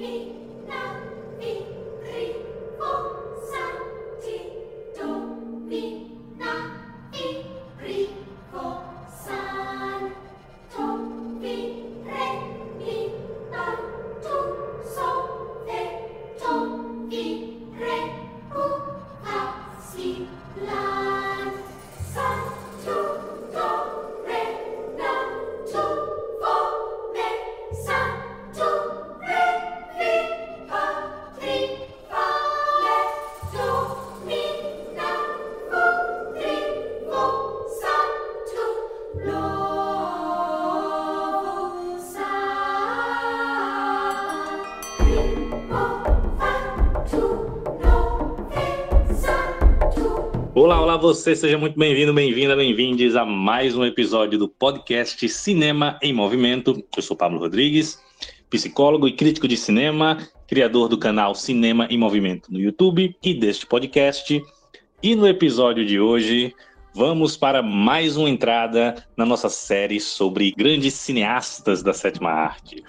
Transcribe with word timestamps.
Olá, 0.00 0.39
você, 51.00 51.34
seja 51.34 51.56
muito 51.56 51.78
bem-vindo, 51.78 52.12
bem-vinda, 52.12 52.54
bem-vindes 52.54 53.16
a 53.16 53.24
mais 53.24 53.74
um 53.74 53.86
episódio 53.86 54.38
do 54.38 54.46
podcast 54.46 55.26
Cinema 55.30 55.98
em 56.02 56.12
Movimento. 56.12 56.84
Eu 56.94 57.02
sou 57.02 57.16
Pablo 57.16 57.38
Rodrigues, 57.38 57.98
psicólogo 58.50 59.08
e 59.08 59.12
crítico 59.12 59.48
de 59.48 59.56
cinema, 59.56 60.18
criador 60.46 60.90
do 60.90 60.98
canal 60.98 61.34
Cinema 61.34 61.86
em 61.88 61.96
Movimento 61.96 62.52
no 62.52 62.60
YouTube 62.60 63.16
e 63.22 63.32
deste 63.32 63.66
podcast. 63.66 64.44
E 65.02 65.14
no 65.14 65.26
episódio 65.26 65.86
de 65.86 65.98
hoje, 65.98 66.54
vamos 66.94 67.34
para 67.34 67.62
mais 67.62 68.18
uma 68.18 68.28
entrada 68.28 69.02
na 69.16 69.24
nossa 69.24 69.48
série 69.48 69.98
sobre 70.00 70.52
grandes 70.52 70.92
cineastas 70.92 71.82
da 71.82 71.94
sétima 71.94 72.30
arte. 72.30 72.84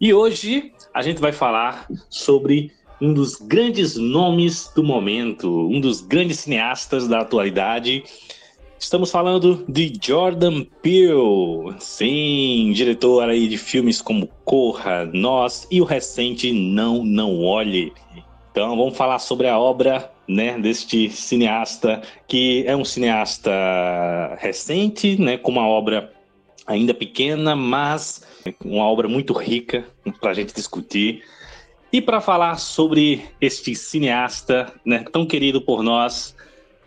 E 0.00 0.12
hoje 0.12 0.72
a 0.92 1.00
gente 1.00 1.20
vai 1.20 1.30
falar 1.30 1.86
sobre 2.10 2.72
um 3.00 3.12
dos 3.12 3.36
grandes 3.36 3.96
nomes 3.96 4.70
do 4.74 4.82
momento, 4.82 5.68
um 5.68 5.80
dos 5.80 6.00
grandes 6.00 6.40
cineastas 6.40 7.06
da 7.06 7.20
atualidade. 7.20 8.04
Estamos 8.78 9.10
falando 9.10 9.64
de 9.68 9.92
Jordan 10.00 10.64
Peele, 10.82 11.74
sim, 11.78 12.72
diretor 12.74 13.28
aí 13.28 13.48
de 13.48 13.56
filmes 13.56 14.00
como 14.00 14.28
Corra, 14.44 15.06
Nós 15.12 15.66
e 15.70 15.80
o 15.80 15.84
recente 15.84 16.52
Não, 16.52 17.02
Não 17.04 17.42
Olhe. 17.42 17.92
Então 18.50 18.76
vamos 18.76 18.96
falar 18.96 19.18
sobre 19.18 19.48
a 19.48 19.58
obra 19.58 20.10
né, 20.28 20.58
deste 20.58 21.10
cineasta, 21.10 22.02
que 22.26 22.64
é 22.66 22.76
um 22.76 22.84
cineasta 22.84 23.50
recente, 24.38 25.20
né, 25.20 25.36
com 25.36 25.50
uma 25.50 25.66
obra 25.66 26.12
ainda 26.66 26.92
pequena, 26.92 27.54
mas 27.54 28.22
uma 28.64 28.84
obra 28.84 29.08
muito 29.08 29.32
rica 29.32 29.84
para 30.20 30.30
a 30.30 30.34
gente 30.34 30.54
discutir. 30.54 31.22
E 31.92 32.02
para 32.02 32.20
falar 32.20 32.58
sobre 32.58 33.28
este 33.40 33.74
cineasta 33.74 34.72
né, 34.84 35.04
tão 35.12 35.24
querido 35.24 35.60
por 35.60 35.82
nós, 35.82 36.36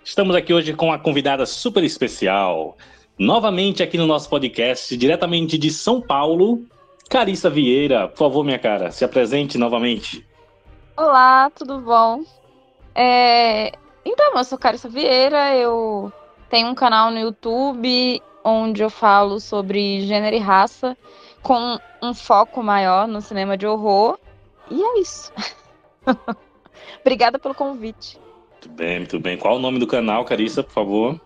estamos 0.04 0.36
aqui 0.36 0.54
hoje 0.54 0.74
com 0.74 0.88
uma 0.88 1.00
convidada 1.00 1.46
super 1.46 1.84
especial. 1.84 2.78
Novamente 3.18 3.82
aqui 3.82 3.98
no 3.98 4.06
nosso 4.06 4.30
podcast, 4.30 4.96
diretamente 4.98 5.58
de 5.58 5.72
São 5.72 6.02
Paulo, 6.02 6.64
Carissa 7.10 7.50
Vieira. 7.50 8.08
Por 8.10 8.18
favor, 8.18 8.44
minha 8.44 8.60
cara, 8.60 8.92
se 8.92 9.06
apresente 9.06 9.58
novamente. 9.58 10.26
Olá, 10.98 11.50
tudo 11.50 11.80
bom? 11.80 12.24
É... 12.94 13.72
Então, 14.06 14.38
eu 14.38 14.44
sou 14.44 14.58
Carissa 14.58 14.90
Vieira, 14.90 15.56
eu 15.56 16.12
tenho 16.50 16.68
um 16.68 16.76
canal 16.76 17.10
no 17.10 17.20
YouTube 17.20 18.22
onde 18.44 18.82
eu 18.82 18.90
falo 18.90 19.40
sobre 19.40 20.02
gênero 20.02 20.36
e 20.36 20.40
raça, 20.40 20.98
com 21.42 21.80
um 22.02 22.14
foco 22.14 22.62
maior 22.62 23.08
no 23.08 23.22
cinema 23.22 23.58
de 23.58 23.66
horror. 23.66 24.18
E 24.70 24.82
é 24.82 25.00
isso. 25.00 25.32
Obrigada 27.02 27.40
pelo 27.40 27.56
convite. 27.56 28.20
Muito 28.52 28.70
bem, 28.70 29.00
muito 29.00 29.20
bem. 29.20 29.38
Qual 29.38 29.56
o 29.56 29.60
nome 29.60 29.80
do 29.80 29.88
canal, 29.88 30.26
Carissa, 30.26 30.64
por 30.64 30.74
favor? 30.74 31.22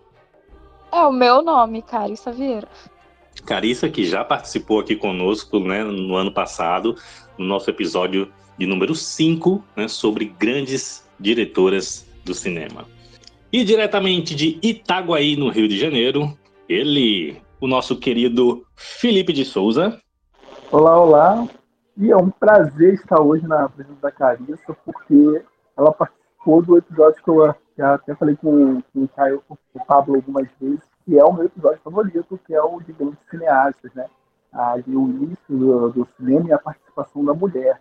É 0.92 1.00
o 1.00 1.12
meu 1.12 1.42
nome, 1.42 1.82
Carissa 1.82 2.30
Vieira. 2.30 2.68
Carissa, 3.44 3.88
que 3.88 4.04
já 4.04 4.24
participou 4.24 4.78
aqui 4.78 4.94
conosco 4.94 5.58
né, 5.58 5.82
no 5.82 6.14
ano 6.14 6.32
passado, 6.32 6.96
no 7.36 7.44
nosso 7.44 7.68
episódio 7.68 8.32
de 8.56 8.66
número 8.66 8.94
5, 8.94 9.62
né, 9.76 9.88
sobre 9.88 10.26
grandes 10.26 11.04
diretoras 11.18 12.06
do 12.24 12.32
cinema. 12.32 12.86
E 13.52 13.64
diretamente 13.64 14.34
de 14.34 14.58
Itaguaí, 14.62 15.36
no 15.36 15.48
Rio 15.48 15.68
de 15.68 15.78
Janeiro, 15.78 16.36
ele, 16.68 17.42
o 17.60 17.66
nosso 17.66 17.96
querido 17.96 18.64
Felipe 18.76 19.32
de 19.32 19.44
Souza. 19.44 20.00
Olá, 20.70 21.00
olá. 21.00 21.48
E 21.96 22.10
é 22.10 22.16
um 22.16 22.28
prazer 22.28 22.94
estar 22.94 23.20
hoje 23.20 23.46
na 23.46 23.68
presença 23.68 24.00
da 24.00 24.10
Carissa, 24.10 24.76
porque 24.84 25.44
ela 25.76 25.92
participou 25.92 26.60
do 26.60 26.76
episódio 26.76 27.22
que 27.22 27.30
eu 27.30 27.54
já 27.78 27.94
até 27.94 28.14
falei 28.16 28.36
com, 28.36 28.80
com 28.80 29.04
o 29.04 29.08
Caio, 29.08 29.42
com 29.48 29.56
o 29.74 29.84
Pablo 29.84 30.16
algumas 30.16 30.48
vezes, 30.60 30.82
que 31.04 31.16
é 31.16 31.24
o 31.24 31.32
meu 31.32 31.44
episódio 31.44 31.80
favorito, 31.84 32.40
que 32.44 32.54
é 32.54 32.60
o 32.60 32.80
de 32.80 32.92
grandes 32.92 33.18
cineastas, 33.30 33.92
né? 33.94 34.06
Ah, 34.52 34.74
o 34.86 34.90
início 34.90 35.38
do, 35.48 35.90
do, 35.90 36.08
cinema 36.16 36.48
e 36.48 36.52
a 36.52 36.58
participação 36.58 37.24
da 37.24 37.34
mulher. 37.34 37.80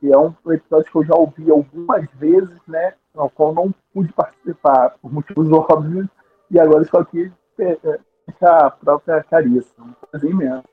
Que 0.00 0.12
é 0.12 0.16
um 0.16 0.34
episódio 0.46 0.90
que 0.90 0.96
eu 0.96 1.04
já 1.04 1.14
ouvi 1.14 1.50
algumas 1.50 2.06
vezes, 2.14 2.60
né? 2.66 2.94
Ao 3.14 3.28
qual 3.28 3.54
não 3.54 3.74
pude 3.92 4.12
participar 4.12 4.96
por 5.02 5.12
motivos 5.12 5.52
óbvios, 5.52 6.06
e 6.50 6.58
agora 6.58 6.82
estou 6.82 7.00
aqui 7.00 7.30
é, 7.58 7.78
é, 7.84 7.98
com 8.38 8.46
a 8.46 8.70
própria 8.70 9.22
Carissa. 9.24 9.74
Um 9.78 9.92
prazer 10.10 10.30
imenso. 10.30 10.64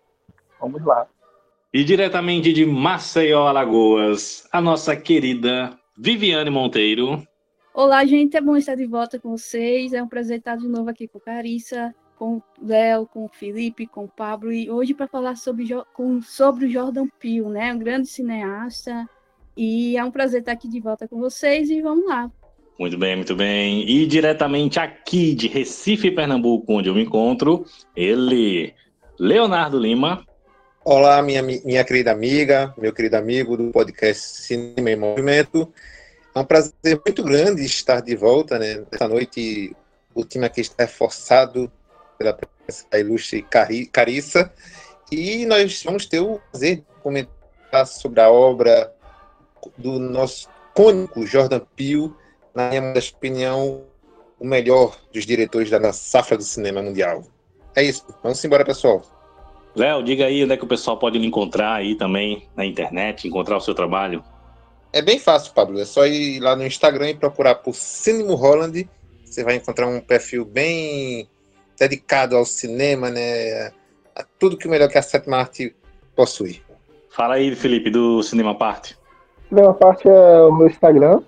Vamos 0.59 0.83
lá. 0.85 1.07
E 1.73 1.85
diretamente 1.85 2.51
de 2.51 2.65
Maceió, 2.65 3.47
Alagoas, 3.47 4.45
a 4.51 4.59
nossa 4.59 4.93
querida 4.93 5.79
Viviane 5.97 6.49
Monteiro. 6.49 7.25
Olá, 7.73 8.03
gente, 8.03 8.35
é 8.35 8.41
bom 8.41 8.57
estar 8.57 8.75
de 8.75 8.85
volta 8.85 9.17
com 9.17 9.29
vocês. 9.37 9.93
É 9.93 10.03
um 10.03 10.07
prazer 10.07 10.39
estar 10.39 10.57
de 10.57 10.67
novo 10.67 10.89
aqui 10.89 11.07
com 11.07 11.17
Carissa, 11.17 11.95
com 12.19 12.35
o 12.35 12.43
Léo, 12.61 13.07
com 13.07 13.23
o 13.23 13.29
Felipe, 13.29 13.87
com 13.87 14.03
o 14.03 14.09
Pablo, 14.09 14.51
e 14.51 14.69
hoje 14.69 14.93
para 14.93 15.07
falar 15.07 15.37
sobre, 15.37 15.65
com, 15.93 16.21
sobre 16.21 16.65
o 16.65 16.69
Jordan 16.69 17.07
Peele, 17.17 17.47
né? 17.47 17.73
Um 17.73 17.79
grande 17.79 18.09
cineasta. 18.09 19.09
E 19.55 19.95
é 19.95 20.03
um 20.03 20.11
prazer 20.11 20.41
estar 20.41 20.51
aqui 20.51 20.67
de 20.67 20.81
volta 20.81 21.07
com 21.07 21.21
vocês 21.21 21.69
e 21.69 21.81
vamos 21.81 22.05
lá. 22.05 22.29
Muito 22.77 22.97
bem, 22.97 23.15
muito 23.15 23.33
bem. 23.33 23.89
E 23.89 24.05
diretamente 24.05 24.77
aqui 24.77 25.33
de 25.33 25.47
Recife, 25.47 26.11
Pernambuco, 26.11 26.73
onde 26.73 26.89
eu 26.89 26.95
me 26.95 27.03
encontro, 27.03 27.63
ele, 27.95 28.73
Leonardo 29.17 29.79
Lima. 29.79 30.25
Olá, 30.83 31.21
minha, 31.21 31.43
minha 31.43 31.83
querida 31.83 32.11
amiga, 32.11 32.73
meu 32.75 32.91
querido 32.91 33.15
amigo 33.15 33.55
do 33.55 33.69
podcast 33.69 34.41
Cinema 34.41 34.89
em 34.89 34.95
Movimento. 34.95 35.71
É 36.33 36.39
um 36.39 36.43
prazer 36.43 36.99
muito 37.05 37.23
grande 37.23 37.63
estar 37.63 38.01
de 38.01 38.15
volta, 38.15 38.57
né? 38.57 38.83
Essa 38.91 39.07
noite, 39.07 39.75
o 40.15 40.25
time 40.25 40.43
aqui 40.43 40.61
está 40.61 40.83
reforçado 40.83 41.71
pela 42.17 42.33
presença 42.33 42.87
da 42.89 42.97
ilustre 42.97 43.45
Carissa. 43.91 44.51
E 45.11 45.45
nós 45.45 45.83
vamos 45.83 46.07
ter 46.07 46.19
o 46.19 46.39
prazer 46.49 46.77
de 46.77 46.83
comentar 47.03 47.85
sobre 47.85 48.19
a 48.19 48.31
obra 48.31 48.91
do 49.77 49.99
nosso 49.99 50.49
cônico 50.73 51.27
Jordan 51.27 51.61
Peele, 51.75 52.11
na 52.55 52.69
minha 52.69 52.93
opinião, 53.15 53.83
o 54.39 54.47
melhor 54.47 54.99
dos 55.13 55.27
diretores 55.27 55.69
da 55.69 55.93
safra 55.93 56.35
do 56.35 56.43
cinema 56.43 56.81
mundial. 56.81 57.23
É 57.75 57.83
isso. 57.83 58.03
Vamos 58.23 58.43
embora, 58.43 58.65
pessoal. 58.65 59.20
Léo, 59.75 60.03
diga 60.03 60.25
aí 60.25 60.43
onde 60.43 60.53
é 60.53 60.57
que 60.57 60.63
o 60.63 60.67
pessoal 60.67 60.97
pode 60.97 61.17
lhe 61.17 61.25
encontrar 61.25 61.73
aí 61.73 61.95
também 61.95 62.47
na 62.55 62.65
internet, 62.65 63.27
encontrar 63.27 63.57
o 63.57 63.61
seu 63.61 63.73
trabalho. 63.73 64.23
É 64.93 65.01
bem 65.01 65.17
fácil, 65.17 65.53
Pablo. 65.53 65.79
É 65.79 65.85
só 65.85 66.05
ir 66.05 66.39
lá 66.41 66.55
no 66.55 66.65
Instagram 66.65 67.11
e 67.11 67.15
procurar 67.15 67.55
por 67.55 67.73
Cinema 67.73 68.35
Holland. 68.35 68.89
Você 69.23 69.43
vai 69.43 69.55
encontrar 69.55 69.87
um 69.87 70.01
perfil 70.01 70.43
bem 70.43 71.29
dedicado 71.79 72.35
ao 72.35 72.45
cinema, 72.45 73.09
né? 73.09 73.71
A 74.13 74.25
tudo 74.37 74.57
que 74.57 74.67
o 74.67 74.69
melhor 74.69 74.89
que 74.89 74.97
a 74.97 75.01
sétima 75.01 75.37
arte 75.37 75.73
possui. 76.15 76.61
Fala 77.09 77.35
aí, 77.35 77.55
Felipe, 77.55 77.89
do 77.89 78.21
Cinema 78.21 78.53
Parte. 78.55 78.97
Cinema 79.47 79.73
Parte 79.73 80.07
é 80.07 80.41
o 80.41 80.51
meu 80.51 80.67
Instagram. 80.67 81.21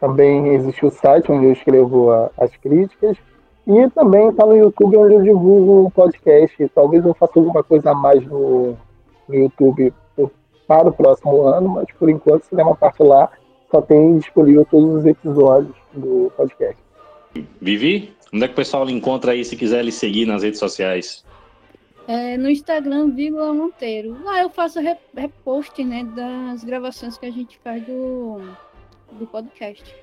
Também 0.00 0.54
existe 0.54 0.84
o 0.84 0.90
site 0.90 1.30
onde 1.30 1.46
eu 1.46 1.52
escrevo 1.52 2.10
a, 2.10 2.30
as 2.36 2.54
críticas. 2.56 3.16
E 3.66 3.90
também 3.90 4.28
está 4.28 4.44
no 4.44 4.56
YouTube 4.56 4.96
onde 4.96 5.14
eu 5.14 5.22
divulgo 5.22 5.86
o 5.86 5.90
podcast. 5.90 6.68
Talvez 6.74 7.04
eu 7.04 7.14
faça 7.14 7.32
alguma 7.36 7.62
coisa 7.62 7.90
a 7.90 7.94
mais 7.94 8.24
no, 8.26 8.76
no 9.28 9.34
YouTube 9.34 9.92
para 10.66 10.88
o 10.88 10.92
próximo 10.92 11.42
ano, 11.46 11.68
mas 11.68 11.86
por 11.98 12.08
enquanto, 12.08 12.44
uma 12.52 12.74
parte 12.74 13.02
lá, 13.02 13.30
só 13.70 13.80
tem 13.80 14.18
disponível 14.18 14.66
todos 14.70 14.96
os 14.96 15.06
episódios 15.06 15.74
do 15.92 16.32
podcast. 16.36 16.76
Vivi, 17.60 18.12
onde 18.32 18.44
é 18.44 18.48
que 18.48 18.54
o 18.54 18.56
pessoal 18.56 18.84
lhe 18.84 18.92
encontra 18.92 19.32
aí 19.32 19.44
se 19.44 19.56
quiser 19.56 19.84
lhe 19.84 19.92
seguir 19.92 20.26
nas 20.26 20.42
redes 20.42 20.58
sociais? 20.58 21.24
É, 22.06 22.36
no 22.36 22.50
Instagram, 22.50 23.10
vírgula 23.10 23.52
Monteiro. 23.54 24.16
Lá 24.24 24.42
eu 24.42 24.50
faço 24.50 24.80
repost, 25.14 25.84
né, 25.84 26.04
das 26.04 26.64
gravações 26.64 27.16
que 27.16 27.26
a 27.26 27.30
gente 27.30 27.58
faz 27.58 27.82
do, 27.84 28.40
do 29.12 29.26
podcast. 29.26 29.94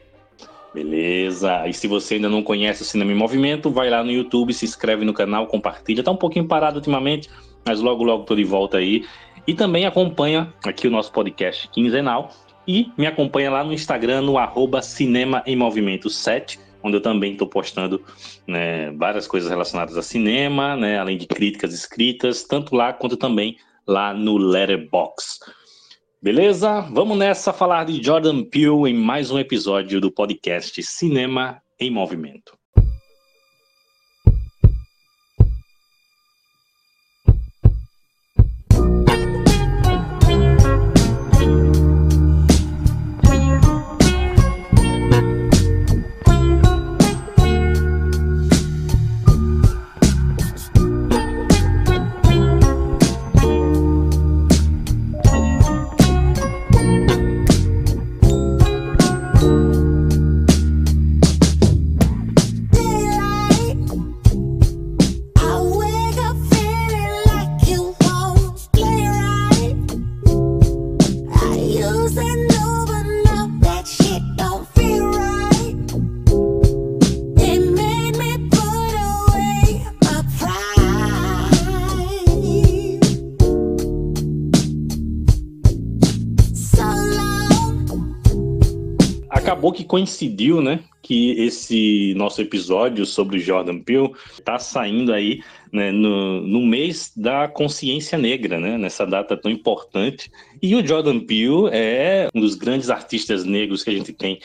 Beleza. 0.74 1.68
E 1.68 1.74
se 1.74 1.88
você 1.88 2.16
ainda 2.16 2.30
não 2.30 2.44
conhece 2.44 2.82
o 2.82 2.86
Cinema 2.86 3.12
em 3.12 3.16
Movimento, 3.16 3.72
vai 3.72 3.90
lá 3.90 4.04
no 4.04 4.12
YouTube, 4.12 4.54
se 4.54 4.66
inscreve 4.66 5.04
no 5.04 5.14
canal, 5.14 5.48
compartilha. 5.48 6.04
Tá 6.04 6.12
um 6.12 6.18
pouquinho 6.18 6.48
parado 6.48 6.78
ultimamente, 6.78 7.30
mas 7.66 7.82
logo, 7.82 8.04
logo 8.04 8.24
tô 8.24 8.36
de 8.36 8.44
volta 8.44 8.78
aí. 8.78 9.06
E 9.48 9.54
também 9.54 9.86
acompanha 9.86 10.54
aqui 10.64 10.88
o 10.88 10.92
nosso 10.92 11.12
podcast 11.12 11.68
quinzenal. 11.70 12.32
E 12.68 12.92
me 12.98 13.08
acompanha 13.08 13.50
lá 13.50 13.64
no 13.64 13.74
Instagram, 13.74 14.22
no 14.22 14.38
arroba 14.38 14.82
Cinema 14.82 15.42
em 15.46 15.56
Movimento 15.56 16.10
7 16.10 16.60
onde 16.82 16.98
eu 16.98 17.02
também 17.02 17.34
estou 17.34 17.48
postando 17.48 18.02
né, 18.48 18.92
várias 18.92 19.28
coisas 19.28 19.50
relacionadas 19.50 19.98
a 19.98 20.02
cinema, 20.02 20.76
né, 20.76 20.98
além 20.98 21.18
de 21.18 21.28
críticas 21.28 21.74
escritas, 21.74 22.44
tanto 22.44 22.76
lá 22.76 22.94
quanto 22.94 23.18
também 23.18 23.58
lá 23.86 24.14
no 24.14 24.38
Letterbox. 24.38 25.40
Beleza? 26.22 26.82
Vamos 26.82 27.18
nessa 27.18 27.54
falar 27.54 27.86
de 27.86 28.04
Jordan 28.04 28.44
Peele 28.44 28.90
em 28.90 28.94
mais 28.94 29.32
um 29.32 29.40
episódio 29.40 30.02
do 30.02 30.12
podcast 30.12 30.84
Cinema 30.84 31.62
em 31.80 31.90
Movimento. 31.90 32.59
Coincidiu, 89.90 90.62
né? 90.62 90.82
Que 91.02 91.32
esse 91.32 92.14
nosso 92.16 92.40
episódio 92.42 93.06
sobre 93.08 93.40
Jordan 93.40 93.80
Peele 93.80 94.12
está 94.32 94.60
saindo 94.60 95.12
aí 95.12 95.42
né, 95.74 95.92
no, 95.92 96.42
no 96.42 96.62
mês 96.62 97.12
da 97.18 97.48
consciência 97.48 98.16
negra, 98.16 98.60
né? 98.60 98.78
Nessa 98.78 99.04
data 99.04 99.36
tão 99.36 99.50
importante. 99.50 100.32
E 100.62 100.76
o 100.76 100.86
Jordan 100.86 101.20
Peele 101.22 101.70
é 101.72 102.30
um 102.36 102.40
dos 102.40 102.54
grandes 102.54 102.92
artistas 102.92 103.44
negros 103.44 103.84
que 103.84 103.90
a 103.90 103.94
gente 103.94 104.14
tem 104.14 104.40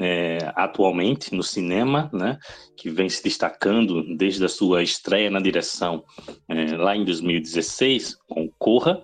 é, 0.00 0.38
atualmente 0.56 1.32
no 1.32 1.44
cinema, 1.44 2.10
né? 2.12 2.36
Que 2.76 2.90
vem 2.90 3.08
se 3.08 3.22
destacando 3.22 4.16
desde 4.16 4.44
a 4.44 4.48
sua 4.48 4.82
estreia 4.82 5.30
na 5.30 5.38
direção 5.40 6.02
é, 6.48 6.76
lá 6.76 6.96
em 6.96 7.04
2016 7.04 8.16
com 8.26 8.50
Corra. 8.58 9.00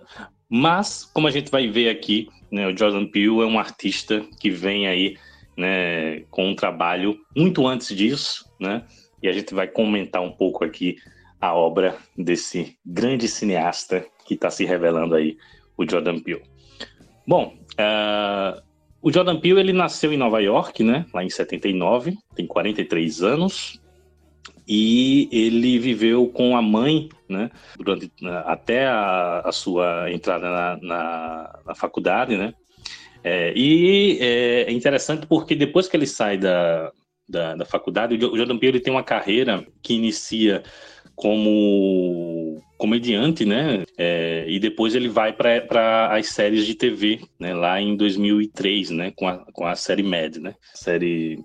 Mas, 0.51 1.05
como 1.05 1.29
a 1.29 1.31
gente 1.31 1.53
vai 1.53 1.69
ver 1.69 1.89
aqui, 1.89 2.29
né, 2.51 2.67
o 2.67 2.77
Jordan 2.77 3.07
Peele 3.07 3.41
é 3.43 3.47
um 3.47 3.59
artista 3.59 4.25
que 4.41 4.51
vem 4.51 4.89
aí 4.89 5.17
né, 5.57 6.21
com 6.31 6.49
um 6.49 6.55
trabalho 6.55 7.19
muito 7.37 7.67
antes 7.67 7.95
disso, 7.97 8.51
né? 8.61 8.85
E 9.23 9.29
a 9.29 9.33
gente 9.33 9.55
vai 9.55 9.67
comentar 9.67 10.23
um 10.23 10.33
pouco 10.33 10.65
aqui 10.65 10.97
a 11.41 11.55
obra 11.55 11.97
desse 12.17 12.77
grande 12.85 13.29
cineasta 13.29 14.07
que 14.27 14.35
está 14.35 14.51
se 14.51 14.65
revelando 14.65 15.15
aí, 15.15 15.37
o 15.77 15.89
Jordan 15.89 16.21
Peele. 16.21 16.43
Bom, 17.27 17.55
uh, 17.73 18.63
o 19.03 19.13
Jordan 19.13 19.39
Peele 19.39 19.61
ele 19.61 19.73
nasceu 19.73 20.13
em 20.13 20.17
Nova 20.17 20.41
York, 20.41 20.83
né? 20.83 21.07
Lá 21.13 21.23
em 21.23 21.31
79, 21.31 22.17
tem 22.35 22.47
43 22.47 23.23
anos 23.23 23.81
e 24.67 25.29
ele 25.31 25.79
viveu 25.79 26.29
com 26.29 26.57
a 26.57 26.63
mãe, 26.63 27.09
né? 27.29 27.51
Durante 27.77 28.11
até 28.47 28.87
a, 28.87 29.41
a 29.41 29.53
sua 29.53 30.11
entrada 30.11 30.51
na, 30.51 30.79
na, 30.81 31.61
na 31.67 31.75
faculdade, 31.75 32.37
né? 32.37 32.55
É, 33.25 33.55
e 33.57 34.19
é, 34.21 34.63
é 34.65 34.73
interessante 34.73 35.27
porque 35.27 35.55
depois 35.55 35.89
que 35.89 35.97
ele 35.97 36.07
sai 36.07 36.37
da, 36.37 36.93
da, 37.27 37.57
da 37.57 37.65
faculdade, 37.65 38.15
o 38.15 38.37
Jordan 38.37 38.59
Peele 38.59 38.81
tem 38.81 38.93
uma 38.93 39.03
carreira 39.03 39.67
que 39.83 39.95
inicia 39.95 40.63
como 41.17 42.63
comediante, 42.77 43.47
né? 43.47 43.85
É, 43.97 44.45
e 44.47 44.59
depois 44.61 44.95
ele 44.95 45.09
vai 45.09 45.33
para 45.33 46.15
as 46.15 46.29
séries 46.29 46.67
de 46.67 46.75
TV, 46.75 47.21
né? 47.41 47.55
Lá 47.55 47.81
em 47.81 47.97
2003, 47.97 48.91
né? 48.91 49.13
Com 49.17 49.27
a, 49.27 49.39
com 49.53 49.67
a 49.67 49.75
série 49.75 50.03
Mad, 50.03 50.37
né? 50.37 50.55
Série 50.75 51.43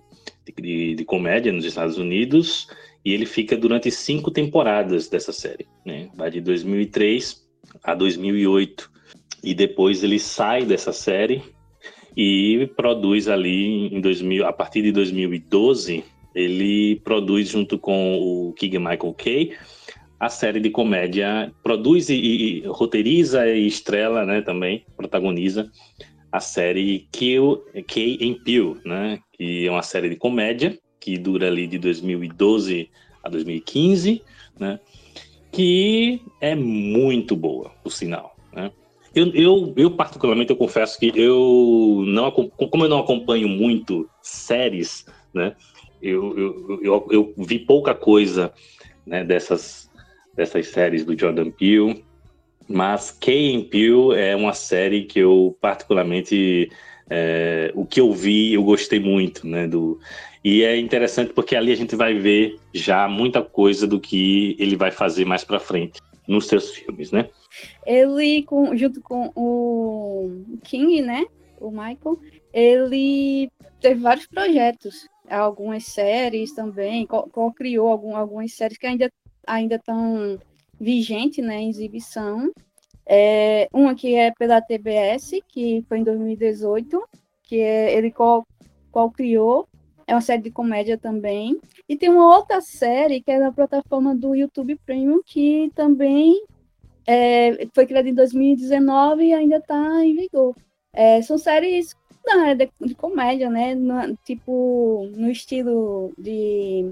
de, 0.60 0.94
de 0.94 1.04
comédia 1.04 1.52
nos 1.52 1.64
Estados 1.64 1.96
Unidos. 1.96 2.68
E 3.02 3.14
ele 3.14 3.24
fica 3.24 3.56
durante 3.56 3.90
cinco 3.90 4.30
temporadas 4.30 5.08
dessa 5.08 5.32
série, 5.32 5.66
né? 5.86 6.10
Vai 6.14 6.30
de 6.30 6.42
2003 6.42 7.42
a 7.82 7.94
2008. 7.94 8.90
E 9.42 9.54
depois 9.54 10.04
ele 10.04 10.18
sai 10.18 10.66
dessa 10.66 10.92
série 10.92 11.42
e 12.16 12.68
produz 12.76 13.28
ali 13.28 13.94
em 13.94 14.00
2000, 14.00 14.46
a 14.46 14.52
partir 14.52 14.82
de 14.82 14.92
2012, 14.92 16.04
ele 16.34 16.96
produz 17.04 17.48
junto 17.48 17.78
com 17.78 18.18
o 18.18 18.52
Keegan 18.54 18.80
Michael 18.80 19.14
Kay 19.14 19.52
a 20.20 20.28
série 20.28 20.60
de 20.60 20.68
comédia, 20.68 21.50
produz 21.62 22.10
e, 22.10 22.14
e 22.14 22.66
roteiriza 22.66 23.48
e 23.48 23.66
estrela, 23.66 24.26
né, 24.26 24.42
também, 24.42 24.84
protagoniza 24.94 25.72
a 26.30 26.38
série 26.40 27.08
Kill, 27.10 27.64
Kay 27.88 28.18
and 28.20 28.44
Peele, 28.44 28.76
né, 28.84 29.18
que 29.32 29.66
é 29.66 29.70
uma 29.70 29.82
série 29.82 30.10
de 30.10 30.16
comédia 30.16 30.78
que 31.00 31.16
dura 31.16 31.46
ali 31.46 31.66
de 31.66 31.78
2012 31.78 32.90
a 33.24 33.30
2015, 33.30 34.22
né, 34.58 34.78
que 35.50 36.20
é 36.38 36.54
muito 36.54 37.34
boa, 37.34 37.70
por 37.82 37.90
sinal. 37.90 38.36
Eu, 39.14 39.34
eu, 39.34 39.74
eu, 39.76 39.90
particularmente, 39.90 40.50
eu 40.50 40.56
confesso 40.56 40.98
que 40.98 41.12
eu 41.16 42.04
não, 42.06 42.30
como 42.30 42.84
eu 42.84 42.88
não 42.88 43.00
acompanho 43.00 43.48
muito 43.48 44.08
séries, 44.22 45.04
né? 45.34 45.56
Eu, 46.00 46.38
eu, 46.38 46.80
eu, 46.82 47.08
eu 47.10 47.34
vi 47.36 47.58
pouca 47.58 47.94
coisa 47.94 48.52
né, 49.04 49.24
dessas, 49.24 49.90
dessas 50.34 50.68
séries 50.68 51.04
do 51.04 51.18
Jordan 51.18 51.50
Peele, 51.50 52.04
mas 52.68 53.10
Kay 53.10 53.64
Peele 53.64 54.14
é 54.14 54.36
uma 54.36 54.52
série 54.52 55.04
que 55.04 55.18
eu 55.18 55.56
particularmente 55.60 56.70
é, 57.10 57.72
o 57.74 57.84
que 57.84 58.00
eu 58.00 58.12
vi 58.12 58.54
eu 58.54 58.62
gostei 58.62 59.00
muito, 59.00 59.46
né? 59.46 59.66
Do 59.66 59.98
e 60.42 60.62
é 60.62 60.78
interessante 60.78 61.34
porque 61.34 61.54
ali 61.54 61.70
a 61.72 61.76
gente 61.76 61.94
vai 61.96 62.14
ver 62.14 62.56
já 62.72 63.06
muita 63.08 63.42
coisa 63.42 63.86
do 63.86 64.00
que 64.00 64.56
ele 64.58 64.76
vai 64.76 64.90
fazer 64.90 65.26
mais 65.26 65.44
para 65.44 65.60
frente 65.60 66.00
nos 66.30 66.46
seus 66.46 66.70
filmes, 66.70 67.10
né? 67.10 67.28
Ele, 67.84 68.44
com, 68.44 68.76
junto 68.76 69.00
com 69.02 69.32
o 69.34 70.58
King, 70.62 71.02
né? 71.02 71.26
O 71.60 71.70
Michael, 71.70 72.18
ele 72.52 73.50
teve 73.80 74.00
vários 74.00 74.26
projetos, 74.26 75.08
algumas 75.28 75.84
séries 75.84 76.54
também, 76.54 77.06
co-criou 77.06 77.88
algum, 77.88 78.16
algumas 78.16 78.54
séries 78.54 78.78
que 78.78 78.86
ainda 78.86 79.10
ainda 79.46 79.74
estão 79.74 80.38
vigentes, 80.80 81.44
né, 81.44 81.60
em 81.60 81.68
exibição. 81.68 82.52
É, 83.04 83.68
uma 83.72 83.94
que 83.94 84.14
é 84.14 84.30
pela 84.30 84.62
TBS, 84.62 85.32
que 85.48 85.84
foi 85.88 85.98
em 85.98 86.04
2018, 86.04 87.02
que 87.42 87.58
é, 87.58 87.92
ele 87.96 88.14
co-criou, 88.92 89.68
é 90.10 90.14
uma 90.14 90.20
série 90.20 90.42
de 90.42 90.50
comédia 90.50 90.98
também. 90.98 91.60
E 91.88 91.96
tem 91.96 92.08
uma 92.08 92.36
outra 92.36 92.60
série 92.60 93.20
que 93.22 93.30
é 93.30 93.38
na 93.38 93.52
plataforma 93.52 94.12
do 94.12 94.34
YouTube 94.34 94.76
Premium, 94.84 95.22
que 95.24 95.70
também 95.72 96.44
é, 97.06 97.68
foi 97.72 97.86
criada 97.86 98.08
em 98.08 98.14
2019 98.14 99.24
e 99.24 99.32
ainda 99.32 99.58
está 99.58 100.04
em 100.04 100.16
vigor. 100.16 100.56
É, 100.92 101.22
são 101.22 101.38
séries 101.38 101.94
não, 102.26 102.56
de, 102.56 102.68
de, 102.80 102.94
comédia, 102.96 103.48
né? 103.48 103.76
No, 103.76 104.16
tipo, 104.24 105.08
no 105.14 105.30
estilo 105.30 106.12
de. 106.18 106.90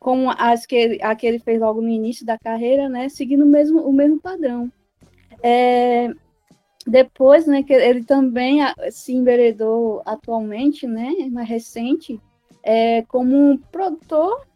Como 0.00 0.30
as 0.30 0.66
que, 0.66 0.98
a 1.02 1.14
que 1.14 1.26
ele 1.26 1.38
fez 1.38 1.60
logo 1.60 1.80
no 1.80 1.88
início 1.88 2.26
da 2.26 2.36
carreira, 2.36 2.88
né? 2.88 3.08
Seguindo 3.08 3.44
o 3.44 3.48
mesmo, 3.48 3.80
o 3.82 3.92
mesmo 3.92 4.20
padrão. 4.20 4.72
É, 5.40 6.12
depois, 6.84 7.46
né, 7.46 7.62
que 7.62 7.72
ele 7.72 8.02
também 8.02 8.58
se 8.90 9.12
enveredou 9.12 10.02
atualmente, 10.04 10.86
né, 10.86 11.12
mais 11.30 11.48
recente, 11.48 12.20
é, 12.62 13.02
como 13.02 13.36
um 13.36 13.56
produtor 13.56 14.46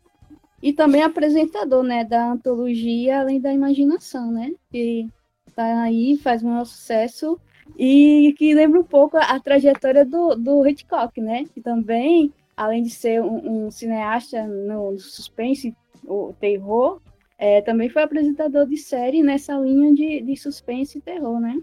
e 0.62 0.72
também 0.72 1.02
apresentador, 1.02 1.82
né, 1.82 2.04
da 2.04 2.32
antologia 2.32 3.20
Além 3.20 3.40
da 3.40 3.52
Imaginação, 3.52 4.30
né, 4.30 4.52
que 4.70 5.08
tá 5.54 5.82
aí, 5.82 6.16
faz 6.16 6.42
um 6.42 6.48
maior 6.48 6.64
sucesso 6.64 7.38
e 7.78 8.34
que 8.38 8.54
lembra 8.54 8.80
um 8.80 8.84
pouco 8.84 9.16
a, 9.16 9.38
trajetória 9.40 10.04
do, 10.04 10.34
do 10.34 10.66
Hitchcock, 10.66 11.20
né, 11.20 11.44
que 11.52 11.60
também, 11.60 12.32
além 12.56 12.82
de 12.82 12.90
ser 12.90 13.22
um, 13.22 13.66
um 13.66 13.70
cineasta 13.70 14.46
no, 14.46 14.92
no 14.92 14.98
suspense, 14.98 15.74
o 16.06 16.34
terror, 16.38 17.00
é, 17.38 17.60
também 17.60 17.88
foi 17.88 18.02
apresentador 18.02 18.66
de 18.66 18.76
série 18.76 19.22
nessa 19.22 19.54
linha 19.58 19.92
de, 19.92 20.20
de 20.22 20.36
suspense 20.36 20.98
e 20.98 21.00
terror, 21.00 21.40
né? 21.40 21.60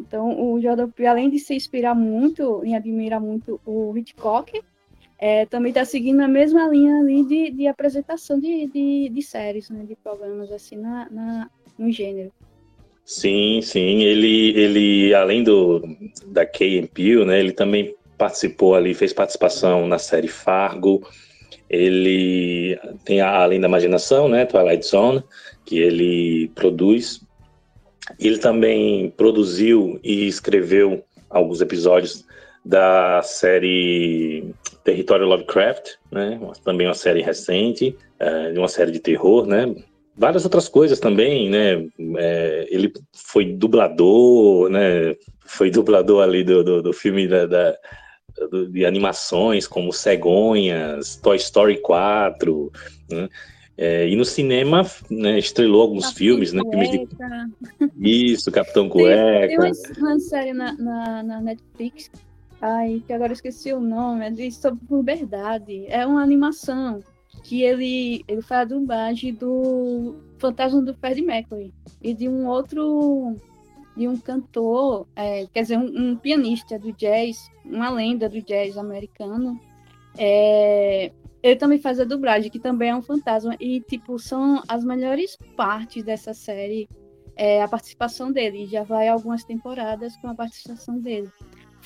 Então, 0.00 0.52
o 0.52 0.60
Jordan 0.60 0.90
Peele, 0.90 1.08
além 1.08 1.30
de 1.30 1.38
se 1.38 1.54
inspirar 1.54 1.94
muito 1.94 2.64
e 2.64 2.74
admirar 2.74 3.20
muito 3.20 3.60
o 3.64 3.96
Hitchcock, 3.96 4.60
é, 5.18 5.46
também 5.46 5.70
está 5.70 5.84
seguindo 5.84 6.20
a 6.20 6.28
mesma 6.28 6.68
linha 6.68 7.00
ali 7.00 7.24
de, 7.24 7.50
de 7.50 7.66
apresentação 7.66 8.38
de, 8.38 8.66
de, 8.66 9.08
de, 9.08 9.22
séries, 9.22 9.70
né, 9.70 9.84
de 9.84 9.96
programas 9.96 10.52
assim 10.52 10.76
na, 10.76 11.08
na, 11.10 11.50
no 11.78 11.90
gênero. 11.90 12.30
Sim, 13.04 13.60
sim. 13.62 14.02
Ele, 14.02 14.50
ele 14.58 15.14
além 15.14 15.42
do 15.42 15.82
da 16.26 16.44
Peele, 16.44 17.24
né, 17.24 17.40
ele 17.40 17.52
também 17.52 17.94
participou 18.18 18.74
ali, 18.74 18.94
fez 18.94 19.12
participação 19.12 19.86
na 19.86 19.98
série 19.98 20.28
Fargo. 20.28 21.06
Ele 21.68 22.78
tem 23.04 23.20
a 23.20 23.42
Além 23.42 23.60
da 23.60 23.68
Imaginação, 23.68 24.28
né, 24.28 24.44
Twilight 24.44 24.86
Zone, 24.86 25.22
que 25.64 25.78
ele 25.78 26.48
produz. 26.54 27.20
Ele 28.20 28.38
também 28.38 29.10
produziu 29.10 29.98
e 30.02 30.28
escreveu 30.28 31.04
alguns 31.28 31.60
episódios 31.60 32.24
da 32.66 33.22
série 33.22 34.52
Território 34.82 35.26
Lovecraft, 35.26 35.94
né? 36.10 36.38
Também 36.64 36.86
uma 36.88 36.94
série 36.94 37.22
recente, 37.22 37.96
é, 38.18 38.52
uma 38.58 38.66
série 38.68 38.90
de 38.90 38.98
terror, 38.98 39.46
né? 39.46 39.72
Várias 40.16 40.44
outras 40.44 40.68
coisas 40.68 40.98
também, 40.98 41.48
né? 41.48 41.86
É, 42.18 42.66
ele 42.68 42.92
foi 43.14 43.44
dublador, 43.44 44.68
né? 44.68 45.14
Foi 45.44 45.70
dublador 45.70 46.24
ali 46.24 46.42
do, 46.42 46.64
do, 46.64 46.82
do 46.82 46.92
filme 46.92 47.28
da, 47.28 47.46
da 47.46 47.76
do, 48.50 48.68
de 48.68 48.84
animações 48.84 49.68
como 49.68 49.92
Cegonhas, 49.92 51.16
Toy 51.16 51.36
Story 51.36 51.78
4, 51.78 52.72
né? 53.10 53.28
É, 53.78 54.08
e 54.08 54.16
no 54.16 54.24
cinema, 54.24 54.86
né, 55.10 55.38
estrelou 55.38 55.82
alguns 55.82 56.06
Capitão 56.06 56.18
filmes, 56.18 56.52
né? 56.52 56.62
Filmes 56.70 56.90
de... 56.90 57.06
Isso, 58.00 58.50
Capitão 58.50 58.88
Cueca. 58.88 59.48
Tem, 59.48 59.58
tem 59.58 59.58
uma, 59.58 60.10
uma 60.10 60.18
série 60.18 60.52
na, 60.54 60.72
na, 60.72 61.22
na 61.22 61.40
Netflix 61.42 62.10
Ai, 62.60 63.02
que 63.06 63.12
agora 63.12 63.32
esqueci 63.32 63.72
o 63.72 63.80
nome, 63.80 64.26
é 64.26 64.30
de 64.30 64.50
sobre 64.50 64.84
puberdade. 64.86 65.86
É 65.88 66.06
uma 66.06 66.22
animação 66.22 67.02
que 67.42 67.62
ele, 67.62 68.24
ele 68.26 68.42
faz 68.42 68.62
a 68.62 68.74
dublagem 68.74 69.34
do 69.34 70.16
Fantasma 70.38 70.82
do 70.82 70.94
Freddie 70.94 71.22
Mercury 71.22 71.72
e 72.02 72.14
de 72.14 72.28
um 72.28 72.46
outro 72.46 73.36
de 73.96 74.06
um 74.06 74.16
cantor, 74.16 75.06
é, 75.16 75.46
quer 75.46 75.62
dizer, 75.62 75.78
um, 75.78 76.10
um, 76.10 76.16
pianista 76.16 76.78
do 76.78 76.92
jazz, 76.92 77.50
uma 77.64 77.88
lenda 77.88 78.28
do 78.28 78.42
jazz 78.42 78.76
americano. 78.76 79.58
É, 80.18 81.10
ele 81.42 81.56
também 81.56 81.78
faz 81.78 81.98
a 81.98 82.04
dublagem, 82.04 82.50
que 82.50 82.58
também 82.58 82.90
é 82.90 82.96
um 82.96 83.00
fantasma. 83.00 83.56
E, 83.58 83.80
tipo, 83.80 84.18
são 84.18 84.62
as 84.68 84.84
melhores 84.84 85.38
partes 85.56 86.04
dessa 86.04 86.34
série, 86.34 86.86
é, 87.34 87.62
a 87.62 87.68
participação 87.68 88.30
dele. 88.30 88.66
Já 88.66 88.82
vai 88.82 89.08
algumas 89.08 89.44
temporadas 89.44 90.14
com 90.18 90.28
a 90.28 90.34
participação 90.34 90.98
dele. 90.98 91.30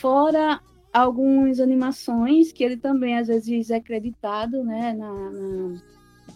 Fora 0.00 0.60
algumas 0.92 1.60
animações 1.60 2.52
que 2.52 2.64
ele 2.64 2.76
também 2.76 3.16
às 3.16 3.28
vezes 3.28 3.70
é 3.70 3.80
creditado, 3.80 4.64
né, 4.64 4.92
na, 4.92 5.12
na 5.12 5.80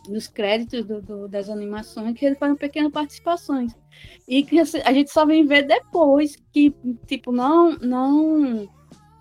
nos 0.09 0.26
créditos 0.26 0.85
do, 0.85 1.00
do, 1.00 1.28
das 1.28 1.49
animações, 1.49 2.14
que 2.14 2.26
ele 2.26 2.35
faz 2.35 2.56
pequenas 2.59 2.92
participações. 2.92 3.75
E 4.28 4.42
que 4.42 4.59
a 4.59 4.92
gente 4.92 5.11
só 5.11 5.25
vem 5.25 5.47
ver 5.47 5.62
depois 5.62 6.37
que, 6.52 6.75
tipo, 7.06 7.33
não, 7.33 7.76
não 7.78 8.68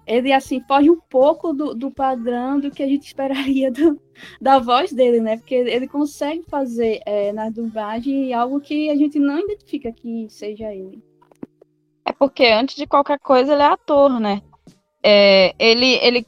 ele 0.06 0.34
assim 0.34 0.62
foge 0.68 0.90
um 0.90 1.00
pouco 1.10 1.54
do, 1.54 1.74
do 1.74 1.90
padrão 1.90 2.60
do 2.60 2.70
que 2.70 2.84
a 2.84 2.88
gente 2.88 3.08
esperaria 3.08 3.72
do, 3.72 4.00
da 4.42 4.60
voz 4.60 4.92
dele, 4.92 5.22
né? 5.22 5.38
Porque 5.38 5.56
ele 5.56 5.88
consegue 5.88 6.44
fazer 6.50 7.00
é, 7.06 7.32
na 7.32 7.50
dublagem 7.50 8.34
algo 8.34 8.60
que 8.60 8.90
a 8.90 8.96
gente 8.96 9.18
não 9.20 9.40
identifica 9.40 9.92
que 9.92 10.28
seja 10.30 10.74
ele. 10.74 11.02
É 12.06 12.12
porque 12.12 12.46
antes 12.46 12.76
de 12.76 12.86
qualquer 12.86 13.20
coisa 13.20 13.54
ele 13.54 13.64
é 13.64 13.68
ator, 13.68 14.20
né? 14.20 14.42
É, 15.04 15.54
ele, 15.58 15.96
ele 16.02 16.26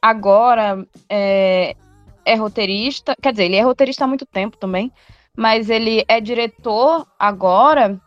agora 0.00 0.86
é, 1.08 1.76
é 2.24 2.34
roteirista, 2.34 3.14
quer 3.20 3.32
dizer, 3.32 3.44
ele 3.44 3.56
é 3.56 3.62
roteirista 3.62 4.04
há 4.04 4.08
muito 4.08 4.26
tempo 4.26 4.56
também, 4.56 4.92
mas 5.36 5.70
ele 5.70 6.04
é 6.08 6.20
diretor 6.20 7.06
agora, 7.18 8.00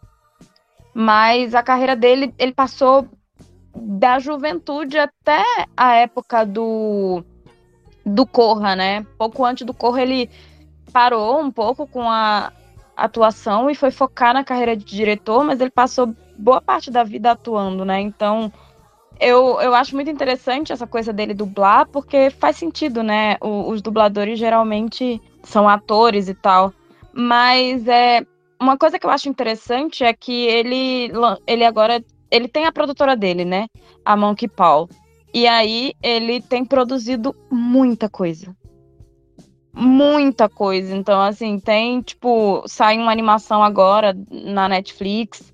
mas 0.93 1.55
a 1.55 1.63
carreira 1.63 1.95
dele, 1.95 2.33
ele 2.37 2.53
passou 2.53 3.07
da 3.75 4.19
juventude 4.19 4.97
até 4.97 5.43
a 5.75 5.95
época 5.95 6.45
do 6.45 7.23
do 8.05 8.25
Corra, 8.25 8.75
né? 8.75 9.05
Pouco 9.17 9.45
antes 9.45 9.65
do 9.65 9.73
Corra 9.73 10.01
ele 10.01 10.29
parou 10.91 11.39
um 11.39 11.51
pouco 11.51 11.87
com 11.87 12.09
a 12.09 12.51
atuação 12.95 13.69
e 13.69 13.75
foi 13.75 13.91
focar 13.91 14.33
na 14.33 14.43
carreira 14.43 14.75
de 14.75 14.83
diretor, 14.83 15.43
mas 15.43 15.60
ele 15.60 15.71
passou 15.71 16.13
boa 16.38 16.62
parte 16.62 16.89
da 16.89 17.03
vida 17.03 17.31
atuando, 17.31 17.86
né? 17.86 18.00
Então, 18.00 18.51
eu, 19.19 19.62
eu 19.62 19.74
acho 19.75 19.95
muito 19.95 20.10
interessante 20.10 20.74
essa 20.74 20.88
coisa 20.88 21.13
dele 21.13 21.33
dublar, 21.33 21.88
porque 21.88 22.29
faz 22.29 22.57
sentido, 22.57 23.03
né? 23.03 23.38
O, 23.41 23.69
os 23.69 23.81
dubladores 23.81 24.39
geralmente 24.39 25.21
são 25.43 25.69
atores 25.69 26.27
e 26.27 26.33
tal. 26.33 26.74
Mas 27.13 27.88
é 27.88 28.25
uma 28.60 28.77
coisa 28.77 28.98
que 28.98 29.05
eu 29.05 29.10
acho 29.10 29.29
interessante 29.29 30.03
é 30.03 30.13
que 30.13 30.45
ele, 30.48 31.12
ele 31.45 31.63
agora 31.65 32.03
ele 32.31 32.48
tem 32.48 32.65
a 32.65 32.71
produtora 32.71 33.15
dele, 33.15 33.43
né? 33.43 33.67
A 34.05 34.15
Monkey 34.15 34.48
Paul. 34.48 34.89
E 35.33 35.48
aí 35.48 35.93
ele 36.01 36.41
tem 36.41 36.65
produzido 36.65 37.36
muita 37.50 38.10
coisa. 38.10 38.55
Muita 39.73 40.49
coisa. 40.49 40.95
Então, 40.95 41.21
assim, 41.21 41.59
tem, 41.59 42.01
tipo, 42.01 42.63
sai 42.67 42.97
uma 42.97 43.11
animação 43.11 43.63
agora 43.63 44.15
na 44.29 44.67
Netflix. 44.67 45.53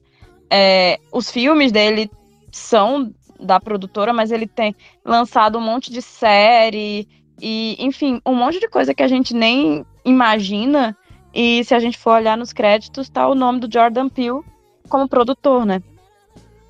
É, 0.50 1.00
os 1.12 1.30
filmes 1.30 1.72
dele 1.72 2.10
são 2.52 3.14
da 3.40 3.60
produtora, 3.60 4.12
mas 4.12 4.32
ele 4.32 4.48
tem 4.48 4.76
lançado 5.06 5.58
um 5.58 5.62
monte 5.62 5.92
de 5.92 6.02
série 6.02 7.08
e, 7.40 7.76
enfim, 7.80 8.20
um 8.26 8.34
monte 8.34 8.60
de 8.60 8.68
coisa 8.68 8.94
que 8.94 9.04
a 9.04 9.08
gente 9.08 9.34
nem 9.34 9.86
imagina. 10.04 10.98
E 11.34 11.64
se 11.64 11.76
a 11.76 11.80
gente 11.80 11.98
for 11.98 12.14
olhar 12.14 12.36
nos 12.38 12.52
créditos, 12.52 13.10
tá 13.10 13.28
o 13.28 13.36
nome 13.36 13.60
do 13.60 13.72
Jordan 13.72 14.10
Peele 14.10 14.42
como 14.90 15.08
produtor, 15.08 15.66
né? 15.66 15.82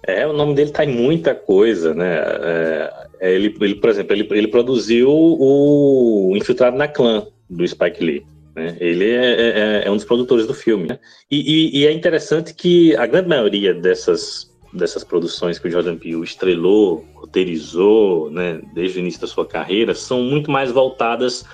É, 0.04 0.28
o 0.28 0.34
nome 0.34 0.54
dele 0.54 0.72
tá 0.72 0.84
em 0.84 0.94
muita 0.94 1.34
coisa, 1.34 1.94
né? 1.94 2.16
É, 2.18 3.08
é 3.22 3.34
ele, 3.34 3.56
ele, 3.62 3.76
por 3.76 3.90
exemplo, 3.90 4.14
ele, 4.14 4.28
ele 4.32 4.48
produziu 4.48 5.10
o 5.10 6.34
Infiltrado 6.36 6.78
na 6.78 6.88
Clã, 6.88 7.26
do 7.50 7.68
Spike 7.68 8.04
Lee. 8.04 8.26
Né? 8.56 8.76
Ele 8.80 9.10
é, 9.10 9.26
é, 9.26 9.60
é, 9.60 9.88
é 9.88 9.92
um 9.92 9.96
dos 9.96 10.06
produtores 10.06 10.48
do 10.48 10.54
filme. 10.54 10.88
Né? 10.88 11.00
E, 11.30 11.38
e, 11.40 11.82
e, 11.82 11.88
é 11.88 11.92
interessante 11.92 12.54
que 12.54 12.96
a 12.96 13.06
grande 13.06 13.30
maioria 13.30 13.74
dessas 13.74 14.48
dessas 14.74 15.04
produções 15.04 15.58
que 15.58 15.68
o 15.68 15.72
Jordan 15.72 15.98
Peele 15.98 16.24
estrelou, 16.24 17.06
roteirizou, 17.16 18.30
né, 18.30 18.62
desde 18.74 19.00
o 19.00 19.02
início 19.02 19.22
da 19.22 19.28
sua 19.28 19.46
carreira, 19.46 19.96
são 19.96 20.22
muito 20.22 20.52
mais 20.52 20.72
voltadas 20.72 21.46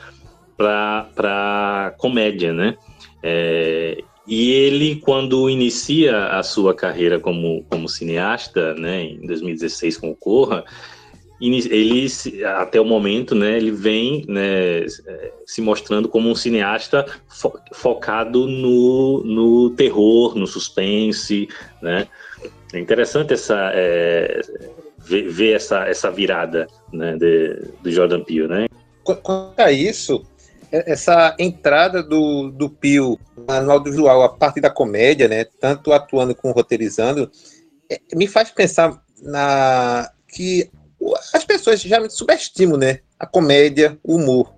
para 0.57 1.93
comédia, 1.99 2.51
né? 2.51 2.75
É, 3.21 4.03
e 4.27 4.51
ele, 4.51 4.97
quando 4.97 5.49
inicia 5.49 6.27
a 6.27 6.43
sua 6.43 6.73
carreira 6.73 7.19
como, 7.19 7.63
como 7.69 7.89
cineasta, 7.89 8.73
né, 8.75 9.03
em 9.03 9.25
2016 9.25 9.97
com 9.97 10.11
o 10.11 10.15
Corra, 10.15 10.63
ele 11.45 12.07
até 12.57 12.79
o 12.79 12.85
momento, 12.85 13.35
né, 13.35 13.57
ele 13.57 13.71
vem 13.71 14.23
né, 14.27 14.85
se 15.45 15.61
mostrando 15.61 16.07
como 16.07 16.29
um 16.29 16.35
cineasta 16.35 17.05
fo 17.27 17.51
focado 17.73 18.47
no, 18.47 19.23
no 19.23 19.69
terror, 19.71 20.35
no 20.35 20.47
suspense, 20.47 21.49
né? 21.81 22.07
É 22.73 22.79
interessante 22.79 23.33
essa, 23.33 23.71
é, 23.73 24.41
ver, 24.99 25.29
ver, 25.29 25.55
essa, 25.55 25.85
essa 25.85 26.09
virada 26.09 26.67
né, 26.91 27.15
de, 27.17 27.61
do 27.81 27.91
Jordan 27.91 28.23
Peele, 28.23 28.47
né? 28.47 28.67
Quanto 29.03 29.59
a 29.59 29.71
isso, 29.71 30.25
é, 30.71 30.91
essa 30.91 31.35
entrada 31.37 32.01
do, 32.01 32.49
do 32.49 32.69
Peele 32.69 33.17
no 33.37 33.71
audiovisual 33.71 34.23
a 34.23 34.29
partir 34.29 34.61
da 34.61 34.71
comédia, 34.71 35.27
né, 35.27 35.45
tanto 35.59 35.91
atuando 35.91 36.33
como 36.33 36.53
roteirizando, 36.53 37.29
é, 37.91 37.99
me 38.15 38.27
faz 38.27 38.49
pensar 38.49 39.03
na 39.21 40.09
que 40.27 40.71
as 41.33 41.45
pessoas 41.45 41.81
geralmente 41.81 42.13
subestimam 42.13 42.77
né, 42.77 42.99
a 43.19 43.25
comédia, 43.25 43.97
o 44.03 44.15
humor. 44.15 44.53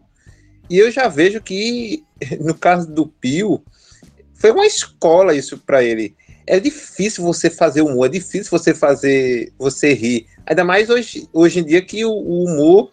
E 0.70 0.78
eu 0.78 0.90
já 0.92 1.08
vejo 1.08 1.42
que, 1.42 2.04
no 2.40 2.56
caso 2.56 2.92
do 2.92 3.08
Pio, 3.08 3.64
foi 4.34 4.52
uma 4.52 4.66
escola 4.66 5.36
isso 5.36 5.58
para 5.58 5.84
ele 5.84 6.16
é 6.48 6.60
difícil 6.60 7.24
você 7.24 7.50
fazer 7.50 7.82
humor, 7.82 8.06
é 8.06 8.10
difícil 8.10 8.52
você 8.52 8.74
fazer 8.74 9.52
você 9.58 9.94
rir. 9.94 10.28
Ainda 10.46 10.64
mais 10.64 10.90
hoje, 10.90 11.28
hoje 11.34 11.60
em 11.60 11.64
dia 11.64 11.82
que 11.82 12.06
o, 12.06 12.12
o 12.12 12.46
humor 12.46 12.92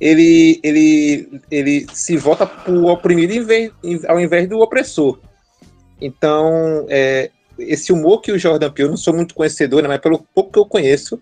ele, 0.00 0.58
ele, 0.62 1.40
ele 1.50 1.86
se 1.92 2.16
vota 2.16 2.46
pro 2.46 2.86
oprimido 2.86 3.32
em 3.32 3.42
vez, 3.42 3.72
ao 4.08 4.18
invés 4.18 4.48
do 4.48 4.58
opressor. 4.58 5.18
Então, 6.00 6.86
é, 6.88 7.30
esse 7.58 7.92
humor 7.92 8.20
que 8.20 8.32
o 8.32 8.38
Jordan 8.38 8.70
Peele, 8.70 8.90
não 8.90 8.96
sou 8.96 9.14
muito 9.14 9.34
conhecedor, 9.34 9.82
né, 9.82 9.88
mas 9.88 10.00
pelo 10.00 10.26
pouco 10.34 10.52
que 10.52 10.58
eu 10.58 10.66
conheço, 10.66 11.20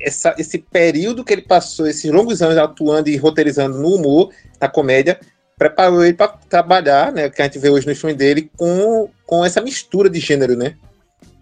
essa, 0.00 0.34
esse 0.38 0.58
período 0.58 1.24
que 1.24 1.32
ele 1.32 1.42
passou, 1.42 1.86
esses 1.86 2.10
longos 2.10 2.42
anos 2.42 2.56
atuando 2.56 3.08
e 3.08 3.16
roteirizando 3.16 3.78
no 3.78 3.94
humor, 3.94 4.30
na 4.60 4.68
comédia, 4.68 5.18
preparou 5.56 6.04
ele 6.04 6.14
para 6.14 6.28
trabalhar, 6.28 7.12
né, 7.12 7.30
que 7.30 7.40
a 7.40 7.44
gente 7.44 7.58
vê 7.58 7.70
hoje 7.70 7.86
no 7.86 7.94
filme 7.94 8.14
dele, 8.14 8.50
com, 8.56 9.08
com 9.24 9.44
essa 9.44 9.60
mistura 9.60 10.10
de 10.10 10.18
gênero, 10.18 10.56
né? 10.56 10.76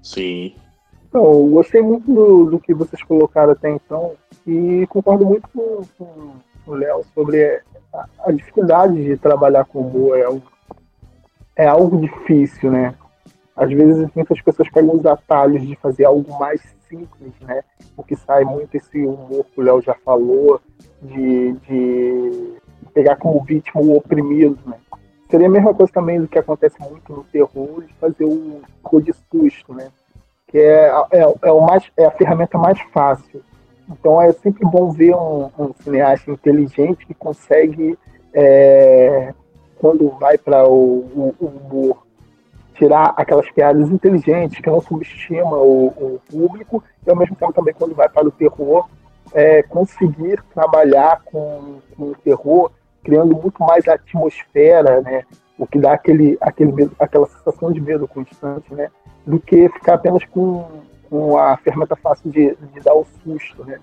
Sim. 0.02 0.54
Então, 1.08 1.24
eu 1.24 1.46
gostei 1.46 1.80
muito 1.82 2.12
do, 2.12 2.50
do 2.50 2.58
que 2.58 2.74
vocês 2.74 3.02
colocaram 3.02 3.52
até 3.52 3.70
então 3.70 4.14
e 4.46 4.86
concordo 4.88 5.24
muito 5.24 5.48
com, 5.48 5.82
com 5.98 6.32
o 6.66 6.74
Léo 6.74 7.04
sobre 7.14 7.60
a, 7.92 8.06
a, 8.24 8.32
dificuldade 8.32 9.02
de 9.02 9.16
trabalhar 9.16 9.64
com 9.64 9.80
humor. 9.80 10.18
É, 10.18 10.28
um, 10.28 10.40
é 11.56 11.66
algo 11.66 12.00
difícil, 12.00 12.70
né? 12.70 12.94
Às 13.54 13.70
vezes 13.70 14.08
muitas 14.14 14.40
pessoas 14.40 14.70
pegam 14.70 14.96
os 14.96 15.04
atalhos 15.04 15.66
de 15.66 15.76
fazer 15.76 16.04
algo 16.04 16.38
mais 16.38 16.62
simples, 16.92 17.32
né? 17.40 17.62
O 17.96 18.02
que 18.02 18.14
sai 18.14 18.44
muito 18.44 18.76
esse 18.76 19.06
humor 19.06 19.46
que 19.46 19.60
o 19.60 19.64
Léo 19.64 19.80
já 19.80 19.94
falou, 20.04 20.60
de, 21.00 21.52
de 21.52 22.54
pegar 22.92 23.16
como 23.16 23.42
vítima 23.42 23.80
o 23.80 23.96
oprimido, 23.96 24.58
né? 24.66 24.76
Seria 25.30 25.46
a 25.46 25.50
mesma 25.50 25.72
coisa 25.72 25.90
também 25.90 26.20
do 26.20 26.28
que 26.28 26.38
acontece 26.38 26.76
muito 26.78 27.10
no 27.10 27.24
terror, 27.24 27.82
de 27.84 27.94
fazer 27.94 28.24
o 28.24 28.60
cor 28.82 29.00
de 29.00 29.14
susto, 29.30 29.72
né? 29.72 29.90
Que 30.46 30.58
é, 30.58 30.92
é, 31.10 31.34
é, 31.42 31.52
o 31.52 31.60
mais, 31.62 31.90
é 31.96 32.04
a 32.04 32.10
ferramenta 32.10 32.58
mais 32.58 32.78
fácil. 32.92 33.42
Então 33.90 34.20
é 34.20 34.30
sempre 34.32 34.64
bom 34.66 34.90
ver 34.90 35.14
um, 35.14 35.50
um 35.58 35.72
cineasta 35.82 36.30
inteligente 36.30 37.06
que 37.06 37.14
consegue, 37.14 37.98
é, 38.34 39.32
quando 39.78 40.10
vai 40.10 40.36
para 40.36 40.68
o, 40.68 40.74
o, 40.74 41.34
o 41.40 41.46
humor, 41.46 42.06
tirar 42.74 43.14
aquelas 43.16 43.50
piadas 43.50 43.90
inteligentes 43.90 44.60
que 44.60 44.70
não 44.70 44.80
subestima 44.80 45.56
o, 45.56 45.86
o, 45.86 46.20
público 46.30 46.82
e 47.06 47.10
ao 47.10 47.16
mesmo 47.16 47.36
tempo 47.36 47.52
também 47.52 47.74
quando 47.74 47.94
vai 47.94 48.08
para 48.08 48.26
o 48.26 48.30
terror 48.30 48.88
é, 49.32 49.62
conseguir 49.62 50.42
trabalhar 50.54 51.22
com, 51.24 51.78
com, 51.96 52.10
o 52.10 52.14
terror 52.16 52.70
criando 53.02 53.36
muito 53.36 53.62
mais 53.62 53.86
atmosfera 53.86 55.00
né? 55.00 55.24
O 55.58 55.66
que 55.66 55.78
dá 55.78 55.92
aquele 55.92 56.36
aquele 56.40 56.72
medo, 56.72 56.92
aquela 56.98 57.26
sensação 57.26 57.72
de 57.72 57.80
medo 57.80 58.08
constante 58.08 58.74
né? 58.74 58.90
Do 59.26 59.38
que 59.38 59.68
ficar 59.68 59.94
apenas 59.94 60.24
com, 60.24 60.64
com 61.08 61.38
a 61.38 61.56
ferramenta 61.58 61.94
fácil 61.94 62.30
de, 62.30 62.56
de 62.72 62.80
dar 62.80 62.94
o 62.94 63.06
susto 63.22 63.64
né? 63.64 63.78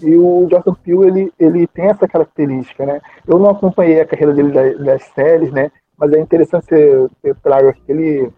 E 0.00 0.16
o 0.16 0.48
Jordan 0.50 0.74
Peele 0.74 1.06
ele, 1.06 1.32
ele 1.38 1.66
tem 1.68 1.86
essa 1.86 2.08
característica 2.08 2.84
né? 2.84 3.00
Eu 3.26 3.38
não 3.38 3.50
acompanhei 3.50 4.00
a 4.00 4.06
carreira 4.06 4.32
dele 4.32 4.52
das, 4.52 4.78
das 4.78 5.02
séries 5.14 5.52
né 5.52 5.70
mas 6.02 6.12
é 6.14 6.18
interessante 6.20 6.66
você, 6.66 7.32
traga 7.44 7.72
que 7.72 7.92
ele 7.92 8.28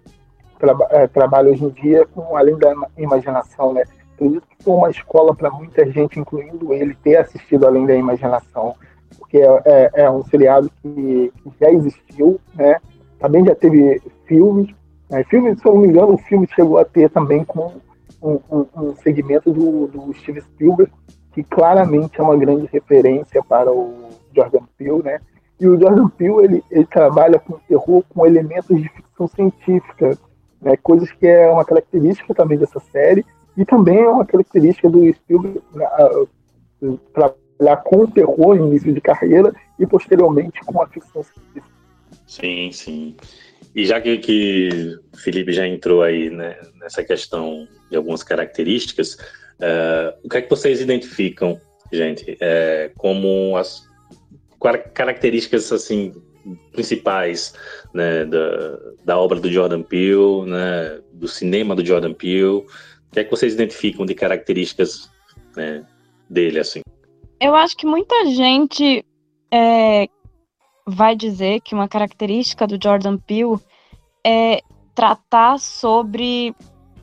traba, 0.59 0.87
é, 0.90 1.06
trabalha 1.06 1.50
hoje 1.50 1.64
em 1.64 1.71
dia 1.71 2.04
com 2.04 2.37
além 2.37 2.59
da 2.59 2.75
imaginação, 2.99 3.73
né? 3.73 3.85
Acredito 4.12 4.47
que 4.47 4.62
foi 4.62 4.75
uma 4.75 4.90
escola 4.90 5.35
para 5.35 5.50
muita 5.50 5.90
gente, 5.90 6.21
incluindo 6.21 6.75
ele, 6.75 6.94
ter 7.02 7.16
assistido 7.16 7.66
Além 7.66 7.87
da 7.87 7.94
Imaginação, 7.94 8.75
porque 9.18 9.38
é, 9.38 9.62
é, 9.64 9.90
é 10.02 10.11
um 10.11 10.23
seriado 10.25 10.71
que, 10.83 11.33
que, 11.42 11.52
já 11.59 11.71
existiu, 11.71 12.38
né? 12.54 12.76
Também 13.18 13.47
já 13.47 13.54
teve 13.54 13.99
filmes, 14.26 14.68
né? 15.09 15.25
filme, 15.25 15.56
se 15.56 15.66
eu 15.66 15.73
não 15.73 15.80
me 15.80 15.88
engano, 15.88 16.12
o 16.12 16.18
filme 16.18 16.47
chegou 16.54 16.76
a 16.76 16.85
ter 16.85 17.09
também 17.09 17.44
com 17.44 17.73
um, 18.23 18.38
um, 18.52 18.66
um 18.76 18.97
segmento 18.97 19.50
do, 19.50 19.87
do 19.87 20.12
Steven 20.12 20.42
Spielberg, 20.42 20.92
que 21.33 21.42
claramente 21.42 22.21
é 22.21 22.23
uma 22.23 22.37
grande 22.37 22.68
referência 22.71 23.42
para 23.42 23.73
o 23.73 24.11
Jordan 24.35 24.64
Peele, 24.76 25.02
né? 25.02 25.18
E 25.61 25.66
o 25.66 25.78
Jordan 25.78 26.08
Peele, 26.08 26.44
ele, 26.44 26.64
ele 26.70 26.87
trabalha 26.87 27.38
com 27.38 27.58
terror 27.68 28.02
com 28.08 28.26
elementos 28.26 28.76
de 28.76 28.88
ficção 28.88 29.28
científica, 29.28 30.18
né, 30.61 30.76
coisas 30.82 31.11
que 31.12 31.26
é 31.26 31.49
uma 31.49 31.64
característica 31.64 32.34
também 32.34 32.58
dessa 32.58 32.80
série, 32.80 33.25
e 33.56 33.64
também 33.64 33.99
é 33.99 34.08
uma 34.08 34.26
característica 34.26 34.88
do 34.88 35.12
Spielberg 35.12 35.61
né, 35.73 35.87
trabalhar 37.12 37.76
com 37.84 37.99
o 37.99 38.11
terror 38.11 38.56
no 38.56 38.66
início 38.66 38.92
de 38.92 39.00
carreira 39.00 39.54
e 39.78 39.86
posteriormente 39.86 40.60
com 40.64 40.82
a 40.82 40.88
ficção 40.88 41.23
científica. 41.23 41.75
Sim, 42.26 42.73
sim. 42.73 43.17
E 43.75 43.84
já 43.84 44.00
que, 44.00 44.19
que 44.19 44.99
Felipe 45.17 45.52
já 45.52 45.67
entrou 45.67 46.02
aí 46.02 46.30
né, 46.30 46.56
nessa 46.80 47.02
questão 47.02 47.67
de 47.90 47.97
algumas 47.97 48.23
características, 48.23 49.14
uh, 49.14 50.17
o 50.23 50.28
que 50.28 50.38
é 50.38 50.43
que 50.43 50.50
vocês 50.50 50.80
identificam, 50.80 51.60
gente, 51.93 52.36
é, 52.40 52.90
como 52.97 53.56
as 53.56 53.82
características 54.94 55.72
assim 55.72 56.12
principais 56.72 57.54
né, 57.92 58.24
da, 58.24 58.78
da 59.04 59.18
obra 59.18 59.40
do 59.40 59.50
Jordan 59.50 59.82
Peele, 59.82 60.44
né, 60.46 61.00
do 61.12 61.26
cinema 61.26 61.74
do 61.74 61.84
Jordan 61.84 62.12
Peele. 62.12 62.44
O 62.46 62.66
que 63.12 63.20
é 63.20 63.24
que 63.24 63.30
vocês 63.30 63.54
identificam 63.54 64.04
de 64.04 64.14
características 64.14 65.10
né, 65.56 65.86
dele 66.28 66.58
assim? 66.58 66.80
Eu 67.40 67.54
acho 67.54 67.76
que 67.76 67.86
muita 67.86 68.26
gente 68.26 69.04
é, 69.50 70.08
vai 70.86 71.16
dizer 71.16 71.60
que 71.60 71.74
uma 71.74 71.88
característica 71.88 72.66
do 72.66 72.78
Jordan 72.82 73.16
Peele 73.16 73.58
é 74.26 74.60
tratar 74.94 75.58
sobre 75.58 76.54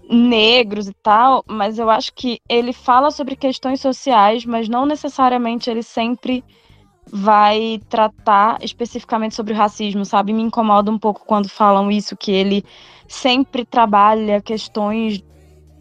negros 0.10 0.88
e 0.88 0.94
tal, 1.02 1.44
mas 1.48 1.80
eu 1.80 1.90
acho 1.90 2.14
que 2.14 2.40
ele 2.50 2.74
fala 2.74 3.12
sobre 3.12 3.36
questões 3.36 3.80
sociais, 3.80 4.46
mas 4.46 4.68
não 4.68 4.86
necessariamente 4.86 5.70
ele 5.70 5.84
sempre 5.84 6.44
vai 7.12 7.82
tratar 7.90 8.58
especificamente 8.64 9.36
sobre 9.36 9.54
o 9.54 9.58
racismo, 9.58 10.06
sabe? 10.06 10.34
Me 10.34 10.42
incomoda 10.42 10.90
um 10.90 10.98
pouco 10.98 11.26
quando 11.26 11.50
falam 11.50 11.92
isso, 11.92 12.16
que 12.16 12.32
ele 12.32 12.64
sempre 13.08 13.66
trabalha 13.66 14.42
questões 14.42 15.24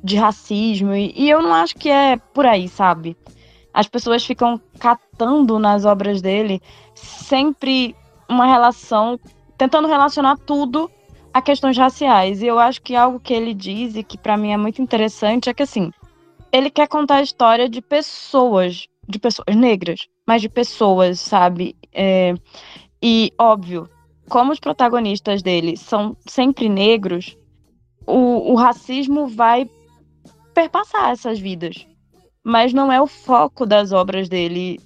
de 0.02 0.16
racismo, 0.16 0.94
e, 0.94 1.12
e 1.14 1.30
eu 1.30 1.42
não 1.42 1.54
acho 1.54 1.76
que 1.76 1.88
é 1.88 2.16
por 2.16 2.46
aí, 2.46 2.68
sabe? 2.68 3.16
As 3.72 3.86
pessoas 3.86 4.24
ficam 4.24 4.60
catando 4.78 5.58
nas 5.58 5.84
obras 5.84 6.20
dele 6.20 6.60
sempre 6.94 7.94
uma 8.28 8.46
relação, 8.46 9.18
tentando 9.56 9.86
relacionar 9.86 10.36
tudo 10.38 10.90
a 11.32 11.40
questões 11.40 11.76
raciais. 11.76 12.42
E 12.42 12.46
eu 12.46 12.58
acho 12.58 12.82
que 12.82 12.96
algo 12.96 13.20
que 13.20 13.32
ele 13.32 13.54
diz 13.54 13.94
e 13.94 14.02
que 14.02 14.18
para 14.18 14.36
mim 14.36 14.52
é 14.52 14.56
muito 14.56 14.82
interessante 14.82 15.48
é 15.48 15.54
que 15.54 15.62
assim, 15.62 15.92
ele 16.52 16.70
quer 16.70 16.88
contar 16.88 17.16
a 17.16 17.22
história 17.22 17.68
de 17.68 17.80
pessoas, 17.80 18.88
de 19.10 19.18
pessoas 19.18 19.56
negras, 19.56 20.08
mas 20.26 20.40
de 20.40 20.48
pessoas, 20.48 21.20
sabe? 21.20 21.76
É, 21.92 22.34
e, 23.02 23.32
óbvio, 23.38 23.88
como 24.28 24.52
os 24.52 24.60
protagonistas 24.60 25.42
dele 25.42 25.76
são 25.76 26.16
sempre 26.26 26.68
negros, 26.68 27.36
o, 28.06 28.52
o 28.52 28.54
racismo 28.54 29.26
vai 29.26 29.68
perpassar 30.54 31.10
essas 31.10 31.38
vidas. 31.38 31.86
Mas 32.42 32.72
não 32.72 32.90
é 32.90 33.00
o 33.00 33.06
foco 33.06 33.66
das 33.66 33.92
obras 33.92 34.28
dele 34.28 34.80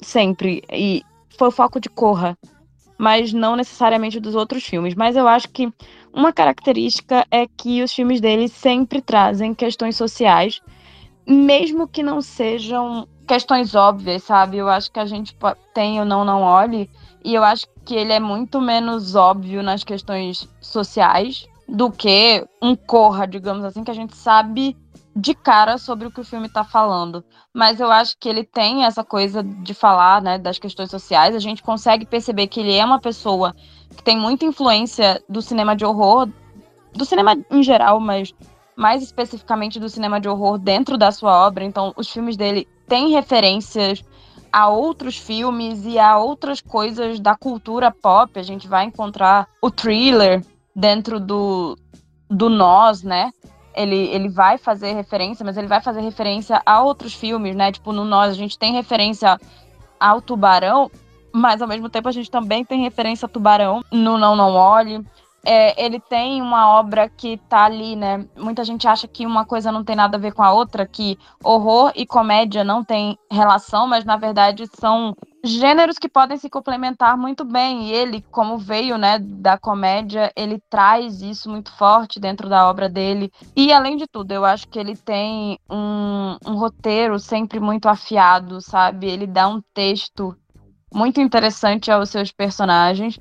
sempre. 0.00 0.62
E 0.72 1.02
foi 1.36 1.48
o 1.48 1.52
foco 1.52 1.78
de 1.80 1.88
Corra, 1.88 2.36
mas 2.98 3.32
não 3.32 3.56
necessariamente 3.56 4.18
dos 4.18 4.34
outros 4.34 4.64
filmes. 4.64 4.94
Mas 4.94 5.16
eu 5.16 5.28
acho 5.28 5.48
que 5.50 5.72
uma 6.12 6.32
característica 6.32 7.26
é 7.30 7.46
que 7.46 7.82
os 7.82 7.92
filmes 7.92 8.20
dele 8.20 8.48
sempre 8.48 9.00
trazem 9.00 9.54
questões 9.54 9.96
sociais, 9.96 10.60
mesmo 11.26 11.86
que 11.86 12.02
não 12.02 12.22
sejam 12.22 13.06
questões 13.26 13.74
óbvias, 13.74 14.22
sabe? 14.22 14.56
Eu 14.58 14.68
acho 14.68 14.90
que 14.90 15.00
a 15.00 15.06
gente 15.06 15.36
tem 15.74 16.00
o 16.00 16.04
não, 16.04 16.24
não 16.24 16.42
olhe, 16.42 16.88
e 17.24 17.34
eu 17.34 17.42
acho 17.42 17.66
que 17.84 17.94
ele 17.94 18.12
é 18.12 18.20
muito 18.20 18.60
menos 18.60 19.14
óbvio 19.14 19.62
nas 19.62 19.82
questões 19.82 20.48
sociais 20.60 21.46
do 21.68 21.90
que 21.90 22.46
um 22.62 22.76
corra, 22.76 23.26
digamos 23.26 23.64
assim, 23.64 23.82
que 23.82 23.90
a 23.90 23.94
gente 23.94 24.16
sabe 24.16 24.76
de 25.14 25.34
cara 25.34 25.78
sobre 25.78 26.06
o 26.06 26.10
que 26.10 26.20
o 26.20 26.24
filme 26.24 26.46
está 26.46 26.62
falando. 26.62 27.24
Mas 27.52 27.80
eu 27.80 27.90
acho 27.90 28.16
que 28.18 28.28
ele 28.28 28.44
tem 28.44 28.84
essa 28.84 29.02
coisa 29.02 29.42
de 29.42 29.72
falar, 29.72 30.20
né, 30.20 30.38
das 30.38 30.58
questões 30.58 30.90
sociais. 30.90 31.34
A 31.34 31.38
gente 31.38 31.62
consegue 31.62 32.04
perceber 32.04 32.46
que 32.48 32.60
ele 32.60 32.74
é 32.74 32.84
uma 32.84 33.00
pessoa 33.00 33.54
que 33.96 34.04
tem 34.04 34.16
muita 34.16 34.44
influência 34.44 35.22
do 35.28 35.40
cinema 35.40 35.74
de 35.74 35.84
horror, 35.84 36.28
do 36.92 37.04
cinema 37.04 37.36
em 37.50 37.62
geral, 37.62 37.98
mas 37.98 38.34
mais 38.76 39.02
especificamente 39.02 39.80
do 39.80 39.88
cinema 39.88 40.20
de 40.20 40.28
horror 40.28 40.58
dentro 40.58 40.98
da 40.98 41.10
sua 41.10 41.46
obra. 41.46 41.64
Então, 41.64 41.94
os 41.96 42.10
filmes 42.10 42.36
dele 42.36 42.68
têm 42.88 43.10
referências 43.10 44.02
a 44.52 44.68
outros 44.68 45.18
filmes 45.18 45.84
e 45.84 45.98
a 45.98 46.16
outras 46.18 46.60
coisas 46.60 47.20
da 47.20 47.36
cultura 47.36 47.90
pop. 47.90 48.38
A 48.38 48.42
gente 48.42 48.66
vai 48.66 48.84
encontrar 48.84 49.48
o 49.60 49.70
thriller 49.70 50.42
dentro 50.74 51.20
do, 51.20 51.76
do 52.30 52.48
Nós, 52.48 53.02
né? 53.02 53.30
Ele, 53.74 53.96
ele 53.96 54.28
vai 54.28 54.56
fazer 54.56 54.92
referência, 54.92 55.44
mas 55.44 55.56
ele 55.56 55.66
vai 55.66 55.82
fazer 55.82 56.00
referência 56.00 56.62
a 56.64 56.82
outros 56.82 57.12
filmes, 57.12 57.54
né? 57.54 57.70
Tipo, 57.70 57.92
no 57.92 58.04
Nós 58.04 58.30
a 58.30 58.34
gente 58.34 58.58
tem 58.58 58.72
referência 58.72 59.38
ao 60.00 60.22
Tubarão, 60.22 60.90
mas 61.32 61.60
ao 61.60 61.68
mesmo 61.68 61.90
tempo 61.90 62.08
a 62.08 62.12
gente 62.12 62.30
também 62.30 62.64
tem 62.64 62.82
referência 62.82 63.26
a 63.26 63.28
Tubarão 63.28 63.82
no 63.92 64.16
Não 64.16 64.34
Não 64.34 64.54
Olhe. 64.54 65.04
É, 65.48 65.80
ele 65.80 66.00
tem 66.00 66.42
uma 66.42 66.68
obra 66.68 67.08
que 67.08 67.38
tá 67.48 67.64
ali, 67.66 67.94
né? 67.94 68.26
Muita 68.36 68.64
gente 68.64 68.88
acha 68.88 69.06
que 69.06 69.24
uma 69.24 69.44
coisa 69.44 69.70
não 69.70 69.84
tem 69.84 69.94
nada 69.94 70.16
a 70.16 70.20
ver 70.20 70.32
com 70.32 70.42
a 70.42 70.52
outra, 70.52 70.84
que 70.84 71.16
horror 71.42 71.92
e 71.94 72.04
comédia 72.04 72.64
não 72.64 72.82
tem 72.82 73.16
relação, 73.30 73.86
mas 73.86 74.04
na 74.04 74.16
verdade 74.16 74.64
são 74.74 75.14
gêneros 75.44 75.98
que 75.98 76.08
podem 76.08 76.36
se 76.36 76.50
complementar 76.50 77.16
muito 77.16 77.44
bem. 77.44 77.84
E 77.84 77.92
ele, 77.92 78.24
como 78.32 78.58
veio, 78.58 78.98
né, 78.98 79.20
da 79.20 79.56
comédia, 79.56 80.32
ele 80.34 80.60
traz 80.68 81.22
isso 81.22 81.48
muito 81.48 81.72
forte 81.76 82.18
dentro 82.18 82.48
da 82.48 82.68
obra 82.68 82.88
dele. 82.88 83.30
E 83.54 83.72
além 83.72 83.96
de 83.96 84.08
tudo, 84.08 84.32
eu 84.32 84.44
acho 84.44 84.66
que 84.66 84.80
ele 84.80 84.96
tem 84.96 85.60
um, 85.70 86.36
um 86.44 86.56
roteiro 86.56 87.20
sempre 87.20 87.60
muito 87.60 87.88
afiado, 87.88 88.60
sabe? 88.60 89.06
Ele 89.06 89.28
dá 89.28 89.46
um 89.46 89.62
texto 89.72 90.36
muito 90.92 91.20
interessante 91.20 91.88
aos 91.90 92.10
seus 92.10 92.32
personagens. 92.32 93.20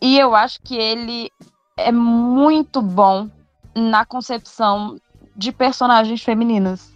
E 0.00 0.18
eu 0.18 0.34
acho 0.34 0.60
que 0.62 0.76
ele 0.76 1.30
é 1.76 1.92
muito 1.92 2.80
bom 2.80 3.28
na 3.74 4.04
concepção 4.04 4.96
de 5.36 5.52
personagens 5.52 6.22
femininas. 6.22 6.94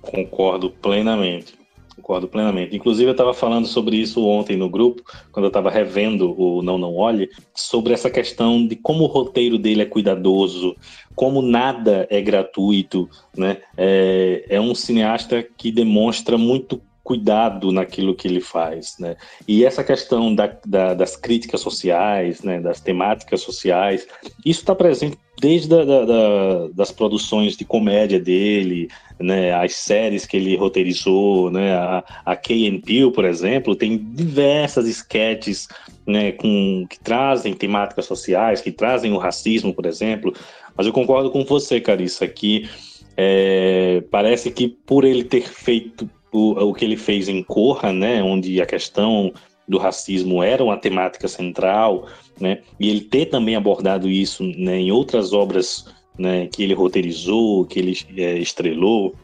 Concordo 0.00 0.70
plenamente. 0.70 1.60
Concordo 1.96 2.26
plenamente. 2.26 2.74
Inclusive, 2.74 3.08
eu 3.08 3.12
estava 3.12 3.34
falando 3.34 3.66
sobre 3.66 3.96
isso 3.96 4.24
ontem 4.24 4.56
no 4.56 4.68
grupo, 4.68 5.02
quando 5.30 5.44
eu 5.44 5.48
estava 5.48 5.70
revendo 5.70 6.34
o 6.40 6.62
Não 6.62 6.78
Não 6.78 6.96
Olhe, 6.96 7.28
sobre 7.54 7.92
essa 7.92 8.10
questão 8.10 8.66
de 8.66 8.76
como 8.76 9.04
o 9.04 9.08
roteiro 9.08 9.58
dele 9.58 9.82
é 9.82 9.86
cuidadoso, 9.86 10.74
como 11.14 11.42
nada 11.42 12.06
é 12.10 12.20
gratuito. 12.20 13.08
Né? 13.36 13.58
É, 13.76 14.46
é 14.48 14.60
um 14.60 14.74
cineasta 14.74 15.42
que 15.42 15.70
demonstra 15.70 16.38
muito 16.38 16.80
cuidado 17.02 17.72
naquilo 17.72 18.14
que 18.14 18.28
ele 18.28 18.40
faz, 18.40 18.96
né? 18.98 19.16
E 19.46 19.64
essa 19.64 19.82
questão 19.82 20.34
da, 20.34 20.56
da, 20.64 20.94
das 20.94 21.16
críticas 21.16 21.60
sociais, 21.60 22.42
né, 22.42 22.60
das 22.60 22.80
temáticas 22.80 23.40
sociais, 23.40 24.06
isso 24.44 24.60
está 24.60 24.74
presente 24.74 25.18
desde 25.40 25.74
a, 25.74 25.84
da, 25.84 26.68
das 26.72 26.92
produções 26.92 27.56
de 27.56 27.64
comédia 27.64 28.20
dele, 28.20 28.88
né, 29.18 29.52
as 29.52 29.74
séries 29.74 30.24
que 30.24 30.36
ele 30.36 30.56
roteirizou, 30.56 31.50
né, 31.50 31.74
a, 31.74 32.04
a 32.24 32.36
Key 32.36 32.80
por 33.12 33.24
exemplo, 33.24 33.74
tem 33.74 33.98
diversas 33.98 34.86
sketches 34.86 35.66
né, 36.06 36.30
com, 36.32 36.86
que 36.88 37.00
trazem 37.00 37.54
temáticas 37.54 38.06
sociais, 38.06 38.60
que 38.60 38.70
trazem 38.70 39.12
o 39.12 39.18
racismo, 39.18 39.74
por 39.74 39.86
exemplo, 39.86 40.32
mas 40.76 40.86
eu 40.86 40.92
concordo 40.92 41.30
com 41.30 41.44
você, 41.44 41.80
Carissa, 41.80 42.26
que 42.28 42.68
é, 43.16 44.02
parece 44.10 44.50
que 44.50 44.68
por 44.68 45.04
ele 45.04 45.24
ter 45.24 45.42
feito 45.42 46.08
o, 46.32 46.70
o 46.70 46.74
que 46.74 46.84
ele 46.84 46.96
fez 46.96 47.28
em 47.28 47.42
Corra, 47.42 47.92
né, 47.92 48.22
onde 48.22 48.60
a 48.60 48.66
questão 48.66 49.32
do 49.68 49.78
racismo 49.78 50.42
era 50.42 50.64
uma 50.64 50.76
temática 50.76 51.28
central, 51.28 52.08
né, 52.40 52.62
e 52.80 52.88
ele 52.88 53.02
ter 53.02 53.26
também 53.26 53.54
abordado 53.54 54.08
isso 54.08 54.42
né, 54.42 54.78
em 54.78 54.90
outras 54.90 55.32
obras 55.32 55.86
né, 56.18 56.46
que 56.46 56.62
ele 56.62 56.74
roteirizou, 56.74 57.64
que 57.64 57.78
ele 57.78 57.96
é, 58.16 58.38
estrelou 58.38 59.14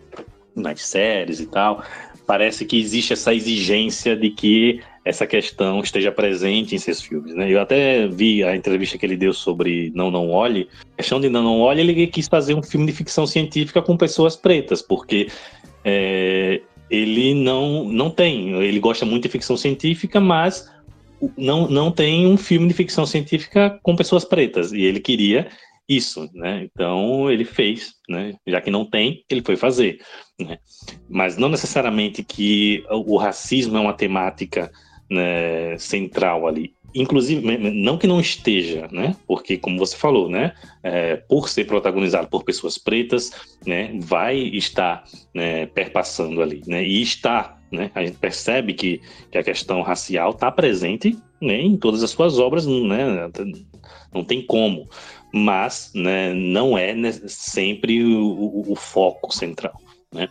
nas 0.55 0.83
séries 0.83 1.41
e 1.41 1.47
tal, 1.47 1.83
parece 2.27 2.65
que 2.65 2.79
existe 2.79 3.15
essa 3.15 3.35
exigência 3.35 4.15
de 4.15 4.31
que 4.31 4.81
essa 5.05 5.27
questão 5.27 5.81
esteja 5.81 6.13
presente 6.13 6.75
em 6.75 6.79
seus 6.79 7.01
filmes, 7.01 7.35
né? 7.35 7.51
Eu 7.51 7.63
até 7.63 8.07
vi 8.07 8.45
a 8.45 8.55
entrevista 8.55 8.99
que 8.99 9.07
ele 9.07 9.17
deu 9.17 9.33
sobre 9.33 9.91
Não 9.95 10.11
Não 10.11 10.29
Olhe. 10.29 10.69
A 10.93 10.97
questão 10.99 11.19
de 11.19 11.31
Não 11.31 11.43
Não 11.43 11.61
Olhe, 11.61 11.81
ele 11.81 12.07
quis 12.09 12.29
fazer 12.29 12.53
um 12.53 12.63
filme 12.63 12.85
de 12.85 12.93
ficção 12.93 13.27
científica 13.27 13.81
com 13.81 13.97
pessoas 13.97 14.37
pretas, 14.37 14.83
porque 14.83 15.29
é, 15.83 16.61
ele 16.91 17.35
não, 17.35 17.85
não 17.85 18.11
tem. 18.11 18.51
Ele 18.63 18.81
gosta 18.81 19.05
muito 19.05 19.25
de 19.25 19.29
ficção 19.29 19.57
científica, 19.57 20.21
mas 20.21 20.71
não, 21.37 21.69
não 21.69 21.91
tem 21.91 22.27
um 22.27 22.37
filme 22.37 22.69
de 22.69 22.75
ficção 22.75 23.05
científica 23.07 23.79
com 23.83 23.97
pessoas 23.97 24.25
pretas. 24.25 24.73
E 24.73 24.83
ele 24.83 25.01
queria 25.01 25.49
isso, 25.89 26.29
né? 26.35 26.65
Então 26.65 27.31
ele 27.31 27.45
fez, 27.45 27.95
né? 28.09 28.35
Já 28.47 28.61
que 28.61 28.71
não 28.71 28.85
tem, 28.85 29.25
ele 29.29 29.43
foi 29.43 29.57
fazer, 29.57 30.01
né? 30.39 30.59
Mas 31.09 31.37
não 31.37 31.49
necessariamente 31.49 32.23
que 32.23 32.85
o 32.91 33.17
racismo 33.17 33.77
é 33.77 33.81
uma 33.81 33.95
temática 33.95 34.71
né, 35.11 35.77
central 35.79 36.47
ali 36.47 36.75
inclusive, 36.95 37.59
não 37.59 37.99
que 37.99 38.07
não 38.07 38.21
esteja, 38.21 38.89
né? 38.91 39.15
Porque, 39.27 39.57
como 39.57 39.79
você 39.79 39.97
falou, 39.97 40.29
né? 40.29 40.55
É, 40.83 41.17
por 41.17 41.49
ser 41.49 41.67
protagonizado 41.67 42.29
por 42.29 42.45
pessoas 42.45 42.79
pretas, 42.79 43.31
né? 43.67 43.93
Vai 44.01 44.37
estar 44.39 45.05
né, 45.35 45.67
perpassando 45.67 46.43
ali, 46.43 46.63
né? 46.67 46.83
E 46.83 47.03
está, 47.03 47.59
né? 47.71 47.91
A 47.95 48.05
gente 48.05 48.19
percebe 48.19 48.73
que, 48.75 49.01
que 49.31 49.39
a 49.39 49.43
questão 49.43 49.83
racial 49.83 50.31
está 50.31 50.51
presente 50.51 51.17
né, 51.41 51.61
em 51.61 51.77
todas 51.77 52.03
as 52.03 52.11
suas 52.11 52.39
obras, 52.39 52.67
né? 52.67 53.31
Não 54.13 54.25
tem 54.25 54.43
como. 54.45 54.89
Mas, 55.33 55.93
né? 55.95 56.33
Não 56.33 56.77
é 56.77 56.95
sempre 57.27 58.03
o, 58.03 58.25
o, 58.25 58.73
o 58.73 58.77
foco 58.77 59.33
central, 59.33 59.79
né? 60.13 60.29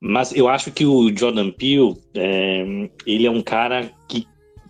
Mas 0.00 0.32
eu 0.34 0.48
acho 0.48 0.70
que 0.70 0.86
o 0.86 1.14
Jordan 1.16 1.50
Peele, 1.50 1.96
é, 2.14 2.88
ele 3.04 3.26
é 3.26 3.30
um 3.30 3.42
cara 3.42 3.90
que 4.08 4.26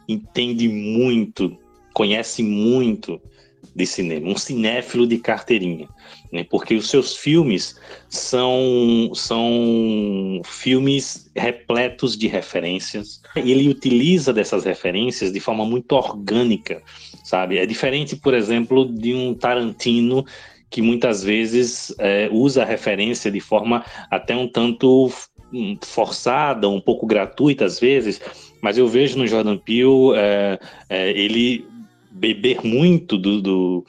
entende 0.09 0.69
muito, 0.69 1.57
conhece 1.93 2.43
muito 2.43 3.21
de 3.77 3.87
cinema, 3.87 4.29
um 4.29 4.37
cinéfilo 4.37 5.07
de 5.07 5.19
carteirinha, 5.19 5.88
né? 6.33 6.45
porque 6.51 6.75
os 6.75 6.88
seus 6.88 7.17
filmes 7.17 7.79
são, 8.09 9.11
são 9.14 10.41
filmes 10.45 11.31
repletos 11.37 12.17
de 12.17 12.27
referências, 12.27 13.21
e 13.37 13.53
ele 13.53 13.69
utiliza 13.69 14.33
dessas 14.33 14.64
referências 14.64 15.33
de 15.33 15.38
forma 15.38 15.64
muito 15.64 15.93
orgânica, 15.93 16.83
sabe? 17.23 17.59
É 17.59 17.67
diferente, 17.67 18.17
por 18.17 18.35
exemplo, 18.35 18.85
de 18.91 19.14
um 19.14 19.35
Tarantino 19.35 20.25
que 20.70 20.83
muitas 20.83 21.22
vezes 21.22 21.94
é, 21.98 22.28
usa 22.31 22.62
a 22.62 22.66
referência 22.66 23.31
de 23.31 23.40
forma 23.40 23.85
até 24.11 24.37
um 24.37 24.46
tanto 24.46 25.11
hum, 25.52 25.78
forçada, 25.83 26.68
um 26.68 26.81
pouco 26.81 27.07
gratuita 27.07 27.64
às 27.64 27.81
vezes, 27.81 28.20
mas 28.62 28.76
eu 28.76 28.87
vejo 28.88 29.18
no 29.18 29.26
Jordan 29.26 29.57
Peele 29.57 30.16
é, 30.16 30.59
é, 30.88 31.11
ele 31.11 31.66
beber 32.11 32.64
muito 32.64 33.16
do, 33.16 33.40
do, 33.40 33.85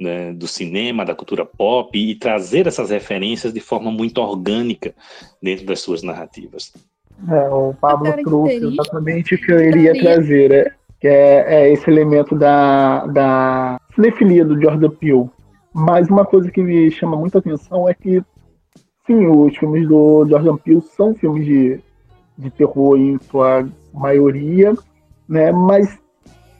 né, 0.00 0.32
do, 0.32 0.46
cinema, 0.46 1.04
da 1.04 1.14
cultura 1.14 1.44
pop 1.44 1.98
e 1.98 2.14
trazer 2.14 2.66
essas 2.66 2.90
referências 2.90 3.52
de 3.52 3.60
forma 3.60 3.90
muito 3.90 4.18
orgânica 4.18 4.94
dentro 5.42 5.66
das 5.66 5.80
suas 5.80 6.02
narrativas. 6.02 6.72
É, 7.28 7.48
o 7.48 7.74
Pablo 7.74 8.12
trouxe 8.24 8.56
exatamente 8.56 9.34
o 9.34 9.38
que 9.38 9.52
eu 9.52 9.60
iria 9.60 9.92
trazer, 10.00 10.50
né? 10.50 10.72
que 11.00 11.08
é, 11.08 11.44
é, 11.48 11.72
esse 11.72 11.90
elemento 11.90 12.36
da, 12.36 13.06
da 13.06 13.80
cinefilia 13.94 14.44
do 14.44 14.60
Jordan 14.60 14.90
Peele. 14.90 15.28
Mas 15.74 16.08
uma 16.08 16.24
coisa 16.24 16.50
que 16.50 16.62
me 16.62 16.90
chama 16.90 17.16
muita 17.16 17.38
atenção 17.38 17.88
é 17.88 17.94
que, 17.94 18.22
sim, 19.06 19.26
os 19.26 19.56
filmes 19.56 19.88
do 19.88 20.26
Jordan 20.28 20.56
Peele 20.56 20.82
são 20.82 21.14
filmes 21.14 21.44
de, 21.46 21.80
de 22.36 22.50
terror 22.50 22.96
em 22.96 23.18
sua 23.18 23.66
maioria, 23.92 24.74
né? 25.28 25.50
Mas 25.50 25.98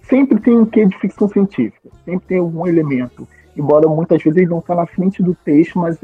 sempre 0.09 0.40
tem 0.40 0.57
um 0.57 0.64
quê 0.64 0.87
de 0.87 0.98
ficção 0.98 1.29
científica, 1.29 1.90
sempre 2.05 2.27
tem 2.27 2.38
algum 2.38 2.66
elemento. 2.66 3.29
Embora 3.57 3.87
muitas 3.87 4.22
vezes 4.22 4.38
ele 4.38 4.51
não 4.51 4.61
está 4.61 4.75
na 4.75 4.87
frente 4.87 5.22
do 5.22 5.35
texto, 5.35 5.79
mas 5.79 5.98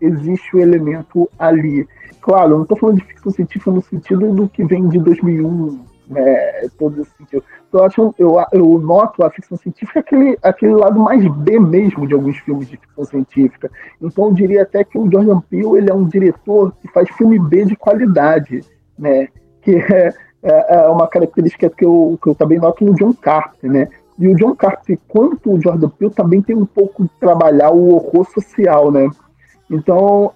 existe 0.00 0.56
o 0.56 0.60
elemento 0.60 1.28
ali. 1.38 1.86
Claro, 2.20 2.52
eu 2.52 2.56
não 2.56 2.62
estou 2.62 2.78
falando 2.78 2.96
de 2.96 3.04
ficção 3.04 3.32
científica 3.32 3.70
no 3.70 3.82
sentido 3.82 4.32
do 4.34 4.48
que 4.48 4.64
vem 4.64 4.88
de 4.88 4.98
2001, 4.98 5.84
né, 6.08 6.68
todo 6.78 7.02
esse 7.02 7.10
sentido. 7.18 7.44
Eu, 7.78 7.84
acho, 7.84 8.14
eu, 8.18 8.36
eu 8.52 8.78
noto 8.78 9.24
a 9.24 9.30
ficção 9.30 9.56
científica 9.56 10.00
aquele, 10.00 10.38
aquele 10.42 10.74
lado 10.74 10.98
mais 10.98 11.26
B 11.26 11.58
mesmo 11.58 12.06
de 12.06 12.14
alguns 12.14 12.38
filmes 12.38 12.68
de 12.68 12.76
ficção 12.76 13.04
científica. 13.04 13.70
Então 14.00 14.26
eu 14.26 14.32
diria 14.32 14.62
até 14.62 14.84
que 14.84 14.98
o 14.98 15.10
Jordan 15.10 15.40
Peele 15.40 15.78
ele 15.78 15.90
é 15.90 15.94
um 15.94 16.06
diretor 16.06 16.72
que 16.80 16.88
faz 16.88 17.08
filme 17.10 17.38
B 17.38 17.64
de 17.64 17.76
qualidade, 17.76 18.60
né? 18.98 19.28
Que 19.62 19.76
é, 19.76 20.14
é, 20.42 20.74
é 20.76 20.88
uma 20.88 21.06
característica 21.06 21.68
que 21.70 21.84
eu, 21.84 22.18
que 22.22 22.28
eu 22.28 22.34
também 22.34 22.58
noto 22.58 22.84
no 22.84 22.94
John 22.94 23.12
Carpenter, 23.12 23.70
né? 23.70 23.88
E 24.18 24.28
o 24.28 24.34
John 24.34 24.54
Carpenter, 24.54 24.98
quanto 25.08 25.52
o 25.52 25.60
Jordan 25.60 25.90
Peele, 25.90 26.14
também 26.14 26.40
tem 26.40 26.56
um 26.56 26.64
pouco 26.64 27.04
de 27.04 27.10
trabalhar 27.20 27.70
o 27.70 27.94
horror 27.94 28.26
social, 28.32 28.90
né? 28.90 29.08
Então, 29.70 30.32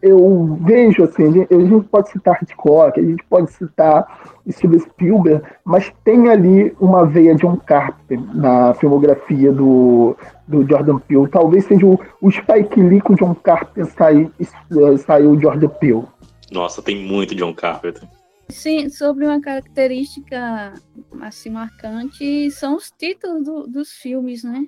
eu 0.00 0.58
vejo, 0.62 1.02
assim, 1.02 1.24
a 1.24 1.30
gente, 1.30 1.88
pode 1.88 2.10
citar 2.10 2.38
Hitchcock, 2.42 2.98
a 2.98 3.02
gente 3.02 3.24
pode 3.24 3.50
citar 3.52 4.38
Steven 4.48 4.78
Spielberg, 4.78 5.44
mas 5.64 5.92
tem 6.04 6.28
ali 6.28 6.74
uma 6.80 7.04
veia 7.04 7.34
de 7.34 7.42
John 7.42 7.56
Carpenter 7.56 8.20
na 8.34 8.74
filmografia 8.74 9.52
do, 9.52 10.16
do 10.46 10.66
Jordan 10.68 10.98
Peele. 11.00 11.28
Talvez 11.28 11.64
seja 11.64 11.84
o, 11.84 11.98
o 12.22 12.30
Spike 12.30 12.80
Lee 12.80 13.00
com 13.00 13.14
John 13.14 13.34
Carpenter 13.34 13.86
saiu, 13.86 14.30
saiu 15.04 15.32
o 15.32 15.40
Jordan 15.40 15.68
Peele. 15.68 16.04
Nossa, 16.52 16.80
tem 16.80 16.96
muito 16.96 17.34
John 17.34 17.52
Carpenter. 17.52 18.02
Sim, 18.48 18.88
sobre 18.88 19.26
uma 19.26 19.40
característica 19.40 20.72
assim 21.20 21.50
marcante 21.50 22.50
são 22.50 22.76
os 22.76 22.90
títulos 22.90 23.44
do, 23.44 23.66
dos 23.66 23.92
filmes, 23.92 24.42
né? 24.42 24.66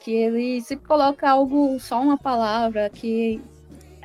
Que 0.00 0.12
ele 0.12 0.60
se 0.60 0.76
coloca 0.76 1.30
algo, 1.30 1.78
só 1.80 2.02
uma 2.02 2.18
palavra 2.18 2.90
que 2.90 3.40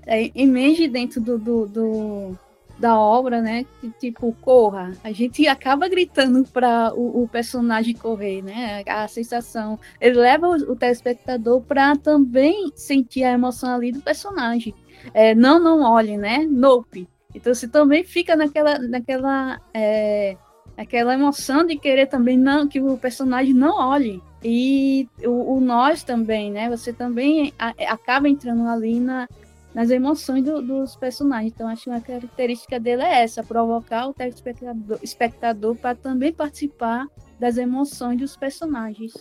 é, 0.10 0.32
emerge 0.34 0.88
dentro 0.88 1.22
do, 1.22 1.38
do, 1.38 1.68
do, 1.68 2.40
da 2.80 3.00
obra, 3.00 3.42
né? 3.42 3.64
Que, 3.80 3.92
tipo, 3.92 4.36
corra. 4.42 4.92
A 5.04 5.12
gente 5.12 5.48
acaba 5.48 5.88
gritando 5.88 6.44
para 6.52 6.92
o, 6.96 7.24
o, 7.24 7.28
personagem 7.28 7.94
correr, 7.94 8.42
né? 8.42 8.84
A 8.88 9.08
sensação. 9.08 9.80
Ele 10.02 10.18
leva 10.18 10.48
o, 10.48 10.72
o 10.72 10.76
telespectador 10.76 11.62
para 11.62 11.96
também 11.96 12.72
sentir 12.76 13.24
a 13.24 13.34
emoção 13.34 13.76
ali 13.76 13.92
do 13.92 14.02
personagem. 14.02 14.74
É, 15.14 15.36
não, 15.36 15.60
não 15.60 15.84
olhe, 15.84 16.18
né? 16.18 16.40
Nope. 16.50 17.08
Então 17.34 17.54
você 17.54 17.68
também 17.68 18.04
fica 18.04 18.36
naquela, 18.36 18.80
naquela, 18.80 19.62
é, 19.72 20.36
aquela 20.76 21.14
emoção 21.14 21.64
de 21.64 21.78
querer 21.78 22.08
também 22.08 22.36
não 22.36 22.68
que 22.68 22.82
o 22.82 22.98
personagem 22.98 23.54
não 23.54 23.78
olhe. 23.78 24.22
E 24.44 25.08
o, 25.24 25.58
o 25.58 25.60
nós 25.60 26.02
também, 26.02 26.50
né? 26.52 26.68
Você 26.70 26.92
também 26.94 27.54
a, 27.60 27.74
acaba 27.92 28.28
entrando 28.28 28.68
ali 28.68 29.00
na, 29.00 29.28
nas 29.74 29.90
emoções 29.90 30.44
do, 30.44 30.62
dos 30.62 30.96
personagens. 30.96 31.52
Então, 31.54 31.68
acho 31.68 31.84
que 31.84 31.90
uma 31.90 32.02
característica 32.02 32.80
dele 32.80 33.04
é 33.04 33.24
essa: 33.24 33.44
provocar 33.44 34.08
o 34.08 34.14
telespectador 34.14 35.00
espectador 35.02 35.76
para 35.76 35.96
também 35.96 36.34
participar 36.34 37.08
das 37.40 37.58
emoções 37.58 38.20
dos 38.20 38.36
personagens. 38.36 39.14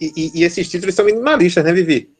E, 0.00 0.12
e, 0.16 0.40
e, 0.40 0.44
esses 0.44 0.68
títulos 0.68 0.94
são 0.94 1.04
minimalistas, 1.04 1.64
né, 1.64 1.72
Vivi? 1.72 2.10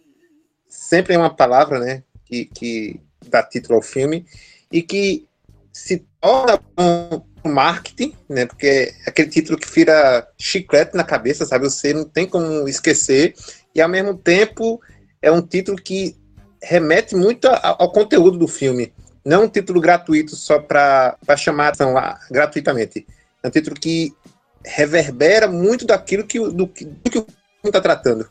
Sempre 0.68 1.14
é 1.14 1.18
uma 1.18 1.34
palavra, 1.34 1.78
né, 1.78 2.02
que, 2.24 2.46
que 2.46 3.00
dá 3.28 3.42
título 3.42 3.76
ao 3.76 3.82
filme 3.82 4.24
e 4.70 4.82
que 4.82 5.26
se 5.72 6.06
torna 6.20 6.60
um 6.78 7.50
marketing, 7.50 8.14
né, 8.28 8.46
porque 8.46 8.66
é 8.66 9.10
aquele 9.10 9.28
título 9.28 9.58
que 9.58 9.68
vira 9.68 10.26
chiclete 10.38 10.96
na 10.96 11.04
cabeça, 11.04 11.44
sabe? 11.44 11.64
Você 11.64 11.92
não 11.92 12.04
tem 12.04 12.26
como 12.26 12.68
esquecer 12.68 13.34
e 13.74 13.80
ao 13.80 13.88
mesmo 13.88 14.16
tempo 14.16 14.80
é 15.20 15.30
um 15.30 15.42
título 15.42 15.76
que 15.76 16.16
remete 16.62 17.16
muito 17.16 17.48
ao 17.48 17.90
conteúdo 17.90 18.38
do 18.38 18.46
filme. 18.46 18.92
Não 19.24 19.44
um 19.44 19.48
título 19.48 19.80
gratuito 19.80 20.34
só 20.36 20.58
para 20.58 21.16
chamar 21.36 21.66
a 21.66 21.68
atenção 21.68 21.92
lá, 21.92 22.18
gratuitamente. 22.30 23.06
É 23.42 23.48
um 23.48 23.50
título 23.50 23.76
que 23.76 24.12
reverbera 24.64 25.48
muito 25.48 25.86
daquilo 25.86 26.24
que, 26.24 26.38
do, 26.38 26.50
do 26.52 26.68
que 26.68 26.84
o 26.84 27.22
filme 27.22 27.26
está 27.64 27.80
tratando. 27.80 28.28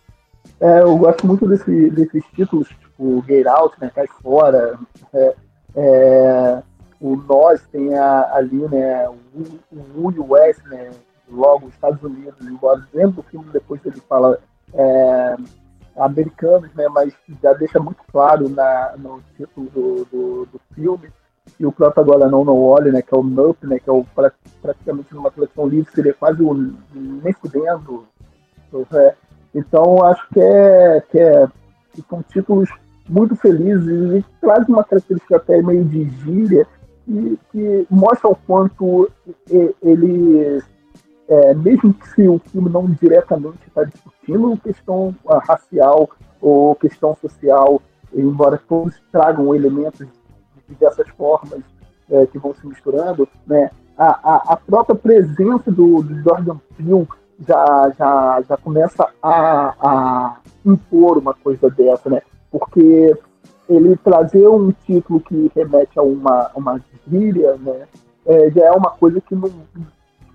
É, 0.59 0.81
eu 0.81 0.97
gosto 0.97 1.25
muito 1.27 1.47
desse, 1.47 1.89
desses 1.89 2.23
títulos, 2.35 2.67
tipo 2.67 3.23
Get 3.27 3.47
Out, 3.47 3.75
né, 3.79 3.91
Cai 3.93 4.07
Fora. 4.21 4.79
É, 5.13 5.35
é, 5.75 6.63
o 6.99 7.15
Nós 7.15 7.61
tem 7.71 7.93
a, 7.95 8.33
ali 8.33 8.67
né, 8.69 9.09
o, 9.09 10.09
o 10.09 10.31
West, 10.31 10.63
né, 10.65 10.91
logo 11.29 11.67
os 11.67 11.73
Estados 11.73 12.01
Unidos, 12.03 12.35
embora 12.41 12.85
dentro 12.93 13.13
do 13.13 13.23
filme 13.23 13.49
depois 13.51 13.81
ele 13.85 14.01
fala 14.07 14.39
é, 14.73 15.35
americanos, 15.95 16.73
né, 16.73 16.87
mas 16.89 17.13
já 17.41 17.53
deixa 17.53 17.79
muito 17.79 18.01
claro 18.11 18.49
na, 18.49 18.95
no 18.97 19.21
título 19.35 19.69
do, 19.69 20.05
do, 20.05 20.45
do 20.45 20.61
filme 20.73 21.09
e 21.59 21.65
o 21.65 21.71
próprio 21.71 22.03
agora 22.03 22.29
não 22.29 22.43
no 22.43 22.55
olhe, 22.55 22.91
né, 22.91 23.01
que 23.01 23.13
é 23.13 23.17
o 23.17 23.23
Nup, 23.23 23.65
né, 23.65 23.79
que 23.79 23.89
é 23.89 23.93
o 23.93 24.05
praticamente 24.61 25.13
numa 25.13 25.31
coleção 25.31 25.67
livre 25.67 25.91
seria 25.93 26.13
quase 26.13 26.41
o 26.41 26.53
nem 26.93 27.33
fudendo. 27.33 28.05
É, 28.93 29.15
então 29.53 30.03
acho 30.05 30.27
que 30.29 30.39
é 30.39 31.03
que, 31.11 31.19
é, 31.19 31.47
que 31.93 32.01
são 32.09 32.23
títulos 32.23 32.69
muito 33.09 33.35
felizes 33.35 34.13
e 34.13 34.25
traz 34.39 34.67
uma 34.69 34.83
característica 34.83 35.35
até 35.35 35.61
meio 35.61 35.83
de 35.83 36.09
gíria 36.09 36.65
e 37.07 37.37
que 37.51 37.85
mostra 37.89 38.29
o 38.29 38.35
quanto 38.35 39.11
eles 39.81 40.63
é, 41.27 41.53
mesmo 41.53 41.95
se 42.13 42.27
o 42.27 42.39
filme 42.39 42.69
não 42.69 42.85
diretamente 42.85 43.67
está 43.67 43.83
discutindo 43.83 44.57
questão 44.57 45.15
racial 45.47 46.09
ou 46.41 46.75
questão 46.75 47.15
social, 47.15 47.81
embora 48.13 48.61
todos 48.67 48.99
tragam 49.11 49.55
elementos 49.55 49.99
de 49.99 50.07
diversas 50.67 51.07
formas 51.09 51.61
é, 52.09 52.25
que 52.25 52.37
vão 52.37 52.53
se 52.53 52.67
misturando, 52.67 53.27
né, 53.47 53.69
a, 53.97 54.07
a, 54.07 54.53
a 54.53 54.57
própria 54.57 54.95
presença 54.95 55.71
do, 55.71 56.01
do, 56.01 56.21
Jordan 56.21 56.57
Peele 56.75 57.07
já, 57.47 57.91
já, 57.97 58.41
já 58.47 58.57
começa 58.57 59.07
a, 59.21 59.75
a 59.79 60.37
impor 60.65 61.17
uma 61.17 61.33
coisa 61.33 61.69
dessa, 61.69 62.09
né? 62.09 62.21
Porque 62.51 63.15
ele 63.69 63.95
trazer 63.97 64.47
um 64.47 64.71
título 64.71 65.19
que 65.21 65.51
remete 65.55 65.97
a 65.99 66.01
uma, 66.01 66.51
uma 66.55 66.81
gíria, 67.07 67.55
né? 67.57 67.87
É, 68.25 68.49
já 68.51 68.65
é 68.65 68.71
uma 68.71 68.91
coisa 68.91 69.21
que 69.21 69.35
não, 69.35 69.51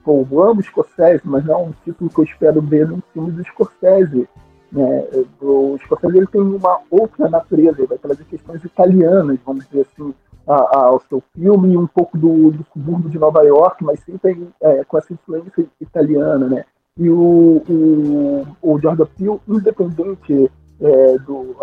Pô, 0.06 0.24
eu 0.30 0.40
amo 0.40 0.62
Scorsese, 0.62 1.22
mas 1.24 1.44
não 1.44 1.54
é 1.54 1.56
um 1.64 1.72
título 1.84 2.08
que 2.08 2.20
eu 2.20 2.24
espero 2.24 2.62
ver 2.62 2.86
num 2.86 3.02
filme 3.12 3.32
do 3.32 3.44
Scorsese. 3.44 4.28
Né? 4.70 5.04
O 5.42 5.76
Scorsese 5.82 6.16
ele 6.16 6.28
tem 6.28 6.40
uma 6.40 6.78
outra 6.88 7.28
natureza, 7.28 7.80
ele 7.80 7.88
vai 7.88 7.98
trazer 7.98 8.22
questões 8.26 8.62
italianas, 8.64 9.36
vamos 9.44 9.66
dizer 9.66 9.84
assim, 9.90 10.14
ao 10.46 11.00
seu 11.08 11.20
filme, 11.34 11.76
um 11.76 11.88
pouco 11.88 12.16
do, 12.16 12.52
do 12.52 12.64
subúrbio 12.72 13.10
de 13.10 13.18
Nova 13.18 13.42
York, 13.42 13.82
mas 13.82 13.98
sempre 13.98 14.48
é, 14.60 14.84
com 14.84 14.96
essa 14.96 15.12
influência 15.12 15.66
italiana, 15.80 16.46
né? 16.46 16.64
E 16.96 17.10
o, 17.10 17.64
o, 17.68 18.46
o 18.62 18.78
Jordan 18.78 19.06
Peele, 19.06 19.40
independente 19.48 20.48
é, 20.80 21.18
do... 21.18 21.56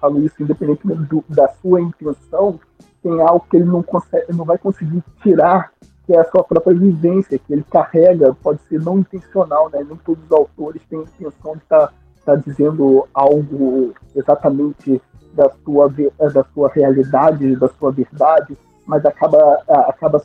Falo 0.00 0.24
isso 0.24 0.42
independentemente 0.42 1.02
do, 1.02 1.22
da 1.28 1.46
sua 1.60 1.82
intenção, 1.82 2.58
tem 3.02 3.20
algo 3.20 3.44
que 3.50 3.58
ele 3.58 3.66
não, 3.66 3.82
consegue, 3.82 4.32
não 4.32 4.46
vai 4.46 4.56
conseguir 4.56 5.04
tirar 5.22 5.70
que 6.08 6.14
é 6.14 6.20
a 6.20 6.24
sua 6.24 6.42
própria 6.42 6.74
vivência, 6.74 7.38
que 7.38 7.52
ele 7.52 7.64
carrega, 7.70 8.34
pode 8.42 8.60
ser 8.66 8.80
não 8.80 9.00
intencional, 9.00 9.68
né? 9.70 9.84
Nem 9.86 9.98
todos 9.98 10.24
os 10.24 10.32
autores 10.32 10.80
têm 10.88 11.00
a 11.00 11.02
intenção 11.02 11.52
de 11.52 11.58
estar 11.58 11.88
tá, 11.88 11.92
tá 12.24 12.34
dizendo 12.34 13.06
algo 13.12 13.92
exatamente 14.16 15.02
da 15.34 15.50
sua, 15.62 15.92
da 16.32 16.44
sua 16.54 16.70
realidade, 16.70 17.56
da 17.56 17.68
sua 17.68 17.92
verdade, 17.92 18.56
mas 18.86 19.04
acaba, 19.04 19.62
acaba 19.68 20.24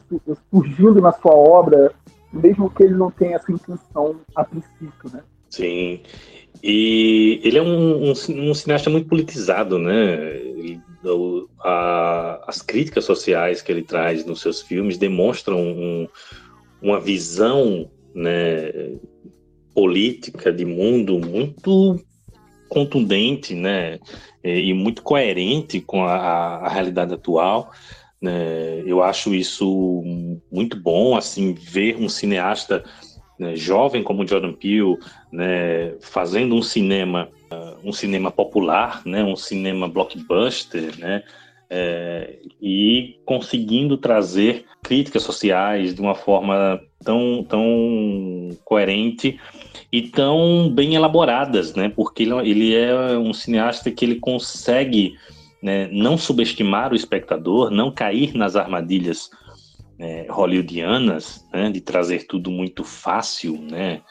surgindo 0.50 1.02
na 1.02 1.12
sua 1.12 1.34
obra, 1.36 1.91
mesmo 2.32 2.69
que 2.69 2.84
ele 2.84 2.96
não 2.96 3.12
tenha 3.12 3.36
essa 3.36 3.52
intenção 3.52 4.15
a 4.34 4.46
princípio, 4.46 5.12
né? 5.12 5.19
Sim. 5.50 6.00
E 6.63 7.41
ele 7.43 7.58
é 7.58 7.62
um, 7.62 8.06
um, 8.06 8.12
um 8.12 8.54
cineasta 8.54 8.89
muito 8.89 9.10
politizado, 9.10 9.78
né? 9.78 10.34
Ele 10.38 10.80
a, 11.60 12.44
as 12.48 12.62
críticas 12.62 13.06
sociais 13.06 13.62
que 13.62 13.72
ele 13.72 13.84
traz 13.84 14.26
nos 14.26 14.42
seus 14.42 14.62
filmes 14.62 14.98
demonstram 14.98 15.60
um, 15.60 16.08
uma 16.82 17.00
visão 17.00 17.89
né, 18.13 18.72
política 19.74 20.52
de 20.52 20.66
mundo 20.66 21.20
muito 21.20 22.00
contundente 22.70 23.54
né, 23.54 24.00
e 24.44 24.74
muito 24.74 25.04
coerente 25.04 25.80
com 25.80 26.04
a, 26.04 26.16
a 26.16 26.70
realidade 26.70 27.13
atual. 27.13 27.72
Né? 28.22 28.84
Eu 28.86 29.04
acho 29.04 29.34
isso 29.34 30.04
muito 30.52 30.80
bom, 30.80 31.16
assim, 31.16 31.54
ver 31.54 31.98
um 31.98 32.10
cineasta 32.10 32.84
né, 33.38 33.56
jovem 33.56 34.04
como 34.04 34.26
Jordan 34.28 34.54
Peele 34.54 34.98
né, 35.32 35.96
fazendo 36.02 36.56
um 36.56 36.62
cinema 36.62 37.30
um 37.84 37.91
cinema 37.91 38.32
popular, 38.32 39.02
né, 39.06 39.24
um 39.24 39.36
cinema 39.36 39.88
blockbuster, 39.88 40.98
né, 40.98 41.24
é, 41.69 42.38
e 42.62 43.19
conseguindo 43.26 43.98
trazer 43.98 44.65
críticas 44.84 45.24
sociais 45.24 45.96
de 45.96 46.02
uma 46.02 46.13
forma 46.13 46.80
tão, 47.04 47.43
tão 47.48 48.50
coerente 48.63 49.39
e 49.91 50.04
tão 50.04 50.69
bem 50.69 50.96
elaboradas, 50.96 51.74
né, 51.74 51.89
porque 51.89 52.24
ele, 52.24 52.50
ele 52.50 52.76
é 52.76 53.17
um 53.17 53.34
cineasta 53.34 53.91
que 53.91 54.06
ele 54.06 54.15
consegue 54.15 55.15
né, 55.62 55.88
não 55.91 56.17
subestimar 56.17 56.91
o 56.91 56.96
espectador, 56.96 57.72
não 57.72 57.91
cair 57.91 58.36
nas 58.36 58.56
armadilhas 58.56 59.30
é, 59.98 60.28
hollywoodianas, 60.30 61.48
né, 61.54 61.69
de 61.72 61.80
trazer 61.80 62.28
tudo 62.28 62.52
muito 62.52 62.84
fácil, 62.84 63.58
né, 63.62 64.02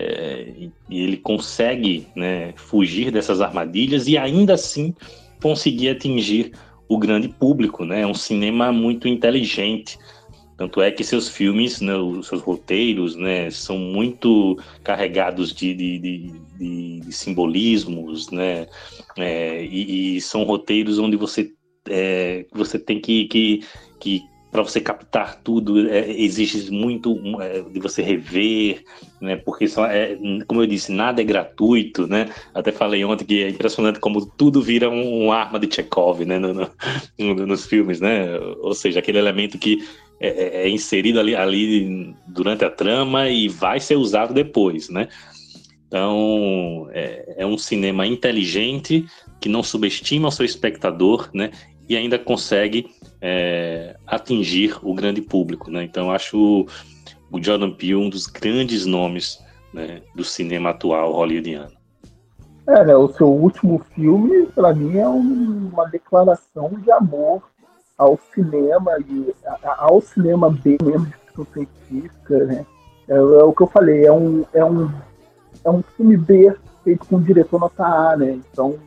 é, 0.00 0.70
e 0.88 1.02
ele 1.02 1.16
consegue 1.16 2.06
né, 2.14 2.52
fugir 2.56 3.10
dessas 3.10 3.40
armadilhas 3.40 4.06
e 4.08 4.16
ainda 4.16 4.54
assim 4.54 4.94
conseguir 5.40 5.90
atingir 5.90 6.52
o 6.88 6.98
grande 6.98 7.28
público, 7.28 7.84
né? 7.84 8.00
É 8.00 8.06
um 8.06 8.14
cinema 8.14 8.72
muito 8.72 9.06
inteligente. 9.06 9.96
Tanto 10.56 10.82
é 10.82 10.90
que 10.90 11.02
seus 11.02 11.28
filmes, 11.28 11.80
né, 11.80 11.94
os 11.96 12.26
seus 12.26 12.42
roteiros, 12.42 13.16
né, 13.16 13.48
são 13.50 13.78
muito 13.78 14.58
carregados 14.84 15.54
de, 15.54 15.72
de, 15.72 15.98
de, 15.98 17.00
de, 17.00 17.12
simbolismos, 17.12 18.30
né? 18.30 18.66
É, 19.16 19.64
e, 19.64 20.16
e, 20.16 20.20
são 20.20 20.42
roteiros 20.42 20.98
onde 20.98 21.16
você, 21.16 21.50
é, 21.88 22.44
você 22.52 22.78
tem 22.78 23.00
que, 23.00 23.24
que, 23.26 23.60
que 23.98 24.22
para 24.50 24.62
você 24.62 24.80
captar 24.80 25.40
tudo 25.42 25.88
é, 25.88 26.10
exige 26.10 26.70
muito 26.70 27.16
é, 27.40 27.62
de 27.62 27.78
você 27.78 28.02
rever, 28.02 28.82
né? 29.20 29.36
Porque 29.36 29.68
só 29.68 29.86
é, 29.86 30.18
como 30.46 30.62
eu 30.62 30.66
disse, 30.66 30.90
nada 30.92 31.20
é 31.20 31.24
gratuito, 31.24 32.06
né? 32.06 32.28
Até 32.52 32.72
falei 32.72 33.04
ontem 33.04 33.24
que 33.24 33.42
é 33.42 33.48
impressionante 33.48 34.00
como 34.00 34.26
tudo 34.26 34.60
vira 34.60 34.90
um, 34.90 35.26
um 35.26 35.32
arma 35.32 35.58
de 35.58 35.72
Chekhov, 35.72 36.24
né? 36.24 36.38
No, 36.38 36.52
no, 36.52 37.46
nos 37.46 37.66
filmes, 37.66 38.00
né? 38.00 38.26
Ou 38.60 38.74
seja, 38.74 38.98
aquele 38.98 39.18
elemento 39.18 39.56
que 39.56 39.84
é, 40.20 40.28
é, 40.28 40.62
é, 40.64 40.68
inserido 40.68 41.18
ali, 41.18 41.34
ali 41.34 42.14
durante 42.26 42.64
a 42.64 42.70
trama 42.70 43.28
e 43.28 43.48
vai 43.48 43.80
ser 43.80 43.96
usado 43.96 44.34
depois, 44.34 44.88
né? 44.88 45.08
Então 45.86 46.88
é, 46.92 47.36
é 47.38 47.46
um 47.46 47.56
cinema 47.56 48.06
inteligente 48.06 49.06
que 49.40 49.48
não 49.48 49.62
subestima 49.62 50.28
o 50.28 50.30
seu 50.30 50.44
espectador, 50.44 51.30
né? 51.32 51.50
E 51.88 51.96
ainda 51.96 52.18
consegue 52.18 52.90
é, 53.20 53.96
atingir 54.06 54.78
o 54.82 54.94
grande 54.94 55.20
público, 55.20 55.70
né? 55.70 55.84
Então 55.84 56.10
acho 56.10 56.66
o 57.30 57.42
Jordan 57.42 57.70
Peele 57.72 57.96
um 57.96 58.08
dos 58.08 58.26
grandes 58.26 58.86
nomes 58.86 59.38
né, 59.72 60.02
do 60.14 60.24
cinema 60.24 60.70
atual 60.70 61.12
hollywoodiano. 61.12 61.72
É, 62.66 62.84
né, 62.84 62.96
o 62.96 63.08
seu 63.12 63.28
último 63.28 63.82
filme, 63.94 64.46
para 64.46 64.72
mim, 64.72 64.96
é 64.98 65.08
um, 65.08 65.70
uma 65.72 65.86
declaração 65.86 66.70
de 66.82 66.90
amor 66.92 67.42
ao 67.96 68.18
cinema 68.32 68.96
e 69.08 69.34
ao 69.78 70.00
cinema 70.00 70.50
bem 70.50 70.78
mesmo 70.82 71.06
de 71.06 71.12
ficção 71.12 71.46
científica, 71.52 72.44
né? 72.44 72.66
É, 73.08 73.14
é, 73.14 73.18
o 73.18 73.52
que 73.52 73.62
eu 73.62 73.66
falei, 73.66 74.06
é 74.06 74.12
um, 74.12 74.44
é 74.54 74.64
um, 74.64 74.90
é 75.64 75.70
um 75.70 75.82
filme 75.96 76.16
B 76.16 76.54
feito 76.84 77.06
com 77.06 77.16
um 77.16 77.22
diretor 77.22 77.60
nota 77.60 77.84
A, 77.84 78.16
né? 78.16 78.40
Então, 78.52 78.78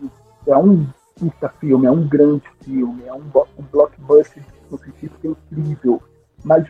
é 0.48 0.58
um 0.58 0.86
puta 1.24 1.50
filme, 1.60 1.86
é 1.86 1.92
um 1.92 2.08
grande 2.08 2.44
filme, 2.64 3.04
é 3.06 3.14
um, 3.14 3.24
um 3.58 3.64
blockbuster 3.72 4.44
de 4.44 4.52
ficção 4.52 4.78
científica 4.78 5.28
incrível. 5.28 6.02
Mas 6.44 6.66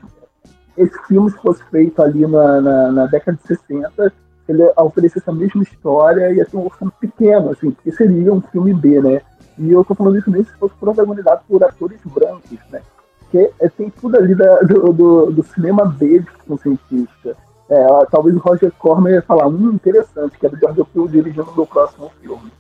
esse 0.78 0.98
filme, 1.08 1.32
se 1.32 1.38
fosse 1.38 1.64
feito 1.66 2.02
ali 2.02 2.28
na, 2.28 2.62
na, 2.62 2.92
na 2.92 3.06
década 3.08 3.38
de 3.42 3.48
60, 3.48 4.14
ele 4.48 4.64
oferecesse 4.78 5.30
a 5.30 5.34
mesma 5.34 5.64
história 5.64 6.32
e 6.32 6.38
ia 6.38 6.46
ter 6.46 6.58
um 6.58 6.66
orçamento 6.66 6.96
pequeno, 7.00 7.52
assim, 7.52 7.72
porque 7.72 7.92
seria 7.92 8.34
um 8.34 8.42
filme 8.42 8.74
B, 8.74 9.02
né? 9.02 9.22
E 9.58 9.72
eu 9.72 9.84
tô 9.84 9.96
falando 9.96 10.18
isso 10.18 10.30
mesmo 10.30 10.46
se 10.46 10.58
fosse 10.58 10.76
protagonizado 10.76 11.42
por 11.48 11.64
atores 11.64 12.00
brancos, 12.06 12.60
né? 12.72 12.82
Porque 13.20 13.52
é, 13.60 13.70
tem 13.70 13.90
tudo 13.90 14.18
ali 14.18 14.36
da, 14.36 14.60
do, 14.60 14.94
do, 14.94 15.32
do, 15.32 15.44
cinema 15.44 15.86
B 15.86 16.20
de 16.20 16.30
ficção. 16.32 17.36
É, 17.70 18.06
talvez 18.12 18.36
o 18.36 18.40
Roger 18.40 18.72
Corman 18.78 19.14
ia 19.14 19.22
falar, 19.22 19.48
hum, 19.48 19.72
interessante, 19.74 20.38
que 20.38 20.46
é 20.46 20.50
do 20.50 20.58
Jordan 20.58 20.84
Peele 20.94 21.08
dirigindo 21.08 21.50
o 21.50 21.56
meu 21.56 21.66
próximo 21.66 22.12
filme. 22.22 22.52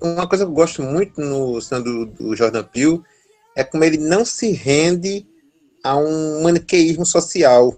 Uma 0.00 0.28
coisa 0.28 0.44
que 0.44 0.50
eu 0.50 0.54
gosto 0.54 0.82
muito 0.82 1.20
no 1.20 1.60
cinema 1.60 1.84
do, 1.84 2.06
do 2.06 2.36
Jordan 2.36 2.64
Peele 2.64 3.00
é 3.56 3.64
como 3.64 3.84
ele 3.84 3.98
não 3.98 4.24
se 4.24 4.52
rende 4.52 5.26
a 5.82 5.96
um 5.96 6.42
maniqueísmo 6.42 7.06
social. 7.06 7.74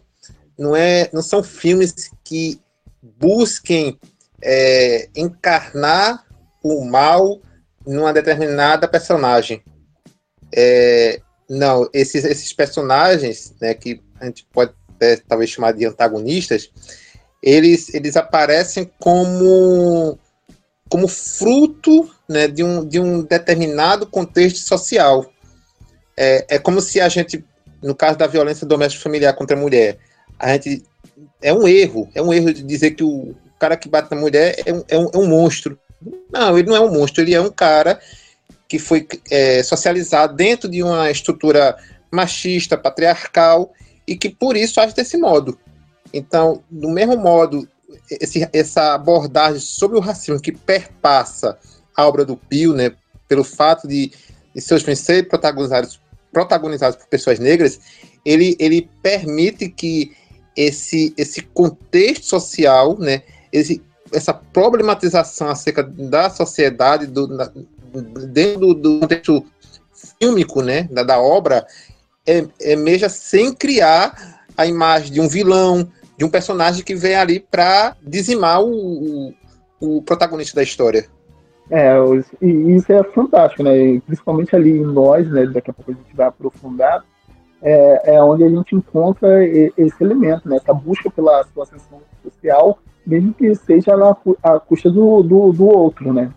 Não, 0.59 0.75
é, 0.77 1.09
não 1.13 1.23
são 1.23 1.43
filmes 1.43 2.11
que 2.25 2.61
busquem 3.01 3.99
é, 4.43 5.09
encarnar 5.17 6.27
o 6.63 6.85
mal 6.85 7.41
numa 7.87 8.13
determinada 8.13 8.89
personagem. 8.89 9.63
É, 10.55 11.21
não, 11.49 11.89
esses, 11.93 12.25
esses 12.25 12.53
personagens, 12.53 13.55
né, 13.61 13.75
que 13.75 14.01
a 14.21 14.27
gente 14.27 14.47
pode 14.53 14.73
até, 15.03 15.17
talvez 15.17 15.51
chamar 15.51 15.73
de 15.73 15.85
antagonistas, 15.85 16.71
eles, 17.43 17.93
eles 17.93 18.17
aparecem 18.17 18.91
como, 19.01 20.19
como 20.93 21.09
fruto 21.09 22.11
né, 22.29 22.47
de, 22.47 22.63
um, 22.63 22.87
de 22.87 23.01
um 23.01 23.23
determinado 23.23 24.07
contexto 24.07 24.59
social. 24.59 25.25
É, 26.15 26.57
é 26.57 26.59
como 26.59 26.83
se 26.83 27.01
a 27.01 27.09
gente 27.09 27.43
no 27.83 27.95
caso 27.95 28.19
da 28.19 28.27
violência 28.27 28.67
doméstica 28.67 29.03
familiar 29.03 29.33
contra 29.33 29.57
a 29.57 29.61
mulher, 29.61 29.97
a 30.39 30.53
gente 30.53 30.85
é 31.41 31.51
um 31.51 31.67
erro, 31.67 32.11
é 32.15 32.21
um 32.21 32.31
erro 32.31 32.53
de 32.53 32.63
dizer 32.63 32.91
que 32.91 33.03
o 33.03 33.35
cara 33.59 33.75
que 33.75 33.89
bate 33.89 34.15
na 34.15 34.21
mulher 34.21 34.55
é 34.67 34.71
um, 34.71 34.85
é 34.87 34.99
um, 34.99 35.11
é 35.15 35.17
um 35.17 35.27
monstro. 35.27 35.79
Não, 36.31 36.59
ele 36.59 36.69
não 36.69 36.77
é 36.77 36.81
um 36.81 36.93
monstro, 36.93 37.23
ele 37.23 37.35
é 37.35 37.41
um 37.41 37.51
cara 37.51 37.99
que 38.69 38.79
foi 38.79 39.09
é, 39.31 39.63
socializado 39.63 40.37
dentro 40.37 40.69
de 40.69 40.83
uma 40.83 41.11
estrutura 41.11 41.75
machista, 42.11 42.77
patriarcal, 42.77 43.73
e 44.07 44.15
que 44.15 44.29
por 44.29 44.59
isso 44.59 44.79
age 44.79 44.95
desse 44.95 45.17
modo. 45.17 45.59
Então, 46.13 46.63
do 46.71 46.91
mesmo 46.91 47.17
modo, 47.17 47.67
esse, 48.11 48.49
essa 48.53 48.95
abordagem 48.95 49.61
sobre 49.61 49.97
o 49.97 50.01
racismo 50.01 50.41
que 50.41 50.53
perpassa 50.53 51.59
a 51.97 52.07
obra 52.07 52.25
do 52.25 52.37
Pio, 52.37 52.75
né, 52.75 52.93
pelo 53.29 53.45
fato 53.45 53.87
de, 53.87 54.13
de 54.55 54.61
seus 54.61 54.83
filmes 54.83 55.01
serem 55.01 55.25
protagonizados 55.25 56.01
protagonizados 56.33 56.97
por 56.97 57.07
pessoas 57.09 57.39
negras, 57.39 57.79
ele, 58.25 58.57
ele 58.59 58.89
permite 59.03 59.69
que 59.69 60.13
esse, 60.57 61.13
esse 61.17 61.43
contexto 61.43 62.25
social, 62.25 62.99
né, 62.99 63.23
esse, 63.53 63.83
essa 64.11 64.33
problematização 64.33 65.49
acerca 65.49 65.83
da 65.83 66.31
sociedade, 66.31 67.07
do, 67.07 67.29
dentro 68.29 68.75
do, 68.75 69.01
contexto 69.01 69.45
fílmico 70.19 70.63
né, 70.63 70.89
da, 70.91 71.03
da 71.03 71.21
obra, 71.21 71.67
é, 72.27 72.47
é 72.61 73.09
sem 73.09 73.53
criar 73.53 74.47
a 74.57 74.67
imagem 74.67 75.13
de 75.13 75.21
um 75.21 75.29
vilão, 75.29 75.91
de 76.23 76.25
um 76.25 76.31
personagem 76.31 76.85
que 76.85 76.95
vem 76.95 77.17
ali 77.17 77.41
para 77.41 77.97
dizimar 78.01 78.63
o, 78.63 78.71
o, 78.71 79.35
o 79.81 80.03
protagonista 80.03 80.55
da 80.55 80.63
história. 80.63 81.07
É, 81.69 81.97
e 82.41 82.77
isso 82.77 82.93
é 82.93 83.03
fantástico, 83.03 83.65
né? 83.65 83.77
E 83.77 84.01
principalmente 84.01 84.55
ali 84.55 84.71
em 84.71 84.85
nós, 84.85 85.29
né? 85.29 85.47
Daqui 85.47 85.71
a 85.71 85.75
pouco 85.75 85.91
a 85.91 85.95
gente 85.95 86.15
vai 86.15 86.29
aprofundar, 86.29 87.05
é, 87.61 88.15
é 88.15 88.23
onde 88.23 88.45
a 88.45 88.49
gente 88.49 88.77
encontra 88.77 89.45
esse 89.45 89.97
elemento, 90.01 90.49
né? 90.49 90.57
Essa 90.57 90.73
busca 90.73 91.11
pela 91.11 91.43
sua 91.53 91.65
ascensão 91.65 92.01
social, 92.23 92.79
mesmo 93.05 93.35
que 93.35 93.53
seja 93.57 93.97
na 93.97 94.17
a 94.45 94.61
custa 94.61 94.91
do, 94.91 95.25
do, 95.25 95.53
do 95.53 95.67
outro, 95.67 96.13
né? 96.13 96.31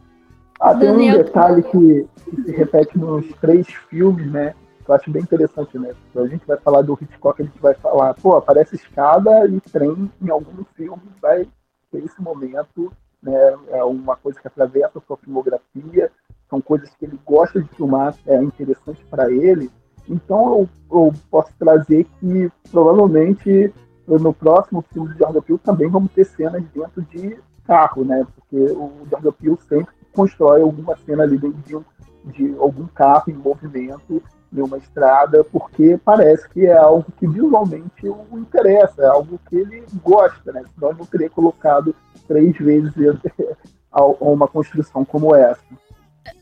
Ah, 0.59 0.73
tem 0.73 0.89
um 0.89 1.11
detalhe 1.11 1.61
que, 1.61 2.07
que, 2.23 2.41
se 2.41 2.51
repete 2.51 2.97
nos 2.97 3.27
três 3.39 3.67
filmes, 3.87 4.31
né? 4.31 4.55
Eu 4.87 4.95
acho 4.95 5.09
bem 5.09 5.23
interessante, 5.23 5.77
né? 5.79 5.93
A 6.15 6.27
gente 6.27 6.45
vai 6.45 6.57
falar 6.57 6.81
do 6.81 6.97
Hitchcock, 7.01 7.41
a 7.41 7.45
gente 7.45 7.59
vai 7.59 7.73
falar, 7.73 8.13
pô, 8.13 8.35
aparece 8.35 8.75
escada 8.75 9.47
e 9.47 9.59
trem 9.61 10.11
em 10.21 10.29
algum 10.29 10.63
filme, 10.75 11.01
vai 11.21 11.47
ter 11.91 12.03
esse 12.03 12.21
momento 12.21 12.91
né, 13.25 13.57
é 13.69 13.83
uma 13.83 14.15
coisa 14.15 14.39
que 14.39 14.47
atravessa 14.47 14.99
a 14.99 15.01
sua 15.01 15.17
filmografia, 15.17 16.11
são 16.47 16.61
coisas 16.61 16.89
que 16.95 17.05
ele 17.05 17.19
gosta 17.25 17.59
de 17.59 17.67
filmar, 17.69 18.15
é 18.27 18.41
interessante 18.41 19.03
para 19.05 19.31
ele. 19.31 19.71
Então 20.07 20.59
eu, 20.59 20.69
eu, 20.91 21.13
posso 21.31 21.51
trazer 21.57 22.05
que 22.19 22.51
provavelmente 22.71 23.73
no 24.07 24.31
próximo 24.31 24.85
filme 24.93 25.11
de 25.11 25.17
Jordan 25.17 25.41
Peele 25.41 25.59
também 25.63 25.89
vamos 25.89 26.11
ter 26.11 26.25
cenas 26.25 26.63
dentro 26.71 27.01
de 27.01 27.39
carro, 27.65 28.05
né? 28.05 28.25
Porque 28.35 28.71
o 28.73 29.07
Jordan 29.09 29.31
Peele 29.31 29.57
sempre 29.67 29.95
constrói 30.13 30.61
alguma 30.61 30.95
cena 30.97 31.23
ali 31.23 31.39
dentro 31.39 31.59
de, 31.63 32.31
de 32.31 32.55
algum 32.59 32.85
carro 32.85 33.23
em 33.29 33.33
movimento 33.33 34.21
em 34.53 34.61
uma 34.61 34.77
estrada, 34.77 35.43
porque 35.43 35.99
parece 36.03 36.47
que 36.49 36.65
é 36.65 36.77
algo 36.77 37.05
que 37.17 37.27
visualmente 37.27 38.07
o 38.07 38.37
interessa, 38.37 39.03
é 39.03 39.07
algo 39.07 39.39
que 39.49 39.55
ele 39.55 39.83
gosta, 40.03 40.51
né? 40.51 40.63
Senão 40.73 40.89
ele 40.89 40.99
não 40.99 41.05
teria 41.05 41.29
colocado 41.29 41.95
três 42.27 42.57
vezes 42.57 42.93
a 43.91 44.05
uma 44.05 44.47
construção 44.47 45.03
como 45.05 45.35
essa. 45.35 45.61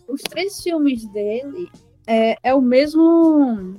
Os 0.07 0.21
três 0.21 0.61
filmes 0.61 1.05
dele 1.07 1.69
é, 2.07 2.37
é 2.43 2.53
o 2.53 2.61
mesmo 2.61 3.75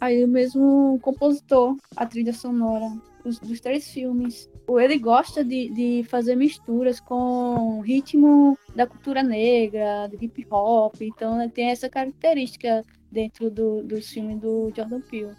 aí 0.00 0.24
o 0.24 0.28
mesmo 0.28 0.98
compositor, 1.00 1.76
a 1.94 2.04
trilha 2.04 2.32
sonora 2.32 2.90
dos, 3.24 3.38
dos 3.38 3.60
três 3.60 3.88
filmes. 3.88 4.50
Ele 4.68 4.98
gosta 4.98 5.44
de, 5.44 5.68
de 5.68 6.04
fazer 6.08 6.34
misturas 6.34 6.98
com 6.98 7.80
ritmo 7.80 8.58
da 8.74 8.86
cultura 8.86 9.22
negra, 9.22 10.08
do 10.08 10.22
hip 10.22 10.46
hop, 10.50 11.00
então 11.00 11.40
ele 11.40 11.52
tem 11.52 11.70
essa 11.70 11.88
característica 11.88 12.82
dentro 13.12 13.50
do, 13.50 13.82
dos 13.82 14.08
filmes 14.08 14.40
do 14.40 14.72
Jordan 14.74 15.00
Peele. 15.02 15.32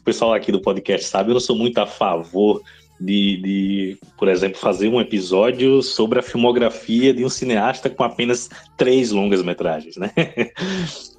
O 0.00 0.04
pessoal 0.04 0.34
aqui 0.34 0.50
do 0.50 0.60
podcast 0.60 1.06
sabe, 1.06 1.30
eu 1.30 1.34
não 1.34 1.40
sou 1.40 1.56
muito 1.56 1.78
a 1.78 1.86
favor 1.86 2.60
de, 3.02 3.36
de, 3.38 3.98
por 4.16 4.28
exemplo, 4.28 4.58
fazer 4.58 4.88
um 4.88 5.00
episódio 5.00 5.82
sobre 5.82 6.18
a 6.18 6.22
filmografia 6.22 7.12
de 7.12 7.24
um 7.24 7.28
cineasta 7.28 7.90
com 7.90 8.04
apenas 8.04 8.48
três 8.76 9.10
longas 9.10 9.42
metragens, 9.42 9.96
né? 9.96 10.12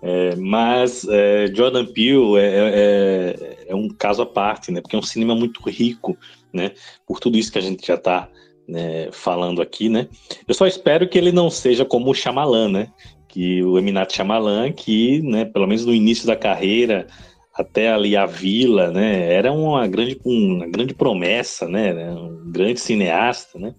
É, 0.06 0.36
mas 0.36 1.08
é, 1.08 1.48
Jordan 1.56 1.86
Peele 1.86 2.36
é, 2.36 2.50
é, 2.76 3.66
é, 3.70 3.74
um 3.74 3.88
caso 3.88 4.22
à 4.22 4.26
parte, 4.26 4.70
né? 4.70 4.82
Porque 4.82 4.98
é 4.98 5.00
um 5.00 5.02
cinema 5.02 5.34
muito 5.34 5.62
rico, 5.70 6.18
né? 6.52 6.74
Por 7.08 7.22
tudo 7.22 7.38
isso 7.38 7.50
que 7.50 7.58
a 7.58 7.62
gente 7.62 7.88
já 7.88 7.96
está 7.96 8.28
né, 8.68 9.10
falando 9.14 9.62
aqui, 9.62 9.88
né? 9.88 10.10
Eu 10.46 10.54
só 10.54 10.68
espero 10.68 11.08
que 11.08 11.18
ele 11.18 11.32
não 11.32 11.50
seja 11.50 11.86
como 11.86 12.12
o 12.12 12.14
Shyamalan, 12.14 12.68
né? 12.68 12.92
Que 13.34 13.64
o 13.64 13.80
Eminat 13.80 14.14
Shyamalan, 14.14 14.72
que, 14.72 15.20
né, 15.24 15.44
pelo 15.44 15.66
menos 15.66 15.84
no 15.88 15.94
início 15.94 16.28
da 16.28 16.36
carreira, 16.36 17.08
até 17.52 17.92
ali 17.92 18.16
a 18.16 18.28
Vila, 18.28 18.92
né? 18.92 19.34
Era 19.34 19.52
uma 19.52 19.88
grande, 19.88 20.22
uma 20.24 20.68
grande 20.68 20.94
promessa, 20.94 21.68
né? 21.68 22.12
Um 22.12 22.52
grande 22.52 22.80
cineasta, 22.80 23.58
né? 23.58 23.74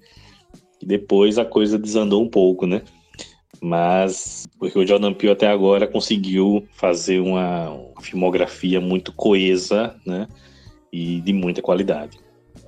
E 0.82 0.84
depois 0.84 1.38
a 1.38 1.44
coisa 1.44 1.78
desandou 1.78 2.20
um 2.20 2.28
pouco, 2.28 2.66
né? 2.66 2.82
Mas 3.60 4.44
porque 4.58 4.76
o 4.76 4.84
Jordan 4.84 5.14
Peele 5.14 5.34
até 5.34 5.46
agora 5.46 5.86
conseguiu 5.86 6.66
fazer 6.72 7.20
uma, 7.20 7.70
uma 7.70 8.02
filmografia 8.02 8.80
muito 8.80 9.12
coesa, 9.12 9.94
né? 10.04 10.26
E 10.92 11.20
de 11.20 11.32
muita 11.32 11.62
qualidade. 11.62 12.18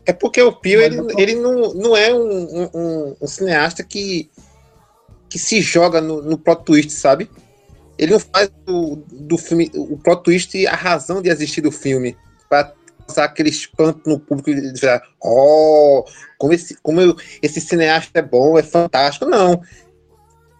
É 0.07 0.12
porque 0.12 0.40
o 0.40 0.53
Peele 0.53 0.85
ele, 0.85 1.01
ele 1.18 1.35
não, 1.35 1.75
não 1.75 1.96
é 1.96 2.14
um, 2.14 2.70
um, 2.72 3.16
um 3.20 3.27
cineasta 3.27 3.83
que, 3.83 4.31
que 5.37 5.43
se 5.43 5.61
joga 5.61 6.01
no, 6.01 6.22
no 6.22 6.39
plot 6.39 6.64
twist, 6.64 6.91
sabe? 6.91 7.28
ele 7.99 8.12
não 8.12 8.20
faz 8.20 8.51
do, 8.64 8.97
do 9.11 9.39
filme 9.39 9.70
o 9.74 9.97
plot 9.97 10.22
twist 10.22 10.66
a 10.66 10.74
razão 10.74 11.22
de 11.22 11.30
existir 11.30 11.61
do 11.61 11.72
filme 11.72 12.16
para 12.49 12.72
passar 13.07 13.24
aquele 13.24 13.49
espanto 13.49 14.09
no 14.09 14.18
público 14.18 14.51
e 14.51 14.72
dizer, 14.72 15.01
oh, 15.22 16.05
como 16.39 16.53
esse, 16.53 16.76
como 16.82 17.01
eu, 17.01 17.16
esse 17.41 17.61
cineasta 17.61 18.18
é 18.18 18.22
bom, 18.22 18.59
é 18.59 18.62
fantástico. 18.62 19.26
Não. 19.26 19.62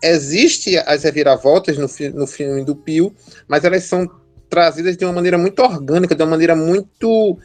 Existe 0.03 0.79
as 0.79 1.03
reviravoltas 1.03 1.77
no, 1.77 1.89
no 2.15 2.27
filme 2.27 2.65
do 2.65 2.77
Pio, 2.77 3.15
mas 3.49 3.65
elas 3.65 3.85
são 3.85 4.09
trazidas 4.49 4.97
de 4.97 5.05
uma 5.05 5.13
maneira 5.13 5.37
muito 5.37 5.61
orgânica, 5.61 6.15
de 6.15 6.23
uma 6.23 6.31
maneira 6.31 6.55
muito 6.55 7.39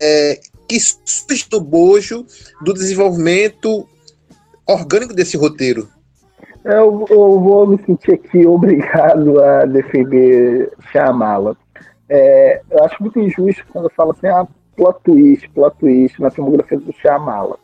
é, 0.00 0.40
que 0.66 0.80
surge 0.80 1.46
do 1.50 1.60
bojo 1.60 2.24
do 2.62 2.72
desenvolvimento 2.72 3.86
orgânico 4.66 5.12
desse 5.12 5.36
roteiro. 5.36 5.88
Eu, 6.68 7.06
eu 7.08 7.40
vou 7.40 7.66
me 7.66 7.78
sentir 7.82 8.12
aqui 8.12 8.44
obrigado 8.46 9.42
a 9.42 9.64
defender 9.64 10.70
Shyamala. 10.92 11.56
É, 12.10 12.60
eu 12.70 12.84
acho 12.84 13.02
muito 13.02 13.18
injusto 13.18 13.64
quando 13.72 13.88
fala 13.90 14.12
assim, 14.12 14.26
ah, 14.26 14.46
plot 14.76 15.00
twist, 15.02 15.48
plot 15.50 15.74
twist 15.78 16.20
na 16.20 16.30
filmografia 16.30 16.78
do 16.78 16.92
Shyamala. 16.92 17.58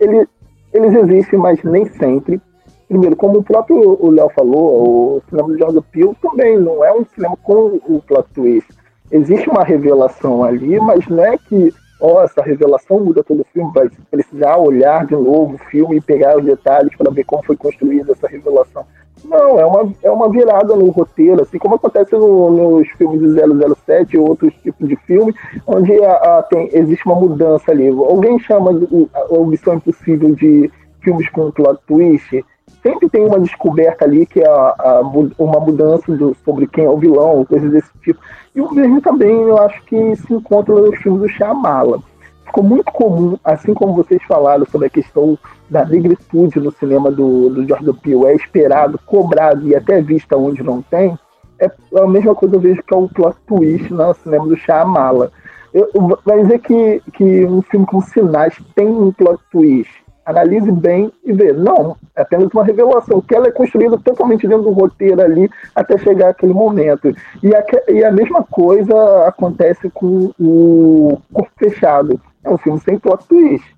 Ele, 0.00 0.26
eles 0.74 0.92
existem, 0.92 1.38
mas 1.38 1.62
nem 1.62 1.86
sempre. 1.86 2.40
Primeiro, 2.88 3.14
como 3.14 3.38
o 3.38 3.44
próprio 3.44 4.10
Léo 4.10 4.28
falou, 4.30 5.18
o 5.18 5.22
cinema 5.28 5.48
do 5.48 5.58
Jordan 5.58 5.82
Peele 5.92 6.16
também 6.20 6.58
não 6.58 6.84
é 6.84 6.92
um 6.92 7.04
cinema 7.14 7.36
com 7.44 7.80
o 7.86 8.02
plot 8.08 8.28
twist. 8.34 8.68
Existe 9.12 9.48
uma 9.48 9.62
revelação 9.62 10.42
ali, 10.42 10.80
mas 10.80 11.06
não 11.06 11.22
é 11.22 11.38
que 11.38 11.72
ó, 12.00 12.22
essa 12.22 12.42
revelação 12.42 13.00
muda 13.00 13.22
todo 13.22 13.40
o 13.40 13.46
filme, 13.52 13.72
vai 13.74 13.88
precisar 14.10 14.56
olhar 14.56 15.06
de 15.06 15.14
novo 15.14 15.54
o 15.54 15.70
filme 15.70 15.96
e 15.96 16.00
pegar 16.00 16.36
os 16.36 16.44
detalhes 16.44 16.94
para 16.96 17.10
ver 17.10 17.24
como 17.24 17.42
foi 17.42 17.56
construída 17.56 18.12
essa 18.12 18.28
revelação. 18.28 18.84
Não, 19.24 19.58
é 19.58 19.66
uma, 19.66 19.92
é 20.02 20.10
uma 20.10 20.30
virada 20.30 20.76
no 20.76 20.90
roteiro, 20.90 21.42
assim 21.42 21.58
como 21.58 21.74
acontece 21.74 22.12
no, 22.12 22.50
nos 22.50 22.88
filmes 22.90 23.20
de 23.20 23.74
007 23.84 24.16
ou 24.16 24.28
outros 24.28 24.54
tipos 24.62 24.88
de 24.88 24.96
filme, 24.96 25.34
onde 25.66 25.92
a, 26.04 26.12
a, 26.12 26.42
tem, 26.44 26.70
existe 26.72 27.04
uma 27.04 27.16
mudança 27.16 27.70
ali. 27.70 27.88
Alguém 27.88 28.38
chama 28.38 28.70
a, 28.70 29.34
a 29.34 29.46
Missão 29.46 29.74
Impossível 29.74 30.34
de 30.34 30.70
filmes 31.00 31.28
com 31.30 31.50
plot 31.50 31.80
twist, 31.86 32.44
sempre 32.82 33.08
tem 33.08 33.24
uma 33.24 33.40
descoberta 33.40 34.04
ali 34.04 34.26
que 34.26 34.40
é 34.40 34.48
a, 34.48 34.74
a, 34.78 35.00
uma 35.38 35.60
mudança 35.60 36.14
do, 36.16 36.36
sobre 36.44 36.66
quem 36.66 36.84
é 36.84 36.90
o 36.90 36.98
vilão, 36.98 37.44
coisas 37.44 37.70
desse 37.70 37.90
tipo. 38.02 38.20
E 38.54 38.60
o 38.60 38.72
mesmo 38.72 39.00
também 39.00 39.30
eu 39.30 39.58
acho 39.58 39.82
que 39.84 40.16
se 40.16 40.32
encontra 40.32 40.74
nos 40.74 40.98
filmes 40.98 41.22
do 41.22 41.28
Shyamala. 41.28 42.00
Ficou 42.44 42.64
muito 42.64 42.90
comum, 42.92 43.38
assim 43.44 43.74
como 43.74 43.94
vocês 43.94 44.22
falaram 44.22 44.64
sobre 44.66 44.86
a 44.86 44.90
questão 44.90 45.38
da 45.68 45.84
negritude 45.84 46.58
no 46.58 46.72
cinema 46.72 47.10
do, 47.10 47.50
do 47.50 47.68
Jordan 47.68 47.94
Peele, 47.94 48.24
é 48.24 48.34
esperado, 48.34 48.98
cobrado 49.04 49.68
e 49.68 49.76
até 49.76 50.00
vista 50.00 50.36
onde 50.36 50.62
não 50.62 50.80
tem, 50.80 51.18
é 51.60 51.70
a 51.96 52.06
mesma 52.06 52.34
coisa 52.34 52.56
eu 52.56 52.60
vejo 52.60 52.82
que 52.82 52.94
é 52.94 52.96
o 52.96 53.08
plot 53.08 53.36
twist 53.46 53.92
no 53.92 54.14
cinema 54.14 54.46
do 54.46 54.56
Shyamala. 54.56 55.30
Eu, 55.74 55.90
eu, 55.94 56.18
vai 56.24 56.42
dizer 56.42 56.60
que, 56.60 57.02
que 57.12 57.44
um 57.44 57.60
filme 57.62 57.84
como 57.84 58.02
Sinais 58.02 58.58
tem 58.74 58.86
um 58.86 59.12
plot 59.12 59.42
twist 59.50 59.90
analise 60.28 60.70
bem 60.70 61.10
e 61.24 61.32
vê. 61.32 61.54
Não, 61.54 61.96
é 62.14 62.20
apenas 62.20 62.52
uma 62.52 62.62
revelação, 62.62 63.22
que 63.22 63.34
ela 63.34 63.48
é 63.48 63.50
construída 63.50 63.98
totalmente 63.98 64.46
dentro 64.46 64.64
do 64.64 64.72
roteiro 64.72 65.22
ali 65.22 65.50
até 65.74 65.96
chegar 65.96 66.28
aquele 66.28 66.52
momento. 66.52 67.14
E 67.42 67.54
a, 67.54 67.64
e 67.88 68.04
a 68.04 68.12
mesma 68.12 68.44
coisa 68.44 69.26
acontece 69.26 69.88
com 69.90 70.30
o 70.38 71.18
Corpo 71.32 71.50
Fechado. 71.58 72.20
É 72.44 72.50
um 72.50 72.58
filme 72.58 72.78
sem 72.80 72.98
plot 72.98 73.26
twist. 73.26 73.74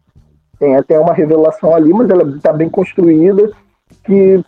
Tem 0.59 0.77
até 0.77 0.99
uma 0.99 1.15
revelação 1.15 1.73
ali, 1.73 1.93
mas 1.93 2.11
ela 2.11 2.29
está 2.37 2.53
bem 2.53 2.69
construída, 2.69 3.51
que 4.05 4.45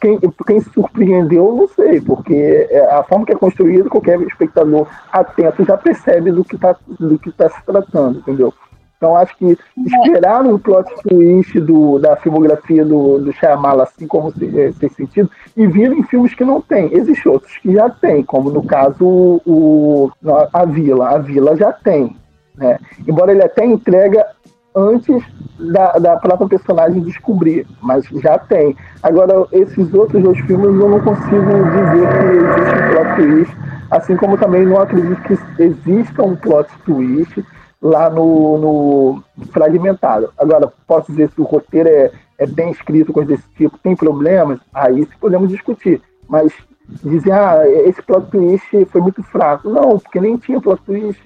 quem, 0.00 0.20
quem 0.46 0.60
surpreendeu, 0.60 1.56
não 1.56 1.68
sei, 1.68 2.00
porque 2.02 2.68
é, 2.70 2.80
a 2.90 3.02
forma 3.02 3.24
que 3.24 3.32
é 3.32 3.36
construída, 3.36 3.88
qualquer 3.88 4.20
espectador 4.22 4.86
atento 5.10 5.64
já 5.64 5.76
percebe 5.76 6.32
do 6.32 6.44
que 6.44 6.56
está 6.56 6.74
tá 6.74 7.48
se 7.48 7.64
tratando, 7.64 8.18
entendeu? 8.18 8.52
Então 8.96 9.16
acho 9.16 9.36
que 9.36 9.58
esperar 9.76 10.42
um 10.42 10.58
plot 10.58 10.90
twist 11.02 11.60
do, 11.60 11.98
da 11.98 12.16
filmografia 12.16 12.84
do, 12.84 13.18
do 13.18 13.32
Shyamala, 13.32 13.82
assim 13.82 14.06
como 14.06 14.32
tem 14.32 14.88
sentido, 14.90 15.30
e 15.54 15.66
vir 15.66 15.92
em 15.92 16.02
filmes 16.04 16.34
que 16.34 16.44
não 16.44 16.62
tem. 16.62 16.92
Existem 16.94 17.30
outros 17.30 17.56
que 17.58 17.72
já 17.74 17.90
tem, 17.90 18.22
como 18.22 18.50
no 18.50 18.64
caso 18.64 19.40
o, 19.44 20.10
a 20.52 20.64
Vila. 20.64 21.10
A 21.10 21.18
Vila 21.18 21.56
já 21.56 21.72
tem. 21.72 22.16
Né? 22.56 22.78
Embora 23.06 23.32
ele 23.32 23.42
até 23.42 23.66
entrega 23.66 24.26
antes 24.74 25.22
da, 25.58 25.92
da 25.92 26.16
própria 26.16 26.48
personagem 26.48 27.02
descobrir, 27.02 27.66
mas 27.82 28.04
já 28.22 28.38
tem. 28.38 28.76
Agora, 29.02 29.46
esses 29.52 29.92
outros 29.92 30.22
dois 30.22 30.38
filmes 30.40 30.66
eu 30.66 30.88
não 30.88 31.00
consigo 31.00 31.52
dizer 31.72 32.08
que 32.12 32.26
existe 32.44 32.76
um 32.76 32.90
plot 32.92 33.16
twist, 33.16 33.56
assim 33.90 34.16
como 34.16 34.38
também 34.38 34.66
não 34.66 34.80
acredito 34.80 35.20
que 35.22 35.62
exista 35.62 36.22
um 36.22 36.36
plot 36.36 36.68
twist 36.84 37.44
lá 37.86 38.10
no, 38.10 38.58
no 38.58 39.24
fragmentado. 39.52 40.32
Agora, 40.36 40.72
posso 40.86 41.12
dizer 41.12 41.30
se 41.30 41.40
o 41.40 41.44
roteiro 41.44 41.88
é, 41.88 42.10
é 42.38 42.46
bem 42.46 42.70
escrito, 42.70 43.12
coisa 43.12 43.30
desse 43.30 43.48
tipo, 43.56 43.78
tem 43.78 43.94
problemas, 43.94 44.58
aí 44.74 45.06
podemos 45.20 45.48
discutir. 45.48 46.02
Mas 46.28 46.52
dizer, 47.02 47.32
ah, 47.32 47.62
esse 47.68 48.02
plot 48.02 48.28
twist 48.30 48.84
foi 48.86 49.00
muito 49.00 49.22
fraco. 49.22 49.68
Não, 49.68 49.98
porque 49.98 50.20
nem 50.20 50.36
tinha 50.36 50.60
plot 50.60 50.82
twist. 50.82 51.22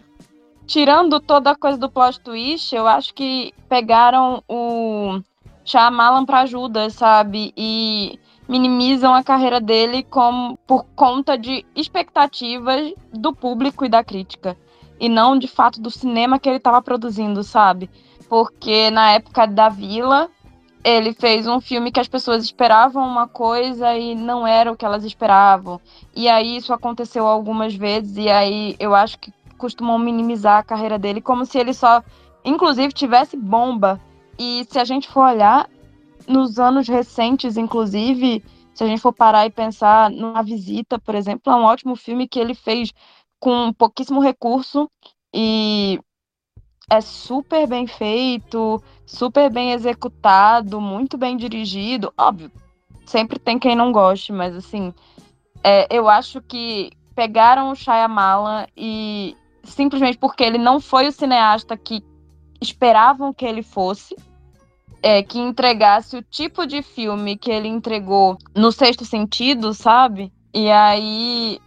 Tirando 0.66 1.18
toda 1.18 1.50
a 1.50 1.56
coisa 1.56 1.78
do 1.78 1.90
plot 1.90 2.20
twist, 2.20 2.74
eu 2.74 2.86
acho 2.86 3.14
que 3.14 3.52
pegaram 3.68 4.42
o 4.46 5.20
Shyamalan 5.64 6.24
para 6.24 6.42
ajuda, 6.42 6.90
sabe? 6.90 7.52
E 7.56 8.18
minimizam 8.46 9.14
a 9.14 9.22
carreira 9.22 9.60
dele 9.60 10.02
com, 10.02 10.56
por 10.66 10.84
conta 10.94 11.38
de 11.38 11.64
expectativas 11.74 12.92
do 13.12 13.34
público 13.34 13.84
e 13.84 13.88
da 13.88 14.04
crítica 14.04 14.56
e 15.00 15.08
não 15.08 15.38
de 15.38 15.48
fato 15.48 15.80
do 15.80 15.90
cinema 15.90 16.38
que 16.38 16.48
ele 16.48 16.58
estava 16.58 16.82
produzindo, 16.82 17.42
sabe? 17.42 17.90
Porque 18.28 18.90
na 18.90 19.12
época 19.12 19.46
da 19.46 19.70
Vila, 19.70 20.30
ele 20.84 21.14
fez 21.14 21.46
um 21.46 21.60
filme 21.60 21.90
que 21.90 21.98
as 21.98 22.06
pessoas 22.06 22.44
esperavam 22.44 23.04
uma 23.04 23.26
coisa 23.26 23.96
e 23.96 24.14
não 24.14 24.46
era 24.46 24.70
o 24.70 24.76
que 24.76 24.84
elas 24.84 25.02
esperavam. 25.02 25.80
E 26.14 26.28
aí 26.28 26.58
isso 26.58 26.72
aconteceu 26.72 27.26
algumas 27.26 27.74
vezes 27.74 28.16
e 28.18 28.28
aí 28.28 28.76
eu 28.78 28.94
acho 28.94 29.18
que 29.18 29.32
costumam 29.58 29.98
minimizar 29.98 30.58
a 30.58 30.62
carreira 30.62 30.98
dele 30.98 31.20
como 31.20 31.44
se 31.44 31.58
ele 31.58 31.74
só 31.74 32.02
inclusive 32.44 32.92
tivesse 32.92 33.36
bomba. 33.36 34.00
E 34.38 34.66
se 34.70 34.78
a 34.78 34.84
gente 34.84 35.08
for 35.08 35.24
olhar 35.24 35.68
nos 36.26 36.58
anos 36.58 36.88
recentes, 36.88 37.56
inclusive, 37.56 38.42
se 38.72 38.84
a 38.84 38.86
gente 38.86 39.02
for 39.02 39.12
parar 39.12 39.46
e 39.46 39.50
pensar 39.50 40.10
numa 40.10 40.42
visita, 40.42 40.98
por 40.98 41.14
exemplo, 41.14 41.52
é 41.52 41.56
um 41.56 41.64
ótimo 41.64 41.96
filme 41.96 42.28
que 42.28 42.38
ele 42.38 42.54
fez 42.54 42.92
com 43.40 43.72
pouquíssimo 43.72 44.20
recurso 44.20 44.88
e 45.34 45.98
é 46.90 47.00
super 47.00 47.66
bem 47.66 47.86
feito, 47.86 48.82
super 49.06 49.50
bem 49.50 49.72
executado, 49.72 50.80
muito 50.80 51.16
bem 51.16 51.36
dirigido. 51.36 52.12
Óbvio, 52.18 52.52
sempre 53.06 53.38
tem 53.38 53.58
quem 53.58 53.74
não 53.74 53.90
goste, 53.90 54.32
mas 54.32 54.54
assim, 54.54 54.92
é, 55.64 55.86
eu 55.90 56.08
acho 56.08 56.42
que 56.42 56.92
pegaram 57.14 57.70
o 57.70 57.74
Shyamalan 57.74 58.66
e 58.76 59.36
simplesmente 59.64 60.18
porque 60.18 60.42
ele 60.44 60.58
não 60.58 60.80
foi 60.80 61.08
o 61.08 61.12
cineasta 61.12 61.76
que 61.76 62.04
esperavam 62.60 63.32
que 63.32 63.44
ele 63.44 63.62
fosse, 63.62 64.14
é, 65.02 65.22
que 65.22 65.38
entregasse 65.38 66.16
o 66.16 66.22
tipo 66.22 66.66
de 66.66 66.82
filme 66.82 67.36
que 67.36 67.50
ele 67.50 67.68
entregou 67.68 68.36
no 68.54 68.70
Sexto 68.70 69.04
Sentido, 69.04 69.72
sabe? 69.72 70.32
E 70.52 70.70
aí 70.70 71.60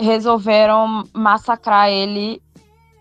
resolveram 0.00 1.04
massacrar 1.12 1.90
ele 1.90 2.40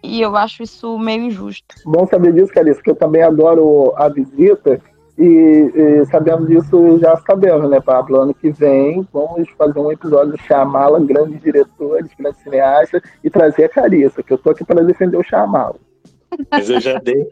e 0.04 0.22
eu 0.22 0.36
acho 0.36 0.64
isso 0.64 0.98
meio 1.00 1.24
injusto. 1.24 1.76
Bom 1.86 2.06
saber 2.08 2.34
disso, 2.34 2.54
Carissa, 2.54 2.76
porque 2.76 2.92
eu 2.92 2.96
também 2.96 3.24
adoro 3.24 3.94
a 3.96 4.08
visita 4.08 4.80
e, 5.18 5.72
e 5.74 6.06
sabendo 6.08 6.46
disso, 6.46 7.00
já 7.00 7.16
sabemos, 7.18 7.70
né, 7.70 7.80
Pablo? 7.80 8.20
Ano 8.20 8.34
que 8.34 8.52
vem 8.52 9.08
vamos 9.12 9.50
fazer 9.58 9.80
um 9.80 9.92
episódio 9.92 10.38
chamá-la 10.46 11.00
grandes 11.00 11.42
diretores, 11.42 12.10
grandes 12.18 12.42
cineastas 12.42 13.02
e 13.24 13.30
trazer 13.30 13.66
a 13.66 13.70
Carissa, 13.70 14.22
que 14.22 14.34
eu 14.34 14.38
tô 14.38 14.50
aqui 14.50 14.64
para 14.64 14.84
defender 14.84 15.18
o 15.18 15.24
chamá-la. 15.24 15.76
Mas 16.52 16.70
eu 16.70 16.82
já 16.82 17.00
dei, 17.00 17.26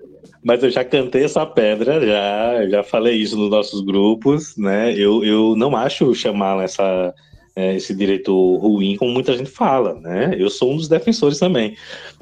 mas 0.44 0.64
eu 0.64 0.70
já 0.70 0.84
cantei 0.84 1.26
essa 1.26 1.46
pedra, 1.46 2.00
já, 2.00 2.70
já 2.70 2.84
falei 2.84 3.16
isso 3.16 3.38
nos 3.38 3.50
nossos 3.50 3.82
grupos, 3.82 4.56
né? 4.58 4.94
Eu, 4.94 5.24
eu 5.24 5.56
não 5.56 5.76
acho 5.76 6.16
chamá-la 6.16 6.64
essa 6.64 7.14
é, 7.56 7.76
esse 7.76 7.94
diretor 7.94 8.58
ruim, 8.58 8.98
como 8.98 9.12
muita 9.12 9.38
gente 9.38 9.50
fala, 9.50 9.94
né? 10.00 10.36
Eu 10.38 10.50
sou 10.50 10.72
um 10.72 10.78
dos 10.78 10.88
defensores 10.88 11.40
também, 11.40 11.78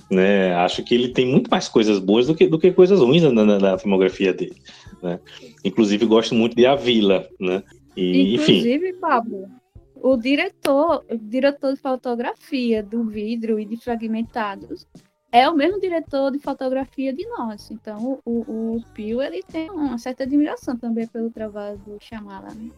né? 0.09 0.53
Acho 0.55 0.83
que 0.83 0.93
ele 0.93 1.09
tem 1.09 1.25
muito 1.25 1.49
mais 1.49 1.67
coisas 1.67 1.99
boas 1.99 2.27
do 2.27 2.35
que, 2.35 2.47
do 2.47 2.59
que 2.59 2.71
coisas 2.71 2.99
ruins 2.99 3.23
na, 3.23 3.31
na, 3.31 3.59
na 3.59 3.77
filmografia 3.77 4.33
dele, 4.33 4.55
né? 5.01 5.19
Inclusive, 5.63 6.05
gosto 6.05 6.35
muito 6.35 6.55
de 6.55 6.65
A 6.65 6.75
Vila, 6.75 7.27
né? 7.39 7.63
E, 7.95 8.33
Inclusive, 8.35 8.89
enfim. 8.89 8.99
Pablo, 8.99 9.47
o 9.95 10.17
diretor, 10.17 11.05
o 11.09 11.17
diretor 11.17 11.73
de 11.73 11.79
fotografia 11.79 12.83
do 12.83 13.03
vidro 13.05 13.59
e 13.59 13.65
de 13.65 13.77
fragmentados 13.77 14.87
é 15.31 15.49
o 15.49 15.55
mesmo 15.55 15.79
diretor 15.79 16.29
de 16.31 16.39
fotografia 16.39 17.13
de 17.13 17.25
nós. 17.27 17.71
Então, 17.71 18.19
o, 18.25 18.39
o 18.41 18.83
Pio, 18.93 19.21
ele 19.21 19.41
tem 19.43 19.69
uma 19.69 19.97
certa 19.97 20.23
admiração 20.23 20.75
também 20.75 21.07
pelo 21.07 21.29
trabalho 21.29 21.77
do 21.77 21.97
Chamala, 22.01 22.53
né? 22.53 22.69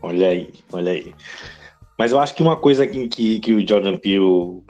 Olha 0.00 0.28
aí, 0.28 0.50
olha 0.72 0.92
aí. 0.92 1.14
Mas 2.00 2.12
eu 2.12 2.18
acho 2.18 2.34
que 2.34 2.42
uma 2.42 2.56
coisa 2.56 2.86
que, 2.86 3.08
que, 3.08 3.40
que 3.40 3.52
o 3.52 3.68
Jordan 3.68 3.98
Peele 3.98 4.62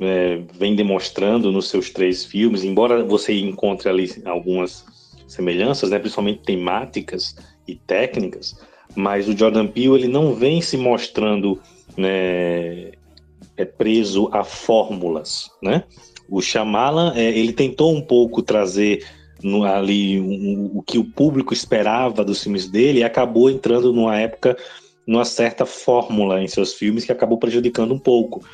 é, 0.00 0.40
vem 0.58 0.74
demonstrando 0.74 1.52
nos 1.52 1.68
seus 1.68 1.90
três 1.90 2.24
filmes, 2.24 2.64
embora 2.64 3.04
você 3.04 3.38
encontre 3.38 3.90
ali 3.90 4.10
algumas 4.24 4.82
semelhanças, 5.28 5.90
né, 5.90 5.98
principalmente 5.98 6.40
temáticas 6.46 7.36
e 7.68 7.74
técnicas, 7.74 8.58
mas 8.96 9.28
o 9.28 9.36
Jordan 9.36 9.66
Peele 9.66 9.96
ele 9.96 10.08
não 10.08 10.34
vem 10.34 10.62
se 10.62 10.78
mostrando 10.78 11.60
né, 11.94 12.92
é 13.54 13.66
preso 13.66 14.30
a 14.32 14.42
fórmulas, 14.42 15.50
né? 15.62 15.84
O 16.26 16.40
Shyamalan, 16.40 17.12
é, 17.14 17.38
ele 17.38 17.52
tentou 17.52 17.94
um 17.94 18.00
pouco 18.00 18.40
trazer 18.40 19.04
no, 19.42 19.64
ali 19.64 20.18
um, 20.18 20.70
o 20.74 20.82
que 20.82 20.96
o 20.96 21.04
público 21.04 21.52
esperava 21.52 22.24
dos 22.24 22.42
filmes 22.42 22.66
dele 22.66 23.00
e 23.00 23.04
acabou 23.04 23.50
entrando 23.50 23.92
numa 23.92 24.18
época, 24.18 24.56
numa 25.06 25.24
certa 25.24 25.66
fórmula 25.66 26.42
em 26.42 26.48
seus 26.48 26.74
filmes 26.74 27.04
que 27.04 27.12
acabou 27.12 27.38
prejudicando 27.38 27.92
um 27.92 27.98
pouco. 27.98 28.44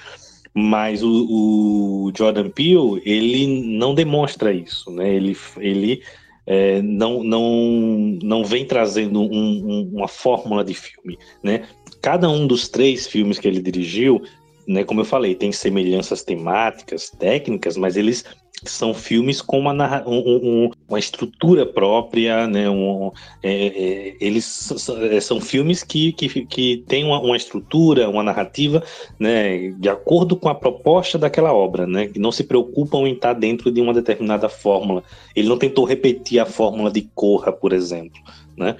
Mas 0.55 1.03
o, 1.03 1.26
o 1.28 2.12
Jordan 2.16 2.51
Peele, 2.51 3.03
ele 3.05 3.78
não 3.78 3.94
demonstra 3.94 4.53
isso, 4.53 4.90
né? 4.90 5.14
Ele, 5.14 5.36
ele 5.59 6.03
é, 6.46 6.80
não, 6.80 7.22
não, 7.22 8.18
não 8.22 8.44
vem 8.44 8.64
trazendo 8.64 9.20
um, 9.20 9.26
um, 9.30 9.90
uma 9.92 10.09
fórmula 10.09 10.64
de 10.64 10.74
filme, 10.74 11.18
né? 11.42 11.68
Cada 12.01 12.28
um 12.30 12.46
dos 12.46 12.68
três 12.68 13.07
filmes 13.07 13.38
que 13.38 13.46
ele 13.46 13.61
dirigiu, 13.61 14.22
né, 14.66 14.84
como 14.84 15.01
eu 15.01 15.05
falei, 15.05 15.34
tem 15.34 15.53
semelhanças 15.53 16.22
temáticas, 16.22 17.11
técnicas, 17.11 17.76
mas 17.76 17.96
eles 17.96 18.24
são 18.64 18.92
filmes 18.92 19.40
com 19.40 19.59
uma, 19.59 20.02
um, 20.06 20.18
um, 20.18 20.70
uma 20.88 20.98
estrutura 20.98 21.64
própria, 21.64 22.46
né? 22.46 22.68
Um, 22.68 23.11
é, 23.42 23.66
é, 23.66 24.16
eles 24.20 24.72
é, 25.11 25.20
são 25.20 25.40
filmes 25.40 25.84
que, 25.84 26.12
que, 26.12 26.46
que 26.46 26.84
têm 26.88 27.04
uma, 27.04 27.20
uma, 27.20 27.36
estrutura, 27.36 28.09
uma 28.09 28.22
narrativa, 28.22 28.82
né? 29.18 29.70
De 29.72 29.88
acordo 29.88 30.36
com 30.36 30.48
a 30.48 30.54
proposta 30.54 31.18
daquela 31.18 31.52
obra, 31.52 31.86
né? 31.86 32.09
Que 32.09 32.18
não 32.18 32.32
se 32.32 32.44
preocupam 32.44 33.09
em 33.09 33.12
estar 33.12 33.32
dentro 33.32 33.70
de 33.70 33.80
uma 33.80 33.94
determinada 33.94 34.48
fórmula. 34.48 35.02
Ele 35.36 35.48
não 35.48 35.59
tentou 35.59 35.84
repetir 35.84 36.40
a 36.40 36.46
fórmula 36.46 36.90
de 36.90 37.02
Corra, 37.14 37.52
por 37.52 37.72
exemplo, 37.72 38.20
né? 38.56 38.76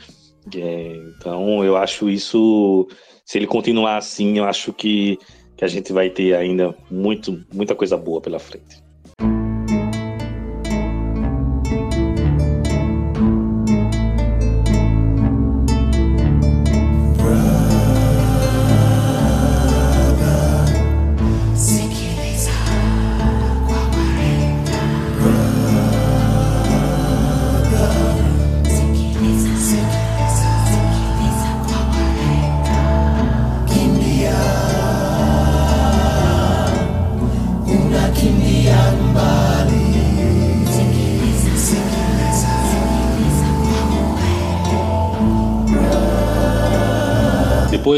É, 0.57 0.97
então, 1.17 1.65
eu 1.65 1.77
acho 1.77 2.09
isso. 2.09 2.89
Se 3.25 3.39
ele 3.39 3.47
continuar 3.47 3.99
assim, 3.99 4.39
eu 4.39 4.45
acho 4.45 4.73
que, 4.73 5.19
que 5.57 5.65
a 5.65 5.69
gente 5.69 5.93
vai 5.93 6.09
ter 6.09 6.35
ainda 6.35 6.75
muito, 6.91 7.45
muita 7.53 7.75
coisa 7.75 7.97
boa 7.97 8.21
pela 8.21 8.39
frente. 8.39 8.88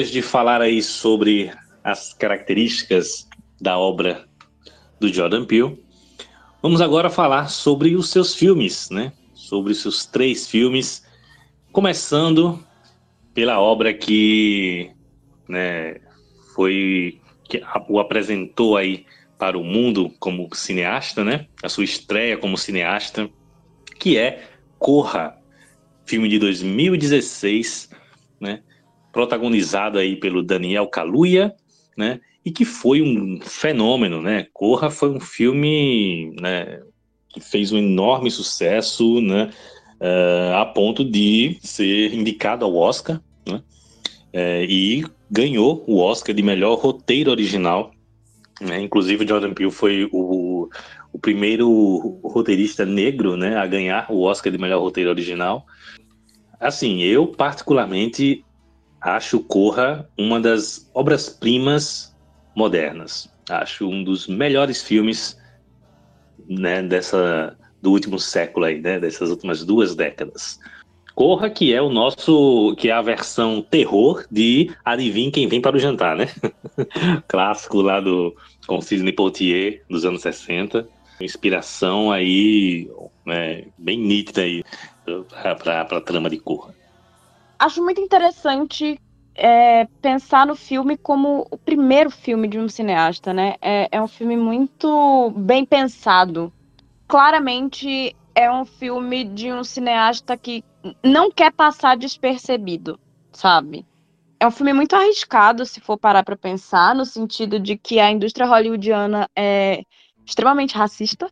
Depois 0.01 0.11
de 0.11 0.23
falar 0.23 0.63
aí 0.63 0.83
sobre 0.83 1.53
as 1.85 2.15
características 2.15 3.29
da 3.61 3.79
obra 3.79 4.27
do 4.99 5.13
Jordan 5.13 5.45
Peele, 5.45 5.79
vamos 6.63 6.81
agora 6.81 7.11
falar 7.11 7.49
sobre 7.49 7.95
os 7.95 8.09
seus 8.09 8.35
filmes, 8.35 8.89
né? 8.89 9.13
Sobre 9.35 9.73
os 9.73 9.83
seus 9.83 10.07
três 10.07 10.49
filmes, 10.49 11.05
começando 11.71 12.65
pela 13.35 13.61
obra 13.61 13.93
que, 13.93 14.91
né, 15.47 15.97
foi 16.55 17.21
que 17.45 17.63
o 17.87 18.01
apresentou 18.01 18.79
aí 18.79 19.05
para 19.39 19.59
o 19.59 19.63
mundo 19.63 20.11
como 20.19 20.49
cineasta, 20.55 21.23
né? 21.23 21.47
A 21.63 21.69
sua 21.69 21.85
estreia 21.85 22.39
como 22.39 22.57
cineasta, 22.57 23.29
que 23.99 24.17
é 24.17 24.49
Corra, 24.79 25.37
filme 26.07 26.27
de 26.27 26.39
2016, 26.39 27.91
né? 28.41 28.63
Protagonizado 29.13 29.99
aí 29.99 30.17
pelo 30.17 30.43
Daniel 30.43 30.87
Kaluuya, 30.87 31.55
né? 31.97 32.21
E 32.45 32.51
que 32.51 32.65
foi 32.65 33.03
um 33.03 33.41
fenômeno, 33.43 34.23
né? 34.23 34.47
Corra 34.53 34.91
foi 34.91 35.11
um 35.11 35.21
filme, 35.21 36.35
né? 36.41 36.81
Que 37.29 37.41
fez 37.41 37.73
um 37.73 37.79
enorme 37.79 38.31
sucesso, 38.31 39.21
né? 39.21 39.51
Uh, 40.01 40.55
a 40.57 40.65
ponto 40.65 41.05
de 41.05 41.59
ser 41.61 42.15
indicado 42.15 42.65
ao 42.65 42.75
Oscar, 42.75 43.21
né? 43.47 43.63
Uh, 44.33 44.65
e 44.69 45.05
ganhou 45.31 45.85
o 45.87 45.99
Oscar 45.99 46.35
de 46.35 46.43
melhor 46.43 46.79
roteiro 46.79 47.31
original. 47.31 47.93
Né? 48.61 48.81
Inclusive, 48.81 49.27
Jordan 49.27 49.55
Peele 49.55 49.71
foi 49.71 50.09
o, 50.13 50.69
o 51.13 51.19
primeiro 51.19 52.21
roteirista 52.23 52.85
negro 52.85 53.37
né, 53.37 53.57
a 53.57 53.67
ganhar 53.67 54.07
o 54.11 54.23
Oscar 54.23 54.53
de 54.53 54.59
melhor 54.59 54.81
roteiro 54.81 55.11
original. 55.11 55.67
Assim, 56.59 57.01
eu 57.01 57.27
particularmente 57.27 58.45
acho 59.01 59.41
Corra 59.41 60.09
uma 60.17 60.39
das 60.41 60.91
obras-primas 60.95 62.15
modernas. 62.55 63.29
Acho 63.49 63.89
um 63.89 64.05
dos 64.05 64.27
melhores 64.27 64.83
filmes 64.83 65.39
né, 66.49 66.83
dessa, 66.83 67.57
do 67.81 67.91
último 67.91 68.19
século 68.19 68.67
aí, 68.67 68.81
né, 68.81 69.01
dessas 69.01 69.31
últimas 69.31 69.65
duas 69.65 69.95
décadas. 69.95 70.59
Corra, 71.15 71.51
que 71.51 71.75
é 71.75 71.83
o 71.83 71.91
nosso, 71.91 72.75
que 72.79 72.89
é 72.89 72.93
a 72.93 73.03
versão 73.03 73.61
terror 73.61 74.25
de 74.31 74.71
Adivinha 74.85 75.31
quem 75.31 75.49
vem 75.49 75.61
para 75.61 75.77
o 75.77 75.81
jantar, 75.81 76.17
né? 76.17 76.29
Clássico 77.29 77.83
lá 77.83 78.01
do 78.01 78.35
com 78.67 78.81
Sidney 78.81 79.13
Poitier 79.13 79.83
dos 79.91 80.05
anos 80.05 80.23
60. 80.23 80.89
Inspiração 81.21 82.11
aí 82.11 82.89
né, 83.27 83.65
bem 83.77 83.99
nítida 83.99 84.43
aí 84.43 84.65
para 85.63 85.83
a 85.83 86.01
trama 86.01 86.31
de 86.31 86.39
Corra 86.39 86.80
acho 87.61 87.85
muito 87.85 88.01
interessante 88.01 88.99
é, 89.35 89.87
pensar 90.01 90.47
no 90.47 90.57
filme 90.57 90.97
como 90.97 91.47
o 91.51 91.59
primeiro 91.59 92.11
filme 92.11 92.49
de 92.49 92.59
um 92.59 92.69
cineasta, 92.69 93.33
né? 93.33 93.55
É, 93.61 93.89
é 93.93 94.03
um 94.03 94.09
filme 94.09 94.37
muito 94.37 95.31
bem 95.37 95.65
pensado. 95.65 96.53
Claramente 97.07 98.17
é 98.35 98.51
um 98.51 98.65
filme 98.65 99.25
de 99.25 99.53
um 99.53 99.63
cineasta 99.63 100.37
que 100.37 100.65
não 101.05 101.31
quer 101.31 101.53
passar 101.53 101.97
despercebido, 101.97 102.99
sabe? 103.33 103.87
É 104.39 104.47
um 104.47 104.51
filme 104.51 104.73
muito 104.73 104.97
arriscado, 104.97 105.67
se 105.67 105.81
for 105.81 105.99
parar 105.99 106.25
para 106.25 106.37
pensar, 106.37 106.95
no 106.95 107.05
sentido 107.05 107.61
de 107.61 107.77
que 107.77 108.01
a 108.01 108.11
indústria 108.11 108.47
hollywoodiana 108.47 109.29
é 109.37 109.83
extremamente 110.25 110.75
racista. 110.75 111.31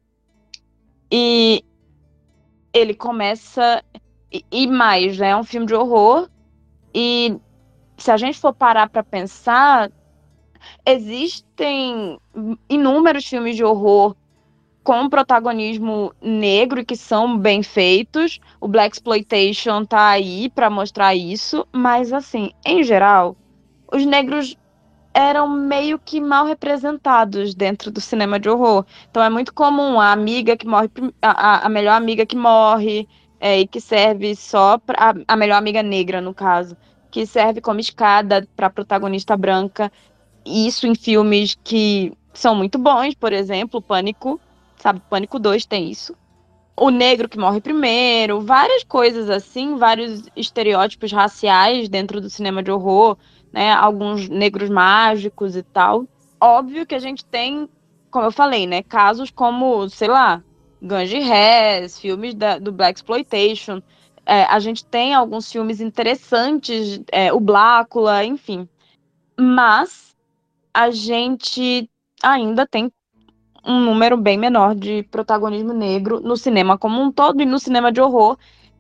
E 1.11 1.65
ele 2.71 2.93
começa 2.95 3.83
e, 4.31 4.67
mais, 4.67 5.19
né? 5.19 5.31
É 5.31 5.37
um 5.37 5.45
filme 5.45 5.67
de 5.67 5.75
horror. 5.75 6.29
E 6.95 7.37
se 7.97 8.11
a 8.11 8.17
gente 8.17 8.39
for 8.39 8.53
parar 8.53 8.89
para 8.89 9.03
pensar, 9.03 9.91
existem 10.85 12.19
inúmeros 12.69 13.27
filmes 13.27 13.57
de 13.57 13.65
horror 13.65 14.15
com 14.83 15.09
protagonismo 15.09 16.15
negro 16.23 16.85
que 16.85 16.97
são 16.97 17.37
bem 17.37 17.63
feitos. 17.63 18.41
O 18.61 18.69
Black 18.69 18.97
Exploitation 18.97 19.85
tá 19.85 20.09
aí 20.09 20.49
para 20.49 20.71
mostrar 20.71 21.15
isso, 21.15 21.67
mas 21.73 22.13
assim, 22.13 22.53
em 22.65 22.83
geral, 22.83 23.37
os 23.93 24.07
negros 24.07 24.57
eram 25.13 25.49
meio 25.49 25.99
que 25.99 26.21
mal 26.21 26.47
representados 26.47 27.55
dentro 27.55 27.91
do 27.91 28.01
cinema 28.01 28.39
de 28.39 28.49
horror. 28.49 28.87
Então 29.11 29.23
é 29.23 29.29
muito 29.29 29.53
comum 29.53 30.01
a 30.01 30.13
amiga 30.13 30.57
que 30.57 30.67
morre, 30.67 30.89
a, 31.21 31.67
a 31.67 31.69
melhor 31.69 31.95
amiga 31.95 32.25
que 32.25 32.37
morre, 32.37 33.09
é, 33.41 33.61
e 33.61 33.67
que 33.67 33.81
serve 33.81 34.35
só 34.35 34.79
para 34.79 35.15
a 35.27 35.37
melhor 35.37 35.57
amiga 35.57 35.83
negra, 35.83 36.21
no 36.21 36.35
caso, 36.35 36.77
que 37.11 37.25
serve 37.27 37.61
como 37.61 37.81
escada 37.81 38.47
para 38.57 38.71
protagonista 38.71 39.37
branca. 39.37 39.91
Isso 40.45 40.87
em 40.87 40.95
filmes 40.95 41.57
que 41.63 42.13
são 42.33 42.55
muito 42.55 42.79
bons, 42.79 43.15
por 43.15 43.33
exemplo, 43.33 43.83
Pânico, 43.83 44.41
sabe? 44.77 45.01
Pânico 45.09 45.39
2 45.39 45.67
tem 45.67 45.91
isso. 45.91 46.17
O 46.77 46.91
negro 46.91 47.29
que 47.29 47.39
morre 47.39 47.61
primeiro, 47.61 48.41
várias 48.41 48.85
coisas 48.85 49.29
assim, 49.29 49.77
vários 49.77 50.29
estereótipos 50.37 51.13
raciais 51.13 51.89
dentro 51.89 52.21
do 52.21 52.31
cinema 52.31 52.63
de 52.63 52.71
horror, 52.71 53.17
né? 53.53 53.73
Alguns 53.73 54.29
negros 54.29 54.71
mágicos 54.71 55.57
e 55.57 55.63
tal. 55.63 56.05
Óbvio 56.41 56.87
que 56.87 56.95
a 56.95 57.01
gente 57.01 57.25
tem, 57.25 57.69
como 58.11 58.27
eu 58.27 58.33
falei, 58.33 58.67
né? 58.67 58.83
Casos 58.83 59.31
como, 59.31 59.89
sei 59.89 60.07
lá, 60.07 60.43
Ganji 60.81 61.19
Rez, 61.19 61.99
filmes 61.99 62.35
da, 62.35 62.59
do 62.59 62.73
Black 62.73 62.99
Exploitation. 62.99 63.83
É, 64.25 64.45
a 64.45 64.59
gente 64.59 64.85
tem 64.85 65.15
alguns 65.15 65.51
filmes 65.51 65.81
interessantes, 65.81 67.01
é, 67.11 67.33
o 67.33 67.41
Blácula, 67.41 68.25
enfim. 68.25 68.69
Mas 69.39 70.17
a 70.73 70.91
gente 70.91 71.89
ainda 72.23 72.67
tem 72.67 72.93
um 73.65 73.81
número 73.81 74.17
bem 74.17 74.39
menor 74.39 74.75
de 74.75 75.03
protagonismo 75.05 75.73
negro 75.73 76.21
no 76.21 76.37
cinema 76.37 76.79
como 76.79 77.01
um 77.01 77.11
todo 77.11 77.43
e 77.43 77.47
no 77.47 77.59
cinema 77.59 77.91
de 77.93 78.01
horror, 78.01 78.39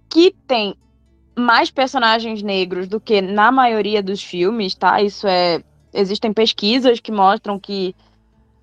que 0.08 0.34
tem 0.46 0.74
mais 1.36 1.70
personagens 1.70 2.42
negros 2.42 2.88
do 2.88 3.00
que 3.00 3.20
na 3.20 3.52
maioria 3.52 4.02
dos 4.02 4.22
filmes, 4.22 4.74
tá? 4.74 5.00
Isso 5.02 5.26
é 5.26 5.62
existem 5.92 6.32
pesquisas 6.32 7.00
que 7.00 7.10
mostram 7.10 7.58
que 7.58 7.94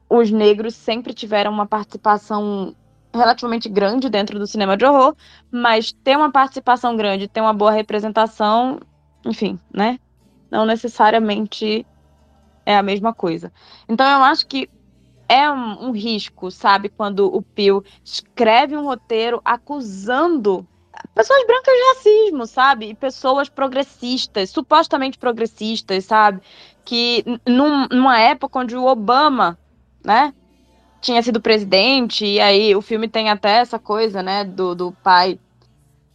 os 0.09 0.31
negros 0.31 0.75
sempre 0.75 1.13
tiveram 1.13 1.51
uma 1.51 1.65
participação 1.65 2.75
relativamente 3.18 3.70
grande 3.70 4.09
dentro 4.09 4.38
do 4.38 4.47
cinema 4.47 4.76
de 4.78 4.86
horror, 4.86 5.16
mas 5.51 5.91
ter 5.91 6.18
uma 6.18 6.32
participação 6.32 6.95
grande, 6.95 7.28
ter 7.28 7.41
uma 7.41 7.53
boa 7.53 7.72
representação, 7.72 8.80
enfim, 9.26 9.59
né? 9.74 9.99
Não 10.51 10.66
necessariamente 10.66 11.86
é 12.66 12.78
a 12.78 12.84
mesma 12.84 13.13
coisa. 13.13 13.51
Então 13.88 14.05
eu 14.05 14.24
acho 14.24 14.45
que 14.47 14.70
é 15.28 15.49
um, 15.49 15.88
um 15.88 15.91
risco, 15.91 16.51
sabe, 16.51 16.89
quando 16.89 17.26
o 17.34 17.41
Pio 17.41 17.84
escreve 18.03 18.78
um 18.78 18.86
roteiro 18.86 19.41
acusando 19.43 20.68
pessoas 21.13 21.45
brancas 21.45 21.74
de 21.74 21.84
racismo, 21.95 22.45
sabe? 22.45 22.89
E 22.89 22.95
pessoas 22.95 23.49
progressistas, 23.49 24.49
supostamente 24.49 25.18
progressistas, 25.18 26.05
sabe? 26.05 26.41
Que 26.84 27.24
num, 27.45 27.88
numa 27.88 28.20
época 28.20 28.59
onde 28.59 28.76
o 28.76 28.86
Obama, 28.86 29.57
né, 30.03 30.34
tinha 31.05 31.21
sido 31.21 31.39
presidente, 31.39 32.25
e 32.25 32.39
aí 32.41 32.75
o 32.75 32.81
filme 32.81 33.07
tem 33.07 33.29
até 33.29 33.57
essa 33.57 33.77
coisa, 33.77 34.23
né, 34.23 34.43
do, 34.43 34.73
do 34.73 34.91
pai 35.03 35.39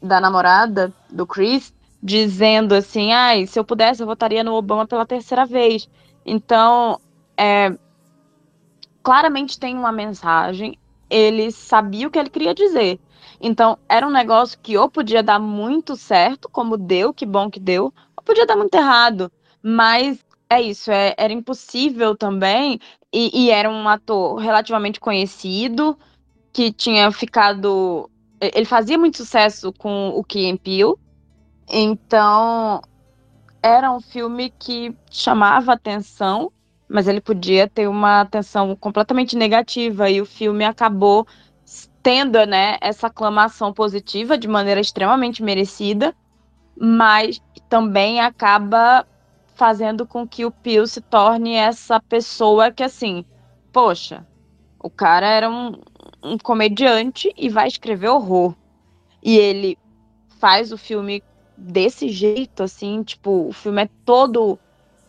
da 0.02 0.20
namorada, 0.20 0.92
do 1.08 1.24
Chris, 1.24 1.72
dizendo 2.02 2.74
assim, 2.74 3.12
ai, 3.12 3.46
se 3.46 3.56
eu 3.56 3.64
pudesse, 3.64 4.02
eu 4.02 4.06
votaria 4.06 4.42
no 4.42 4.52
Obama 4.54 4.88
pela 4.88 5.06
terceira 5.06 5.46
vez. 5.46 5.88
Então, 6.26 6.98
é, 7.36 7.72
claramente 9.00 9.60
tem 9.60 9.76
uma 9.76 9.92
mensagem, 9.92 10.76
ele 11.08 11.52
sabia 11.52 12.08
o 12.08 12.10
que 12.10 12.18
ele 12.18 12.30
queria 12.30 12.52
dizer. 12.52 12.98
Então, 13.40 13.78
era 13.88 14.04
um 14.04 14.10
negócio 14.10 14.58
que 14.60 14.76
ou 14.76 14.90
podia 14.90 15.22
dar 15.22 15.38
muito 15.38 15.94
certo, 15.94 16.48
como 16.50 16.76
deu, 16.76 17.14
que 17.14 17.24
bom 17.24 17.48
que 17.48 17.60
deu, 17.60 17.94
ou 18.16 18.24
podia 18.24 18.44
dar 18.44 18.56
muito 18.56 18.74
errado. 18.74 19.30
Mas 19.62 20.18
é 20.48 20.60
isso, 20.60 20.90
é, 20.90 21.14
era 21.16 21.32
impossível 21.32 22.16
também 22.16 22.80
e, 23.12 23.46
e, 23.46 23.50
era 23.50 23.68
um 23.68 23.88
ator 23.88 24.36
relativamente 24.36 25.00
conhecido, 25.00 25.98
que 26.52 26.72
tinha 26.72 27.10
ficado. 27.10 28.08
Ele 28.40 28.64
fazia 28.64 28.96
muito 28.96 29.16
sucesso 29.16 29.72
com 29.72 30.10
o 30.10 30.22
Key 30.22 30.56
Peele. 30.58 30.94
Então, 31.68 32.80
era 33.62 33.90
um 33.92 34.00
filme 34.00 34.52
que 34.58 34.94
chamava 35.10 35.72
atenção, 35.72 36.50
mas 36.88 37.06
ele 37.06 37.20
podia 37.20 37.68
ter 37.68 37.88
uma 37.88 38.22
atenção 38.22 38.74
completamente 38.76 39.36
negativa. 39.36 40.08
E 40.08 40.20
o 40.20 40.26
filme 40.26 40.64
acabou 40.64 41.26
tendo 42.02 42.44
né, 42.46 42.78
essa 42.80 43.08
aclamação 43.08 43.72
positiva 43.72 44.38
de 44.38 44.48
maneira 44.48 44.80
extremamente 44.80 45.42
merecida, 45.42 46.14
mas 46.76 47.42
também 47.68 48.20
acaba 48.20 49.06
fazendo 49.60 50.06
com 50.06 50.26
que 50.26 50.46
o 50.46 50.50
Pio 50.50 50.86
se 50.86 51.02
torne 51.02 51.52
essa 51.52 52.00
pessoa 52.00 52.70
que, 52.70 52.82
assim, 52.82 53.26
poxa, 53.70 54.26
o 54.82 54.88
cara 54.88 55.26
era 55.26 55.50
um, 55.50 55.72
um 56.22 56.38
comediante 56.38 57.30
e 57.36 57.50
vai 57.50 57.68
escrever 57.68 58.08
horror. 58.08 58.54
E 59.22 59.36
ele 59.36 59.76
faz 60.38 60.72
o 60.72 60.78
filme 60.78 61.22
desse 61.58 62.08
jeito, 62.08 62.62
assim, 62.62 63.02
tipo, 63.02 63.48
o 63.48 63.52
filme 63.52 63.82
é 63.82 63.90
todo 64.02 64.58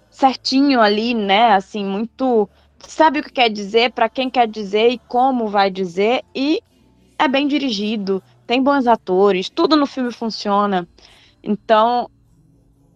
certinho 0.10 0.82
ali, 0.82 1.14
né? 1.14 1.54
Assim, 1.54 1.86
muito. 1.86 2.49
Sabe 2.80 3.22
o 3.22 3.24
que 3.24 3.32
quer 3.32 3.49
dizer, 3.49 3.93
para 3.93 4.10
quem 4.10 4.30
quer 4.30 4.49
dizer 4.49 4.89
e 4.89 4.99
como 5.08 5.47
vai 5.47 5.72
dizer, 5.72 6.26
e 6.36 6.62
é 7.18 7.30
bem 7.30 7.47
dirigido, 7.47 8.22
tem 8.45 8.62
bons 8.62 8.86
atores, 8.86 9.49
tudo 9.49 9.78
no 9.78 9.86
filme 9.86 10.12
funciona. 10.12 10.86
Então, 11.41 12.10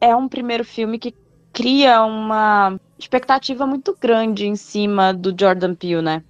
é 0.02 0.14
um 0.14 0.28
primeiro 0.28 0.66
filme 0.66 1.00
que 1.00 1.16
cria 1.56 2.04
uma 2.04 2.78
expectativa 3.00 3.66
muito 3.66 3.98
grande 4.00 4.46
em 4.46 4.58
cima 4.58 5.14
do 5.14 5.34
Jordan 5.38 5.74
Peele, 5.74 6.02
né? 6.02 6.22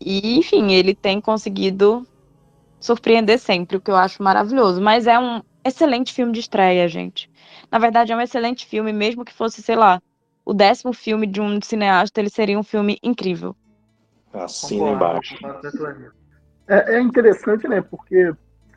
E, 0.00 0.38
enfim, 0.38 0.70
ele 0.70 0.94
tem 0.94 1.20
conseguido 1.20 2.06
surpreender 2.80 3.40
sempre, 3.40 3.76
o 3.76 3.80
que 3.80 3.90
eu 3.90 3.96
acho 3.96 4.22
maravilhoso. 4.22 4.80
Mas 4.80 5.08
é 5.08 5.18
um 5.18 5.42
excelente 5.64 6.12
filme 6.12 6.32
de 6.32 6.38
estreia, 6.38 6.86
gente. 6.86 7.28
Na 7.70 7.78
verdade, 7.80 8.12
é 8.12 8.16
um 8.16 8.20
excelente 8.20 8.64
filme, 8.64 8.92
mesmo 8.92 9.24
que 9.24 9.34
fosse, 9.34 9.60
sei 9.60 9.74
lá, 9.74 10.00
o 10.44 10.54
décimo 10.54 10.92
filme 10.92 11.26
de 11.26 11.40
um 11.40 11.60
cineasta, 11.60 12.20
ele 12.20 12.30
seria 12.30 12.58
um 12.58 12.62
filme 12.62 12.98
incrível. 13.02 13.56
Assina 14.32 14.90
embaixo. 14.90 15.36
É, 16.68 16.96
é 16.96 17.00
interessante, 17.00 17.66
né? 17.66 17.82
Porque 17.82 18.32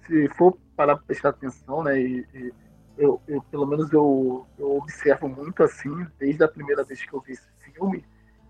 se 0.08 0.30
for 0.30 0.58
para 0.76 0.98
prestar 0.98 1.30
atenção, 1.30 1.84
né? 1.84 2.00
E, 2.00 2.26
e 2.34 2.54
eu, 2.98 3.22
eu, 3.28 3.42
pelo 3.52 3.66
menos 3.66 3.92
eu, 3.92 4.46
eu 4.58 4.78
observo 4.78 5.28
muito 5.28 5.64
assim, 5.64 6.06
desde 6.20 6.44
a 6.44 6.48
primeira 6.48 6.84
vez 6.84 7.04
que 7.04 7.14
eu 7.14 7.22
vi 7.22 7.34
esse 7.34 7.48
filme, 7.74 8.04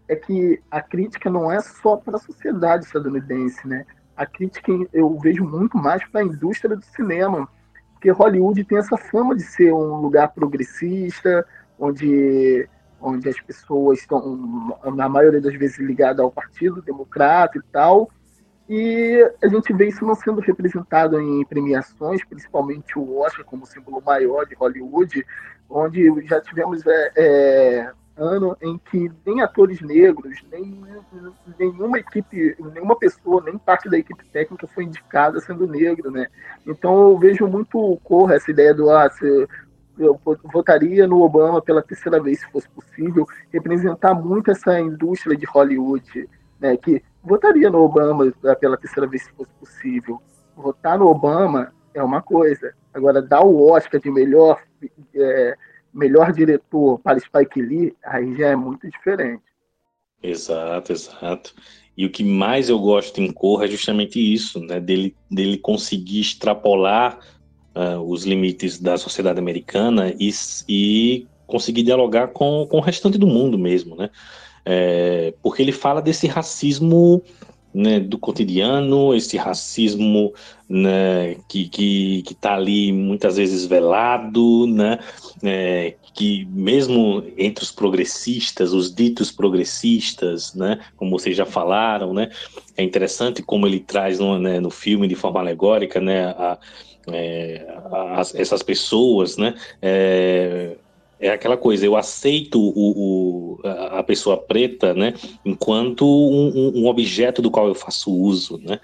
é 0.07 0.15
que 0.15 0.61
a 0.69 0.81
crítica 0.81 1.29
não 1.29 1.51
é 1.51 1.59
só 1.61 1.97
para 1.97 2.17
a 2.17 2.19
sociedade 2.19 2.85
estadunidense, 2.85 3.67
né? 3.67 3.85
A 4.15 4.25
crítica 4.25 4.71
eu 4.93 5.17
vejo 5.19 5.43
muito 5.43 5.77
mais 5.77 6.05
para 6.07 6.21
a 6.21 6.23
indústria 6.23 6.75
do 6.75 6.85
cinema, 6.85 7.47
porque 7.93 8.11
Hollywood 8.11 8.63
tem 8.63 8.77
essa 8.77 8.97
fama 8.97 9.35
de 9.35 9.43
ser 9.43 9.73
um 9.73 9.97
lugar 9.97 10.29
progressista, 10.29 11.45
onde 11.79 12.69
onde 13.01 13.29
as 13.29 13.39
pessoas 13.39 13.99
estão, 13.99 14.79
na 14.95 15.07
maioria 15.07 15.41
das 15.41 15.53
vezes, 15.55 15.77
ligadas 15.77 16.19
ao 16.19 16.31
Partido 16.31 16.81
Democrata 16.81 17.57
e 17.57 17.61
tal, 17.71 18.09
e 18.67 19.31
a 19.43 19.47
gente 19.47 19.71
vê 19.73 19.87
isso 19.89 20.05
não 20.05 20.15
sendo 20.15 20.41
representado 20.41 21.19
em 21.19 21.45
premiações, 21.45 22.23
principalmente 22.25 22.97
o 22.97 23.19
Oscar 23.19 23.45
como 23.45 23.65
símbolo 23.65 24.01
maior 24.03 24.45
de 24.45 24.55
Hollywood, 24.55 25.25
onde 25.69 26.25
já 26.25 26.41
tivemos 26.41 26.85
é, 26.85 27.11
é, 27.15 27.91
ano 28.17 28.57
em 28.61 28.77
que 28.77 29.11
nem 29.25 29.41
atores 29.41 29.81
negros, 29.81 30.39
nem 30.51 30.81
nenhuma 31.59 31.99
equipe, 31.99 32.55
nenhuma 32.73 32.97
pessoa, 32.97 33.43
nem 33.43 33.57
parte 33.57 33.87
da 33.87 33.99
equipe 33.99 34.25
técnica 34.31 34.67
foi 34.67 34.85
indicada 34.85 35.39
sendo 35.39 35.67
negro, 35.67 36.09
né? 36.09 36.27
Então 36.65 37.11
eu 37.11 37.17
vejo 37.19 37.47
muito 37.47 37.99
corra 38.03 38.35
essa 38.35 38.49
ideia 38.49 38.73
do 38.73 38.89
ah, 38.89 39.09
se, 39.09 39.47
eu 39.97 40.19
votaria 40.43 41.07
no 41.07 41.21
Obama 41.21 41.61
pela 41.61 41.83
terceira 41.83 42.21
vez, 42.21 42.39
se 42.39 42.51
fosse 42.51 42.69
possível, 42.69 43.27
representar 43.51 44.13
muito 44.13 44.49
essa 44.49 44.79
indústria 44.79 45.37
de 45.37 45.45
Hollywood, 45.45 46.29
né? 46.59 46.75
Que 46.77 47.03
votaria 47.25 47.69
no 47.69 47.83
Obama 47.83 48.31
pela 48.59 48.77
terceira 48.77 49.07
vez 49.07 49.23
se 49.23 49.31
fosse 49.31 49.51
possível. 49.59 50.21
Votar 50.55 50.97
no 50.97 51.07
Obama 51.07 51.73
é 51.93 52.03
uma 52.03 52.21
coisa. 52.21 52.73
Agora, 52.93 53.21
dar 53.21 53.43
o 53.43 53.69
Oscar 53.69 53.99
de 53.99 54.09
melhor, 54.09 54.61
é, 55.13 55.55
melhor 55.93 56.31
diretor 56.31 56.99
para 56.99 57.19
Spike 57.19 57.61
Lee, 57.61 57.95
aí 58.03 58.37
já 58.37 58.47
é 58.47 58.55
muito 58.55 58.89
diferente. 58.89 59.43
Exato, 60.21 60.91
exato. 60.91 61.53
E 61.97 62.05
o 62.05 62.09
que 62.09 62.23
mais 62.23 62.69
eu 62.69 62.79
gosto 62.79 63.21
em 63.21 63.31
Corra 63.31 63.65
é 63.65 63.67
justamente 63.67 64.19
isso, 64.19 64.59
né? 64.59 64.79
Dele, 64.79 65.15
dele 65.31 65.57
conseguir 65.57 66.19
extrapolar 66.19 67.19
uh, 67.75 68.01
os 68.01 68.25
limites 68.25 68.79
da 68.79 68.97
sociedade 68.97 69.39
americana 69.39 70.13
e, 70.19 70.29
e 70.67 71.27
conseguir 71.47 71.83
dialogar 71.83 72.29
com, 72.29 72.67
com 72.69 72.77
o 72.77 72.81
restante 72.81 73.17
do 73.17 73.27
mundo 73.27 73.57
mesmo, 73.57 73.95
né? 73.95 74.09
É, 74.65 75.33
porque 75.41 75.61
ele 75.61 75.71
fala 75.71 76.01
desse 76.01 76.27
racismo 76.27 77.21
né, 77.75 77.99
do 77.99 78.17
cotidiano, 78.17 79.13
esse 79.13 79.35
racismo 79.35 80.33
né, 80.67 81.35
que, 81.49 81.67
que, 81.67 82.21
que 82.23 82.33
tá 82.33 82.55
ali 82.55 82.93
muitas 82.93 83.35
vezes 83.35 83.65
velado, 83.65 84.65
né, 84.65 84.97
é, 85.43 85.95
que 86.13 86.45
mesmo 86.45 87.21
entre 87.37 87.65
os 87.65 87.71
progressistas, 87.71 88.71
os 88.71 88.95
ditos 88.95 89.29
progressistas, 89.29 90.55
né, 90.55 90.79
como 90.95 91.11
vocês 91.11 91.35
já 91.35 91.45
falaram, 91.45 92.13
né, 92.13 92.29
é 92.77 92.83
interessante 92.83 93.43
como 93.43 93.67
ele 93.67 93.81
traz 93.81 94.19
no, 94.19 94.39
né, 94.39 94.61
no 94.61 94.69
filme 94.69 95.05
de 95.05 95.15
forma 95.15 95.41
alegórica, 95.41 95.99
né, 95.99 96.27
a, 96.27 96.57
é, 97.11 97.67
a, 97.91 98.21
essas 98.35 98.63
pessoas, 98.63 99.35
né, 99.35 99.53
é, 99.81 100.77
é 101.25 101.31
aquela 101.31 101.57
coisa, 101.57 101.85
eu 101.85 101.95
aceito 101.95 102.59
o, 102.59 103.59
o 103.59 103.59
a 103.63 104.03
pessoa 104.03 104.37
preta, 104.37 104.93
né, 104.93 105.13
enquanto 105.43 106.05
um, 106.05 106.81
um, 106.81 106.87
objeto 106.87 107.41
do 107.41 107.49
qual 107.49 107.67
eu 107.67 107.75
faço 107.75 108.13
uso, 108.13 108.59
né, 108.63 108.79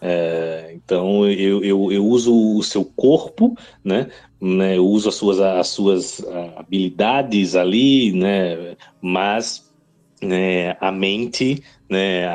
é, 0.00 0.72
então 0.74 1.26
eu, 1.26 1.64
eu, 1.64 1.92
eu, 1.92 2.06
uso 2.06 2.56
o 2.56 2.62
seu 2.62 2.84
corpo, 2.84 3.56
né, 3.82 4.08
né, 4.40 4.76
eu 4.76 4.86
uso 4.86 5.08
as 5.08 5.14
suas, 5.14 5.40
as 5.40 5.68
suas 5.68 6.22
habilidades 6.56 7.56
ali, 7.56 8.12
né, 8.12 8.76
mas 9.00 9.72
né, 10.20 10.76
a 10.80 10.92
mente, 10.92 11.62
né, 11.88 12.26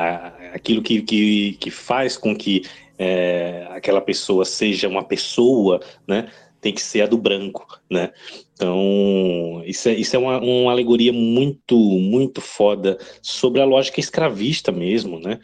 aquilo 0.52 0.82
que, 0.82 1.02
que, 1.02 1.52
que 1.60 1.70
faz 1.70 2.16
com 2.16 2.34
que 2.34 2.62
é, 2.98 3.66
aquela 3.70 4.00
pessoa 4.00 4.44
seja 4.44 4.88
uma 4.88 5.02
pessoa, 5.02 5.80
né, 6.06 6.28
tem 6.62 6.72
que 6.72 6.80
ser 6.80 7.02
a 7.02 7.06
do 7.06 7.18
branco, 7.18 7.66
né? 7.90 8.10
Então, 8.54 9.62
isso 9.66 9.88
é, 9.88 9.94
isso 9.94 10.14
é 10.16 10.18
uma, 10.18 10.38
uma 10.38 10.70
alegoria 10.70 11.12
muito, 11.12 11.76
muito 11.76 12.40
foda 12.40 12.96
sobre 13.20 13.60
a 13.60 13.64
lógica 13.64 13.98
escravista 13.98 14.70
mesmo, 14.70 15.18
né? 15.18 15.40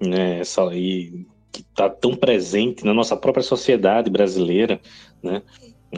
né? 0.00 0.38
Essa, 0.38 0.64
e, 0.72 1.26
que 1.52 1.60
está 1.60 1.90
tão 1.90 2.14
presente 2.14 2.84
na 2.84 2.94
nossa 2.94 3.16
própria 3.16 3.42
sociedade 3.42 4.08
brasileira, 4.08 4.80
né? 5.20 5.42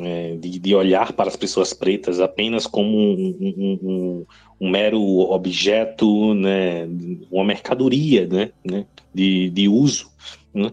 é, 0.01 0.37
de, 0.37 0.59
de, 0.59 0.75
olhar 0.75 1.13
para 1.13 1.29
as 1.29 1.37
pessoas 1.37 1.73
pretas 1.73 2.21
apenas 2.21 2.67
como 2.67 2.97
um, 2.97 3.37
um, 3.41 3.79
um, 3.83 4.27
um 4.61 4.71
mero 4.71 5.01
objeto, 5.03 6.35
né, 6.35 6.87
uma 7.31 7.45
mercadoria 7.45 8.27
né, 8.27 8.51
né 8.65 8.87
de, 9.15 9.51
de 9.51 9.69
uso. 9.69 10.11
Né? 10.53 10.73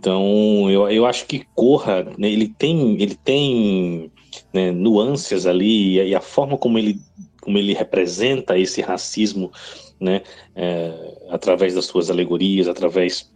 Então, 0.00 0.70
eu, 0.70 0.88
eu 0.90 1.04
acho 1.04 1.26
que 1.26 1.44
Corra, 1.54 2.04
né, 2.16 2.30
ele 2.30 2.48
tem, 2.48 2.98
ele 3.02 3.14
tem 3.14 4.10
né, 4.50 4.70
nuances 4.70 5.44
ali 5.44 6.00
e 6.00 6.14
a 6.14 6.22
forma 6.22 6.56
como 6.56 6.78
ele, 6.78 6.98
como 7.42 7.58
ele 7.58 7.74
representa 7.74 8.58
esse 8.58 8.80
racismo, 8.80 9.52
né, 10.00 10.22
é, 10.56 11.18
através 11.28 11.74
das 11.74 11.84
suas 11.84 12.08
alegorias, 12.08 12.66
através 12.66 13.30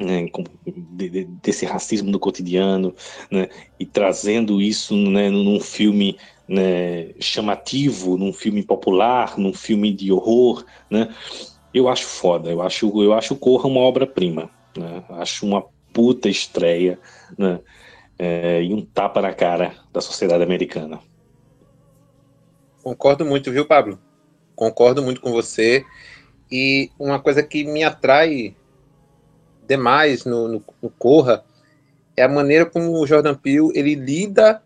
né, 0.00 0.26
de, 0.66 1.08
de, 1.08 1.24
desse 1.26 1.64
racismo 1.64 2.10
no 2.10 2.18
cotidiano, 2.18 2.92
né, 3.30 3.48
e 3.78 3.86
trazendo 3.86 4.60
isso 4.60 4.96
né, 4.96 5.30
num 5.30 5.60
filme 5.60 6.18
né, 6.48 7.14
chamativo, 7.20 8.16
num 8.16 8.32
filme 8.32 8.64
popular, 8.64 9.38
num 9.38 9.52
filme 9.52 9.92
de 9.92 10.10
horror, 10.10 10.64
né, 10.90 11.14
eu 11.72 11.88
acho 11.88 12.04
foda, 12.04 12.50
eu 12.50 12.60
acho, 12.60 13.00
eu 13.00 13.12
acho 13.12 13.36
Corra 13.36 13.68
uma 13.68 13.80
obra-prima, 13.80 14.50
né, 14.76 15.04
acho 15.10 15.46
uma 15.46 15.64
puta 15.92 16.28
estreia, 16.28 16.98
né, 17.36 17.60
é, 18.18 18.62
e 18.62 18.72
um 18.74 18.84
tapa 18.84 19.20
na 19.20 19.32
cara 19.32 19.74
da 19.92 20.00
sociedade 20.00 20.42
americana. 20.42 21.00
Concordo 22.82 23.24
muito, 23.24 23.50
viu, 23.50 23.66
Pablo? 23.66 23.98
Concordo 24.54 25.02
muito 25.02 25.20
com 25.20 25.32
você. 25.32 25.84
E 26.50 26.90
uma 26.98 27.20
coisa 27.20 27.42
que 27.42 27.64
me 27.64 27.84
atrai 27.84 28.56
demais 29.66 30.24
no, 30.24 30.48
no, 30.48 30.64
no 30.82 30.90
Corra 30.90 31.44
é 32.16 32.22
a 32.22 32.28
maneira 32.28 32.66
como 32.66 32.92
o 32.92 33.06
Jordan 33.06 33.34
Peele 33.34 33.70
ele 33.74 33.94
lida 33.94 34.62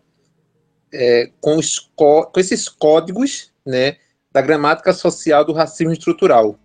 é, 0.93 1.29
com, 1.39 1.57
os, 1.57 1.79
com 1.95 2.31
esses 2.37 2.67
códigos 2.67 3.51
né, 3.65 3.97
da 4.31 4.41
gramática 4.41 4.93
social 4.93 5.45
do 5.45 5.53
racismo 5.53 5.93
estrutural. 5.93 6.57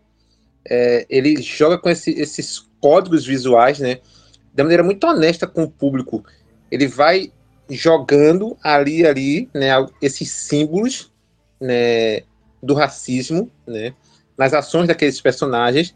É, 0.69 1.07
ele 1.09 1.41
joga 1.41 1.79
com 1.79 1.89
esse, 1.89 2.11
esses 2.13 2.59
códigos 2.81 3.27
visuais 3.27 3.79
né, 3.79 4.01
de 4.53 4.63
maneira 4.63 4.83
muito 4.83 5.07
honesta 5.07 5.47
com 5.47 5.65
o 5.65 5.71
público. 5.71 6.25
Ele 6.71 6.87
vai 6.87 7.33
jogando 7.69 8.57
ali 8.63 9.07
ali 9.07 9.49
né, 9.55 9.69
esses 10.03 10.31
símbolos 10.31 11.13
né, 11.61 12.23
do 12.63 12.75
racismo 12.75 13.51
né, 13.67 13.95
nas 14.37 14.53
ações 14.53 14.89
daqueles 14.89 15.21
personagens, 15.21 15.95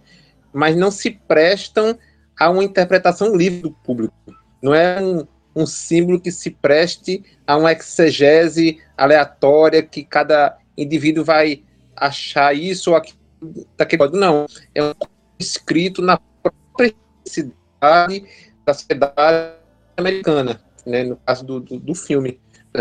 mas 0.53 0.77
não 0.77 0.91
se 0.91 1.11
prestam 1.11 1.99
a 2.39 2.51
uma 2.51 2.65
interpretação 2.65 3.35
livre 3.37 3.63
do 3.63 3.71
público. 3.71 4.15
Não 4.63 4.75
é 4.75 5.01
um, 5.01 5.27
um 5.55 5.67
símbolo 5.67 6.21
que 6.21 6.31
se 6.31 6.51
preste 6.51 7.23
a 7.47 7.57
uma 7.57 7.73
exegese 7.73 8.81
aleatória 8.97 9.83
que 9.83 10.05
cada 10.05 10.57
indivíduo 10.77 11.25
vai 11.25 11.63
achar 11.97 12.55
isso 12.55 12.91
ou 12.91 12.97
aquilo 12.97 13.19
daquele 13.77 14.09
Não, 14.11 14.47
é 14.75 14.83
um 14.83 14.95
escrito 15.39 16.01
na 16.01 16.19
própria 16.43 16.95
da 18.65 18.75
sociedade 18.75 19.55
americana, 19.97 20.61
né, 20.87 21.05
no 21.05 21.17
caso 21.17 21.45
do, 21.45 21.61
do, 21.61 21.79
do 21.79 21.95
filme. 21.95 22.41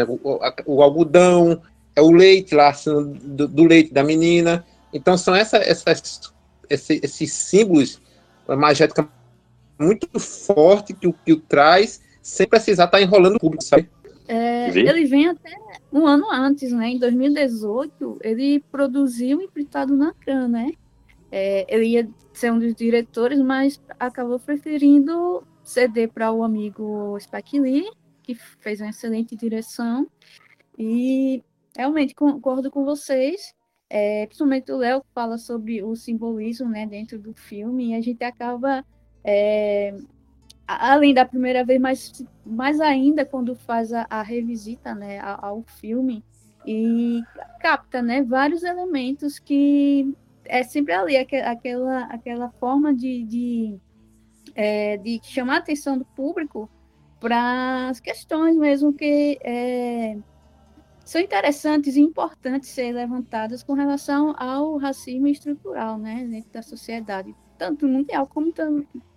O, 0.09 0.39
o, 0.65 0.81
algodão, 0.81 1.61
é 1.95 2.01
o 2.01 2.11
leite 2.11 2.55
lá, 2.55 2.69
assim, 2.69 3.13
do, 3.13 3.47
do, 3.47 3.65
leite 3.65 3.93
da 3.93 4.03
menina. 4.03 4.65
Então 4.91 5.17
são 5.17 5.35
essa, 5.35 5.57
essas, 5.57 6.33
esses, 6.69 7.03
esses 7.03 7.33
símbolos 7.33 8.01
magéticamente 8.47 9.13
muito 9.79 10.19
forte 10.19 10.93
que 10.93 11.07
o, 11.07 11.13
que 11.13 11.33
o 11.33 11.39
traz, 11.39 12.01
sem 12.21 12.47
precisar 12.47 12.85
estar 12.85 12.97
tá 12.97 13.03
enrolando 13.03 13.35
o 13.35 13.39
público, 13.39 13.63
sabe? 13.63 13.89
É, 14.27 14.69
ele 14.69 15.05
vem 15.05 15.27
até 15.27 15.51
um 15.91 16.07
ano 16.07 16.31
antes, 16.31 16.71
né? 16.71 16.89
Em 16.89 16.97
2018, 16.97 18.19
ele 18.21 18.63
produziu 18.71 19.41
Empritado 19.41 19.95
na 19.95 20.13
Can, 20.25 20.47
né? 20.47 20.71
É, 21.31 21.65
ele 21.67 21.87
ia 21.87 22.09
ser 22.33 22.51
um 22.51 22.59
dos 22.59 22.75
diretores, 22.75 23.39
mas 23.39 23.81
acabou 23.99 24.39
preferindo 24.39 25.45
ceder 25.63 26.11
para 26.11 26.31
o 26.31 26.43
amigo 26.43 27.17
Spike 27.19 27.59
Lee, 27.59 27.89
que 28.21 28.35
fez 28.35 28.81
uma 28.81 28.89
excelente 28.89 29.35
direção. 29.35 30.07
E 30.77 31.43
realmente 31.75 32.15
concordo 32.15 32.71
com 32.71 32.83
vocês. 32.83 33.53
É, 33.89 34.25
principalmente 34.25 34.71
o 34.71 34.77
Léo 34.77 35.03
fala 35.13 35.37
sobre 35.37 35.83
o 35.83 35.95
simbolismo 35.95 36.67
né, 36.67 36.87
dentro 36.87 37.19
do 37.19 37.33
filme, 37.33 37.91
e 37.91 37.95
a 37.95 38.01
gente 38.01 38.23
acaba 38.23 38.83
é, 39.23 39.95
além 40.67 41.13
da 41.13 41.25
primeira 41.25 41.63
vez, 41.63 41.79
mas 41.79 42.25
mais 42.45 42.79
ainda 42.79 43.25
quando 43.25 43.55
faz 43.55 43.93
a, 43.93 44.07
a 44.09 44.21
revisita 44.21 44.95
né, 44.95 45.19
ao, 45.19 45.63
filme 45.63 46.23
e 46.65 47.21
capta 47.59 48.01
né, 48.01 48.23
vários 48.23 48.63
elementos 48.63 49.37
que 49.37 50.13
é 50.45 50.63
sempre 50.63 50.93
ali 50.93 51.17
aquela, 51.17 52.05
aquela 52.05 52.49
forma 52.59 52.93
de, 52.93 53.23
de, 53.23 53.79
é, 54.55 54.97
de 54.97 55.19
chamar 55.23 55.55
a 55.55 55.59
atenção 55.59 55.97
do 55.97 56.05
público 56.05 56.69
para 57.19 57.89
as 57.89 57.99
questões 57.99 58.57
mesmo 58.57 58.93
que 58.93 59.39
é, 59.41 60.17
são 61.05 61.21
interessantes 61.21 61.95
e 61.95 62.01
importantes 62.01 62.69
ser 62.69 62.91
levantadas 62.91 63.63
com 63.63 63.73
relação 63.73 64.33
ao 64.37 64.77
racismo 64.77 65.27
estrutural 65.27 65.97
né, 65.97 66.25
dentro 66.29 66.51
da 66.51 66.61
sociedade, 66.61 67.33
tanto 67.57 67.87
mundial 67.87 68.27
como 68.27 68.53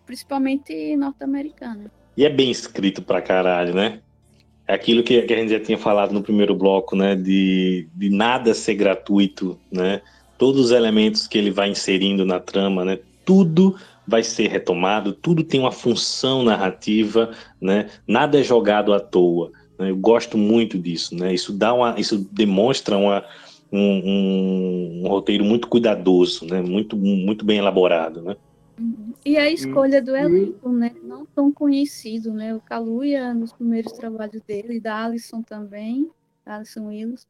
principalmente 0.05 0.97
norte-americana. 0.97 1.91
E 2.17 2.25
é 2.25 2.31
bem 2.31 2.51
escrito 2.51 3.03
pra 3.03 3.21
caralho, 3.21 3.75
né? 3.75 4.01
É 4.67 4.75
aquilo 4.75 5.03
que, 5.03 5.21
que, 5.23 5.35
a 5.35 5.37
gente 5.37 5.51
já 5.51 5.61
tinha 5.61 5.79
falado 5.79 6.13
no 6.13 6.23
primeiro 6.23 6.55
bloco, 6.55 6.97
né? 6.97 7.15
De, 7.15 7.89
de 7.95 8.11
nada 8.11 8.53
ser 8.55 8.75
gratuito, 8.75 9.59
né? 9.71 10.01
Todos 10.39 10.67
os 10.67 10.71
elementos 10.71 11.27
que 11.27 11.39
ele 11.39 11.51
vai 11.51 11.71
inserindo 11.71 12.25
na 12.25 12.39
trama, 12.41 12.85
né? 12.85 12.99
Tudo 13.25 13.77
vai 14.07 14.23
ser 14.23 14.49
retomado, 14.49 15.13
tudo 15.13 15.43
tem 15.43 15.59
uma 15.61 15.73
função 15.73 16.43
narrativa, 16.43 17.33
né? 17.61 17.91
Nada 18.07 18.39
é 18.39 18.43
jogado 18.43 18.93
à 18.93 19.01
toa. 19.01 19.51
Né? 19.79 19.91
Eu 19.91 19.97
gosto 19.97 20.39
muito 20.39 20.79
disso, 20.79 21.15
né? 21.17 21.35
Isso 21.35 21.53
dá 21.53 21.75
uma, 21.75 21.99
isso 21.99 22.19
demonstra 22.31 22.97
uma, 22.97 23.25
um, 23.73 23.81
um, 23.81 25.03
um 25.05 25.09
roteiro 25.09 25.45
muito 25.45 25.69
cuidadoso, 25.69 26.47
né? 26.47 26.61
Muito, 26.61 26.97
muito 26.97 27.45
bem 27.45 27.59
elaborado, 27.59 28.23
né? 28.23 28.37
E 29.25 29.37
a 29.37 29.51
escolha 29.51 30.03
do 30.03 30.15
elenco, 30.15 30.69
né? 30.71 30.95
Não 31.03 31.27
tão 31.27 31.51
conhecido, 31.51 32.33
né? 32.33 32.55
O 32.55 32.61
Kaluuya 32.61 33.35
nos 33.35 33.53
primeiros 33.53 33.93
trabalhos 33.93 34.41
dele, 34.43 34.79
da 34.79 35.05
Alison 35.05 35.43
também, 35.43 36.09
Alison 36.45 36.87
Wills. 36.89 37.27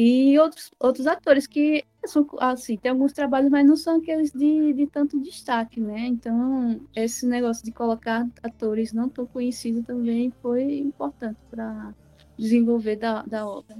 E 0.00 0.38
outros, 0.38 0.70
outros 0.78 1.08
atores 1.08 1.48
que 1.48 1.84
são, 2.06 2.24
assim, 2.38 2.76
tem 2.76 2.92
alguns 2.92 3.12
trabalhos, 3.12 3.50
mas 3.50 3.66
não 3.66 3.74
são 3.74 3.96
aqueles 3.96 4.30
de, 4.30 4.72
de 4.72 4.86
tanto 4.86 5.20
destaque, 5.20 5.80
né? 5.80 6.06
Então, 6.06 6.80
esse 6.94 7.26
negócio 7.26 7.64
de 7.64 7.72
colocar 7.72 8.24
atores 8.40 8.92
não 8.92 9.08
tão 9.08 9.26
conhecidos 9.26 9.84
também 9.84 10.32
foi 10.40 10.78
importante 10.78 11.38
para 11.50 11.92
desenvolver 12.38 12.94
da, 12.94 13.22
da 13.22 13.44
obra. 13.44 13.76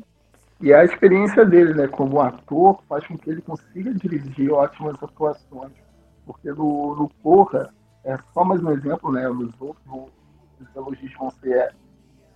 E 0.61 0.75
a 0.75 0.85
experiência 0.85 1.45
dele, 1.45 1.73
né, 1.73 1.87
como 1.87 2.21
ator, 2.21 2.83
faz 2.89 3.07
com 3.07 3.17
que 3.17 3.31
ele 3.31 3.41
consiga 3.41 3.95
dirigir 3.95 4.51
ótimas 4.51 5.01
atuações 5.01 5.73
porque 6.27 6.51
no, 6.51 6.95
no 6.95 7.09
Porra, 7.23 7.73
é 8.05 8.19
só 8.35 8.45
mais 8.45 8.63
um 8.63 8.71
exemplo, 8.71 9.11
né? 9.11 9.27
Nos 9.29 9.55
outros, 9.59 10.11
os 10.61 10.77
elogios 10.77 11.13
vão 11.15 11.31
ser 11.31 11.75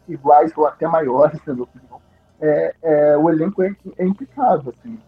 iguais 0.09 0.57
ou 0.57 0.67
até 0.67 0.87
maiores, 0.87 1.39
minha 1.47 1.63
opinião. 1.63 2.01
É, 2.43 2.75
é, 2.83 3.17
o 3.17 3.31
elenco 3.31 3.63
é, 3.63 3.75
é 3.99 4.05
impecável, 4.05 4.75
assim. 4.77 4.99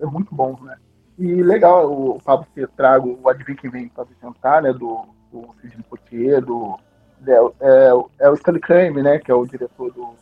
É 0.00 0.06
muito 0.06 0.34
bom, 0.34 0.58
né? 0.62 0.76
E 1.18 1.42
legal 1.42 1.92
o 1.92 2.20
Pablo 2.20 2.46
ter 2.54 2.66
trago 2.68 3.18
o 3.22 3.28
Adivinha 3.28 3.56
Quem 3.56 3.70
Vem 3.70 3.88
para 3.88 4.02
apresentar, 4.02 4.62
né? 4.62 4.72
Do, 4.72 5.04
do 5.30 5.54
Sidney 5.60 5.84
Poitier, 5.88 6.42
do... 6.42 6.78
É, 7.26 7.32
é, 7.60 7.90
é 8.20 8.30
o 8.30 8.34
Stanley 8.34 8.60
Kramer, 8.60 9.04
né? 9.04 9.18
Que 9.18 9.30
é 9.30 9.34
o 9.34 9.46
diretor 9.46 9.92
do... 9.92 10.14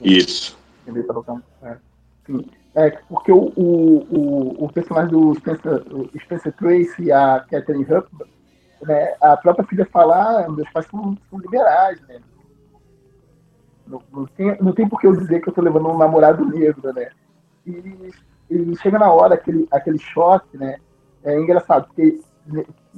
Isso. 0.00 0.58
Quem 0.84 0.94
veio 0.94 1.06
para 1.06 1.18
o 1.18 1.42
é. 1.62 1.76
Sim. 2.24 2.48
É, 2.74 2.90
porque 3.08 3.32
o, 3.32 3.52
o, 3.56 4.64
o, 4.64 4.72
personagem 4.72 5.10
do 5.10 5.34
Spencer, 5.34 5.82
Spencer 6.22 6.52
Tracy 6.52 7.04
e 7.04 7.12
a 7.12 7.40
Catherine 7.50 7.84
Hepburn, 7.84 8.30
né, 8.82 9.14
a 9.20 9.36
própria 9.36 9.66
filha 9.66 9.86
fala, 9.86 10.44
ah, 10.44 10.48
meus 10.50 10.68
pais 10.70 10.86
são, 10.86 11.16
são 11.30 11.38
liberais, 11.38 12.00
né? 12.02 12.20
Não, 13.86 14.02
não, 14.12 14.26
tem, 14.26 14.56
não 14.60 14.72
tem 14.72 14.88
por 14.88 15.00
que 15.00 15.06
eu 15.06 15.16
dizer 15.16 15.40
que 15.40 15.48
eu 15.48 15.52
tô 15.52 15.62
levando 15.62 15.88
um 15.88 15.98
namorado 15.98 16.44
negro, 16.44 16.92
né? 16.92 17.10
E, 17.64 18.10
e 18.50 18.76
chega 18.76 18.98
na 18.98 19.10
hora, 19.12 19.34
aquele, 19.34 19.66
aquele 19.70 19.98
choque, 19.98 20.56
né? 20.56 20.76
É 21.24 21.38
engraçado, 21.38 21.86
porque 21.86 22.20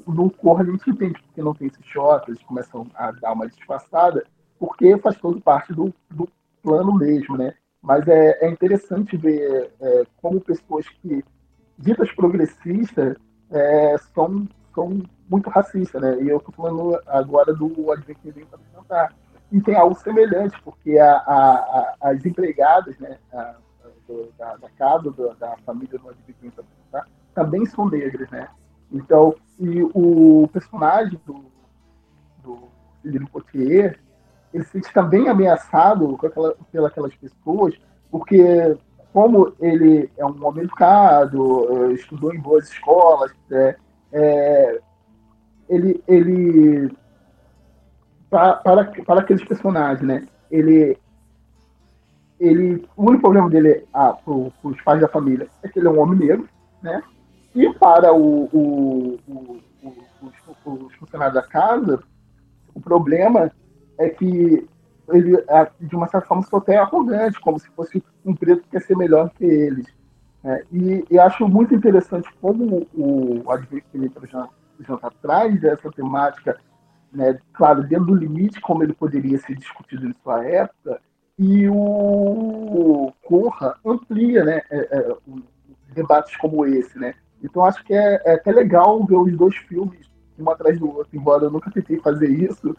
no 0.07 0.30
corpo 0.30 0.62
a 0.62 0.64
gente 0.64 0.91
entende 0.91 1.20
porque 1.22 1.43
não 1.43 1.55
tem 1.55 1.68
esse 1.68 1.82
choque, 1.82 2.30
eles 2.30 2.43
começam 2.43 2.86
a 2.95 3.11
dar 3.12 3.32
uma 3.32 3.49
disfarçada, 3.49 4.24
porque 4.59 4.97
faz 4.99 5.16
todo 5.16 5.41
parte 5.41 5.72
do, 5.72 5.93
do 6.11 6.28
plano 6.62 6.95
mesmo, 6.95 7.36
né? 7.36 7.55
Mas 7.80 8.07
é, 8.09 8.45
é 8.45 8.51
interessante 8.51 9.16
ver 9.16 9.70
é, 9.80 10.05
como 10.20 10.41
pessoas 10.41 10.89
que, 10.89 11.24
ditas 11.78 12.12
progressistas, 12.12 13.16
é, 13.51 13.97
são, 14.14 14.47
são 14.74 15.03
muito 15.28 15.49
racistas, 15.49 16.01
né? 16.03 16.22
E 16.22 16.28
eu 16.28 16.39
estou 16.39 16.53
falando 16.55 17.01
agora 17.07 17.55
do 17.55 17.91
Advent 17.93 18.18
que 18.18 18.30
vem 18.30 18.45
para 18.45 18.59
apresentar. 18.59 19.14
E 19.51 19.61
tem 19.61 19.74
algo 19.74 19.94
semelhante, 19.94 20.61
porque 20.62 20.99
a, 20.99 21.12
a, 21.12 21.55
a, 21.55 22.11
as 22.11 22.24
empregadas 22.24 22.99
né, 22.99 23.18
do, 24.07 24.32
da, 24.38 24.57
da, 24.57 24.68
casa, 24.70 25.11
do, 25.11 25.34
da 25.34 25.57
família 25.64 25.99
do 25.99 26.11
Adivino 26.11 26.53
tá, 26.90 27.05
também 27.34 27.64
são 27.66 27.88
negras, 27.88 28.28
né? 28.30 28.49
Então, 28.90 29.34
e 29.59 29.82
o 29.94 30.49
personagem 30.53 31.20
do, 31.26 31.44
do 32.42 32.68
Felipe 33.03 33.30
Potier, 33.30 34.01
ele 34.53 34.64
se 34.64 34.72
sente 34.72 34.92
também 34.92 35.28
ameaçado 35.28 36.18
aquela, 36.24 36.55
pelas 36.90 37.14
pessoas, 37.16 37.74
porque 38.11 38.76
como 39.12 39.55
ele 39.61 40.11
é 40.16 40.24
um 40.24 40.46
homem 40.46 40.64
educado, 40.64 41.92
estudou 41.92 42.34
em 42.34 42.40
boas 42.40 42.68
escolas, 42.68 43.32
é, 43.51 43.76
é, 44.12 44.80
ele, 45.68 46.03
ele 46.07 46.96
para, 48.31 48.55
para, 48.57 49.20
aqueles 49.20 49.45
personagens, 49.45 50.07
né? 50.07 50.26
Ele, 50.51 50.97
ele, 52.39 52.87
o 52.97 53.05
único 53.05 53.22
problema 53.22 53.49
dele 53.49 53.85
ah, 53.93 54.12
para 54.12 54.33
os 54.33 54.83
pais 54.83 55.01
da 55.01 55.09
família 55.09 55.49
é 55.62 55.68
que 55.68 55.79
ele 55.79 55.89
é 55.89 55.91
um 55.91 56.01
homem 56.01 56.18
negro, 56.18 56.49
né? 56.83 57.03
E 57.55 57.72
para 57.74 58.12
o, 58.12 58.45
o, 58.53 59.18
o, 59.26 59.61
os, 60.22 60.85
os 60.85 60.95
funcionários 60.97 61.35
da 61.35 61.43
casa, 61.43 62.01
o 62.74 62.81
problema 62.81 63.51
é 63.99 64.09
que 64.09 64.68
ele, 65.09 65.43
de 65.81 65.97
uma 65.97 66.07
certa 66.07 66.26
forma, 66.26 66.43
só 66.45 66.61
tem 66.61 66.76
arrogante, 66.76 67.41
como 67.41 67.59
se 67.59 67.68
fosse 67.70 68.03
um 68.24 68.35
preto 68.35 68.62
que 68.62 68.70
quer 68.70 68.83
ser 68.83 68.97
melhor 68.97 69.31
que 69.31 69.45
eles. 69.45 69.87
É, 70.45 70.64
e, 70.70 71.05
e, 71.11 71.18
acho 71.18 71.49
muito 71.49 71.74
interessante 71.74 72.29
como 72.41 72.87
o, 72.95 73.43
o 73.45 73.51
Advento 73.51 74.26
já, 74.26 74.49
já 74.87 74.97
traz 75.20 75.61
dessa 75.61 75.91
temática, 75.91 76.57
né, 77.12 77.38
claro, 77.52 77.82
dentro 77.82 78.06
do 78.06 78.14
limite, 78.14 78.61
como 78.61 78.82
ele 78.82 78.92
poderia 78.92 79.38
ser 79.38 79.56
discutido 79.56 80.06
em 80.06 80.14
sua 80.22 80.44
época, 80.44 81.00
e 81.38 81.68
o 81.68 83.12
Corra 83.24 83.74
amplia 83.84 84.44
né, 84.44 84.62
é, 84.70 84.78
é, 84.98 85.16
debates 85.94 86.36
como 86.36 86.66
esse. 86.66 86.98
Né? 86.98 87.14
Então 87.42 87.64
acho 87.64 87.82
que 87.84 87.94
é, 87.94 88.20
é 88.24 88.34
até 88.34 88.52
legal 88.52 89.04
ver 89.06 89.16
os 89.16 89.36
dois 89.36 89.56
filmes 89.56 90.09
um 90.38 90.50
atrás 90.50 90.78
do 90.78 90.86
outro, 90.88 91.09
embora 91.12 91.44
eu 91.44 91.50
nunca 91.50 91.70
tentei 91.70 91.98
fazer 91.98 92.30
isso, 92.30 92.76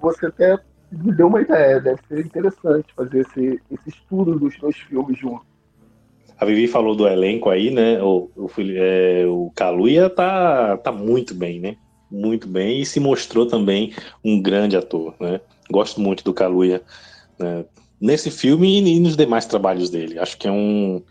você 0.00 0.26
até 0.26 0.56
me 0.92 1.12
deu 1.12 1.26
uma 1.26 1.40
ideia, 1.40 1.80
deve 1.80 2.00
ser 2.06 2.24
interessante 2.24 2.94
fazer 2.94 3.20
esse, 3.20 3.60
esse 3.70 3.88
estudo 3.88 4.38
dos 4.38 4.56
dois 4.58 4.76
filmes 4.76 5.18
juntos. 5.18 5.46
A 6.38 6.44
Vivi 6.44 6.68
falou 6.68 6.94
do 6.94 7.08
elenco 7.08 7.50
aí, 7.50 7.70
né? 7.70 8.00
O, 8.00 8.30
o, 8.36 8.48
é, 8.58 9.26
o 9.26 9.50
Kaluuya 9.56 10.08
tá, 10.08 10.76
tá 10.76 10.92
muito 10.92 11.34
bem, 11.34 11.58
né? 11.58 11.76
Muito 12.10 12.48
bem 12.48 12.80
e 12.80 12.86
se 12.86 12.98
mostrou 12.98 13.46
também 13.46 13.92
um 14.24 14.40
grande 14.40 14.76
ator, 14.76 15.14
né? 15.20 15.40
Gosto 15.70 16.00
muito 16.00 16.24
do 16.24 16.32
Kaluuya 16.32 16.82
né? 17.38 17.64
nesse 18.00 18.30
filme 18.30 18.78
e, 18.78 19.00
nos 19.00 19.16
demais 19.16 19.46
trabalhos 19.46 19.90
dele. 19.90 20.18
Acho 20.18 20.38
que 20.38 20.48
é 20.48 20.52
um, 20.52 21.02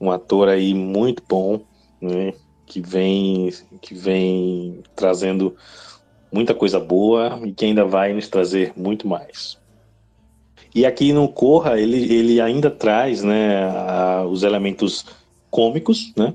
um 0.00 0.10
ator 0.10 0.48
aí 0.48 0.74
muito 0.74 1.22
bom, 1.28 1.60
né? 2.00 2.32
Que 2.66 2.80
vem, 2.80 3.50
que 3.80 3.94
vem 3.94 4.82
trazendo 4.96 5.56
muita 6.32 6.54
coisa 6.54 6.78
boa 6.78 7.40
e 7.44 7.52
que 7.52 7.64
ainda 7.64 7.84
vai 7.84 8.12
nos 8.12 8.28
trazer 8.28 8.72
muito 8.76 9.06
mais. 9.06 9.58
E 10.74 10.86
aqui 10.86 11.12
no 11.12 11.28
Corra, 11.28 11.80
ele, 11.80 12.12
ele 12.12 12.40
ainda 12.40 12.70
traz 12.70 13.22
né, 13.22 13.64
a, 13.64 14.24
os 14.24 14.44
elementos 14.44 15.04
cômicos, 15.50 16.12
né, 16.16 16.32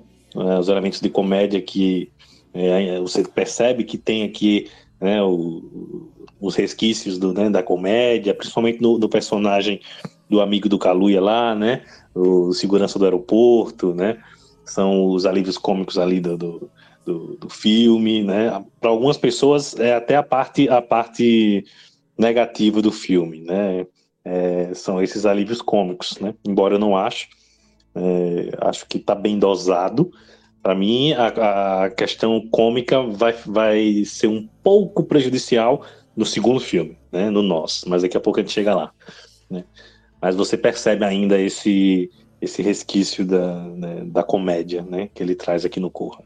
os 0.59 0.68
elementos 0.68 0.99
de 0.99 1.09
comédia 1.09 1.61
que 1.61 2.11
é, 2.55 2.99
você 2.99 3.23
percebe 3.23 3.83
que 3.83 3.97
tem 3.97 4.23
aqui 4.23 4.69
né, 4.99 5.21
o, 5.21 6.09
os 6.39 6.55
resquícios 6.55 7.19
do, 7.19 7.33
né, 7.33 7.49
da 7.49 7.61
comédia, 7.61 8.33
principalmente 8.33 8.81
no, 8.81 9.09
personagem 9.09 9.81
do 10.29 10.41
amigo 10.41 10.67
do 10.67 10.79
Kaluuya 10.79 11.21
lá, 11.21 11.53
né, 11.53 11.83
o 12.15 12.53
segurança 12.53 12.97
do 12.97 13.05
aeroporto, 13.05 13.93
né, 13.93 14.17
são 14.63 15.05
os 15.07 15.25
alívios 15.25 15.57
cômicos 15.57 15.99
ali 15.99 16.19
do, 16.19 16.37
do 16.37 16.71
do, 17.05 17.37
do 17.37 17.49
filme, 17.49 18.23
né? 18.23 18.65
Para 18.81 18.89
algumas 18.89 19.17
pessoas 19.17 19.77
é 19.79 19.93
até 19.93 20.15
a 20.15 20.23
parte 20.23 20.67
a 20.67 20.81
parte 20.81 21.63
negativa 22.17 22.81
do 22.81 22.91
filme, 22.91 23.41
né? 23.41 23.85
É, 24.23 24.73
são 24.73 25.01
esses 25.01 25.25
alívios 25.25 25.61
cômicos, 25.61 26.17
né? 26.19 26.33
Embora 26.45 26.75
eu 26.75 26.79
não 26.79 26.97
ache, 26.97 27.27
é, 27.93 28.49
acho 28.61 28.87
que 28.87 28.97
está 28.97 29.13
bem 29.13 29.37
dosado. 29.37 30.11
Para 30.66 30.74
mim, 30.74 31.13
a, 31.13 31.84
a, 31.84 31.89
questão 31.91 32.41
cômica 32.49 32.99
vai, 33.03 33.34
vai 33.45 34.03
ser 34.03 34.26
um 34.26 34.49
pouco 34.63 35.03
prejudicial 35.03 35.86
no 36.18 36.26
segundo 36.26 36.59
filme, 36.59 36.97
né? 37.11 37.30
No 37.30 37.43
Nós, 37.43 37.84
mas 37.86 38.01
daqui 38.01 38.18
a 38.18 38.20
pouco 38.20 38.39
a 38.39 38.41
gente 38.41 38.51
chega 38.51 38.74
lá. 38.74 38.91
Né? 39.47 39.63
Mas 40.20 40.36
você 40.36 40.57
percebe 40.57 41.05
ainda 41.05 41.39
esse 41.39 42.09
esse 42.41 42.63
resquício 42.63 43.24
da, 43.24 43.63
né, 43.63 44.05
da 44.05 44.24
comédia, 44.24 44.82
né? 44.82 45.07
Que 45.13 45.22
ele 45.22 45.36
traz 45.36 45.66
aqui 45.66 45.80
no 45.80 45.91
Corra. 45.91 46.24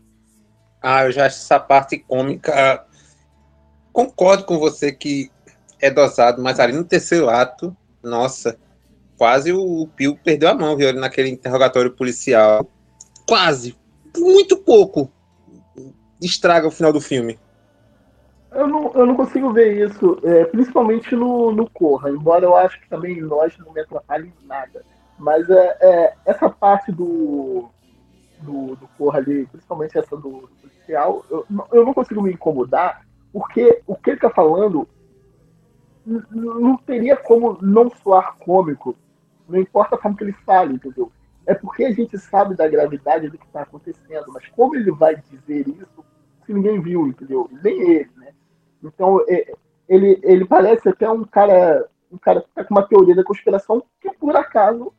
Ah, 0.81 1.03
eu 1.03 1.11
já 1.11 1.25
acho 1.25 1.35
essa 1.35 1.59
parte 1.59 1.97
cômica. 1.97 2.85
Concordo 3.91 4.45
com 4.45 4.57
você 4.57 4.93
que 4.93 5.29
é 5.81 5.91
dosado, 5.91 6.41
mas 6.41 6.61
ali 6.61 6.71
no 6.71 6.85
terceiro 6.85 7.29
ato, 7.29 7.75
nossa, 8.01 8.57
quase 9.17 9.51
o 9.51 9.85
Pio 9.97 10.17
perdeu 10.23 10.47
a 10.47 10.53
mão, 10.53 10.77
viu? 10.77 10.93
Naquele 10.93 11.27
interrogatório 11.27 11.91
policial. 11.91 12.65
Quase. 13.27 13.77
Muito 14.17 14.57
pouco. 14.57 15.11
Estraga 16.21 16.67
o 16.67 16.71
final 16.71 16.91
do 16.91 17.01
filme. 17.01 17.39
Eu 18.51 18.67
não, 18.67 18.91
eu 18.93 19.05
não 19.05 19.15
consigo 19.15 19.53
ver 19.53 19.85
isso, 19.85 20.19
é, 20.23 20.43
principalmente 20.45 21.15
no, 21.15 21.51
no 21.51 21.69
Corra, 21.69 22.09
embora 22.09 22.45
eu 22.45 22.55
acho 22.55 22.81
que 22.81 22.89
também 22.89 23.21
nós 23.21 23.55
não 23.59 23.71
me 23.71 23.81
atrapalhe 23.81 24.33
nada. 24.43 24.83
Mas 25.19 25.47
é, 25.49 25.77
é, 25.81 26.13
essa 26.25 26.49
parte 26.49 26.91
do, 26.91 27.69
do, 28.41 28.75
do 28.75 28.89
Corra 28.97 29.19
ali, 29.19 29.45
principalmente 29.45 29.97
essa 29.97 30.17
do, 30.17 30.29
do 30.41 30.49
policial, 30.61 31.23
eu, 31.29 31.45
eu 31.71 31.85
não 31.85 31.93
consigo 31.93 32.23
me 32.23 32.31
incomodar, 32.31 33.05
porque 33.31 33.83
o 33.85 33.95
que 33.95 34.09
ele 34.09 34.17
está 34.17 34.31
falando 34.31 34.87
não 36.31 36.75
teria 36.77 37.15
como 37.15 37.57
não 37.61 37.91
soar 37.91 38.35
cômico, 38.39 38.95
não 39.47 39.59
importa 39.59 39.97
como 39.97 40.15
que 40.15 40.23
ele 40.23 40.33
fale, 40.45 40.73
entendeu? 40.73 41.11
É 41.49 41.55
porque 41.55 41.83
a 41.83 41.91
gente 41.91 42.15
sabe 42.19 42.55
da 42.55 42.67
gravidade 42.67 43.27
do 43.27 43.35
que 43.35 43.45
está 43.47 43.63
acontecendo, 43.63 44.25
mas 44.27 44.47
como 44.49 44.75
ele 44.75 44.91
vai 44.91 45.15
dizer 45.15 45.67
isso 45.67 46.05
se 46.45 46.53
ninguém 46.53 46.79
viu, 46.79 47.07
entendeu? 47.07 47.49
Nem 47.63 47.89
ele, 47.89 48.09
né? 48.17 48.33
Então, 48.83 49.19
é, 49.27 49.51
ele, 49.87 50.19
ele 50.21 50.45
parece 50.45 50.87
até 50.87 51.09
um 51.09 51.23
cara, 51.23 51.87
um 52.11 52.19
cara 52.19 52.41
que 52.41 52.49
tá 52.53 52.63
com 52.63 52.75
uma 52.75 52.87
teoria 52.87 53.15
da 53.15 53.23
conspiração 53.23 53.83
que 53.99 54.11
por 54.11 54.35
acaso 54.35 54.93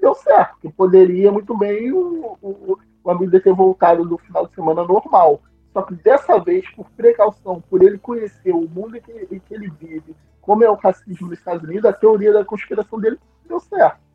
deu 0.00 0.14
certo, 0.14 0.60
que 0.60 0.72
poderia 0.72 1.32
muito 1.32 1.56
bem 1.58 1.90
o, 1.90 2.38
o, 2.40 2.78
o 3.02 3.10
amigo 3.10 3.40
ter 3.40 3.52
voltado 3.52 4.04
do 4.04 4.16
final 4.16 4.46
de 4.46 4.54
semana 4.54 4.84
normal. 4.84 5.42
Só 5.72 5.82
que 5.82 5.94
dessa 5.96 6.38
vez, 6.38 6.70
por 6.70 6.88
precaução, 6.90 7.60
por 7.68 7.82
ele 7.82 7.98
conhecer 7.98 8.52
o 8.52 8.68
mundo 8.68 8.96
em 8.96 9.00
que, 9.00 9.26
em 9.28 9.40
que 9.40 9.54
ele 9.54 9.68
vive, 9.70 10.14
como 10.40 10.62
é 10.62 10.70
o 10.70 10.76
racismo 10.76 11.26
nos 11.26 11.38
Estados 11.40 11.64
Unidos, 11.64 11.84
a 11.84 11.92
teoria 11.92 12.32
da 12.32 12.44
conspiração 12.44 13.00
dele 13.00 13.18
deu 13.48 13.58
certo. 13.58 14.05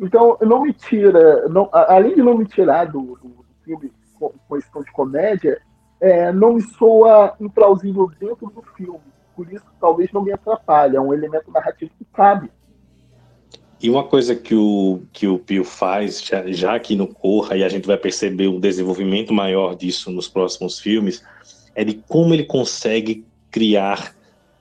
Então, 0.00 0.38
não 0.40 0.62
me 0.62 0.72
tira, 0.72 1.48
não, 1.48 1.68
além 1.72 2.14
de 2.14 2.22
não 2.22 2.36
me 2.36 2.46
tirar 2.46 2.86
do, 2.86 3.18
do, 3.20 3.44
filme 3.64 3.92
com, 4.18 4.32
tom 4.72 4.82
de 4.82 4.92
comédia, 4.92 5.60
é, 6.00 6.32
não 6.32 6.54
me 6.54 6.62
soa 6.62 7.34
implausível 7.40 8.10
dentro 8.18 8.46
do 8.46 8.62
filme. 8.76 9.00
Por 9.34 9.52
isso, 9.52 9.64
talvez 9.80 10.10
não 10.12 10.22
me 10.22 10.32
atrapalhe. 10.32 10.96
É 10.96 11.00
um 11.00 11.12
elemento 11.12 11.50
narrativo 11.50 11.90
que 11.98 12.04
cabe. 12.12 12.50
E 13.80 13.88
uma 13.88 14.02
coisa 14.02 14.34
que 14.34 14.54
o, 14.54 15.02
que 15.12 15.28
o 15.28 15.38
Pio 15.38 15.64
faz, 15.64 16.20
já, 16.22 16.44
já 16.50 16.74
aqui 16.74 16.96
no 16.96 17.06
Corra, 17.06 17.56
e 17.56 17.62
a 17.62 17.68
gente 17.68 17.86
vai 17.86 17.96
perceber 17.96 18.48
um 18.48 18.58
desenvolvimento 18.58 19.32
maior 19.32 19.76
disso 19.76 20.10
nos 20.10 20.26
próximos 20.26 20.80
filmes, 20.80 21.24
é 21.76 21.84
de 21.84 21.94
como 21.94 22.34
ele 22.34 22.44
consegue 22.44 23.24
criar 23.50 24.14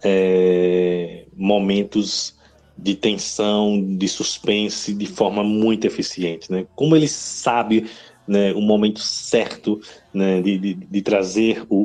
é, 0.04 1.26
momentos 1.36 2.37
de 2.78 2.96
tensão, 2.96 3.82
de 3.98 4.08
suspense 4.08 4.94
de 4.94 5.08
forma 5.08 5.44
muito 5.44 5.86
eficiente, 5.86 6.52
né? 6.52 6.66
Como 6.76 6.96
ele 6.96 7.08
sabe 7.08 7.90
né, 8.28 8.54
o 8.54 8.62
momento 8.62 9.00
certo 9.00 9.80
né, 10.14 10.42
de, 10.42 10.58
de, 10.58 10.74
de, 10.74 11.02
trazer 11.02 11.66
o, 11.70 11.76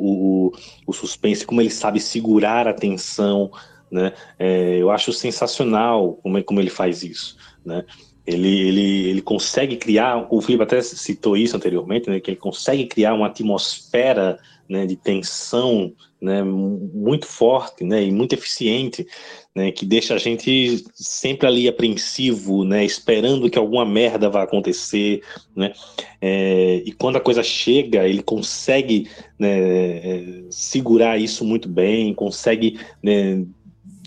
o, 0.47 0.53
o, 0.85 0.93
suspense, 0.93 1.45
como 1.45 1.61
ele 1.61 1.69
sabe 1.69 1.99
segurar 1.99 2.67
a 2.67 2.73
tensão, 2.73 3.49
né? 3.89 4.13
É, 4.37 4.77
eu 4.77 4.91
acho 4.91 5.13
sensacional 5.13 6.19
como, 6.21 6.43
como 6.43 6.59
ele 6.59 6.69
faz 6.69 7.01
isso, 7.01 7.37
né? 7.65 7.83
Ele, 8.25 8.67
ele, 8.67 9.09
ele 9.09 9.21
consegue 9.21 9.75
criar, 9.75 10.27
o 10.29 10.41
Felipe 10.41 10.63
até 10.63 10.81
citou 10.81 11.35
isso 11.35 11.57
anteriormente, 11.57 12.09
né, 12.09 12.19
que 12.19 12.31
ele 12.31 12.37
consegue 12.37 12.85
criar 12.85 13.13
uma 13.13 13.27
atmosfera 13.27 14.39
né, 14.69 14.85
de 14.85 14.95
tensão 14.95 15.93
né, 16.21 16.41
muito 16.41 17.27
forte 17.27 17.83
né, 17.83 18.01
e 18.01 18.11
muito 18.11 18.31
eficiente, 18.31 19.05
né, 19.53 19.73
que 19.73 19.85
deixa 19.85 20.15
a 20.15 20.17
gente 20.17 20.85
sempre 20.93 21.45
ali 21.45 21.67
apreensivo, 21.67 22.63
né, 22.63 22.85
esperando 22.85 23.49
que 23.49 23.59
alguma 23.59 23.85
merda 23.85 24.29
vá 24.29 24.43
acontecer. 24.43 25.21
Né, 25.53 25.73
é, 26.21 26.81
e 26.85 26.93
quando 26.93 27.17
a 27.17 27.21
coisa 27.21 27.43
chega, 27.43 28.07
ele 28.07 28.23
consegue 28.23 29.09
né, 29.37 29.49
é, 29.49 30.43
segurar 30.49 31.19
isso 31.19 31.43
muito 31.43 31.67
bem, 31.67 32.13
consegue 32.13 32.79
né, 33.03 33.45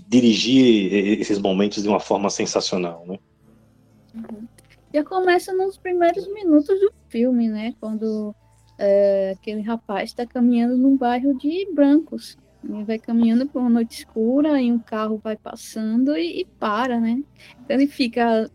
dirigir 0.09 1.21
esses 1.21 1.39
momentos 1.39 1.83
de 1.83 1.89
uma 1.89 2.01
forma 2.01 2.31
sensacional, 2.31 3.05
né? 3.07 3.19
Uhum. 4.17 4.47
Já 4.93 5.05
começa 5.05 5.53
nos 5.53 5.77
primeiros 5.77 6.27
minutos 6.33 6.81
do 6.81 6.93
filme, 7.09 7.49
né? 7.49 7.75
Quando 7.79 8.35
é, 8.79 9.35
aquele 9.37 9.61
rapaz 9.61 10.11
está 10.11 10.27
caminhando 10.27 10.77
num 10.77 10.97
bairro 10.97 11.37
de 11.37 11.69
brancos. 11.73 12.37
Ele 12.65 12.85
vai 12.85 12.99
caminhando 12.99 13.47
por 13.47 13.61
uma 13.61 13.71
noite 13.71 13.99
escura 13.99 14.61
e 14.61 14.73
um 14.73 14.79
carro 14.79 15.21
vai 15.23 15.37
passando 15.37 16.17
e, 16.17 16.41
e 16.41 16.45
para, 16.45 16.99
né? 16.99 17.23
Então 17.65 17.77
ele 17.77 17.87
fica 17.87 18.51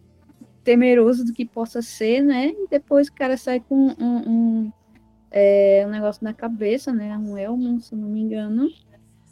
temeroso 0.63 1.25
do 1.25 1.33
que 1.33 1.45
possa 1.45 1.81
ser, 1.81 2.21
né? 2.21 2.47
E 2.47 2.67
depois 2.69 3.07
o 3.07 3.13
cara 3.13 3.37
sai 3.37 3.59
com 3.59 3.75
um, 3.87 3.95
um, 3.99 4.71
é, 5.31 5.83
um 5.87 5.89
negócio 5.89 6.23
na 6.23 6.33
cabeça, 6.33 6.91
né? 6.91 7.17
Um 7.17 7.37
elmo, 7.37 7.79
se 7.79 7.95
não 7.95 8.09
me 8.09 8.19
engano. 8.19 8.69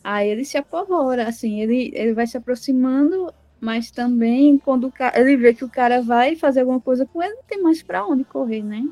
Aí 0.04 0.30
ele 0.30 0.46
se 0.46 0.58
apavora, 0.58 1.28
assim, 1.28 1.60
ele, 1.62 1.92
ele 1.94 2.14
vai 2.14 2.26
se 2.26 2.38
aproximando, 2.38 3.34
mas 3.60 3.92
também 3.92 4.58
quando 4.58 4.92
cara, 4.92 5.20
ele 5.20 5.38
vê 5.38 5.54
que 5.54 5.66
o 5.66 5.70
cara 5.70 6.02
vai 6.02 6.36
fazer 6.36 6.62
alguma 6.62 6.80
coisa 6.80 7.06
com 7.06 7.22
ele, 7.22 7.36
não 7.36 7.44
tem 7.44 7.62
mais 7.62 7.84
para 7.84 8.06
onde 8.06 8.24
correr, 8.24 8.64
né? 8.64 8.88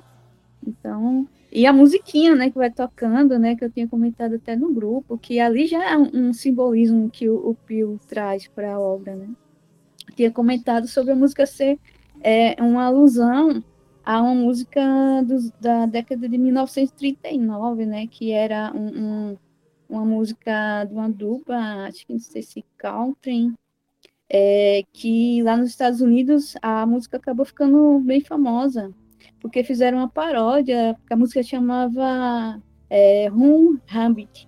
Então, 0.65 1.27
e 1.51 1.65
a 1.65 1.71
musiquinha, 1.71 2.35
né, 2.35 2.49
que 2.49 2.57
vai 2.57 2.69
tocando, 2.69 3.39
né, 3.39 3.55
que 3.55 3.63
eu 3.63 3.71
tinha 3.71 3.87
comentado 3.87 4.35
até 4.35 4.55
no 4.55 4.73
grupo, 4.73 5.17
que 5.17 5.39
ali 5.39 5.65
já 5.65 5.91
é 5.91 5.97
um, 5.97 6.29
um 6.29 6.33
simbolismo 6.33 7.09
que 7.09 7.29
o, 7.29 7.51
o 7.51 7.55
Pio 7.55 7.99
traz 8.07 8.47
para 8.47 8.73
a 8.73 8.79
obra, 8.79 9.15
né? 9.15 9.29
Eu 10.09 10.15
tinha 10.15 10.31
comentado 10.31 10.87
sobre 10.87 11.11
a 11.11 11.15
música 11.15 11.45
ser 11.45 11.79
é, 12.21 12.61
uma 12.61 12.85
alusão 12.85 13.63
a 14.03 14.21
uma 14.21 14.35
música 14.35 14.81
da 15.59 15.85
década 15.85 16.29
de 16.29 16.37
1939, 16.37 17.85
né, 17.85 18.07
que 18.07 18.31
era 18.31 18.71
um, 18.73 18.87
um, 19.31 19.37
uma 19.89 20.05
música 20.05 20.85
de 20.85 20.93
uma 20.93 21.09
dupla, 21.09 21.87
acho 21.87 22.05
que 22.07 22.13
não 22.13 22.19
sei 22.19 22.41
se 22.41 22.63
country, 22.77 23.53
é, 24.29 24.83
que 24.93 25.41
lá 25.43 25.55
nos 25.57 25.69
Estados 25.69 26.01
Unidos 26.01 26.55
a 26.61 26.85
música 26.85 27.17
acabou 27.17 27.45
ficando 27.45 27.99
bem 27.99 28.21
famosa, 28.21 28.91
porque 29.39 29.63
fizeram 29.63 29.99
uma 29.99 30.09
paródia, 30.09 30.95
a 31.09 31.15
música 31.15 31.41
chamava 31.43 32.61
é, 32.89 33.27
Rum 33.27 33.77
Rabbit, 33.85 34.47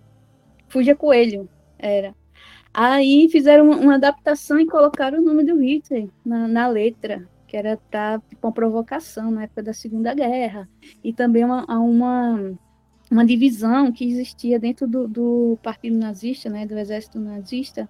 Fuja 0.68 0.96
Coelho, 0.96 1.50
era. 1.78 2.16
Aí 2.74 3.28
fizeram 3.32 3.66
uma, 3.66 3.78
uma, 3.78 3.96
adaptação 3.96 4.60
e 4.60 4.68
colocaram 4.68 5.20
o 5.20 5.24
nome 5.24 5.44
do 5.44 5.60
Hitler 5.60 6.10
na, 6.24 6.48
na 6.48 6.68
letra 6.68 7.28
que 7.50 7.58
era 7.58 7.78
para 7.90 8.20
tipo, 8.30 8.46
uma 8.46 8.54
provocação 8.54 9.32
na 9.32 9.44
época 9.44 9.64
da 9.64 9.74
Segunda 9.74 10.14
Guerra, 10.14 10.70
e 11.04 11.12
também 11.12 11.44
uma, 11.44 11.66
uma, 11.66 12.54
uma 13.10 13.26
divisão 13.26 13.92
que 13.92 14.06
existia 14.08 14.60
dentro 14.60 14.88
do, 14.88 15.08
do 15.08 15.60
partido 15.64 15.98
nazista, 15.98 16.48
né, 16.48 16.68
do 16.68 16.78
exército 16.78 17.20
nazista, 17.20 17.90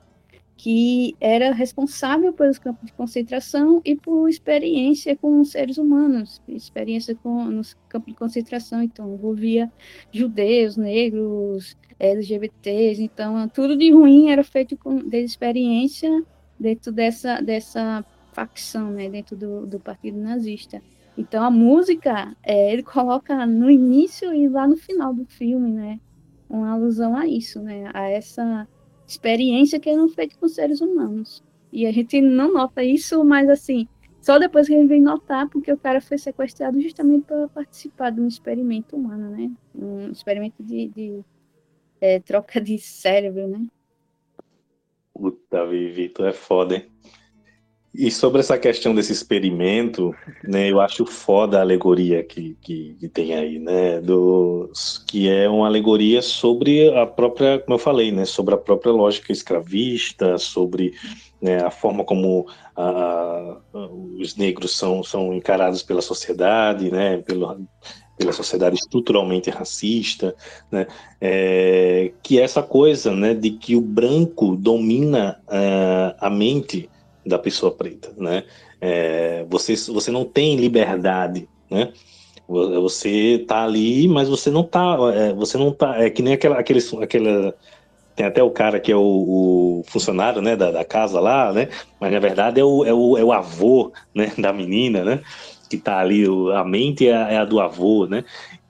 que 0.59 1.15
era 1.21 1.53
responsável 1.53 2.33
pelos 2.33 2.59
campos 2.59 2.85
de 2.85 2.91
concentração 2.91 3.81
e 3.85 3.95
por 3.95 4.27
experiência 4.27 5.15
com 5.15 5.41
seres 5.45 5.77
humanos, 5.77 6.41
experiência 6.49 7.15
com, 7.15 7.45
nos 7.45 7.77
campos 7.87 8.11
de 8.11 8.19
concentração, 8.19 8.83
então 8.83 9.13
envolvia 9.13 9.71
judeus, 10.11 10.75
negros, 10.75 11.77
LGBTs, 11.97 13.01
então 13.01 13.47
tudo 13.47 13.77
de 13.77 13.89
ruim 13.89 14.31
era 14.31 14.43
feito 14.43 14.75
com 14.75 14.97
de 14.97 15.23
experiência 15.23 16.11
dentro 16.59 16.91
dessa, 16.91 17.39
dessa 17.39 18.03
facção 18.33 18.91
né, 18.91 19.07
dentro 19.07 19.37
do, 19.37 19.65
do 19.65 19.79
partido 19.79 20.19
nazista. 20.19 20.81
Então 21.17 21.41
a 21.41 21.49
música 21.49 22.35
é, 22.43 22.73
ele 22.73 22.83
coloca 22.83 23.45
no 23.45 23.71
início 23.71 24.33
e 24.33 24.49
lá 24.49 24.67
no 24.67 24.75
final 24.75 25.13
do 25.13 25.23
filme, 25.23 25.71
né, 25.71 26.01
uma 26.49 26.73
alusão 26.73 27.15
a 27.15 27.25
isso, 27.25 27.61
né, 27.61 27.89
a 27.93 28.09
essa 28.09 28.67
experiência 29.11 29.79
que 29.79 29.89
eram 29.89 30.07
feitas 30.07 30.37
com 30.37 30.47
seres 30.47 30.81
humanos. 30.81 31.43
E 31.71 31.85
a 31.85 31.91
gente 31.91 32.21
não 32.21 32.53
nota 32.53 32.83
isso, 32.83 33.23
mas 33.23 33.49
assim, 33.49 33.87
só 34.21 34.37
depois 34.37 34.67
que 34.67 34.73
a 34.73 34.77
gente 34.77 34.89
vem 34.89 35.01
notar, 35.01 35.49
porque 35.49 35.71
o 35.71 35.77
cara 35.77 36.01
foi 36.01 36.17
sequestrado 36.17 36.79
justamente 36.81 37.25
para 37.25 37.47
participar 37.47 38.11
de 38.11 38.21
um 38.21 38.27
experimento 38.27 38.95
humano, 38.95 39.29
né, 39.29 39.51
um 39.75 40.11
experimento 40.11 40.63
de, 40.63 40.87
de 40.87 41.19
é, 42.01 42.19
troca 42.19 42.59
de 42.59 42.77
cérebro, 42.77 43.47
né. 43.47 43.65
Puta, 45.13 45.65
Vitor, 45.65 46.27
é 46.27 46.33
foda, 46.33 46.75
hein? 46.75 46.85
E 47.93 48.11
sobre 48.11 48.39
essa 48.39 48.57
questão 48.57 48.93
desse 48.93 49.11
experimento, 49.11 50.13
né, 50.43 50.69
eu 50.69 50.79
acho 50.79 51.05
foda 51.07 51.57
a 51.57 51.61
alegoria 51.61 52.23
que, 52.23 52.55
que, 52.61 52.95
que, 52.99 53.07
tem 53.09 53.33
aí, 53.33 53.57
né, 53.57 53.99
do, 53.99 54.71
que 55.07 55.27
é 55.27 55.49
uma 55.49 55.65
alegoria 55.65 56.21
sobre 56.21 56.95
a 56.95 57.07
própria, 57.07 57.57
como 57.59 57.75
eu 57.75 57.79
falei, 57.79 58.11
né, 58.11 58.25
sobre 58.25 58.53
a 58.53 58.57
própria 58.57 58.91
lógica 58.91 59.31
escravista, 59.31 60.37
sobre 60.37 60.93
né, 61.41 61.63
a 61.63 61.71
forma 61.71 62.03
como 62.03 62.45
a, 62.75 63.57
a, 63.73 63.89
os 64.19 64.35
negros 64.35 64.77
são, 64.77 65.03
são 65.03 65.33
encarados 65.33 65.81
pela 65.81 66.01
sociedade, 66.01 66.91
né, 66.91 67.17
pelo, 67.17 67.59
pela 68.15 68.31
sociedade 68.33 68.75
estruturalmente 68.75 69.49
racista, 69.49 70.35
né, 70.71 70.85
é, 71.19 72.11
que 72.21 72.39
é 72.39 72.43
essa 72.43 72.61
coisa, 72.61 73.15
né, 73.15 73.33
de 73.33 73.49
que 73.49 73.75
o 73.75 73.81
branco 73.81 74.55
domina 74.55 75.41
uh, 75.47 76.15
a 76.19 76.29
mente 76.29 76.87
da 77.25 77.37
pessoa 77.37 77.71
preta, 77.71 78.13
né? 78.17 78.43
É, 78.81 79.45
você, 79.49 79.75
você 79.75 80.11
não 80.11 80.25
tem 80.25 80.55
liberdade, 80.55 81.47
né? 81.69 81.91
Você 82.47 83.45
tá 83.47 83.63
ali, 83.63 84.07
mas 84.07 84.27
você 84.27 84.49
não 84.49 84.63
tá, 84.63 84.97
é, 85.13 85.33
você 85.33 85.55
não 85.57 85.71
tá, 85.71 86.01
é 86.01 86.09
que 86.09 86.23
nem 86.23 86.33
aquela, 86.33 86.57
aquele, 86.57 86.79
aquela, 86.99 87.53
tem 88.15 88.25
até 88.25 88.41
o 88.41 88.49
cara 88.49 88.79
que 88.79 88.91
é 88.91 88.95
o, 88.95 89.01
o 89.01 89.83
funcionário, 89.87 90.41
né, 90.41 90.55
da, 90.55 90.71
da, 90.71 90.83
casa 90.83 91.19
lá, 91.19 91.53
né? 91.53 91.69
Mas 92.01 92.11
na 92.11 92.19
verdade 92.19 92.59
é 92.59 92.63
o, 92.63 92.83
é 92.83 92.91
o, 92.91 93.17
é 93.17 93.23
o 93.23 93.31
avô, 93.31 93.91
né, 94.15 94.31
da 94.39 94.51
menina, 94.51 95.03
né? 95.03 95.21
Que 95.69 95.77
tá 95.77 95.99
ali, 95.99 96.25
a 96.55 96.63
mente 96.63 97.07
é 97.07 97.11
é 97.11 97.37
a 97.37 97.45
do 97.45 97.59
avô, 97.59 98.07
né? 98.07 98.25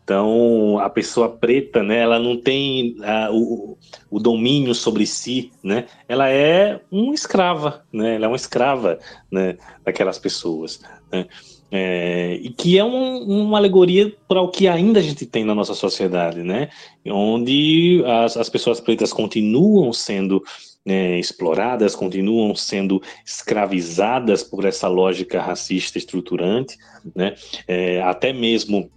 Então, 0.10 0.80
a 0.80 0.90
pessoa 0.90 1.30
preta, 1.30 1.84
né, 1.84 2.00
ela 2.00 2.18
não 2.18 2.36
tem 2.36 2.96
uh, 2.98 3.32
o, 3.32 3.78
o, 4.10 4.20
domínio 4.20 4.74
sobre 4.74 5.06
si, 5.06 5.52
né? 5.64 5.86
Ela 6.08 6.32
é 6.32 6.82
uma 6.90 7.14
escrava, 7.14 7.86
né? 7.94 8.16
Ela 8.16 8.26
é 8.26 8.28
uma 8.28 8.36
escrava, 8.36 8.98
né, 9.32 9.56
daquelas 9.86 10.18
pessoas, 10.18 10.82
né? 11.12 11.28
É, 11.72 12.40
e 12.42 12.50
que 12.50 12.80
é 12.80 12.84
um, 12.84 13.20
uma 13.20 13.60
alegoria 13.60 14.12
para 14.28 14.42
o 14.42 14.50
que 14.50 14.68
ainda 14.68 15.00
a 15.00 15.04
gente 15.04 15.28
tem 15.28 15.44
na 15.44 15.54
nossa 15.54 15.76
sociedade, 15.76 16.42
né? 16.42 16.70
Onde 17.06 18.04
as, 18.08 18.36
as 18.36 18.50
pessoas 18.50 18.82
pretas 18.82 19.14
continuam 19.14 19.94
sendo 19.94 20.44
né, 20.84 21.20
exploradas, 21.20 21.96
continuam 21.96 22.56
sendo 22.56 23.00
escravizadas 23.24 24.42
por 24.42 24.66
essa 24.66 24.88
lógica 24.88 25.40
racista 25.40 26.00
estruturante, 26.00 26.76
né? 27.16 27.36
É, 27.68 28.02
até 28.02 28.34
mesmo 28.34 28.90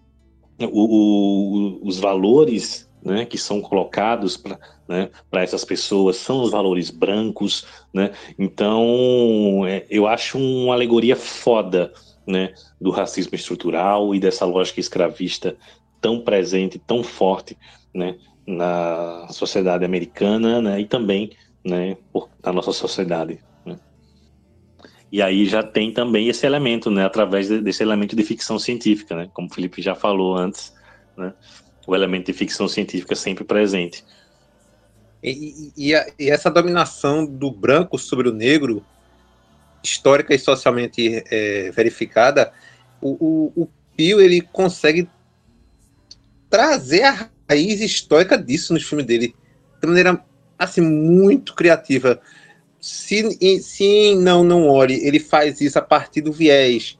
o, 0.66 0.84
o, 0.84 1.86
os 1.86 1.98
valores 1.98 2.90
né, 3.04 3.24
que 3.24 3.36
são 3.36 3.60
colocados 3.60 4.36
para 4.36 4.58
né, 4.88 5.10
essas 5.32 5.64
pessoas 5.64 6.16
são 6.16 6.42
os 6.42 6.50
valores 6.50 6.90
brancos, 6.90 7.64
né? 7.94 8.12
Então, 8.38 9.64
é, 9.66 9.86
eu 9.88 10.06
acho 10.06 10.38
uma 10.38 10.74
alegoria 10.74 11.16
foda, 11.16 11.92
né, 12.26 12.52
do 12.80 12.90
racismo 12.90 13.34
estrutural 13.34 14.14
e 14.14 14.20
dessa 14.20 14.44
lógica 14.44 14.80
escravista 14.80 15.56
tão 16.00 16.20
presente, 16.20 16.78
tão 16.78 17.02
forte, 17.02 17.56
né, 17.94 18.16
na 18.46 19.28
sociedade 19.30 19.84
americana, 19.84 20.60
né, 20.60 20.80
e 20.80 20.84
também, 20.84 21.30
né, 21.64 21.96
na 22.44 22.52
nossa 22.52 22.72
sociedade. 22.72 23.40
E 25.12 25.20
aí 25.20 25.44
já 25.44 25.62
tem 25.62 25.92
também 25.92 26.28
esse 26.28 26.46
elemento, 26.46 26.90
né, 26.90 27.04
através 27.04 27.46
desse 27.46 27.82
elemento 27.82 28.16
de 28.16 28.24
ficção 28.24 28.58
científica, 28.58 29.14
né, 29.14 29.30
como 29.34 29.46
o 29.46 29.52
Felipe 29.52 29.82
já 29.82 29.94
falou 29.94 30.34
antes, 30.34 30.72
né, 31.14 31.34
o 31.86 31.94
elemento 31.94 32.26
de 32.26 32.32
ficção 32.32 32.66
científica 32.66 33.14
sempre 33.14 33.44
presente. 33.44 34.02
E, 35.22 35.70
e, 35.76 35.94
a, 35.94 36.06
e 36.18 36.30
essa 36.30 36.50
dominação 36.50 37.26
do 37.26 37.50
branco 37.50 37.98
sobre 37.98 38.26
o 38.26 38.32
negro, 38.32 38.82
histórica 39.84 40.34
e 40.34 40.38
socialmente 40.38 41.22
é, 41.30 41.70
verificada, 41.72 42.50
o, 42.98 43.52
o, 43.54 43.62
o 43.64 43.68
Pio 43.94 44.18
ele 44.18 44.40
consegue 44.40 45.06
trazer 46.48 47.02
a 47.02 47.30
raiz 47.50 47.82
histórica 47.82 48.38
disso 48.38 48.72
nos 48.72 48.82
filmes 48.84 49.06
dele 49.06 49.34
de 49.78 49.86
maneira 49.86 50.24
assim 50.58 50.80
muito 50.80 51.54
criativa 51.54 52.18
se, 52.82 53.38
se 53.60 54.16
não 54.16 54.42
não 54.42 54.68
olhe, 54.68 55.06
ele 55.06 55.20
faz 55.20 55.60
isso 55.60 55.78
a 55.78 55.82
partir 55.82 56.20
do 56.20 56.32
viés 56.32 56.98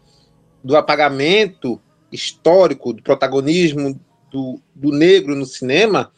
do 0.62 0.76
apagamento 0.76 1.80
histórico, 2.12 2.93
do 2.93 3.03
protagonismo 3.03 4.01
do, 4.30 4.61
do 4.72 4.93
negro 4.93 5.35
no 5.35 5.45
cinema, 5.45 6.12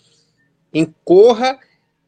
em 0.72 0.92
Corra, 1.02 1.58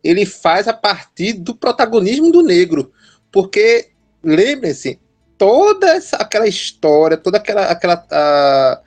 ele 0.04 0.26
faz 0.26 0.68
a 0.68 0.74
partir 0.74 1.32
do 1.32 1.56
protagonismo 1.56 2.30
do 2.30 2.42
negro. 2.42 2.92
Porque, 3.32 3.88
lembrem-se, 4.22 5.00
toda 5.38 5.88
essa, 5.88 6.16
aquela 6.16 6.46
história, 6.46 7.16
toda 7.16 7.38
aquela, 7.38 7.66
aquela 7.66 8.06
a, 8.10 8.82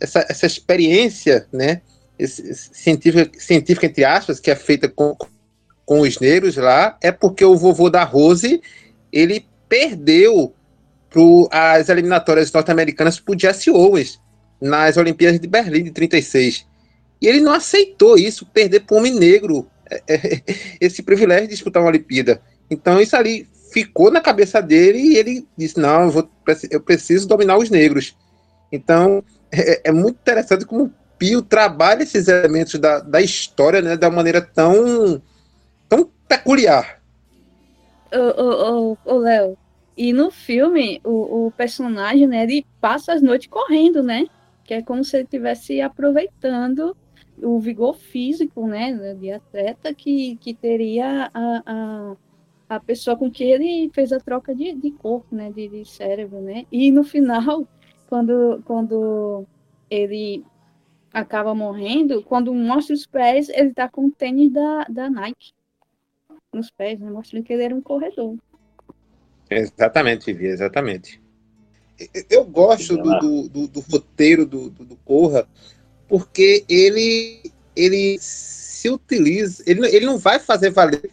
essa, 0.00 0.26
essa 0.28 0.46
experiência 0.46 1.46
né, 1.52 1.82
esse, 2.18 2.52
científica, 2.52 3.38
científica, 3.38 3.86
entre 3.86 4.04
aspas, 4.04 4.40
que 4.40 4.50
é 4.50 4.56
feita 4.56 4.88
com, 4.88 5.14
com 5.14 5.28
os 5.86 6.18
negros 6.18 6.56
lá 6.56 6.96
é 7.00 7.12
porque 7.12 7.44
o 7.44 7.56
vovô 7.56 7.88
da 7.88 8.02
Rose 8.02 8.60
ele 9.12 9.46
perdeu 9.68 10.52
para 11.10 11.72
as 11.72 11.88
eliminatórias 11.88 12.52
norte-americanas 12.52 13.20
para 13.20 13.34
o 13.34 13.38
Jesse 13.38 13.70
Owens 13.70 14.20
nas 14.60 14.96
Olimpíadas 14.96 15.40
de 15.40 15.46
Berlim 15.46 15.84
de 15.84 15.90
36. 15.90 16.66
E 17.20 17.26
ele 17.26 17.40
não 17.40 17.52
aceitou 17.52 18.18
isso, 18.18 18.46
perder 18.46 18.80
para 18.80 18.96
um 18.96 18.98
homem 18.98 19.14
negro 19.14 19.66
é, 19.90 20.02
é, 20.12 20.42
esse 20.80 21.02
privilégio 21.02 21.46
de 21.46 21.54
disputar 21.54 21.82
uma 21.82 21.88
Olimpíada. 21.88 22.40
Então 22.70 23.00
isso 23.00 23.16
ali 23.16 23.48
ficou 23.72 24.10
na 24.10 24.20
cabeça 24.20 24.60
dele 24.60 24.98
e 24.98 25.16
ele 25.16 25.46
disse: 25.56 25.78
Não, 25.78 26.04
eu, 26.04 26.10
vou, 26.10 26.30
eu 26.70 26.80
preciso 26.80 27.28
dominar 27.28 27.56
os 27.56 27.70
negros. 27.70 28.16
Então 28.70 29.22
é, 29.50 29.88
é, 29.88 29.92
muito 29.92 30.16
interessante 30.16 30.64
como 30.64 30.84
o 30.84 30.92
Pio 31.18 31.40
trabalha 31.40 32.02
esses 32.02 32.28
elementos 32.28 32.78
da, 32.78 33.00
da 33.00 33.22
história 33.22 33.80
né, 33.80 33.96
da 33.96 34.10
maneira 34.10 34.42
tão 34.42 35.22
peculiar. 36.28 37.00
Ô, 38.12 38.96
ô, 39.04 39.18
Léo, 39.18 39.56
e 39.96 40.12
no 40.12 40.30
filme, 40.30 41.00
o, 41.04 41.46
o, 41.46 41.50
personagem, 41.50 42.26
né, 42.26 42.44
ele 42.44 42.66
passa 42.80 43.12
as 43.12 43.22
noites 43.22 43.48
correndo, 43.48 44.02
né? 44.02 44.26
Que 44.64 44.74
é 44.74 44.82
como 44.82 45.02
se 45.04 45.16
ele 45.16 45.24
estivesse 45.24 45.80
aproveitando 45.80 46.96
o 47.42 47.58
vigor 47.60 47.96
físico, 47.96 48.66
né, 48.66 49.14
de 49.14 49.30
atleta 49.30 49.94
que, 49.94 50.36
que 50.36 50.54
teria 50.54 51.30
a, 51.34 51.62
a, 51.66 52.16
a 52.76 52.80
pessoa 52.80 53.16
com 53.16 53.30
quem 53.30 53.50
ele 53.50 53.90
fez 53.92 54.12
a 54.12 54.18
troca 54.18 54.54
de, 54.54 54.74
de 54.74 54.90
corpo, 54.90 55.34
né, 55.34 55.52
de, 55.52 55.68
de 55.68 55.84
cérebro, 55.84 56.40
né? 56.40 56.64
E 56.72 56.90
no 56.90 57.04
final, 57.04 57.66
quando, 58.08 58.62
quando 58.64 59.44
ele 59.90 60.44
acaba 61.12 61.54
morrendo, 61.54 62.22
quando 62.22 62.54
mostra 62.54 62.94
os 62.94 63.06
pés, 63.06 63.48
ele 63.48 63.72
tá 63.72 63.88
com 63.88 64.06
o 64.06 64.10
tênis 64.10 64.50
da, 64.50 64.84
da 64.84 65.10
Nike 65.10 65.52
nos 66.56 66.70
pés, 66.70 66.98
né? 66.98 67.10
Mostrando 67.10 67.44
que 67.44 67.52
ele 67.52 67.62
era 67.62 67.74
um 67.74 67.80
corredor. 67.80 68.36
Exatamente, 69.50 70.32
Vivi, 70.32 70.46
exatamente. 70.46 71.20
Eu 72.28 72.44
gosto 72.44 72.96
do, 72.96 73.18
do, 73.18 73.48
do, 73.48 73.68
do 73.68 73.80
roteiro 73.80 74.44
do, 74.44 74.68
do, 74.68 74.96
Corra, 74.96 75.48
porque 76.08 76.64
ele, 76.68 77.50
ele 77.74 78.18
se 78.20 78.90
utiliza, 78.90 79.62
ele, 79.66 79.86
ele 79.88 80.04
não 80.04 80.18
vai 80.18 80.38
fazer 80.38 80.70
valer 80.70 81.10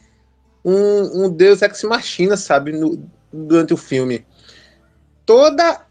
um, 0.64 1.26
um 1.26 1.30
Deus 1.30 1.62
ex 1.62 1.84
machina, 1.84 2.36
sabe, 2.36 2.74
no, 2.74 3.10
durante 3.32 3.74
o 3.74 3.78
filme. 3.78 4.26
Toda 5.26 5.86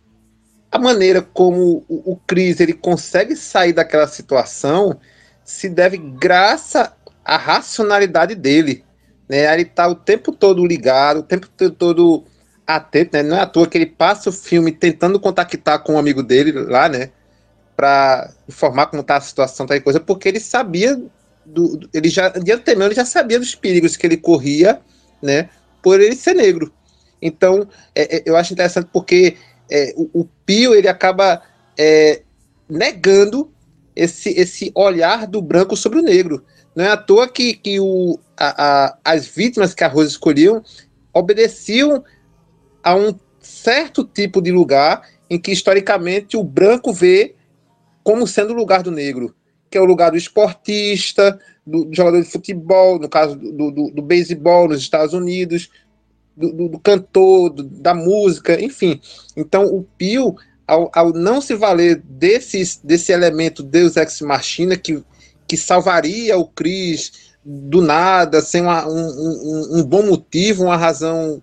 a 0.71 0.79
maneira 0.79 1.23
como 1.23 1.85
o, 1.89 2.13
o 2.13 2.17
Chris 2.27 2.61
ele 2.61 2.75
consegue 2.75 3.35
sair 3.35 3.73
daquela 3.73 4.07
situação 4.07 4.99
se 5.45 5.69
deve 5.69 5.97
graças 5.97 6.91
à 7.25 7.37
racionalidade 7.37 8.35
dele. 8.35 8.85
Né? 9.29 9.53
Ele 9.53 9.63
está 9.63 9.89
o 9.89 9.95
tempo 9.95 10.33
todo 10.33 10.67
ligado, 10.67 11.21
o 11.21 11.23
tempo 11.23 11.49
todo 11.71 12.25
atento, 12.67 13.17
né? 13.17 13.23
Não 13.23 13.37
é 13.37 13.41
à 13.41 13.47
toa 13.47 13.67
que 13.67 13.77
ele 13.77 13.87
passa 13.87 14.31
o 14.31 14.33
filme 14.33 14.73
tentando 14.73 15.19
contactar 15.19 15.83
com 15.83 15.95
um 15.95 15.99
amigo 15.99 16.23
dele 16.23 16.53
lá, 16.53 16.89
né? 16.89 17.11
Para 17.77 18.31
informar 18.49 18.87
como 18.87 19.03
está 19.03 19.17
a 19.17 19.21
situação, 19.21 19.67
tal 19.67 19.81
coisa, 19.81 20.01
porque 20.01 20.29
ele 20.29 20.41
sabia 20.41 21.01
do, 21.45 21.89
ele 21.93 22.09
já 22.09 22.29
de 22.29 22.53
antemão 22.53 22.87
ele 22.87 22.95
já 22.95 23.05
sabia 23.05 23.39
dos 23.39 23.55
perigos 23.55 23.97
que 23.97 24.07
ele 24.07 24.17
corria, 24.17 24.81
né? 25.21 25.49
Por 25.83 26.01
ele 26.01 26.15
ser 26.15 26.35
negro. 26.35 26.73
Então, 27.21 27.69
é, 27.95 28.17
é, 28.17 28.23
eu 28.27 28.37
acho 28.37 28.53
interessante 28.53 28.89
porque 28.93 29.37
é, 29.71 29.93
o, 29.97 30.21
o, 30.21 30.25
Pio 30.45 30.75
ele 30.75 30.89
acaba 30.89 31.43
é, 31.79 32.23
negando 32.69 33.53
esse, 33.95 34.31
esse 34.31 34.73
olhar 34.75 35.27
do 35.27 35.41
branco 35.41 35.77
sobre 35.77 36.01
o 36.01 36.03
negro. 36.03 36.45
Não 36.75 36.85
é 36.85 36.89
à 36.89 36.97
toa 36.97 37.29
que, 37.29 37.55
que 37.55 37.79
o, 37.79 38.19
a, 38.37 38.87
a, 38.87 38.99
as 39.05 39.27
vítimas 39.27 39.75
que 39.75 39.85
a 39.85 39.89
Rosa 39.89 40.11
escolhiam 40.11 40.63
obedeciam 41.13 42.03
a 42.83 42.95
um 42.95 43.15
certo 43.41 44.05
tipo 44.05 44.41
de 44.41 44.51
lugar 44.51 45.03
em 45.29 45.39
que 45.39 45.53
historicamente 45.53 46.37
o 46.37 46.45
branco 46.45 46.93
vê 46.93 47.35
como 48.03 48.27
sendo 48.27 48.53
o 48.53 48.57
lugar 48.57 48.83
do 48.83 48.91
negro, 48.91 49.35
que 49.71 49.79
é 49.79 49.81
o 49.81 49.85
lugar 49.85 50.11
do 50.11 50.17
esportista, 50.17 51.39
do, 51.67 51.85
do 51.85 51.95
jogador 51.95 52.21
de 52.21 52.29
futebol, 52.29 52.99
no 52.99 53.09
caso 53.09 53.37
do, 53.37 53.71
do, 53.71 53.91
do 53.91 54.03
beisebol 54.03 54.69
nos 54.69 54.81
Estados 54.81 55.15
Unidos, 55.15 55.71
do, 56.37 56.69
do 56.69 56.79
cantor, 56.79 57.51
da 57.51 57.95
música, 57.95 58.61
enfim. 58.61 59.01
Então 59.37 59.65
o 59.67 59.83
Pio, 59.97 60.35
ao, 60.67 60.91
ao, 60.95 61.13
não 61.13 61.41
se 61.41 61.55
valer 61.55 61.97
desses, 61.97 62.81
desse 62.83 63.13
elemento 63.13 63.63
Deus 63.63 63.97
Ex 63.97 64.21
Machina 64.21 64.77
que, 64.77 65.03
que 65.47 65.57
salvaria 65.57 66.37
o 66.39 66.47
Cris 66.47 67.33
do 67.45 67.81
nada, 67.81 68.41
sem 68.41 68.63
uma, 68.63 68.87
um, 68.87 68.93
um, 68.93 69.79
um 69.79 69.85
bom 69.85 70.05
motivo, 70.05 70.65
uma 70.65 70.77
razão 70.77 71.43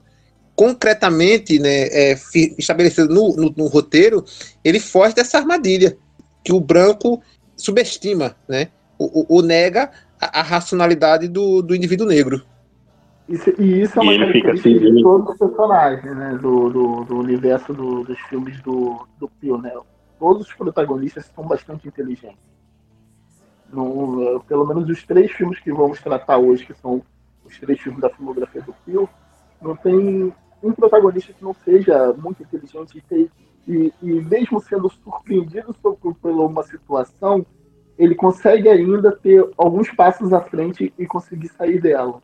concretamente 0.56 1.58
né, 1.58 1.88
é, 1.88 2.16
estabelecido 2.58 3.14
no, 3.14 3.36
no, 3.36 3.54
no, 3.56 3.68
roteiro, 3.68 4.26
ele 4.64 4.80
foge 4.80 5.16
dessa 5.16 5.38
armadilha 5.38 5.98
que 6.44 6.52
o 6.52 6.60
branco 6.60 7.22
subestima, 7.56 8.36
né, 8.48 8.68
o, 8.98 9.42
nega 9.42 9.90
a, 10.20 10.42
a, 10.42 10.44
racionalidade 10.44 11.30
do, 11.30 11.62
do 11.62 11.74
indivíduo 11.74 12.06
negro. 12.06 12.44
Isso, 13.30 13.54
e 13.58 13.84
isso 13.84 14.00
é 14.00 14.02
uma 14.02 14.18
característica 14.18 14.52
assim, 14.52 14.96
de 14.96 15.02
todos 15.02 15.30
os 15.30 15.38
personagens 15.38 16.18
né, 16.18 16.40
do, 16.42 16.70
do, 16.70 17.04
do 17.06 17.20
universo 17.20 17.74
do, 17.74 18.04
dos 18.04 18.20
filmes 18.22 18.60
do, 18.62 19.08
do 19.18 19.30
Pio. 19.40 19.58
Né? 19.58 19.72
Todos 20.20 20.48
os 20.48 20.54
protagonistas 20.54 21.32
são 21.34 21.48
bastante 21.48 21.88
inteligentes. 21.88 22.38
No, 23.72 24.44
pelo 24.48 24.66
menos 24.66 24.90
os 24.90 25.04
três 25.04 25.32
filmes 25.32 25.60
que 25.60 25.72
vamos 25.72 26.02
tratar 26.02 26.38
hoje, 26.38 26.66
que 26.66 26.74
são 26.74 27.04
os 27.46 27.60
três 27.60 27.80
filmes 27.80 28.02
da 28.02 28.10
filmografia 28.10 28.62
do 28.62 28.74
Pio, 28.86 29.08
não 29.62 29.76
tem 29.76 30.34
um 30.64 30.72
protagonista 30.74 31.34
que 31.34 31.44
não 31.44 31.54
seja 31.54 32.14
muito 32.14 32.42
inteligente 32.44 33.04
e, 33.12 33.30
e, 33.68 33.94
e 34.02 34.22
mesmo 34.22 34.60
sendo 34.62 34.90
surpreendido 34.90 35.74
por, 35.74 35.96
por 35.96 36.32
uma 36.32 36.64
situação, 36.64 37.46
ele 37.98 38.16
consegue 38.16 38.70
ainda 38.70 39.12
ter 39.12 39.48
alguns 39.58 39.92
passos 39.92 40.32
à 40.34 40.42
frente 40.42 40.94
e 40.98 41.06
conseguir 41.06 41.50
sair 41.50 41.82
dela. 41.82 42.22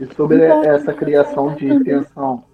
E 0.00 0.06
sobre 0.14 0.42
essa 0.42 0.92
criação 0.92 1.54
de 1.54 1.82
tensão 1.84 2.44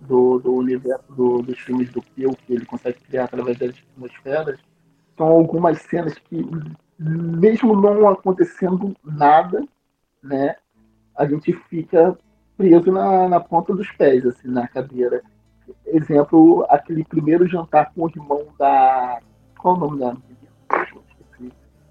do, 0.00 0.38
do 0.38 0.54
universo 0.54 1.12
do, 1.12 1.42
dos 1.42 1.58
filmes 1.58 1.90
do 1.90 2.02
Pio, 2.02 2.30
que 2.46 2.52
ele 2.54 2.66
consegue 2.66 2.98
criar 3.00 3.24
através 3.24 3.58
das 3.58 3.70
atmosferas, 3.70 4.58
são 5.16 5.28
algumas 5.28 5.80
cenas 5.82 6.14
que, 6.14 6.44
mesmo 7.02 7.74
não 7.74 8.08
acontecendo 8.08 8.94
nada, 9.04 9.64
né, 10.22 10.56
a 11.16 11.26
gente 11.26 11.52
fica 11.68 12.16
preso 12.56 12.92
na, 12.92 13.28
na 13.28 13.40
ponta 13.40 13.74
dos 13.74 13.90
pés, 13.92 14.24
assim, 14.24 14.48
na 14.48 14.68
cadeira. 14.68 15.22
Exemplo, 15.86 16.64
aquele 16.68 17.04
primeiro 17.04 17.46
jantar 17.46 17.92
com 17.92 18.04
o 18.04 18.08
irmão 18.08 18.46
da. 18.58 19.20
Qual 19.58 19.76
o 19.76 19.78
nome 19.78 19.98
da? 19.98 20.16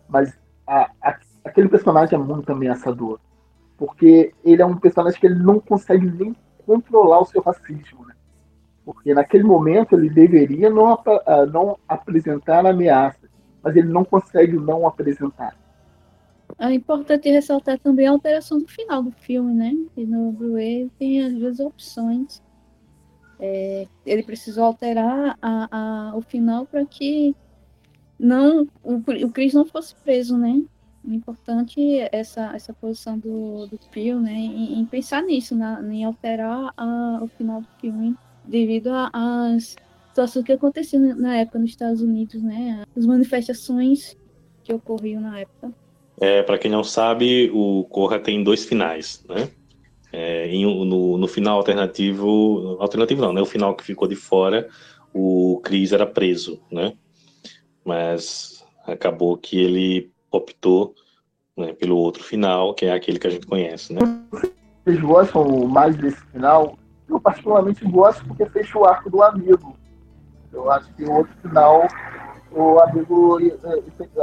Mas 0.08 0.38
a, 0.68 0.90
a, 1.02 1.18
aquele 1.46 1.70
personagem 1.70 2.20
é 2.20 2.22
muito 2.22 2.52
ameaçador. 2.52 3.20
Porque 3.78 4.34
ele 4.44 4.62
é 4.62 4.66
um 4.66 4.78
personagem 4.78 5.20
que 5.20 5.26
ele 5.26 5.40
não 5.40 5.60
consegue 5.60 6.06
nem 6.06 6.36
controlar 6.66 7.20
o 7.20 7.26
seu 7.26 7.42
racismo. 7.42 8.06
Né? 8.06 8.14
Porque 8.86 9.14
naquele 9.14 9.44
momento 9.44 9.96
ele 9.96 10.10
deveria 10.10 10.70
não, 10.70 10.98
não 11.52 11.78
apresentar 11.88 12.66
ameaça, 12.66 13.21
mas 13.64 13.76
ele 13.76 13.88
não 13.88 14.04
consegue 14.04 14.58
não 14.58 14.88
apresentar. 14.88 15.56
É 16.60 16.72
importante 16.74 17.30
ressaltar 17.30 17.80
também 17.80 18.08
a 18.08 18.12
alteração 18.12 18.60
do 18.60 18.68
final 18.68 19.02
do 19.02 19.12
filme, 19.12 19.54
né? 19.54 19.74
E 19.96 20.06
no 20.06 20.32
Blu-ray 20.32 20.90
tem 21.00 21.24
as 21.24 21.34
duas 21.34 21.60
opções. 21.60 22.42
É, 23.40 23.88
ele 24.06 24.24
precisou 24.24 24.66
alterar 24.66 25.38
a, 25.42 25.68
a, 26.12 26.16
o 26.16 26.22
final 26.22 26.66
para 26.66 26.86
que 26.86 27.36
não 28.20 28.68
o, 28.84 28.96
o 29.26 29.32
Chris 29.32 29.54
não 29.54 29.66
fosse 29.66 29.96
preso, 29.96 30.38
né? 30.38 30.62
Importante 31.04 31.80
essa, 32.12 32.56
essa 32.56 32.72
posição 32.74 33.18
do, 33.18 33.66
do 33.66 33.80
Pio, 33.92 34.20
né? 34.20 34.34
Em, 34.34 34.80
em 34.80 34.86
pensar 34.86 35.24
nisso, 35.24 35.56
na, 35.56 35.82
em 35.82 36.04
alterar 36.04 36.72
a, 36.78 37.20
o 37.22 37.28
final 37.28 37.62
do 37.62 37.68
filme 37.80 38.16
devido 38.46 38.90
às 39.12 39.76
situações 40.12 40.46
que 40.46 40.52
aconteciam 40.52 41.16
na 41.16 41.38
época 41.38 41.58
nos 41.58 41.72
Estados 41.72 42.02
Unidos, 42.02 42.42
né? 42.42 42.84
As 42.96 43.06
manifestações 43.06 44.18
que 44.64 44.74
ocorriam 44.74 45.22
na 45.22 45.40
época. 45.40 45.74
É, 46.20 46.44
para 46.44 46.58
quem 46.58 46.70
não 46.70 46.84
sabe, 46.84 47.50
o 47.54 47.84
Corra 47.86 48.20
tem 48.20 48.44
dois 48.44 48.64
finais, 48.64 49.24
né? 49.28 49.50
É, 50.14 50.48
em, 50.48 50.66
no, 50.86 51.18
no, 51.18 51.28
final 51.28 51.58
alternativo, 51.58 52.78
alternativo 52.80 53.22
não, 53.22 53.34
né? 53.34 53.42
O 53.42 53.46
final 53.46 53.74
que 53.74 53.84
ficou 53.84 54.08
de 54.08 54.16
fora, 54.16 54.68
o 55.14 55.60
Chris 55.64 55.94
era 55.94 56.06
preso, 56.06 56.62
né? 56.70 56.94
Mas 57.84 58.64
acabou 58.86 59.38
que 59.38 59.60
ele 59.60 60.12
optou 60.30 60.94
né, 61.58 61.74
pelo 61.74 61.98
outro 61.98 62.24
final, 62.24 62.74
que 62.74 62.86
é 62.86 62.94
aquele 62.94 63.18
que 63.18 63.28
a 63.28 63.30
gente 63.30 63.48
conhece, 63.48 63.94
né? 63.94 64.02
Vocês 64.84 65.00
gostam 65.00 65.66
mais 65.68 65.96
desse 65.96 66.22
final? 66.28 66.78
Eu 67.08 67.20
particularmente 67.20 67.84
gosto 67.86 68.26
porque 68.26 68.46
fecha 68.48 68.78
o 68.78 68.86
arco 68.86 69.10
do 69.10 69.24
amigo. 69.24 69.78
Eu 70.54 70.72
acho 70.72 70.94
que 70.94 71.04
o 71.04 71.12
outro 71.12 71.34
final 71.42 71.88
o 72.52 72.80
amigo. 72.80 73.40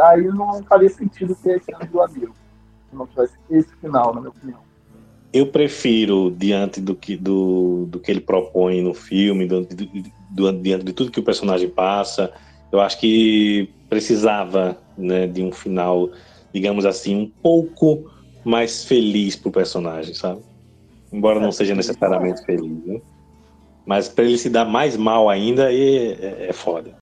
Aí 0.02 0.24
não 0.28 0.62
faria 0.64 0.88
sentido 0.90 1.34
ter 1.34 1.56
a 1.56 1.60
cena 1.60 1.90
do 1.90 2.00
amigo. 2.00 2.34
Se 2.90 2.96
não 2.96 3.06
tivesse 3.06 3.34
esse 3.50 3.74
final, 3.76 4.14
na 4.14 4.20
minha 4.20 4.30
opinião. 4.30 4.60
eu 5.32 5.46
prefiro, 5.46 6.30
diante 6.30 6.80
do 6.80 6.94
que, 6.94 7.16
do, 7.16 7.86
do 7.86 7.98
que 7.98 8.10
ele 8.10 8.20
propõe 8.20 8.82
no 8.82 8.94
filme, 8.94 9.46
diante 9.46 10.84
de 10.84 10.92
tudo 10.92 11.10
que 11.10 11.20
o 11.20 11.22
personagem 11.24 11.68
passa, 11.68 12.32
eu 12.72 12.80
acho 12.80 12.98
que 12.98 13.70
precisava 13.88 14.78
né, 14.96 15.26
de 15.26 15.42
um 15.42 15.52
final, 15.52 16.10
digamos 16.52 16.84
assim, 16.86 17.16
um 17.16 17.30
pouco 17.42 18.10
mais 18.44 18.84
feliz 18.84 19.36
pro 19.36 19.50
personagem, 19.50 20.14
sabe? 20.14 20.40
Embora 21.12 21.40
não 21.40 21.52
seja 21.52 21.74
necessariamente 21.74 22.44
feliz, 22.44 22.84
né? 22.84 23.00
Mas 23.88 24.06
para 24.06 24.24
ele 24.24 24.36
se 24.36 24.50
dar 24.50 24.66
mais 24.66 24.98
mal 24.98 25.30
ainda, 25.30 25.72
é, 25.72 26.12
é, 26.12 26.46
é 26.50 26.52
foda. 26.52 26.98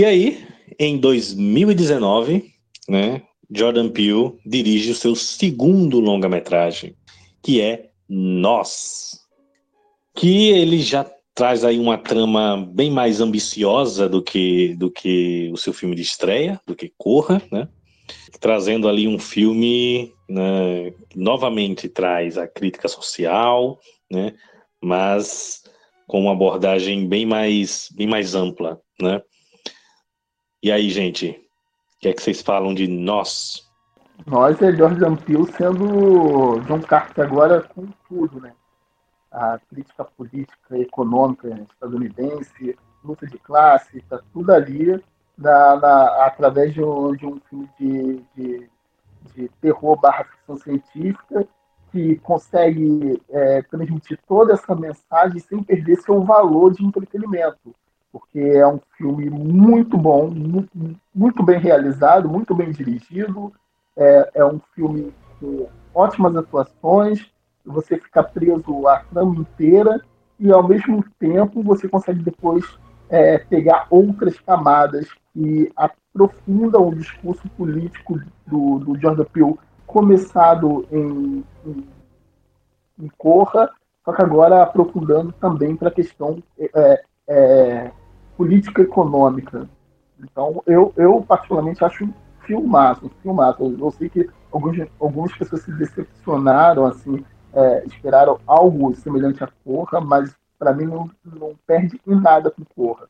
E 0.00 0.04
aí, 0.06 0.42
em 0.78 0.96
2019, 0.96 2.54
né, 2.88 3.20
Jordan 3.54 3.90
Peele 3.90 4.32
dirige 4.46 4.92
o 4.92 4.94
seu 4.94 5.14
segundo 5.14 6.00
longa-metragem, 6.00 6.96
que 7.42 7.60
é 7.60 7.90
Nós, 8.08 9.20
que 10.16 10.48
ele 10.52 10.80
já 10.80 11.04
traz 11.34 11.66
aí 11.66 11.78
uma 11.78 11.98
trama 11.98 12.66
bem 12.72 12.90
mais 12.90 13.20
ambiciosa 13.20 14.08
do 14.08 14.22
que 14.22 14.74
do 14.76 14.90
que 14.90 15.50
o 15.52 15.58
seu 15.58 15.74
filme 15.74 15.94
de 15.94 16.00
estreia, 16.00 16.58
do 16.66 16.74
que 16.74 16.94
Corra, 16.96 17.42
né? 17.52 17.68
Trazendo 18.40 18.88
ali 18.88 19.06
um 19.06 19.18
filme 19.18 20.14
né, 20.26 20.94
que 21.10 21.18
novamente 21.18 21.90
traz 21.90 22.38
a 22.38 22.48
crítica 22.48 22.88
social, 22.88 23.78
né? 24.10 24.32
Mas 24.82 25.62
com 26.06 26.22
uma 26.22 26.32
abordagem 26.32 27.06
bem 27.06 27.26
mais 27.26 27.90
bem 27.94 28.06
mais 28.06 28.34
ampla, 28.34 28.80
né? 28.98 29.20
E 30.62 30.70
aí, 30.70 30.90
gente, 30.90 31.30
o 31.96 31.98
que 32.00 32.08
é 32.08 32.12
que 32.12 32.22
vocês 32.22 32.42
falam 32.42 32.74
de 32.74 32.86
nós? 32.86 33.66
Nós 34.26 34.60
é 34.60 34.70
Jordan 34.70 35.16
Peele 35.16 35.50
sendo 35.52 36.60
John 36.66 36.82
Carter 36.82 37.24
agora 37.24 37.62
com 37.62 37.86
tudo, 38.06 38.40
né? 38.40 38.52
A 39.32 39.58
crítica 39.70 40.04
política, 40.04 40.76
econômica 40.76 41.48
estadunidense, 41.48 42.76
luta 43.02 43.26
de 43.26 43.38
classe, 43.38 44.02
tá 44.02 44.20
tudo 44.34 44.52
ali 44.52 45.02
na, 45.38 45.76
na 45.76 46.26
através 46.26 46.74
de 46.74 46.82
um, 46.82 47.16
de 47.16 47.24
um 47.24 47.40
filme 47.48 47.70
de, 47.78 48.22
de, 48.36 48.70
de 49.34 49.48
terror 49.62 49.98
barra 49.98 50.24
ficção 50.24 50.58
científica 50.58 51.48
que 51.90 52.16
consegue 52.16 53.18
é, 53.30 53.62
transmitir 53.62 54.18
toda 54.28 54.52
essa 54.52 54.74
mensagem 54.74 55.40
sem 55.40 55.62
perder 55.62 55.96
seu 56.02 56.22
valor 56.22 56.74
de 56.74 56.84
entretenimento 56.84 57.74
porque 58.12 58.40
é 58.40 58.66
um 58.66 58.80
filme 58.96 59.30
muito 59.30 59.96
bom, 59.96 60.28
muito, 60.30 60.70
muito 61.14 61.42
bem 61.42 61.58
realizado, 61.58 62.28
muito 62.28 62.54
bem 62.54 62.70
dirigido. 62.72 63.52
É, 63.96 64.30
é, 64.34 64.44
um 64.44 64.60
filme 64.74 65.12
com 65.38 65.68
ótimas 65.94 66.36
atuações, 66.36 67.30
você 67.64 67.98
fica 67.98 68.22
preso 68.22 68.88
a 68.88 69.00
trama 69.00 69.36
inteira 69.36 70.00
e, 70.38 70.50
ao 70.50 70.66
mesmo 70.66 71.04
tempo, 71.18 71.62
você 71.62 71.88
consegue 71.88 72.22
depois 72.22 72.64
é, 73.08 73.38
pegar 73.38 73.86
outras 73.90 74.38
camadas 74.40 75.06
que 75.32 75.70
aprofundam 75.76 76.88
o 76.88 76.94
discurso 76.94 77.48
político 77.50 78.18
do, 78.46 78.78
do 78.78 78.98
Jordan 78.98 79.24
Peele, 79.24 79.58
começado 79.86 80.86
em, 80.90 81.44
em, 81.66 81.88
em 82.98 83.08
Corra, 83.18 83.70
só 84.04 84.12
que 84.12 84.22
agora 84.22 84.62
aprofundando 84.62 85.32
também 85.32 85.76
para 85.76 85.88
a 85.88 85.92
questão 85.92 86.42
é, 86.58 87.02
é, 87.28 87.92
política 88.40 88.80
econômica. 88.80 89.68
Então, 90.18 90.62
eu, 90.66 90.94
eu 90.96 91.22
particularmente 91.28 91.84
acho 91.84 92.08
filmaço, 92.46 93.10
filmaço. 93.22 93.76
Eu 93.78 93.90
sei 93.90 94.08
que 94.08 94.30
alguns, 94.50 94.78
algumas 94.98 95.36
pessoas 95.36 95.60
se 95.60 95.70
decepcionaram, 95.72 96.86
assim, 96.86 97.22
é, 97.52 97.84
esperaram 97.84 98.40
algo 98.46 98.94
semelhante 98.94 99.44
a 99.44 99.48
Corra, 99.62 100.00
mas 100.00 100.34
para 100.58 100.72
mim 100.72 100.86
não, 100.86 101.10
não 101.22 101.54
perde 101.66 102.00
em 102.06 102.18
nada 102.18 102.50
com 102.50 102.64
Corra. 102.74 103.06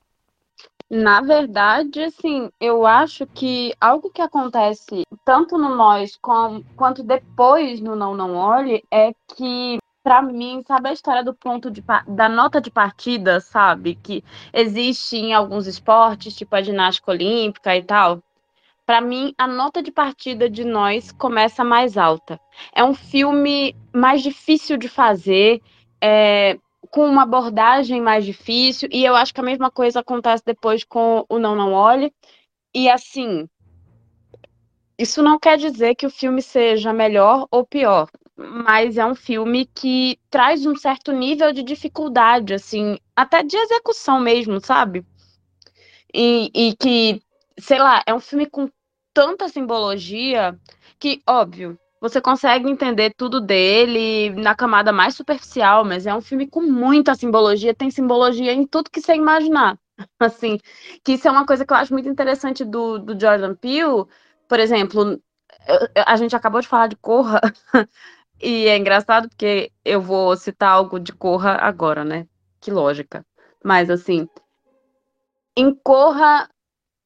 Na 0.91 1.21
verdade, 1.21 2.03
assim, 2.03 2.51
eu 2.61 2.85
acho 2.85 3.25
que 3.25 3.73
algo 3.81 4.11
que 4.11 4.21
acontece 4.21 5.07
tanto 5.25 5.57
no 5.57 5.77
Nós 5.77 6.19
com, 6.21 6.65
quanto 6.75 7.05
depois 7.05 7.81
no 7.81 7.95
Não 7.95 8.17
Não 8.17 8.35
Olhe 8.35 8.83
é 8.91 9.13
que 9.37 9.79
para 10.03 10.23
mim, 10.23 10.63
sabe 10.67 10.89
a 10.89 10.93
história 10.93 11.23
do 11.23 11.35
ponto 11.35 11.71
de 11.71 11.85
da 12.09 12.29
nota 12.29 12.61
de 12.61 12.71
partida, 12.71 13.41
sabe? 13.41 13.97
Que 13.97 14.25
existe 14.53 15.17
em 15.17 15.35
alguns 15.35 15.67
esportes, 15.67 16.35
tipo 16.35 16.57
a 16.57 16.63
ginástica 16.63 17.11
olímpica 17.11 17.77
e 17.77 17.83
tal. 17.83 18.23
Para 18.87 19.01
mim, 19.01 19.35
a 19.39 19.47
nota 19.47 19.83
de 19.83 19.93
partida 19.93 20.49
de 20.49 20.65
nós 20.65 21.13
começa 21.13 21.63
mais 21.63 21.97
alta. 21.97 22.41
É 22.75 22.83
um 22.83 22.95
filme 22.95 23.77
mais 23.95 24.23
difícil 24.23 24.77
de 24.77 24.89
fazer, 24.89 25.63
é, 26.01 26.59
com 26.91 27.07
uma 27.07 27.23
abordagem 27.23 28.01
mais 28.01 28.25
difícil, 28.25 28.89
e 28.91 29.05
eu 29.05 29.15
acho 29.15 29.33
que 29.35 29.41
a 29.41 29.45
mesma 29.45 29.71
coisa 29.71 30.01
acontece 30.01 30.43
depois 30.45 30.83
com 30.83 31.25
o 31.29 31.39
Não 31.39 31.55
Não 31.55 31.73
Olhe. 31.73 32.13
E 32.75 32.89
assim, 32.89 33.49
isso 34.99 35.23
não 35.23 35.39
quer 35.39 35.57
dizer 35.59 35.95
que 35.95 36.07
o 36.07 36.11
filme 36.11 36.43
seja 36.43 36.93
melhor 36.93 37.47
ou 37.51 37.65
pior 37.65 38.09
mas 38.41 38.97
é 38.97 39.05
um 39.05 39.15
filme 39.15 39.67
que 39.67 40.19
traz 40.31 40.65
um 40.65 40.75
certo 40.75 41.13
nível 41.13 41.53
de 41.53 41.63
dificuldade, 41.63 42.55
assim, 42.55 42.99
até 43.15 43.43
de 43.43 43.57
execução 43.57 44.19
mesmo, 44.21 44.61
sabe? 44.61 45.05
E, 46.13 46.51
e 46.55 46.75
que, 46.77 47.23
sei 47.59 47.79
lá, 47.79 48.03
é 48.07 48.15
um 48.15 48.21
filme 48.21 48.47
com 48.47 48.69
tanta 49.13 49.49
simbologia 49.49 50.59
que, 50.99 51.23
óbvio, 51.27 51.79
você 52.01 52.21
consegue 52.21 52.69
entender 52.71 53.13
tudo 53.17 53.41
dele 53.41 54.31
na 54.31 54.55
camada 54.55 54.93
mais 54.93 55.15
superficial, 55.15 55.85
mas 55.85 56.07
é 56.07 56.15
um 56.15 56.23
filme 56.23 56.47
com 56.49 56.63
muita 56.63 57.15
simbologia, 57.15 57.75
tem 57.75 57.91
simbologia 57.91 58.53
em 58.53 58.67
tudo 58.67 58.91
que 58.91 59.01
você 59.01 59.15
imaginar. 59.15 59.79
Assim, 60.19 60.59
que 61.05 61.13
isso 61.13 61.29
é 61.29 61.31
uma 61.31 61.45
coisa 61.45 61.65
que 61.67 61.73
eu 61.73 61.77
acho 61.77 61.93
muito 61.93 62.09
interessante 62.09 62.65
do, 62.65 62.99
do 62.99 63.21
Jordan 63.21 63.55
Peele. 63.55 64.07
Por 64.49 64.59
exemplo, 64.59 65.21
a 66.07 66.17
gente 66.17 66.35
acabou 66.35 66.61
de 66.61 66.69
falar 66.69 66.89
de 66.89 66.97
Corra, 66.97 67.41
E 68.41 68.67
é 68.67 68.77
engraçado 68.77 69.29
porque 69.29 69.71
eu 69.85 70.01
vou 70.01 70.37
citar 70.37 70.71
algo 70.71 70.99
de 70.99 71.13
Corra 71.13 71.59
agora, 71.61 72.05
né? 72.05 72.27
Que 72.61 72.71
lógica. 72.71 73.25
Mas 73.63 73.91
assim, 73.91 74.29
em 75.57 75.75
Corra, 75.75 76.49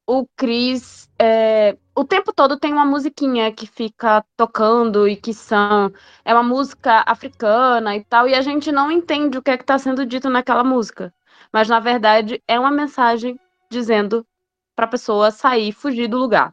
o 0.07 0.27
Chris 0.37 1.05
é, 1.19 1.77
o 1.95 2.05
tempo 2.05 2.33
todo 2.33 2.59
tem 2.59 2.73
uma 2.73 2.85
musiquinha 2.85 3.53
que 3.53 3.67
fica 3.67 4.25
tocando 4.37 5.09
e 5.09 5.17
que 5.17 5.33
são 5.33 5.93
é 6.25 6.35
uma 6.35 6.43
música 6.43 7.05
africana 7.07 7.97
e 7.97 8.05
tal, 8.05 8.29
e 8.29 8.35
a 8.35 8.43
gente 8.43 8.73
não 8.73 8.91
entende 8.91 9.39
o 9.39 9.43
que 9.43 9.51
é 9.51 9.57
que 9.57 9.63
está 9.63 9.79
sendo 9.79 10.05
dito 10.05 10.29
naquela 10.29 10.65
música. 10.65 11.15
Mas 11.53 11.69
na 11.69 11.81
verdade 11.81 12.43
é 12.49 12.59
uma 12.59 12.71
mensagem 12.71 13.39
dizendo 13.71 14.27
para 14.75 14.87
a 14.87 14.89
pessoa 14.89 15.31
sair, 15.31 15.73
fugir 15.73 16.09
do 16.09 16.19
lugar. 16.19 16.53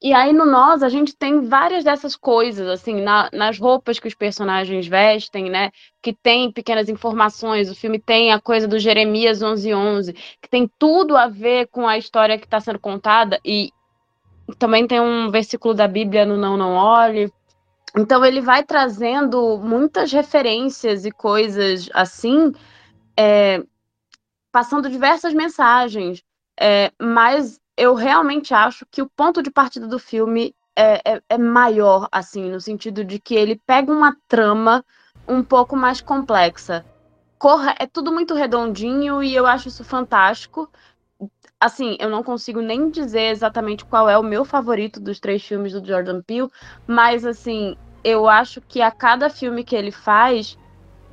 E 0.00 0.12
aí 0.12 0.32
no 0.32 0.44
Nós 0.44 0.82
a 0.82 0.88
gente 0.90 1.16
tem 1.16 1.48
várias 1.48 1.82
dessas 1.82 2.14
coisas, 2.14 2.68
assim, 2.68 3.00
na, 3.00 3.30
nas 3.32 3.58
roupas 3.58 3.98
que 3.98 4.06
os 4.06 4.14
personagens 4.14 4.86
vestem, 4.86 5.48
né? 5.48 5.70
Que 6.02 6.12
tem 6.12 6.52
pequenas 6.52 6.88
informações. 6.88 7.70
O 7.70 7.74
filme 7.74 7.98
tem 7.98 8.30
a 8.32 8.40
coisa 8.40 8.68
do 8.68 8.78
Jeremias 8.78 9.40
1111, 9.40 10.12
que 10.12 10.50
tem 10.50 10.70
tudo 10.78 11.16
a 11.16 11.28
ver 11.28 11.68
com 11.68 11.88
a 11.88 11.96
história 11.96 12.38
que 12.38 12.44
está 12.44 12.60
sendo 12.60 12.78
contada. 12.78 13.40
E 13.42 13.72
também 14.58 14.86
tem 14.86 15.00
um 15.00 15.30
versículo 15.30 15.72
da 15.72 15.88
Bíblia 15.88 16.26
no 16.26 16.36
Não 16.36 16.56
Não 16.58 16.74
Olhe. 16.74 17.32
Então 17.96 18.22
ele 18.22 18.42
vai 18.42 18.62
trazendo 18.62 19.58
muitas 19.58 20.12
referências 20.12 21.06
e 21.06 21.10
coisas 21.10 21.88
assim, 21.94 22.52
é, 23.16 23.62
passando 24.52 24.90
diversas 24.90 25.32
mensagens. 25.32 26.22
É, 26.60 26.92
mas 27.00 27.58
eu 27.76 27.94
realmente 27.94 28.54
acho 28.54 28.86
que 28.90 29.02
o 29.02 29.08
ponto 29.08 29.42
de 29.42 29.50
partida 29.50 29.86
do 29.86 29.98
filme 29.98 30.54
é, 30.74 31.14
é, 31.14 31.22
é, 31.28 31.38
maior, 31.38 32.08
assim, 32.10 32.50
no 32.50 32.60
sentido 32.60 33.04
de 33.04 33.18
que 33.18 33.34
ele 33.34 33.60
pega 33.66 33.92
uma 33.92 34.16
trama 34.28 34.84
um 35.26 35.42
pouco 35.42 35.76
mais 35.76 36.00
complexa. 36.00 36.84
Corra, 37.38 37.74
é 37.78 37.86
tudo 37.86 38.12
muito 38.12 38.34
redondinho 38.34 39.22
e 39.22 39.34
eu 39.34 39.46
acho 39.46 39.68
isso 39.68 39.84
fantástico. 39.84 40.70
assim, 41.60 41.96
eu 41.98 42.10
não 42.10 42.22
consigo 42.22 42.60
nem 42.60 42.90
dizer 42.90 43.30
exatamente 43.30 43.84
qual 43.84 44.08
é 44.08 44.18
o 44.18 44.22
meu 44.22 44.44
favorito 44.44 45.00
dos 45.00 45.18
três 45.20 45.42
filmes 45.42 45.72
do 45.72 45.86
Jordan 45.86 46.22
Peele, 46.22 46.50
mas 46.86 47.24
assim, 47.24 47.76
eu 48.04 48.28
acho 48.28 48.60
que 48.60 48.82
a 48.82 48.90
cada 48.90 49.30
filme 49.30 49.64
que 49.64 49.74
ele 49.74 49.90
faz, 49.90 50.58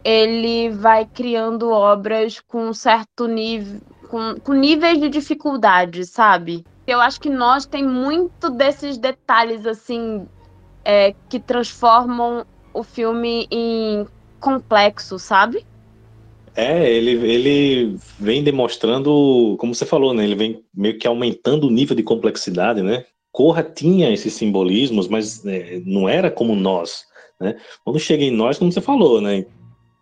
ele 0.03 0.69
vai 0.69 1.05
criando 1.05 1.71
obras 1.71 2.39
com 2.41 2.67
um 2.67 2.73
certo 2.73 3.27
nível, 3.27 3.81
com, 4.13 4.35
com 4.43 4.53
níveis 4.53 4.99
de 4.99 5.09
dificuldade, 5.09 6.05
sabe? 6.05 6.63
Eu 6.85 7.01
acho 7.01 7.19
que 7.19 7.31
nós 7.31 7.65
tem 7.65 7.83
muito 7.83 8.51
desses 8.51 8.95
detalhes 8.95 9.65
assim 9.65 10.27
é, 10.85 11.15
que 11.27 11.39
transformam 11.39 12.45
o 12.71 12.83
filme 12.83 13.47
em 13.49 14.05
complexo, 14.39 15.17
sabe? 15.17 15.65
É, 16.55 16.87
ele, 16.87 17.27
ele 17.27 17.97
vem 18.19 18.43
demonstrando, 18.43 19.55
como 19.57 19.73
você 19.73 19.83
falou, 19.85 20.13
né? 20.13 20.23
Ele 20.23 20.35
vem 20.35 20.63
meio 20.71 20.99
que 20.99 21.07
aumentando 21.07 21.65
o 21.65 21.71
nível 21.71 21.95
de 21.95 22.03
complexidade, 22.03 22.83
né? 22.83 23.05
Corra 23.31 23.63
tinha 23.63 24.13
esses 24.13 24.33
simbolismos, 24.33 25.07
mas 25.07 25.43
é, 25.43 25.81
não 25.87 26.07
era 26.07 26.29
como 26.29 26.55
nós, 26.55 27.03
né? 27.41 27.57
Quando 27.83 27.97
chega 27.97 28.23
em 28.23 28.29
nós, 28.29 28.59
como 28.59 28.71
você 28.71 28.79
falou, 28.79 29.19
né? 29.19 29.43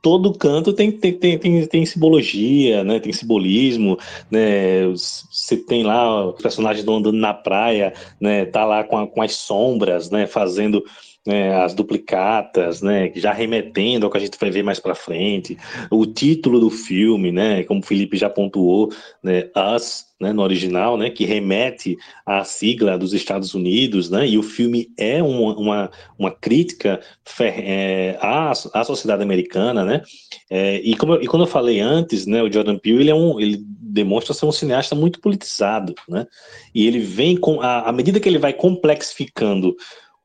Todo 0.02 0.34
canto 0.34 0.74
tem, 0.74 0.92
tem, 0.92 1.14
tem, 1.14 1.38
tem, 1.38 1.66
tem 1.68 1.86
simbologia, 1.86 2.84
né? 2.84 3.00
Tem 3.00 3.14
simbolismo, 3.14 3.98
né? 4.30 4.88
Você 4.88 5.58
tem 5.58 5.84
lá 5.84 6.28
os 6.28 6.42
personagens 6.42 6.88
andando 6.88 7.12
na 7.12 7.34
praia, 7.34 7.94
né? 8.20 8.46
Tá 8.46 8.66
lá 8.66 8.84
com, 8.84 8.98
a, 8.98 9.08
com 9.08 9.22
as 9.22 9.36
sombras, 9.36 10.10
né? 10.10 10.26
Fazendo 10.26 10.84
né, 11.26 11.56
as 11.62 11.74
duplicatas, 11.74 12.82
né, 12.82 13.12
já 13.16 13.32
remetendo 13.32 14.06
ao 14.06 14.12
que 14.12 14.18
a 14.18 14.22
gente 14.22 14.40
vai 14.40 14.50
ver 14.50 14.64
mais 14.64 14.80
para 14.80 14.96
frente, 14.96 15.58
o 15.90 16.06
título 16.06 16.60
do 16.60 16.70
filme, 16.70 17.32
né, 17.32 17.64
como 17.64 17.80
o 17.80 17.86
Felipe 17.86 18.18
já 18.18 18.30
pontuou, 18.30 18.90
né, 19.22 19.50
Us, 19.76 20.06
né, 20.22 20.32
no 20.32 20.44
original, 20.44 20.96
né, 20.98 21.10
que 21.10 21.26
remete 21.26 21.98
à 22.26 22.44
sigla 22.44 22.98
dos 22.98 23.12
Estados 23.12 23.56
Unidos, 23.56 24.10
né, 24.10 24.28
e 24.28 24.38
o 24.38 24.44
filme 24.44 24.90
é 24.98 25.22
uma, 25.22 25.58
uma, 25.58 25.92
uma 26.18 26.32
crítica 26.32 27.02
é, 27.40 28.18
à, 28.22 28.52
à 28.52 28.84
sociedade 28.84 29.24
americana, 29.24 29.84
né, 29.84 30.02
é, 30.50 30.76
e, 30.82 30.96
como, 30.96 31.16
e 31.16 31.28
quando 31.28 31.44
eu 31.44 31.48
falei 31.48 31.80
antes, 31.80 32.28
né, 32.28 32.44
o 32.44 32.52
Jordan 32.52 32.78
Peele, 32.78 33.02
ele, 33.02 33.10
é 33.10 33.16
um, 33.16 33.40
ele 33.40 33.58
demonstra 33.66 34.34
ser 34.34 34.46
um 34.46 34.52
cineasta 34.52 34.94
muito 34.94 35.20
politizado, 35.20 35.96
né, 36.08 36.28
e 36.74 36.86
ele 36.86 37.00
vem 37.00 37.36
com, 37.36 37.60
à, 37.60 37.90
à 37.90 37.92
medida 37.92 38.20
que 38.20 38.30
ele 38.30 38.38
vai 38.38 38.54
complexificando 38.54 39.76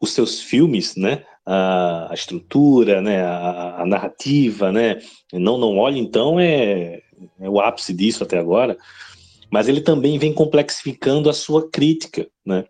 os 0.01 0.13
seus 0.13 0.41
filmes, 0.41 0.95
né? 0.97 1.23
A, 1.45 2.11
a 2.11 2.15
estrutura, 2.15 3.01
né? 3.01 3.23
A, 3.23 3.83
a, 3.83 3.87
narrativa, 3.87 4.73
né? 4.73 4.99
Não, 5.33 5.57
não 5.57 5.79
olhe 5.79 5.99
então 5.99 6.39
é, 6.39 7.01
é 7.41 7.49
o 7.49 7.61
ápice 7.61 7.93
disso 7.93 8.23
até 8.23 8.39
agora. 8.39 8.77
Mas 9.51 9.69
ele 9.69 9.81
também 9.81 10.19
vem 10.19 10.33
complexificando 10.33 11.31
a 11.31 11.33
sua 11.33 11.71
crítica, 11.71 12.29
né? 12.45 12.65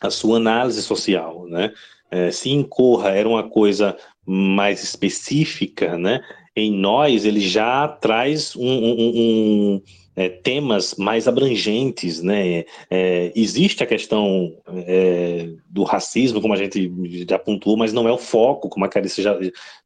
A 0.00 0.10
sua 0.10 0.36
análise 0.36 0.82
social, 0.82 1.46
né? 1.46 1.72
É, 2.10 2.30
se 2.30 2.50
incorra 2.50 3.10
era 3.10 3.28
uma 3.28 3.48
coisa 3.48 3.96
mais 4.26 4.82
específica, 4.82 5.96
né? 5.96 6.20
Em 6.54 6.70
nós 6.70 7.24
ele 7.24 7.40
já 7.40 7.88
traz 7.88 8.54
um, 8.54 8.68
um, 8.68 9.12
um 9.16 9.82
é, 10.14 10.28
temas 10.28 10.94
mais 10.96 11.26
abrangentes, 11.26 12.22
né? 12.22 12.64
É, 12.90 13.32
existe 13.34 13.82
a 13.82 13.86
questão 13.86 14.54
é, 14.86 15.48
do 15.68 15.84
racismo, 15.84 16.40
como 16.40 16.54
a 16.54 16.56
gente 16.56 16.92
já 17.28 17.38
pontuou, 17.38 17.76
mas 17.76 17.92
não 17.92 18.06
é 18.06 18.12
o 18.12 18.18
foco, 18.18 18.68
como 18.68 18.84
a 18.84 18.88
Carice 18.88 19.22
já, 19.22 19.38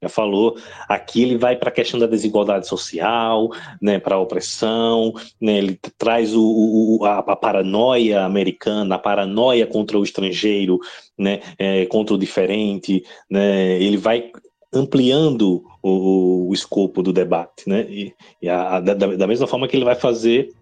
já 0.02 0.08
falou. 0.08 0.56
Aqui 0.88 1.22
ele 1.22 1.38
vai 1.38 1.56
para 1.56 1.68
a 1.68 1.72
questão 1.72 1.98
da 2.00 2.06
desigualdade 2.06 2.66
social, 2.66 3.50
né? 3.80 3.98
Para 3.98 4.16
a 4.16 4.20
opressão, 4.20 5.12
né? 5.40 5.58
Ele 5.58 5.78
traz 5.96 6.34
o, 6.34 6.42
o 6.42 7.04
a, 7.04 7.18
a, 7.18 7.36
paranoia 7.36 8.24
americana, 8.24 8.96
a 8.96 8.98
paranoia 8.98 9.66
contra 9.66 9.98
o 9.98 10.04
estrangeiro, 10.04 10.80
né? 11.16 11.40
É, 11.58 11.86
contra 11.86 12.14
o 12.14 12.18
diferente, 12.18 13.04
né? 13.30 13.80
Ele 13.80 13.96
vai 13.96 14.30
ampliando 14.76 15.64
o, 15.82 16.48
o 16.48 16.54
escopo 16.54 17.02
do 17.02 17.12
debate, 17.12 17.68
né? 17.68 17.86
E, 17.88 18.14
e 18.42 18.48
a, 18.48 18.80
da, 18.80 18.94
da, 18.94 19.26
mesma 19.26 19.46
forma 19.46 19.66
que 19.66 19.76
ele 19.76 19.84
vai 19.84 19.94
fazer 19.94 20.52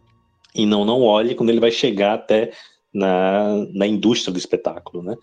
e 0.55 0.65
não 0.65 0.85
não 0.85 1.03
olhe 1.03 1.35
quando 1.35 1.51
ele 1.51 1.61
vai 1.61 1.71
chegar 1.71 2.15
até 2.15 2.53
na, 2.93 3.67
na 3.75 3.87
indústria 3.87 4.33
do 4.33 4.39
espetáculo, 4.39 5.03
né? 5.03 5.17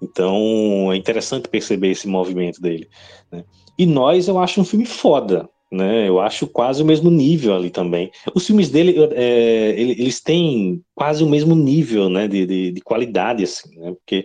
Então 0.00 0.92
é 0.92 0.96
interessante 0.96 1.48
perceber 1.48 1.90
esse 1.90 2.06
movimento 2.06 2.60
dele. 2.60 2.88
Né? 3.30 3.44
E 3.78 3.86
nós 3.86 4.28
eu 4.28 4.38
acho 4.38 4.60
um 4.60 4.64
filme 4.64 4.84
foda, 4.84 5.48
né? 5.70 6.08
Eu 6.08 6.20
acho 6.20 6.46
quase 6.46 6.82
o 6.82 6.86
mesmo 6.86 7.10
nível 7.10 7.54
ali 7.54 7.70
também. 7.70 8.10
Os 8.34 8.46
filmes 8.46 8.70
dele, 8.70 8.94
é, 9.12 9.74
eles 9.78 10.20
têm 10.20 10.82
quase 10.94 11.24
o 11.24 11.28
mesmo 11.28 11.54
nível, 11.54 12.08
né? 12.08 12.28
De, 12.28 12.46
de, 12.46 12.72
de, 12.72 12.80
qualidade, 12.80 13.44
assim, 13.44 13.76
né? 13.78 13.92
Porque 13.92 14.24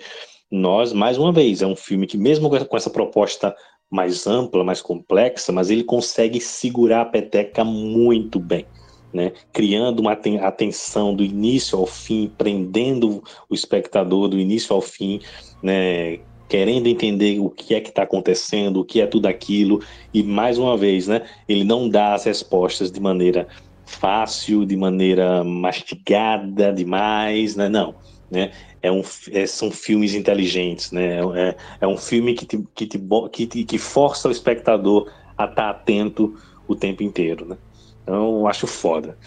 nós, 0.51 0.91
mais 0.93 1.17
uma 1.17 1.31
vez, 1.31 1.61
é 1.61 1.67
um 1.67 1.75
filme 1.75 2.05
que 2.05 2.17
mesmo 2.17 2.49
com 2.49 2.77
essa 2.77 2.89
proposta 2.89 3.55
mais 3.91 4.25
ampla, 4.25 4.63
mais 4.63 4.81
complexa, 4.81 5.51
mas 5.51 5.69
ele 5.69 5.83
consegue 5.83 6.39
segurar 6.39 7.01
a 7.01 7.05
peteca 7.05 7.63
muito 7.63 8.39
bem. 8.39 8.65
Né, 9.13 9.33
criando 9.51 9.99
uma 9.99 10.13
atenção 10.13 11.13
do 11.13 11.21
início 11.21 11.77
ao 11.77 11.85
fim, 11.85 12.31
prendendo 12.37 13.21
o 13.49 13.53
espectador 13.53 14.29
do 14.29 14.39
início 14.39 14.73
ao 14.73 14.79
fim, 14.79 15.19
né, 15.61 16.19
querendo 16.47 16.87
entender 16.87 17.37
o 17.37 17.49
que 17.49 17.75
é 17.75 17.81
que 17.81 17.89
está 17.89 18.03
acontecendo, 18.03 18.79
o 18.79 18.85
que 18.85 19.01
é 19.01 19.05
tudo 19.05 19.25
aquilo, 19.25 19.81
e 20.13 20.23
mais 20.23 20.57
uma 20.57 20.77
vez, 20.77 21.07
né, 21.07 21.23
ele 21.45 21.65
não 21.65 21.89
dá 21.89 22.13
as 22.13 22.23
respostas 22.23 22.89
de 22.89 23.01
maneira 23.01 23.49
fácil, 23.85 24.65
de 24.65 24.77
maneira 24.77 25.43
mastigada 25.43 26.71
demais, 26.71 27.57
né, 27.57 27.67
não, 27.67 27.95
né, 28.29 28.51
é 28.81 28.91
um, 28.91 29.01
é, 29.31 29.45
são 29.45 29.71
filmes 29.71 30.13
inteligentes, 30.13 30.91
né? 30.91 31.19
É, 31.35 31.55
é 31.81 31.87
um 31.87 31.97
filme 31.97 32.33
que, 32.33 32.45
te, 32.45 32.63
que, 32.73 32.87
te, 32.87 32.99
que, 33.31 33.47
te, 33.47 33.63
que 33.63 33.77
força 33.77 34.27
o 34.27 34.31
espectador 34.31 35.11
a 35.37 35.45
estar 35.45 35.55
tá 35.55 35.69
atento 35.69 36.35
o 36.67 36.75
tempo 36.75 37.03
inteiro, 37.03 37.45
né? 37.45 37.57
Então, 38.03 38.39
eu 38.39 38.47
acho 38.47 38.65
foda. 38.65 39.17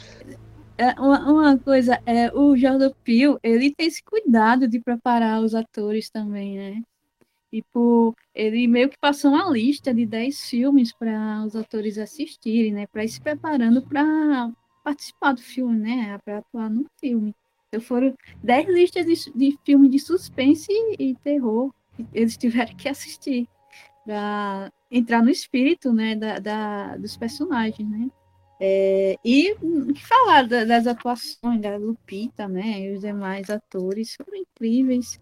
É, 0.76 0.90
uma, 1.00 1.20
uma, 1.30 1.58
coisa, 1.58 2.00
é, 2.04 2.32
o 2.32 2.56
Jordan 2.56 2.90
Peele, 3.04 3.38
ele 3.42 3.72
tem 3.72 3.86
esse 3.86 4.02
cuidado 4.02 4.66
de 4.66 4.80
preparar 4.80 5.40
os 5.40 5.54
atores 5.54 6.10
também, 6.10 6.56
né? 6.56 6.82
Tipo, 7.52 8.16
ele 8.34 8.66
meio 8.66 8.88
que 8.88 8.98
passou 8.98 9.30
uma 9.30 9.48
lista 9.48 9.94
de 9.94 10.04
10 10.04 10.40
filmes 10.50 10.92
para 10.92 11.44
os 11.46 11.54
atores 11.54 11.96
assistirem, 11.98 12.72
né? 12.72 12.86
Para 12.88 13.04
ir 13.04 13.08
se 13.08 13.20
preparando 13.20 13.80
para 13.80 14.50
participar 14.82 15.34
do 15.34 15.40
filme, 15.40 15.78
né? 15.78 16.18
Para 16.24 16.38
atuar 16.38 16.68
no 16.68 16.84
filme. 16.98 17.32
Então 17.74 17.80
foram 17.80 18.14
10 18.42 18.68
listas 18.68 19.04
de, 19.04 19.32
de 19.32 19.58
filmes 19.64 19.90
de 19.90 19.98
suspense 19.98 20.70
e, 20.96 21.14
terror 21.16 21.72
que 21.96 22.06
eles 22.14 22.36
tiveram 22.36 22.74
que 22.76 22.88
assistir 22.88 23.48
para 24.04 24.72
entrar 24.90 25.22
no 25.22 25.30
espírito 25.30 25.92
né, 25.92 26.14
da, 26.14 26.38
da 26.38 26.96
dos 26.96 27.16
personagens, 27.16 27.88
né? 27.88 28.08
É, 28.60 29.16
e 29.24 29.56
que 29.92 30.06
falar 30.06 30.46
da, 30.46 30.64
das 30.64 30.86
atuações 30.86 31.60
da 31.60 31.76
Lupita, 31.76 32.46
né, 32.46 32.80
e 32.80 32.94
os 32.94 33.00
demais 33.00 33.50
atores 33.50 34.14
foram 34.14 34.38
incríveis. 34.38 35.20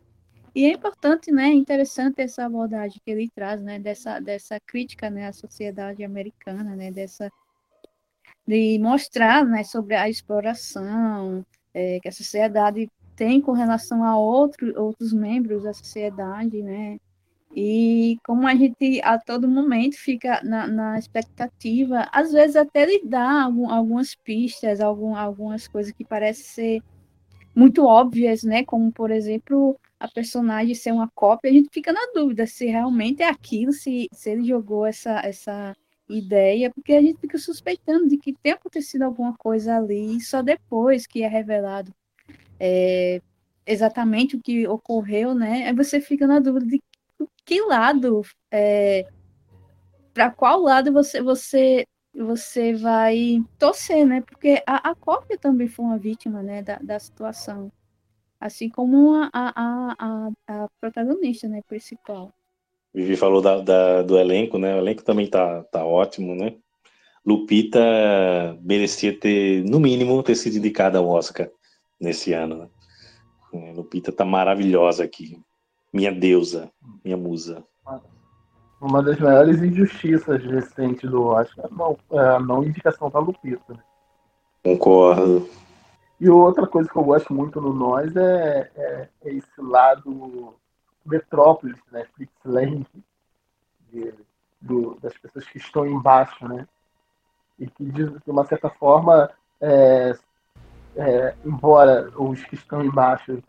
E 0.54 0.66
é 0.66 0.72
importante, 0.74 1.32
né, 1.32 1.48
interessante 1.48 2.20
essa 2.20 2.44
abordagem 2.44 3.00
que 3.02 3.10
ele 3.10 3.30
traz, 3.34 3.60
né, 3.62 3.78
dessa, 3.78 4.20
dessa 4.20 4.60
crítica, 4.60 5.08
né, 5.08 5.28
à 5.28 5.32
sociedade 5.32 6.04
americana, 6.04 6.76
né, 6.76 6.92
dessa 6.92 7.30
de 8.46 8.78
mostrar, 8.78 9.46
né, 9.46 9.64
sobre 9.64 9.94
a 9.94 10.10
exploração, 10.10 11.44
é, 11.74 11.98
que 12.00 12.08
a 12.08 12.12
sociedade 12.12 12.90
tem 13.16 13.40
com 13.40 13.52
relação 13.52 14.04
a 14.04 14.16
outro, 14.16 14.72
outros 14.80 15.12
membros 15.12 15.62
da 15.64 15.72
sociedade, 15.72 16.62
né? 16.62 16.98
E 17.54 18.16
como 18.24 18.46
a 18.46 18.54
gente 18.54 19.00
a 19.02 19.18
todo 19.18 19.46
momento 19.46 19.96
fica 19.96 20.40
na, 20.42 20.66
na 20.66 20.98
expectativa, 20.98 22.08
às 22.10 22.32
vezes 22.32 22.56
até 22.56 22.86
lhe 22.86 23.02
dá 23.04 23.42
algum, 23.42 23.70
algumas 23.70 24.14
pistas, 24.14 24.80
algum, 24.80 25.14
algumas 25.14 25.68
coisas 25.68 25.92
que 25.92 26.04
parecem 26.04 26.44
ser 26.44 26.82
muito 27.54 27.84
óbvias, 27.84 28.42
né? 28.42 28.64
Como, 28.64 28.90
por 28.90 29.10
exemplo, 29.10 29.78
a 30.00 30.08
personagem 30.08 30.74
ser 30.74 30.92
uma 30.92 31.08
cópia, 31.14 31.50
a 31.50 31.54
gente 31.54 31.68
fica 31.70 31.92
na 31.92 32.00
dúvida 32.14 32.46
se 32.46 32.66
realmente 32.66 33.22
é 33.22 33.28
aquilo, 33.28 33.72
se, 33.72 34.08
se 34.12 34.30
ele 34.30 34.44
jogou 34.44 34.86
essa, 34.86 35.20
essa 35.20 35.76
ideia, 36.08 36.70
porque 36.70 36.92
a 36.94 37.00
gente 37.00 37.20
fica 37.20 37.38
suspeitando 37.38 38.08
de 38.08 38.16
que 38.18 38.34
tem 38.34 38.52
acontecido 38.52 39.02
alguma 39.02 39.36
coisa 39.36 39.76
ali, 39.76 40.20
só 40.20 40.42
depois 40.42 41.06
que 41.06 41.22
é 41.22 41.28
revelado 41.28 41.94
é, 42.64 43.20
exatamente 43.66 44.36
o 44.36 44.40
que 44.40 44.66
ocorreu, 44.68 45.34
né? 45.34 45.66
Aí 45.66 45.74
você 45.74 46.00
fica 46.00 46.26
na 46.28 46.38
dúvida 46.38 46.66
de 46.66 46.82
que 47.44 47.60
lado, 47.62 48.22
é, 48.50 49.06
para 50.14 50.30
qual 50.30 50.60
lado 50.60 50.92
você, 50.92 51.20
você 51.20 51.86
você 52.14 52.74
vai 52.74 53.42
torcer, 53.58 54.06
né? 54.06 54.20
Porque 54.20 54.62
a, 54.66 54.90
a 54.90 54.94
cópia 54.94 55.38
também 55.38 55.66
foi 55.66 55.84
uma 55.84 55.98
vítima, 55.98 56.42
né, 56.42 56.62
da, 56.62 56.78
da 56.78 56.98
situação, 56.98 57.72
assim 58.38 58.68
como 58.68 59.14
a, 59.14 59.30
a, 59.32 59.94
a, 59.98 60.30
a 60.46 60.68
protagonista, 60.80 61.48
né, 61.48 61.62
principal. 61.66 62.32
Vivi 62.94 63.16
falou 63.16 63.40
da, 63.40 63.60
da, 63.60 64.02
do 64.02 64.18
elenco, 64.18 64.58
né? 64.58 64.74
O 64.74 64.78
elenco 64.78 65.02
também 65.02 65.26
tá, 65.26 65.62
tá 65.64 65.84
ótimo, 65.84 66.34
né? 66.34 66.54
Lupita 67.24 67.78
merecia 68.60 69.18
ter, 69.18 69.64
no 69.64 69.78
mínimo, 69.78 70.22
ter 70.22 70.34
sido 70.34 70.58
indicada 70.58 70.98
ao 70.98 71.08
Oscar 71.08 71.48
nesse 72.00 72.32
ano. 72.32 72.56
Né? 72.56 72.68
É, 73.54 73.72
Lupita 73.72 74.10
tá 74.12 74.24
maravilhosa 74.24 75.04
aqui. 75.04 75.40
Minha 75.92 76.12
deusa, 76.12 76.70
minha 77.04 77.16
musa. 77.16 77.64
Uma 78.80 79.02
das 79.02 79.18
maiores 79.20 79.62
injustiças 79.62 80.42
recentes 80.44 81.08
do 81.08 81.22
Oscar, 81.26 81.70
não, 81.70 81.96
é 82.12 82.18
a 82.18 82.40
não 82.40 82.64
indicação 82.64 83.08
da 83.08 83.20
Lupita. 83.20 83.72
Né? 83.72 83.78
Concordo. 84.64 85.48
E 86.20 86.28
outra 86.28 86.66
coisa 86.66 86.88
que 86.88 86.96
eu 86.96 87.04
gosto 87.04 87.32
muito 87.32 87.60
no 87.60 87.72
Nós 87.72 88.14
é, 88.16 88.70
é, 88.74 89.08
é 89.24 89.34
esse 89.34 89.60
lado 89.60 90.54
Metrópolis, 91.04 91.76
né? 91.90 92.06
Do, 94.60 94.96
das 95.02 95.16
pessoas 95.18 95.46
que 95.46 95.58
estão 95.58 95.86
embaixo, 95.86 96.46
né? 96.46 96.66
E 97.58 97.66
que, 97.66 97.84
de, 97.84 98.16
uma 98.26 98.44
certa 98.44 98.70
forma, 98.70 99.30
é, 99.60 100.14
é, 100.96 101.34
embora 101.44 102.10
os 102.16 102.42
que 102.44 102.54
estão 102.54 102.84
embaixo 102.84 103.42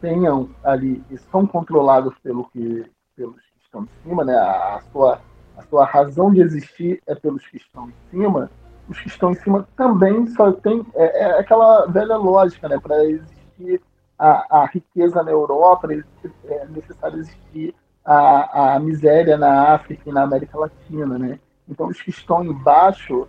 tenham 0.00 0.50
ali 0.62 1.02
são 1.30 1.46
controlados 1.46 2.14
pelo 2.18 2.44
que, 2.50 2.90
pelos 3.16 3.40
que 3.40 3.64
estão 3.64 3.84
em 3.84 3.88
cima, 4.02 4.24
né? 4.24 4.34
A, 4.34 4.76
a, 4.76 4.80
sua, 4.92 5.20
a 5.56 5.62
sua 5.62 5.84
razão 5.84 6.32
de 6.32 6.40
existir 6.40 7.02
é 7.06 7.14
pelos 7.14 7.46
que 7.46 7.56
estão 7.56 7.88
em 7.88 7.94
cima. 8.10 8.50
Os 8.88 9.00
que 9.00 9.08
estão 9.08 9.30
em 9.30 9.36
cima 9.36 9.66
também 9.76 10.26
só 10.28 10.52
tem 10.52 10.84
é, 10.94 11.22
é 11.22 11.38
aquela 11.38 11.86
velha 11.86 12.16
lógica, 12.16 12.68
né? 12.68 12.78
Para 12.78 13.04
existir 13.04 13.80
a, 14.18 14.62
a, 14.62 14.66
riqueza 14.66 15.22
na 15.22 15.30
Europa, 15.30 15.88
é 15.92 16.66
necessário 16.68 17.18
existir 17.18 17.74
a, 18.04 18.74
a 18.74 18.78
miséria 18.78 19.36
na 19.36 19.74
África 19.74 20.02
e 20.06 20.12
na 20.12 20.22
América 20.22 20.58
Latina, 20.58 21.18
né? 21.18 21.38
Então 21.68 21.88
os 21.88 22.00
que 22.00 22.10
estão 22.10 22.44
embaixo 22.44 23.26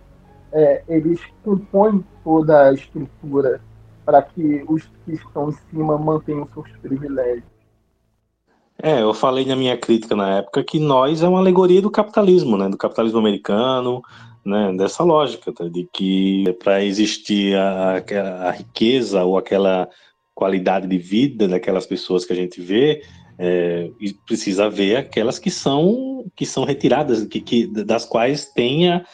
é, 0.52 0.82
eles 0.88 1.20
compõem 1.44 2.04
toda 2.22 2.68
a 2.68 2.72
estrutura 2.72 3.60
para 4.04 4.22
que 4.22 4.64
os 4.68 4.84
que 5.04 5.12
estão 5.12 5.50
em 5.50 5.52
cima 5.70 5.98
mantenham 5.98 6.48
seus 6.54 6.70
privilégios. 6.78 7.44
É, 8.82 9.02
eu 9.02 9.12
falei 9.14 9.44
na 9.46 9.56
minha 9.56 9.76
crítica 9.76 10.14
na 10.14 10.38
época 10.38 10.62
que 10.62 10.78
nós 10.78 11.22
é 11.22 11.28
uma 11.28 11.38
alegoria 11.38 11.80
do 11.80 11.90
capitalismo, 11.90 12.56
né, 12.56 12.68
do 12.68 12.76
capitalismo 12.76 13.18
americano, 13.18 14.02
né, 14.44 14.72
dessa 14.76 15.02
lógica 15.02 15.52
tá, 15.52 15.64
de 15.64 15.88
que 15.92 16.44
para 16.62 16.84
existir 16.84 17.56
a, 17.56 17.96
a, 17.96 18.48
a, 18.48 18.50
riqueza 18.50 19.24
ou 19.24 19.36
aquela 19.36 19.88
qualidade 20.36 20.86
de 20.86 20.98
vida 20.98 21.48
daquelas 21.48 21.86
pessoas 21.86 22.26
que 22.26 22.32
a 22.34 22.36
gente 22.36 22.60
vê, 22.60 23.02
é, 23.38 23.90
precisa 24.26 24.68
ver 24.68 24.96
aquelas 24.96 25.38
que 25.38 25.50
são 25.50 26.30
que 26.36 26.44
são 26.44 26.64
retiradas, 26.64 27.24
que, 27.24 27.40
que 27.40 27.66
das 27.66 28.04
quais 28.04 28.52
tenha 28.52 29.04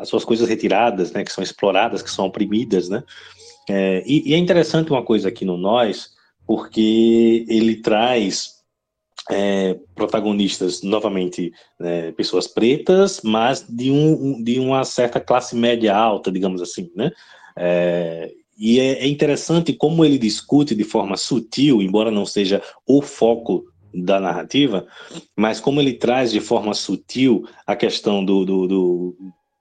as 0.00 0.08
suas 0.08 0.24
coisas 0.24 0.48
retiradas, 0.48 1.12
né, 1.12 1.22
que 1.24 1.32
são 1.32 1.44
exploradas, 1.44 2.02
que 2.02 2.10
são 2.10 2.26
oprimidas, 2.26 2.88
né? 2.88 3.04
É, 3.68 4.02
e, 4.06 4.30
e, 4.30 4.34
é 4.34 4.38
interessante 4.38 4.90
uma 4.90 5.04
coisa 5.04 5.28
aqui 5.28 5.44
no 5.44 5.58
Nós, 5.58 6.10
porque 6.46 7.44
ele 7.48 7.76
traz 7.76 8.54
é, 9.30 9.78
protagonistas, 9.94 10.82
novamente, 10.82 11.52
né, 11.78 12.12
pessoas 12.12 12.48
pretas, 12.48 13.20
mas 13.22 13.64
de, 13.68 13.90
um, 13.90 14.42
de 14.42 14.58
uma 14.58 14.84
certa 14.84 15.20
classe 15.20 15.54
média 15.54 15.94
alta, 15.94 16.32
digamos 16.32 16.62
assim, 16.62 16.90
né? 16.96 17.12
É, 17.54 18.32
e 18.58 18.80
é, 18.80 19.04
é 19.04 19.06
interessante 19.06 19.72
como 19.72 20.04
ele 20.04 20.18
discute 20.18 20.74
de 20.74 20.82
forma 20.82 21.16
sutil, 21.16 21.80
embora 21.80 22.10
não 22.10 22.26
seja 22.26 22.60
o 22.84 23.00
foco 23.00 23.64
da 23.94 24.18
narrativa, 24.18 24.86
mas 25.36 25.60
como 25.60 25.80
ele 25.80 25.94
traz 25.94 26.32
de 26.32 26.40
forma 26.40 26.74
sutil 26.74 27.48
a 27.66 27.76
questão 27.76 28.24
do, 28.24 28.44
do, 28.44 28.66
do, 28.66 29.16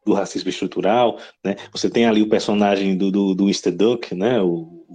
do 0.06 0.14
racismo 0.14 0.50
estrutural, 0.50 1.20
né? 1.44 1.56
Você 1.72 1.90
tem 1.90 2.06
ali 2.06 2.22
o 2.22 2.30
personagem 2.30 2.98
do, 2.98 3.12
do, 3.12 3.36
do 3.36 3.44
Mr. 3.44 3.72
Duck, 3.72 4.16
né? 4.16 4.42
O, 4.42 4.86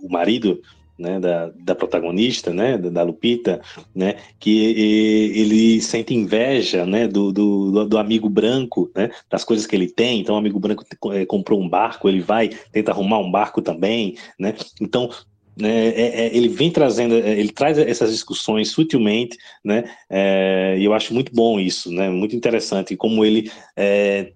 o 0.00 0.08
marido 0.10 0.60
né, 1.02 1.18
da, 1.18 1.50
da 1.56 1.74
protagonista, 1.74 2.54
né, 2.54 2.78
da, 2.78 3.02
Lupita, 3.02 3.60
né, 3.92 4.14
que 4.38 4.50
e, 4.50 5.40
ele 5.40 5.80
sente 5.80 6.14
inveja, 6.14 6.86
né, 6.86 7.08
do, 7.08 7.32
do, 7.32 7.84
do, 7.86 7.98
amigo 7.98 8.28
branco, 8.28 8.90
né, 8.94 9.10
das 9.28 9.44
coisas 9.44 9.66
que 9.66 9.74
ele 9.74 9.88
tem. 9.88 10.20
Então, 10.20 10.36
o 10.36 10.38
amigo 10.38 10.60
branco 10.60 10.84
é, 11.12 11.26
comprou 11.26 11.60
um 11.60 11.68
barco, 11.68 12.08
ele 12.08 12.20
vai 12.20 12.50
tenta 12.70 12.92
arrumar 12.92 13.18
um 13.18 13.30
barco 13.30 13.60
também, 13.60 14.16
né. 14.38 14.54
Então, 14.80 15.10
né, 15.56 15.88
é, 15.88 16.26
é, 16.26 16.36
ele 16.36 16.48
vem 16.48 16.70
trazendo, 16.70 17.16
é, 17.16 17.38
ele 17.38 17.50
traz 17.50 17.76
essas 17.76 18.12
discussões 18.12 18.70
sutilmente, 18.70 19.36
né, 19.64 19.84
é, 20.08 20.76
e 20.78 20.84
eu 20.84 20.94
acho 20.94 21.12
muito 21.12 21.34
bom 21.34 21.58
isso, 21.58 21.90
né, 21.90 22.08
muito 22.08 22.36
interessante 22.36 22.96
como 22.96 23.24
ele 23.24 23.50
é, 23.76 24.32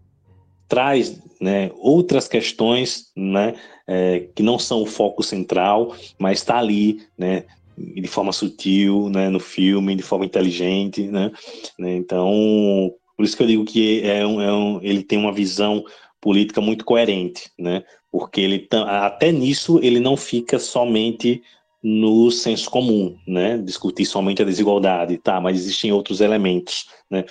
traz 0.69 1.19
né, 1.41 1.71
outras 1.77 2.27
questões 2.27 3.13
né, 3.17 3.55
é, 3.87 4.29
que 4.35 4.43
não 4.43 4.59
são 4.59 4.83
o 4.83 4.87
foco 4.87 5.23
central, 5.23 5.95
mas 6.19 6.39
está 6.39 6.59
ali 6.59 7.03
né, 7.17 7.45
de 7.77 8.09
forma 8.09 8.33
sutil 8.33 9.09
né, 9.09 9.29
no 9.29 9.41
filme, 9.41 9.95
de 9.95 10.03
forma 10.03 10.25
inteligente. 10.25 11.03
Né, 11.03 11.31
né 11.79 11.97
então, 11.97 12.93
por 13.17 13.25
isso 13.25 13.37
que 13.37 13.43
eu 13.43 13.47
digo 13.47 13.65
que 13.65 14.03
é 14.03 14.27
um, 14.27 14.41
é 14.41 14.53
um, 14.53 14.81
ele 14.83 15.03
tem 15.03 15.19
uma 15.19 15.33
visão 15.33 15.85
política 16.21 16.61
muito 16.61 16.85
coerente, 16.85 17.51
né, 17.59 17.85
porque 18.11 18.41
ele 18.41 18.67
até 18.73 19.31
nisso 19.31 19.79
ele 19.83 20.01
não 20.01 20.17
fica 20.17 20.59
somente 20.59 21.43
no 21.89 22.33
senso 22.33 22.69
comum, 22.69 23.17
né? 23.29 23.59
Discutir 23.59 24.05
somente 24.07 24.43
a 24.43 24.45
desigualdade, 24.45 25.19
tá? 25.19 25.41
Mas 25.41 25.57
existem 25.57 25.93
outros 25.93 26.21
elementos, 26.21 26.89
né? 27.09 27.25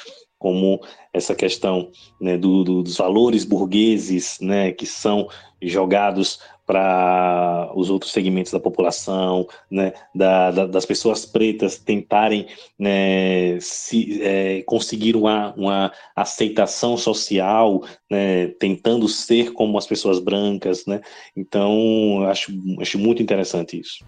Como 0.45 0.80
essa 1.11 1.34
questão 1.34 1.89
né, 2.22 2.38
do, 2.38 2.63
do, 2.63 2.84
dos 2.84 2.97
valores 2.97 3.43
burgueses 3.43 4.38
né, 4.39 4.72
que 4.72 4.85
são 4.85 5.27
jogados 5.59 6.39
para 6.67 7.72
os 7.73 7.89
outros 7.89 8.11
segmentos 8.11 8.51
da 8.51 8.59
população, 8.59 9.47
né, 9.72 9.93
da, 10.13 10.51
da, 10.51 10.67
das 10.67 10.85
pessoas 10.85 11.26
pretas 11.26 11.80
tentarem 11.80 12.45
né, 12.77 13.59
se, 13.59 14.22
é, 14.22 14.61
conseguir 14.67 15.15
uma, 15.15 15.51
uma 15.55 15.91
aceitação 16.15 16.95
social, 16.95 17.81
né, 18.07 18.49
tentando 18.59 19.07
ser 19.07 19.51
como 19.51 19.80
as 19.80 19.88
pessoas 19.88 20.19
brancas, 20.19 20.85
né? 20.85 21.01
Então, 21.35 22.23
acho, 22.30 22.51
acho 22.80 22.99
muito 22.99 23.23
interessante 23.23 23.80
isso. 23.80 24.05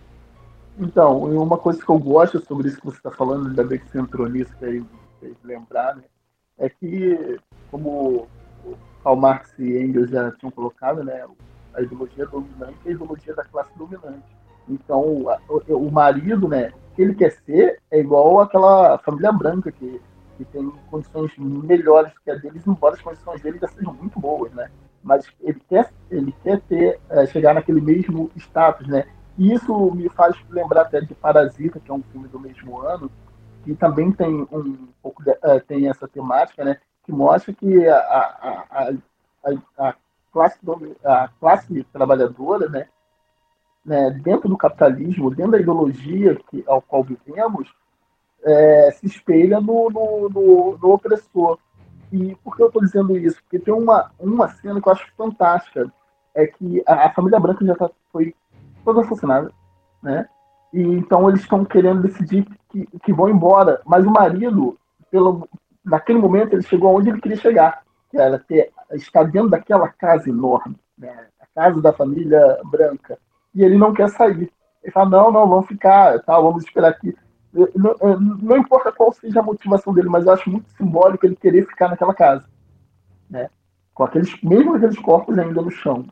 Então, 0.77 1.23
uma 1.23 1.57
coisa 1.57 1.83
que 1.83 1.89
eu 1.89 1.97
gosto 1.97 2.39
sobre 2.45 2.67
isso 2.67 2.77
que 2.77 2.85
você 2.85 2.97
está 2.97 3.09
falando, 3.09 3.47
ainda 3.47 3.63
bem 3.63 3.79
que 3.79 3.89
você 3.89 3.99
entrou 3.99 4.29
nisso, 4.29 4.51
fez 4.59 4.83
lembrar, 5.43 5.95
né? 5.95 6.03
É 6.57 6.69
que, 6.69 7.39
como 7.69 8.27
Karl 9.03 9.15
Marx 9.15 9.53
e 9.57 9.77
Engels 9.77 10.09
já 10.09 10.31
tinham 10.31 10.51
colocado, 10.51 11.03
né, 11.03 11.25
a 11.73 11.81
ideologia 11.81 12.25
dominante 12.25 12.77
é 12.85 12.89
a 12.89 12.91
ideologia 12.91 13.35
da 13.35 13.43
classe 13.45 13.71
dominante. 13.77 14.25
Então, 14.67 15.29
a, 15.29 15.39
o, 15.47 15.87
o, 15.87 15.91
marido, 15.91 16.47
né, 16.47 16.73
o 16.91 16.95
que 16.95 17.01
ele 17.01 17.15
quer 17.15 17.31
ser 17.45 17.79
é 17.91 17.99
igual 17.99 18.41
àquela 18.41 18.97
família 18.99 19.31
branca 19.31 19.71
que, 19.71 20.01
que 20.37 20.45
tem 20.45 20.69
condições 20.89 21.31
melhores 21.37 22.11
que 22.19 22.31
a 22.31 22.35
deles, 22.35 22.65
embora 22.67 22.95
as 22.95 23.01
condições 23.01 23.41
dele 23.41 23.59
já 23.59 23.67
sejam 23.67 23.93
muito 23.93 24.19
boas, 24.19 24.51
né? 24.53 24.69
Mas 25.03 25.25
ele 25.41 25.61
quer, 25.69 25.89
ele 26.11 26.35
quer 26.43 26.59
ter, 26.61 26.99
é, 27.09 27.25
chegar 27.27 27.53
naquele 27.53 27.79
mesmo 27.79 28.29
status, 28.35 28.87
né? 28.87 29.05
E 29.37 29.53
isso 29.53 29.91
me 29.91 30.09
faz 30.09 30.35
lembrar 30.49 30.81
até 30.81 30.99
de 30.99 31.13
Parasita, 31.13 31.79
que 31.79 31.89
é 31.89 31.93
um 31.93 32.03
filme 32.11 32.27
do 32.27 32.39
mesmo 32.39 32.81
ano, 32.81 33.09
que 33.67 33.75
também 33.75 34.13
tem 34.13 34.47
um 34.49 34.87
pouco 35.03 35.21
de, 35.21 35.31
uh, 35.31 35.59
tem 35.67 35.89
essa 35.89 36.07
temática, 36.07 36.63
né, 36.63 36.77
que 37.03 37.11
mostra 37.11 37.53
que 37.53 37.85
a, 37.85 37.97
a, 37.97 38.89
a, 39.43 39.89
a, 39.89 39.95
classe, 40.31 40.57
a 41.03 41.27
classe 41.37 41.83
trabalhadora, 41.91 42.69
né, 42.69 42.87
né, 43.85 44.09
dentro 44.23 44.47
do 44.47 44.57
capitalismo, 44.57 45.29
dentro 45.29 45.51
da 45.51 45.59
ideologia 45.59 46.39
que, 46.49 46.63
ao 46.65 46.81
qual 46.81 47.03
vivemos, 47.03 47.73
é, 48.41 48.91
se 48.91 49.05
espelha 49.05 49.59
no, 49.59 49.89
no, 49.89 50.29
no, 50.29 50.77
no, 50.77 50.93
opressor. 50.93 51.59
E 52.09 52.35
por 52.35 52.55
que 52.55 52.63
eu 52.63 52.67
estou 52.67 52.81
dizendo 52.81 53.17
isso? 53.17 53.41
Porque 53.43 53.59
tem 53.59 53.73
uma, 53.73 54.11
uma 54.17 54.47
cena 54.47 54.81
que 54.81 54.87
eu 54.87 54.93
acho 54.93 55.11
fantástica, 55.17 55.91
é 56.33 56.47
que 56.47 56.81
a, 56.87 57.07
a 57.07 57.13
família 57.13 57.39
branca 57.39 57.65
já 57.65 57.75
tá, 57.75 57.89
foi 58.13 58.33
toda 58.85 59.01
assassinada, 59.01 59.51
né? 60.01 60.29
E 60.73 60.81
então 60.81 61.27
eles 61.29 61.41
estão 61.41 61.63
querendo 61.63 62.01
decidir 62.01 62.45
que, 62.69 62.85
que 63.03 63.13
vão 63.13 63.29
embora. 63.29 63.81
Mas 63.85 64.05
o 64.05 64.11
marido, 64.11 64.77
pelo, 65.09 65.47
naquele 65.83 66.19
momento, 66.19 66.53
ele 66.53 66.63
chegou 66.63 66.89
aonde 66.89 67.09
ele 67.09 67.21
queria 67.21 67.37
chegar, 67.37 67.83
que 68.09 68.17
era 68.17 68.37
ter, 68.39 68.71
estar 68.93 69.23
dentro 69.23 69.49
daquela 69.49 69.87
casa 69.87 70.29
enorme, 70.29 70.75
né? 70.97 71.27
a 71.39 71.45
casa 71.53 71.81
da 71.81 71.93
família 71.93 72.59
branca. 72.65 73.17
E 73.55 73.63
ele 73.63 73.77
não 73.77 73.93
quer 73.93 74.09
sair. 74.09 74.51
Ele 74.83 74.91
fala, 74.91 75.09
não, 75.09 75.31
não, 75.31 75.47
vamos 75.47 75.67
ficar, 75.67 76.19
tá, 76.21 76.39
vamos 76.39 76.63
esperar 76.63 76.89
aqui. 76.89 77.15
Não, 77.75 77.95
não, 78.19 78.57
importa 78.57 78.91
qual 78.91 79.11
seja 79.11 79.39
a 79.39 79.43
motivação 79.43 79.93
dele, 79.93 80.09
mas 80.09 80.25
eu 80.25 80.33
acho 80.33 80.49
muito 80.49 80.69
simbólico 80.71 81.25
ele 81.25 81.35
querer 81.35 81.65
ficar 81.65 81.87
naquela 81.87 82.13
casa. 82.13 82.45
Né? 83.29 83.49
Com 83.93 84.03
aqueles, 84.03 84.39
mesmo 84.43 84.75
aqueles 84.75 84.99
corpos 84.99 85.37
ainda 85.39 85.61
no 85.61 85.71
chão. 85.71 86.05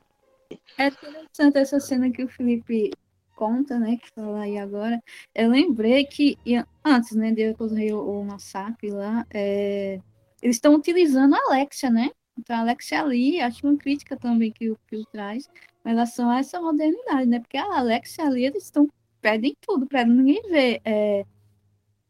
É 0.77 0.87
interessante 0.87 1.57
essa 1.57 1.79
cena 1.79 2.09
que 2.09 2.23
o 2.23 2.27
Felipe 2.27 2.91
conta, 3.35 3.77
né, 3.79 3.97
que 3.97 4.09
fala 4.15 4.41
aí 4.41 4.57
agora, 4.57 5.01
eu 5.33 5.49
lembrei 5.49 6.05
que 6.05 6.37
antes, 6.83 7.15
né, 7.15 7.31
de 7.31 7.49
ocorrer 7.51 7.95
o, 7.95 8.21
o 8.21 8.25
massacre 8.25 8.91
lá, 8.91 9.25
é, 9.33 9.99
eles 10.41 10.57
estão 10.57 10.75
utilizando 10.75 11.35
a 11.35 11.39
Alexia, 11.47 11.89
né, 11.89 12.11
Então, 12.37 12.55
a 12.55 12.59
Alexia 12.59 13.01
ali, 13.01 13.39
acho 13.41 13.67
uma 13.67 13.77
crítica 13.77 14.17
também 14.17 14.51
que 14.51 14.69
o 14.69 14.77
Pio 14.87 15.05
traz 15.11 15.47
em 15.85 15.89
relação 15.89 16.29
a 16.29 16.39
essa 16.39 16.59
modernidade, 16.61 17.27
né? 17.27 17.39
Porque 17.39 17.57
a 17.57 17.77
Alexia 17.77 18.25
ali, 18.25 18.45
eles 18.45 18.63
estão 18.63 18.89
pedem 19.21 19.55
tudo 19.59 19.87
para 19.87 20.05
ninguém 20.05 20.41
ver 20.49 20.81
é, 20.85 21.25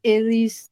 eles 0.04 0.70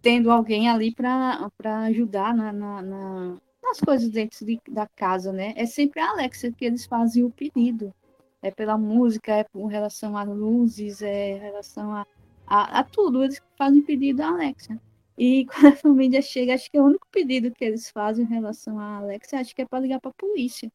tendo 0.00 0.30
alguém 0.30 0.68
ali 0.68 0.94
para 0.94 1.50
ajudar 1.88 2.32
na, 2.34 2.52
na, 2.52 2.82
na, 2.82 3.36
nas 3.62 3.80
coisas 3.80 4.08
dentro 4.08 4.46
de, 4.46 4.60
da 4.68 4.86
casa, 4.86 5.32
né? 5.32 5.52
É 5.56 5.66
sempre 5.66 6.00
a 6.00 6.10
Alexia 6.10 6.52
que 6.52 6.64
eles 6.64 6.86
fazem 6.86 7.24
o 7.24 7.30
pedido. 7.30 7.92
É 8.44 8.50
pela 8.50 8.76
música, 8.76 9.32
é 9.32 9.44
com 9.44 9.64
relação 9.64 10.14
às 10.18 10.28
luzes, 10.28 11.00
é 11.00 11.30
em 11.30 11.38
relação 11.38 11.94
a, 11.94 12.06
a, 12.46 12.80
a 12.80 12.84
tudo. 12.84 13.24
Eles 13.24 13.40
fazem 13.56 13.80
pedido 13.80 14.22
à 14.22 14.28
Alexia. 14.28 14.78
E 15.16 15.46
quando 15.48 15.72
a 15.72 15.76
família 15.76 16.20
chega, 16.20 16.52
acho 16.52 16.70
que 16.70 16.76
é 16.76 16.82
o 16.82 16.84
único 16.84 17.08
pedido 17.10 17.50
que 17.50 17.64
eles 17.64 17.88
fazem 17.88 18.26
em 18.26 18.28
relação 18.28 18.78
a 18.78 18.98
Alexia, 18.98 19.40
acho 19.40 19.54
que 19.56 19.62
é 19.62 19.66
para 19.66 19.80
ligar 19.80 19.98
para 19.98 20.10
a 20.10 20.14
polícia. 20.14 20.70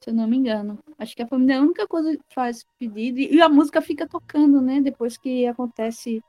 Se 0.00 0.08
eu 0.10 0.14
não 0.14 0.26
me 0.26 0.38
engano. 0.38 0.78
Acho 0.98 1.14
que 1.14 1.22
a 1.22 1.26
família 1.26 1.54
é 1.54 1.58
a 1.58 1.62
única 1.62 1.86
coisa 1.86 2.16
que 2.16 2.34
faz 2.34 2.64
pedido. 2.78 3.18
E 3.18 3.40
a 3.42 3.48
música 3.50 3.82
fica 3.82 4.06
tocando, 4.08 4.60
né? 4.62 4.80
Depois 4.80 5.18
que 5.18 5.46
acontece 5.46 6.22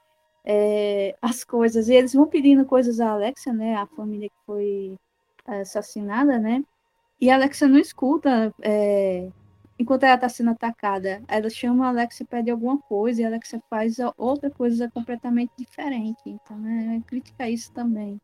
é, 0.44 1.16
as 1.22 1.46
coisas. 1.46 1.88
E 1.88 1.94
eles 1.94 2.14
vão 2.14 2.28
pedindo 2.28 2.66
coisas 2.66 3.00
à 3.00 3.12
Alexia, 3.12 3.54
né? 3.54 3.76
A 3.76 3.86
família 3.88 4.28
que 4.30 4.46
foi 4.46 4.98
assassinada, 5.46 6.38
né? 6.38 6.64
E 7.22 7.30
a 7.30 7.36
Alexia 7.36 7.68
não 7.68 7.80
escuta 7.80 8.54
é, 8.62 9.30
enquanto 9.80 10.04
ela 10.04 10.16
está 10.16 10.28
sendo 10.28 10.52
atacada. 10.52 11.24
Ela 11.28 11.50
chama 11.50 11.86
a 11.86 11.90
Alexia 11.90 12.26
pede 12.30 12.52
alguma 12.52 12.78
coisa 12.78 13.22
e 13.22 13.24
a 13.24 13.28
Alexia 13.28 13.64
faz 13.70 13.96
outra 14.18 14.52
coisa 14.52 14.92
completamente 14.94 15.52
diferente. 15.58 16.22
Então, 16.26 16.62
é, 16.68 17.02
critica 17.08 17.50
isso 17.50 17.72
também. 17.72 18.20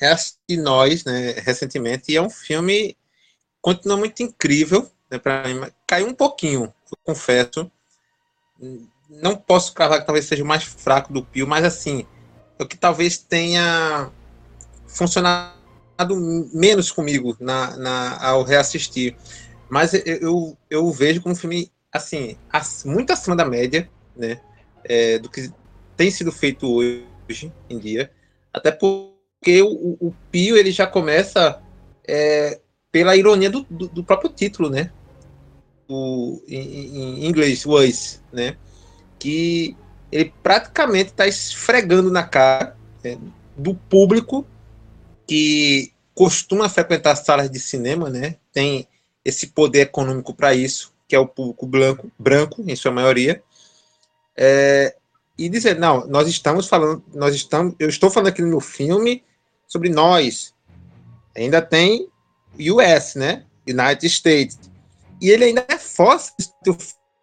É 0.00 0.08
assim, 0.08 0.56
nós, 0.56 1.04
né, 1.04 1.32
recentemente, 1.32 2.12
e 2.12 2.16
é 2.16 2.22
um 2.22 2.30
filme 2.30 2.96
continua 3.60 3.96
muito 3.96 4.22
incrível, 4.22 4.90
né, 5.10 5.18
para 5.18 5.46
mim. 5.46 5.70
Caiu 5.86 6.06
um 6.06 6.14
pouquinho, 6.14 6.72
confesso. 7.04 7.70
Não 9.10 9.36
posso 9.36 9.74
cravar 9.74 10.00
que 10.00 10.06
talvez 10.06 10.24
seja 10.24 10.42
o 10.42 10.46
mais 10.46 10.62
fraco 10.62 11.12
do 11.12 11.24
Pio, 11.24 11.46
mas 11.46 11.64
assim, 11.64 12.06
é 12.58 12.62
o 12.62 12.66
que 12.66 12.76
talvez 12.76 13.18
tenha 13.18 14.10
funcionado 14.86 15.58
menos 16.54 16.92
comigo 16.92 17.36
na, 17.40 17.76
na, 17.76 18.24
ao 18.24 18.42
reassistir. 18.44 19.16
Mas 19.68 19.92
eu, 19.94 20.02
eu, 20.04 20.58
eu 20.70 20.90
vejo 20.90 21.20
como 21.20 21.34
um 21.34 21.36
filme, 21.36 21.70
assim, 21.92 22.36
muito 22.84 23.12
acima 23.12 23.36
da 23.36 23.44
média, 23.44 23.88
né? 24.16 24.40
É, 24.84 25.18
do 25.18 25.28
que 25.28 25.50
tem 25.96 26.10
sido 26.10 26.32
feito 26.32 26.66
hoje 26.66 27.52
em 27.68 27.78
dia. 27.78 28.10
Até 28.52 28.70
porque 28.70 29.62
o, 29.62 29.96
o 30.00 30.14
Pio, 30.30 30.56
ele 30.56 30.70
já 30.70 30.86
começa 30.86 31.60
é, 32.06 32.60
pela 32.90 33.16
ironia 33.16 33.50
do, 33.50 33.66
do, 33.68 33.88
do, 33.88 34.04
próprio 34.04 34.30
título, 34.30 34.70
né? 34.70 34.90
O, 35.88 36.42
em, 36.46 37.22
em 37.22 37.26
inglês, 37.26 37.66
was, 37.66 38.22
né? 38.32 38.56
Que 39.18 39.76
ele 40.10 40.32
praticamente 40.42 41.10
está 41.10 41.26
esfregando 41.26 42.10
na 42.10 42.22
cara 42.22 42.76
né, 43.04 43.18
do 43.56 43.74
público 43.74 44.46
que 45.26 45.92
costuma 46.14 46.68
frequentar 46.68 47.14
salas 47.16 47.50
de 47.50 47.60
cinema, 47.60 48.08
né? 48.08 48.36
Tem 48.52 48.88
esse 49.28 49.48
poder 49.48 49.82
econômico 49.82 50.32
para 50.32 50.54
isso, 50.54 50.92
que 51.06 51.14
é 51.14 51.18
o 51.18 51.28
público 51.28 51.66
branco, 51.66 52.10
branco 52.18 52.64
em 52.66 52.74
sua 52.74 52.90
maioria, 52.90 53.42
é, 54.34 54.96
e 55.36 55.48
dizer, 55.48 55.78
não, 55.78 56.06
nós 56.06 56.26
estamos 56.26 56.66
falando, 56.66 57.04
nós 57.14 57.34
estamos, 57.34 57.74
eu 57.78 57.88
estou 57.88 58.10
falando 58.10 58.28
aqui 58.28 58.40
no 58.40 58.48
meu 58.48 58.60
filme 58.60 59.22
sobre 59.66 59.90
nós. 59.90 60.54
Ainda 61.36 61.60
tem 61.60 62.08
US, 62.58 63.14
né? 63.14 63.44
United 63.66 64.06
States. 64.06 64.58
E 65.20 65.28
ele 65.28 65.44
ainda 65.44 65.66
reforça 65.68 66.32
o 66.66 66.76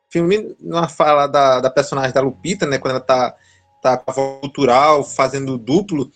filme 0.09 0.55
na 0.59 0.87
fala 0.87 1.25
da, 1.25 1.59
da 1.59 1.69
personagem 1.69 2.13
da 2.13 2.21
Lupita, 2.21 2.67
né? 2.67 2.77
Quando 2.77 2.91
ela 2.91 3.01
tá, 3.01 3.35
tá 3.81 3.97
cultural, 3.97 5.03
fazendo 5.03 5.57
duplo, 5.57 6.11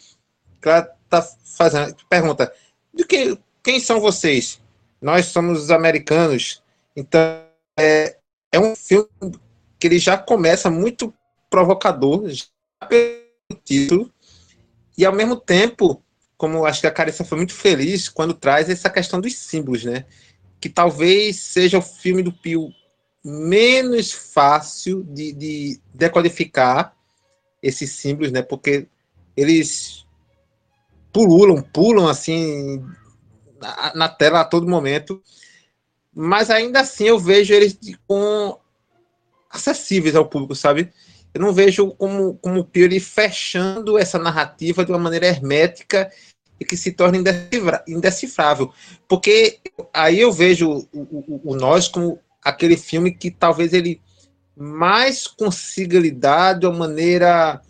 que 0.62 0.70
ela 0.70 0.84
tá 1.10 1.22
fazendo. 1.58 1.96
Pergunta: 2.08 2.54
de 2.94 3.04
que, 3.06 3.38
quem 3.64 3.80
são 3.80 4.00
vocês? 4.00 4.59
Nós 5.02 5.28
somos 5.28 5.64
os 5.64 5.72
americanos. 5.72 6.62
Então, 6.96 7.22
é, 7.78 8.18
é 8.52 8.60
um 8.60 8.76
filme 8.76 9.08
que 9.80 9.88
ele 9.88 10.00
já 10.00 10.18
começa 10.18 10.70
muito 10.70 11.14
provocador, 11.50 12.28
já 12.30 12.46
pelo 12.88 13.62
título, 13.64 14.12
e 14.98 15.06
ao 15.06 15.14
mesmo 15.14 15.38
tempo, 15.38 16.04
como 16.38 16.66
acho 16.66 16.82
que 16.82 16.88
a 16.88 16.92
Carissa 16.92 17.24
foi 17.24 17.38
muito 17.38 17.54
feliz 17.54 18.10
quando 18.10 18.34
traz 18.34 18.70
essa 18.70 18.90
questão 18.90 19.22
dos 19.22 19.36
símbolos, 19.36 19.86
né? 19.86 20.06
Que 20.60 20.68
talvez 20.68 21.38
seja 21.38 21.78
o 21.78 21.82
filme 21.82 22.22
do 22.22 22.34
Pio 22.34 22.70
menos 23.24 24.12
fácil 24.12 25.04
de, 25.04 25.32
de 25.34 25.80
decodificar 25.94 26.94
esses 27.62 27.92
símbolos, 27.92 28.32
né? 28.32 28.42
Porque 28.42 28.88
eles 29.36 30.06
pululam, 31.12 31.62
pulam 31.62 32.08
assim 32.08 32.84
na, 33.94 34.10
tela 34.10 34.42
a 34.42 34.46
todo 34.46 34.68
momento, 34.68 35.22
mas 36.14 36.50
ainda 36.50 36.82
assim 36.82 37.06
eu 37.06 37.20
vejo 37.20 37.54
eles 37.54 37.78
com 38.08 38.58
acessíveis 39.50 40.16
ao 40.16 40.28
público, 40.28 40.56
sabe? 40.56 40.92
Eu 41.34 41.42
não 41.42 41.54
vejo 41.54 41.92
como, 41.92 42.36
como 42.36 42.62
o 42.62 42.66
Pio 42.66 42.90
fechando 43.00 43.98
essa 43.98 44.18
narrativa 44.18 44.84
de 44.84 44.92
uma 44.92 45.00
maneira 45.00 45.28
hermética 45.28 46.12
e 46.60 46.66
que 46.66 46.76
se 46.76 46.92
torna 46.92 47.18
indecifrável. 47.88 48.74
Porque 49.08 49.60
aí 49.94 50.20
eu 50.20 50.32
vejo 50.32 50.88
o, 50.92 51.00
o, 51.02 51.42
o, 51.52 51.56
Nós 51.56 51.88
como 51.88 52.20
aquele 52.44 52.76
filme 52.76 53.12
que 53.12 53.32
talvez 53.32 53.74
ele 53.74 54.02
mais 54.56 55.28
consiga 55.28 56.00
lidar 56.00 56.54
de 56.54 56.66
uma 56.66 56.80
maneira 56.80 57.62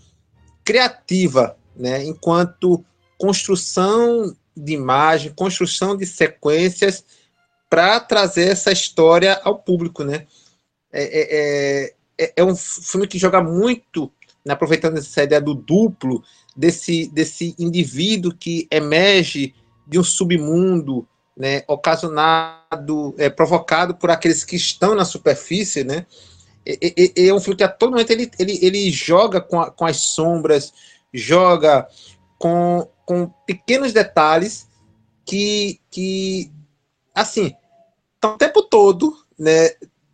criativa, 0.64 1.58
né? 1.76 2.04
enquanto 2.04 2.84
construção 3.18 4.36
de 4.64 4.74
imagem, 4.74 5.32
construção 5.32 5.96
de 5.96 6.06
sequências 6.06 7.04
para 7.70 8.00
trazer 8.00 8.50
essa 8.50 8.72
história 8.72 9.40
ao 9.44 9.60
público, 9.60 10.04
né? 10.04 10.26
É, 10.92 11.04
é, 11.04 11.94
é, 12.18 12.34
é, 12.38 12.44
um 12.44 12.56
filme 12.56 13.08
que 13.08 13.20
joga 13.20 13.42
muito, 13.42 14.12
né, 14.44 14.54
aproveitando 14.54 14.98
essa 14.98 15.24
ideia 15.24 15.40
do 15.40 15.54
duplo, 15.54 16.24
desse, 16.56 17.08
desse 17.08 17.56
indivíduo 17.60 18.34
que 18.36 18.68
emerge 18.72 19.54
de 19.88 20.00
um 20.00 20.04
submundo, 20.04 21.08
né, 21.38 21.64
ocasionado, 21.68 23.16
é, 23.18 23.30
provocado 23.30 23.96
por 23.96 24.10
aqueles 24.10 24.44
que 24.44 24.56
estão 24.56 24.96
na 24.96 25.06
superfície, 25.06 25.84
né? 25.84 26.06
É, 26.66 26.78
é, 26.84 27.28
é 27.28 27.34
um 27.34 27.40
filme 27.40 27.56
que 27.56 27.64
a 27.64 27.70
todo 27.70 27.92
momento 27.92 28.12
ele, 28.12 28.30
ele, 28.38 28.60
ele 28.62 28.92
joga 28.92 29.40
com, 29.40 29.62
a, 29.62 29.72
com 29.72 29.86
as 29.86 29.98
sombras, 29.98 30.74
joga 31.14 31.88
com, 32.40 32.88
com 33.06 33.28
pequenos 33.46 33.94
detalhes 33.94 34.68
que, 35.26 35.80
que 35.92 36.52
assim, 37.14 37.54
tá 38.20 38.34
o 38.34 38.38
tempo 38.38 38.64
todo, 38.64 39.16
né, 39.38 39.72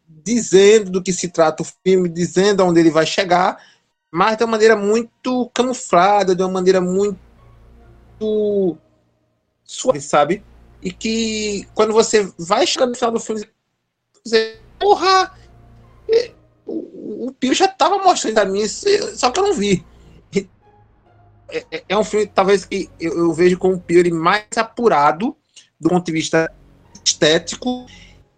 dizendo 0.08 0.90
do 0.90 1.04
que 1.04 1.14
se 1.14 1.30
trata 1.30 1.62
o 1.62 1.68
filme, 1.84 2.10
dizendo 2.10 2.62
aonde 2.62 2.80
ele 2.80 2.90
vai 2.90 3.06
chegar, 3.06 3.64
mas 4.12 4.38
de 4.38 4.44
uma 4.44 4.52
maneira 4.52 4.76
muito 4.76 5.50
camuflada, 5.54 6.36
de 6.36 6.42
uma 6.42 6.52
maneira 6.52 6.82
muito 6.82 7.18
suave, 9.64 10.02
sabe? 10.02 10.44
E 10.82 10.92
que 10.92 11.68
quando 11.76 11.94
você 11.94 12.32
vai 12.38 12.66
chegar 12.66 12.88
no 12.88 12.96
final 12.96 13.12
do 13.12 13.20
filme, 13.20 13.48
você, 14.24 14.60
porra, 14.80 15.38
o, 16.66 17.28
o 17.28 17.34
Pio 17.34 17.54
já 17.54 17.68
tava 17.68 18.00
mostrando 18.00 18.38
a 18.40 18.46
mim, 18.46 18.68
só 18.68 19.30
que 19.30 19.40
eu 19.40 19.44
não 19.44 19.54
vi. 19.54 19.86
É, 21.50 21.66
é, 21.72 21.84
é 21.90 21.98
um 21.98 22.04
filme, 22.04 22.28
talvez, 22.28 22.66
que 22.66 22.90
eu, 23.00 23.18
eu 23.18 23.34
vejo 23.34 23.58
como 23.58 23.76
um 23.76 23.80
Fury 23.82 24.12
mais 24.12 24.46
apurado 24.56 25.36
do 25.80 25.90
ponto 25.90 26.06
de 26.06 26.12
vista 26.12 26.52
estético 27.04 27.86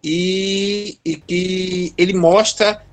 e, 0.02 0.98
e 1.04 1.16
que 1.16 1.92
ele 1.96 2.12
mostra, 2.14 2.84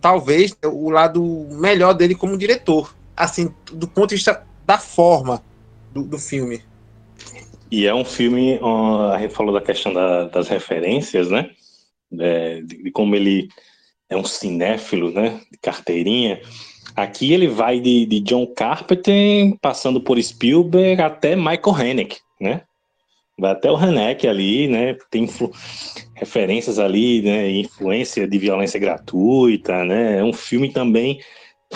talvez, 0.00 0.56
o 0.64 0.90
lado 0.90 1.22
melhor 1.50 1.92
dele 1.92 2.14
como 2.14 2.38
diretor, 2.38 2.94
assim, 3.16 3.52
do 3.72 3.88
ponto 3.88 4.10
de 4.10 4.16
vista 4.16 4.46
da 4.64 4.78
forma 4.78 5.42
do, 5.92 6.02
do 6.02 6.18
filme. 6.18 6.62
E 7.70 7.86
é 7.86 7.94
um 7.94 8.04
filme, 8.04 8.60
a 9.12 9.18
gente 9.18 9.34
falou 9.34 9.52
da 9.52 9.60
questão 9.60 9.92
da, 9.92 10.24
das 10.28 10.48
referências, 10.48 11.28
né? 11.28 11.50
É, 12.18 12.60
de, 12.60 12.84
de, 12.84 12.90
como 12.92 13.16
ele 13.16 13.48
é 14.08 14.16
um 14.16 14.24
cinéfilo, 14.24 15.10
né? 15.10 15.40
De 15.50 15.58
carteirinha. 15.58 16.40
Aqui 16.96 17.32
ele 17.32 17.48
vai 17.48 17.80
de, 17.80 18.06
de 18.06 18.20
John 18.20 18.46
Carpenter, 18.46 19.56
passando 19.60 20.00
por 20.00 20.22
Spielberg 20.22 21.02
até 21.02 21.34
Michael 21.34 21.74
Haneke, 21.76 22.18
né? 22.40 22.62
Vai 23.38 23.50
até 23.50 23.70
o 23.70 23.76
Haneke 23.76 24.28
ali, 24.28 24.68
né? 24.68 24.96
Tem 25.10 25.28
referências 26.14 26.78
ali, 26.78 27.20
né? 27.22 27.50
Influência 27.50 28.28
de 28.28 28.38
violência 28.38 28.78
gratuita, 28.78 29.84
né? 29.84 30.18
É 30.18 30.24
um 30.24 30.32
filme 30.32 30.72
também 30.72 31.20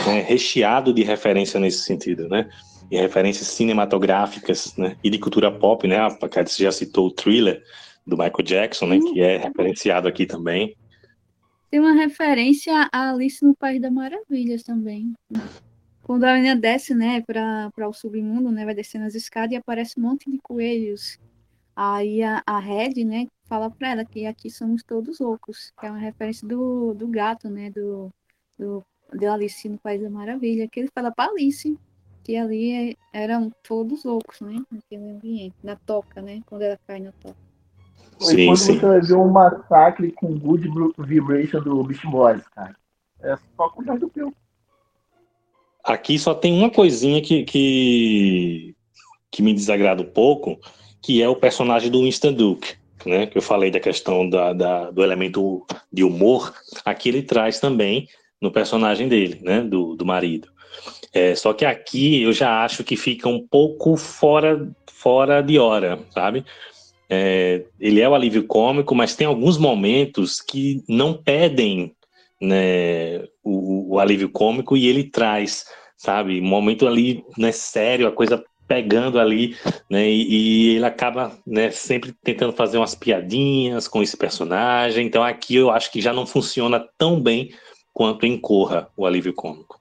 né, 0.06 0.24
recheado 0.26 0.92
de 0.92 1.02
referência 1.02 1.58
nesse 1.58 1.82
sentido, 1.82 2.28
né? 2.28 2.48
e 2.90 2.96
referências 2.96 3.48
cinematográficas 3.48 4.74
né, 4.76 4.96
e 5.02 5.10
de 5.10 5.18
cultura 5.18 5.50
pop, 5.50 5.86
né? 5.86 5.98
A 5.98 6.28
Cádice 6.28 6.62
já 6.62 6.72
citou 6.72 7.08
o 7.08 7.10
thriller 7.10 7.62
do 8.06 8.16
Michael 8.16 8.42
Jackson, 8.42 8.86
né? 8.86 8.98
Que 8.98 9.20
é 9.20 9.36
referenciado 9.36 10.08
aqui 10.08 10.24
também. 10.24 10.74
Tem 11.70 11.80
uma 11.80 11.92
referência 11.92 12.88
a 12.92 13.10
Alice 13.10 13.44
no 13.44 13.54
País 13.54 13.80
das 13.80 13.92
Maravilhas 13.92 14.62
também. 14.62 15.12
Quando 16.02 16.24
a 16.24 16.34
menina 16.34 16.56
desce, 16.56 16.94
né, 16.94 17.20
para 17.20 17.88
o 17.88 17.92
submundo, 17.92 18.50
né, 18.50 18.64
vai 18.64 18.74
descendo 18.74 19.04
as 19.04 19.14
escadas 19.14 19.52
e 19.52 19.56
aparece 19.56 20.00
um 20.00 20.02
monte 20.02 20.30
de 20.30 20.38
coelhos. 20.38 21.18
Aí 21.76 22.22
a, 22.22 22.42
a 22.46 22.58
Red, 22.58 23.04
né, 23.04 23.26
fala 23.44 23.70
para 23.70 23.90
ela 23.90 24.04
que 24.04 24.24
aqui 24.24 24.50
somos 24.50 24.82
todos 24.82 25.18
loucos, 25.20 25.70
que 25.78 25.86
é 25.86 25.90
uma 25.90 25.98
referência 25.98 26.48
do, 26.48 26.94
do 26.94 27.06
gato, 27.06 27.50
né, 27.50 27.70
do, 27.70 28.10
do, 28.58 28.82
de 29.12 29.26
Alice 29.26 29.68
no 29.68 29.78
País 29.78 30.00
da 30.00 30.08
Maravilha, 30.08 30.66
que 30.66 30.80
ele 30.80 30.90
fala 30.94 31.12
para 31.12 31.30
Alice 31.30 31.78
que 32.24 32.36
ali 32.36 32.94
eram 33.10 33.50
todos 33.62 34.04
loucos, 34.04 34.38
né, 34.42 34.62
naquele 34.70 35.10
ambiente, 35.10 35.56
na 35.62 35.76
toca, 35.76 36.20
né, 36.20 36.42
quando 36.44 36.60
ela 36.60 36.78
cai 36.86 37.00
na 37.00 37.10
toca. 37.12 37.47
Sim, 38.20 38.46
quando 38.46 38.56
sim. 38.56 38.78
você 38.78 38.86
vai 38.86 39.00
ver 39.00 39.14
um 39.14 39.28
massacre 39.28 40.12
com 40.12 40.38
Good 40.38 40.68
Vibration 40.98 41.60
do 41.60 41.82
Beast 41.84 42.04
Boys, 42.06 42.46
cara. 42.48 42.74
É 43.20 43.36
só 43.56 43.68
com 43.68 43.82
o 43.82 43.98
do 43.98 44.08
Pio. 44.08 44.32
Aqui 45.84 46.18
só 46.18 46.34
tem 46.34 46.52
uma 46.52 46.70
coisinha 46.70 47.22
que, 47.22 47.44
que, 47.44 48.76
que 49.30 49.42
me 49.42 49.54
desagrada 49.54 50.02
um 50.02 50.10
pouco, 50.10 50.58
que 51.02 51.22
é 51.22 51.28
o 51.28 51.36
personagem 51.36 51.90
do 51.90 52.02
Winston 52.02 52.32
Duke, 52.32 52.74
né? 53.06 53.26
Que 53.26 53.38
eu 53.38 53.42
falei 53.42 53.70
da 53.70 53.80
questão 53.80 54.28
da, 54.28 54.52
da, 54.52 54.90
do 54.90 55.02
elemento 55.02 55.64
de 55.92 56.04
humor. 56.04 56.52
Aqui 56.84 57.08
ele 57.08 57.22
traz 57.22 57.58
também 57.58 58.08
no 58.40 58.52
personagem 58.52 59.08
dele, 59.08 59.40
né? 59.42 59.62
Do, 59.62 59.94
do 59.94 60.04
marido. 60.04 60.48
É, 61.12 61.34
só 61.34 61.52
que 61.52 61.64
aqui 61.64 62.22
eu 62.22 62.32
já 62.32 62.64
acho 62.64 62.84
que 62.84 62.96
fica 62.96 63.28
um 63.28 63.46
pouco 63.46 63.96
fora, 63.96 64.70
fora 64.92 65.40
de 65.40 65.58
hora, 65.58 65.98
sabe? 66.10 66.44
É, 67.10 67.64
ele 67.80 68.00
é 68.00 68.08
o 68.08 68.14
alívio 68.14 68.46
cômico, 68.46 68.94
mas 68.94 69.16
tem 69.16 69.26
alguns 69.26 69.56
momentos 69.56 70.40
que 70.40 70.82
não 70.86 71.14
pedem 71.14 71.94
né, 72.40 73.20
o, 73.42 73.94
o, 73.94 73.98
alívio 73.98 74.28
cômico 74.28 74.76
e 74.76 74.86
ele 74.86 75.04
traz, 75.04 75.66
sabe, 75.96 76.40
um 76.40 76.44
momento 76.44 76.86
ali, 76.86 77.24
né, 77.36 77.50
sério, 77.50 78.06
a 78.06 78.12
coisa 78.12 78.44
pegando 78.66 79.18
ali, 79.18 79.56
né, 79.90 80.08
e, 80.08 80.28
e, 80.28 80.76
ele 80.76 80.84
acaba, 80.84 81.36
né, 81.46 81.70
sempre 81.70 82.12
tentando 82.22 82.52
fazer 82.52 82.76
umas 82.76 82.94
piadinhas 82.94 83.88
com 83.88 84.02
esse 84.02 84.16
personagem, 84.16 85.06
então 85.06 85.24
aqui 85.24 85.56
eu 85.56 85.70
acho 85.70 85.90
que 85.90 86.02
já 86.02 86.12
não 86.12 86.26
funciona 86.26 86.86
tão 86.98 87.20
bem 87.20 87.50
quanto 87.92 88.26
em 88.26 88.38
Corra, 88.38 88.88
o 88.96 89.06
alívio 89.06 89.32
cômico. 89.32 89.80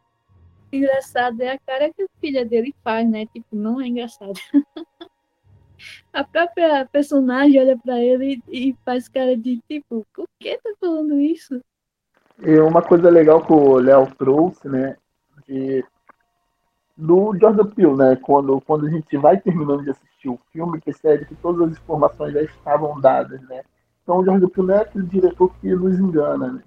Engraçado 0.72 1.42
é 1.42 1.52
a 1.52 1.60
cara 1.60 1.92
que 1.94 2.02
a 2.02 2.08
filha 2.20 2.46
dele 2.46 2.74
faz, 2.84 3.08
né, 3.08 3.26
tipo, 3.26 3.48
não 3.56 3.82
é 3.82 3.88
engraçado. 3.88 4.40
a 6.14 6.24
própria 6.24 6.86
personagem 6.86 7.62
olha 7.62 7.78
para 7.78 8.00
ele 8.00 8.42
e 8.48 8.76
faz 8.86 9.08
cara 9.08 9.36
de 9.38 9.62
tipo, 9.70 10.06
por 10.14 10.26
que 10.40 10.58
tá 10.58 10.70
falando 10.80 11.20
isso? 11.20 11.62
E 12.40 12.60
uma 12.60 12.82
coisa 12.82 13.10
legal 13.10 13.44
que 13.44 13.52
o 13.52 13.78
Léo 13.78 14.08
trouxe, 14.16 14.70
né, 14.70 14.96
de, 15.48 15.84
do 16.96 17.36
Jordan 17.40 17.66
Peele, 17.66 17.96
né, 17.96 18.16
quando, 18.18 18.62
quando 18.62 18.86
a 18.86 18.90
gente 18.90 19.18
vai 19.18 19.40
terminando 19.40 19.84
de 19.84 19.90
assistir 19.90 20.30
o 20.30 20.40
filme, 20.52 20.80
percebe 20.80 21.26
que 21.26 21.36
todas 21.36 21.72
as 21.72 21.78
informações 21.78 22.34
já 22.34 22.44
estavam 22.44 23.00
dadas, 23.02 23.42
né. 23.44 23.64
Então 24.04 24.20
o 24.20 24.26
Jordan 24.26 24.50
não 24.56 24.74
é 24.74 24.82
aquele 24.82 25.06
diretor 25.08 25.52
que 25.60 25.68
nos 25.74 26.00
engana, 26.00 26.54
né. 26.54 26.64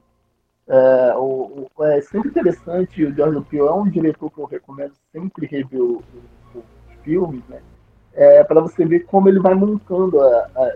É, 0.67 1.15
o, 1.17 1.69
o, 1.77 1.85
é 1.85 2.01
sempre 2.01 2.31
interessante, 2.31 3.05
o 3.05 3.15
Jordan 3.15 3.43
Peele 3.43 3.67
é 3.67 3.73
um 3.73 3.89
diretor 3.89 4.31
que 4.31 4.39
eu 4.39 4.45
recomendo 4.47 4.95
sempre 5.13 5.47
rever 5.47 5.83
os 5.83 6.05
filmes, 7.03 7.43
né, 7.49 7.61
é, 8.15 8.45
para 8.45 8.61
você 8.61 8.85
ver 8.85 9.01
como 9.01 9.29
ele 9.29 9.41
vai 9.41 9.55
montando 9.55 10.21
a, 10.21 10.51
a, 10.55 10.73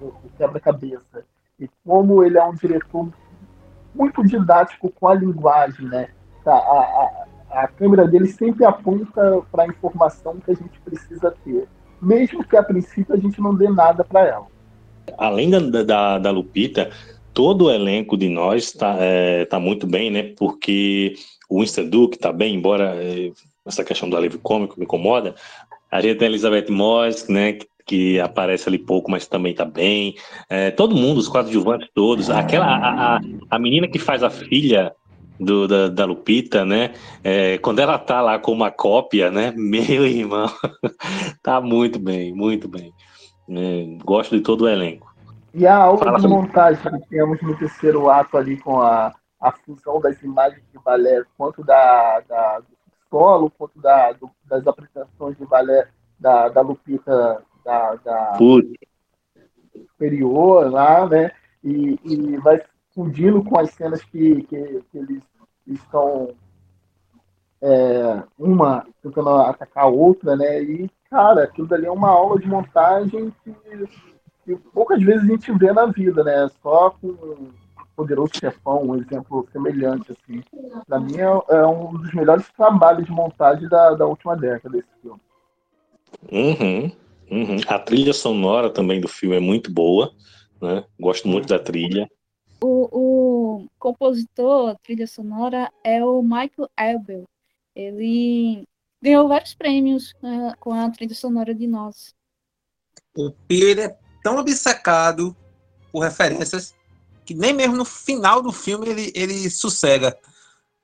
o, 0.00 0.12
quebra-cabeça 0.36 1.24
e 1.58 1.68
como 1.84 2.24
ele 2.24 2.38
é 2.38 2.44
um 2.44 2.54
diretor 2.54 3.08
muito 3.94 4.22
didático 4.24 4.90
com 4.90 5.08
a 5.08 5.14
linguagem, 5.14 5.86
né? 5.86 6.08
Tá, 6.44 6.54
a, 6.54 7.26
a, 7.50 7.62
a 7.62 7.68
câmera 7.68 8.08
dele 8.08 8.26
sempre 8.26 8.64
aponta 8.64 9.42
para 9.50 9.64
a 9.64 9.66
informação 9.66 10.38
que 10.40 10.50
a 10.50 10.54
gente 10.54 10.80
precisa 10.80 11.34
ter, 11.44 11.68
mesmo 12.00 12.42
que 12.44 12.56
a 12.56 12.62
princípio 12.62 13.14
a 13.14 13.18
gente 13.18 13.40
não 13.40 13.54
dê 13.54 13.68
nada 13.68 14.02
para 14.02 14.26
ela. 14.26 14.46
Além 15.18 15.50
da, 15.50 15.82
da, 15.82 16.18
da, 16.18 16.30
Lupita, 16.30 16.90
todo 17.34 17.66
o 17.66 17.70
elenco 17.70 18.16
de 18.16 18.28
nós 18.28 18.64
está 18.64 18.96
é, 18.98 19.44
tá 19.44 19.60
muito 19.60 19.86
bem, 19.86 20.10
né? 20.10 20.34
Porque 20.36 21.14
o 21.48 21.60
Winston 21.60 21.88
Duke 21.88 22.16
está 22.16 22.32
bem, 22.32 22.54
embora 22.54 22.94
é, 22.96 23.30
essa 23.64 23.84
questão 23.84 24.08
do 24.08 24.16
alívio 24.16 24.40
cômico 24.40 24.78
me 24.78 24.84
incomoda, 24.84 25.34
a 25.92 26.00
gente 26.00 26.16
tem 26.16 26.26
a 26.26 26.30
Elizabeth 26.30 26.70
Moss, 26.70 27.28
né, 27.28 27.58
que 27.86 28.18
aparece 28.18 28.66
ali 28.66 28.78
pouco, 28.78 29.10
mas 29.10 29.26
também 29.26 29.54
tá 29.54 29.64
bem. 29.64 30.14
É, 30.48 30.70
todo 30.70 30.96
mundo, 30.96 31.18
os 31.18 31.28
coadjuvantes 31.28 31.88
todos. 31.94 32.30
Aquela, 32.30 32.64
a, 32.64 33.16
a, 33.16 33.20
a 33.50 33.58
menina 33.58 33.86
que 33.86 33.98
faz 33.98 34.22
a 34.22 34.30
filha 34.30 34.94
do, 35.38 35.68
da, 35.68 35.88
da, 35.88 36.04
Lupita, 36.06 36.64
né? 36.64 36.94
É, 37.22 37.58
quando 37.58 37.80
ela 37.80 37.98
tá 37.98 38.22
lá 38.22 38.38
com 38.38 38.52
uma 38.52 38.70
cópia, 38.70 39.30
né? 39.30 39.52
Meu 39.56 40.06
irmão, 40.06 40.48
tá 41.42 41.60
muito 41.60 41.98
bem, 41.98 42.32
muito 42.32 42.68
bem. 42.68 42.92
É, 43.50 43.98
gosto 44.02 44.36
de 44.36 44.42
todo 44.42 44.62
o 44.62 44.68
elenco. 44.68 45.12
E 45.52 45.66
a 45.66 45.76
aula 45.76 45.98
Fala 45.98 46.20
de 46.20 46.28
montagem 46.28 46.82
que 46.82 47.08
temos 47.10 47.38
no 47.42 47.54
terceiro 47.58 48.08
ato 48.08 48.38
ali 48.38 48.56
com 48.56 48.80
a, 48.80 49.12
a 49.38 49.52
fusão 49.52 50.00
das 50.00 50.22
imagens 50.22 50.62
de 50.72 50.78
balé, 50.82 51.22
quanto 51.36 51.62
da, 51.62 52.20
da 52.26 52.62
solo, 53.12 53.50
quanto 53.50 53.78
da, 53.78 54.12
do, 54.12 54.30
das 54.46 54.66
apresentações 54.66 55.36
de 55.36 55.44
balé 55.44 55.86
da, 56.18 56.48
da 56.48 56.62
Lupita 56.62 57.42
da, 57.62 57.94
da 57.96 58.38
superior 59.90 60.70
lá, 60.70 61.06
né? 61.06 61.30
E, 61.62 61.98
e 62.02 62.36
vai 62.38 62.62
fundindo 62.94 63.44
com 63.44 63.58
as 63.58 63.70
cenas 63.70 64.02
que, 64.02 64.42
que, 64.44 64.82
que 64.90 64.98
eles 64.98 65.22
estão 65.66 66.34
é, 67.60 68.22
uma 68.38 68.86
tentando 69.02 69.28
atacar 69.28 69.84
a 69.84 69.88
outra, 69.88 70.34
né? 70.34 70.62
E, 70.62 70.90
cara, 71.10 71.44
aquilo 71.44 71.68
dali 71.68 71.86
é 71.86 71.92
uma 71.92 72.08
aula 72.08 72.40
de 72.40 72.48
montagem 72.48 73.32
que, 73.44 73.54
que 74.44 74.56
poucas 74.72 75.02
vezes 75.02 75.22
a 75.22 75.26
gente 75.26 75.52
vê 75.52 75.70
na 75.72 75.86
vida, 75.86 76.24
né? 76.24 76.48
Só 76.62 76.90
com 76.90 77.50
Poderoso 78.02 78.32
Chefão, 78.34 78.82
um 78.82 78.96
exemplo 78.96 79.48
semelhante, 79.52 80.10
assim. 80.10 80.42
Pra 80.88 80.98
mim 80.98 81.16
é, 81.18 81.54
é, 81.54 81.66
um 81.66 81.92
dos 81.92 82.12
melhores 82.12 82.44
trabalhos 82.56 83.06
de 83.06 83.12
montagem 83.12 83.68
da, 83.68 83.94
da 83.94 84.04
última 84.04 84.36
década 84.36 84.76
desse 84.76 84.88
filme. 85.00 85.20
Uhum, 86.32 86.92
uhum. 87.30 87.56
A 87.68 87.78
trilha 87.78 88.12
sonora 88.12 88.68
também 88.70 89.00
do 89.00 89.06
filme 89.06 89.36
é 89.36 89.40
muito 89.40 89.72
boa, 89.72 90.12
né? 90.60 90.84
Gosto 90.98 91.28
muito 91.28 91.46
da 91.46 91.60
trilha. 91.60 92.10
O, 92.60 92.88
o 92.90 93.66
compositor, 93.78 94.70
a 94.70 94.74
trilha 94.74 95.06
sonora, 95.06 95.70
é 95.84 96.04
o 96.04 96.22
Michael 96.22 96.68
Abel. 96.76 97.24
Ele 97.72 98.64
ganhou 99.00 99.28
vários 99.28 99.54
prêmios 99.54 100.12
né, 100.20 100.54
com 100.58 100.72
a 100.72 100.90
trilha 100.90 101.14
sonora 101.14 101.54
de 101.54 101.68
Nós. 101.68 102.16
O 103.16 103.30
Pio 103.46 103.80
é 103.80 103.96
tão 104.24 104.38
obcecado 104.38 105.36
por 105.92 106.00
referências 106.00 106.74
que 107.24 107.34
nem 107.34 107.52
mesmo 107.52 107.76
no 107.76 107.84
final 107.84 108.42
do 108.42 108.52
filme 108.52 108.88
ele, 108.88 109.12
ele 109.14 109.50
sossega. 109.50 110.16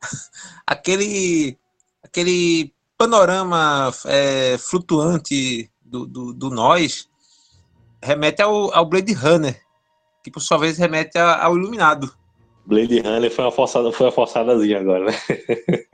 aquele, 0.66 1.59
aquele 2.02 2.73
panorama 2.97 3.93
é, 4.06 4.56
flutuante 4.59 5.70
do, 5.81 6.06
do, 6.06 6.32
do, 6.32 6.51
nós 6.51 7.09
remete 8.02 8.43
ao, 8.43 8.74
ao 8.74 8.86
Blade 8.86 9.12
Runner, 9.12 9.60
que 10.23 10.31
por 10.31 10.40
sua 10.40 10.59
vez 10.59 10.78
remete 10.78 11.19
ao 11.19 11.56
Iluminado. 11.56 12.15
Blade 12.66 13.01
Runner 13.01 13.31
foi 13.31 13.44
uma 13.44 13.52
forçada, 13.52 13.93
foi 13.93 14.06
uma 14.06 14.12
forçadazinha 14.12 14.81
agora, 14.81 15.06
né? 15.06 15.12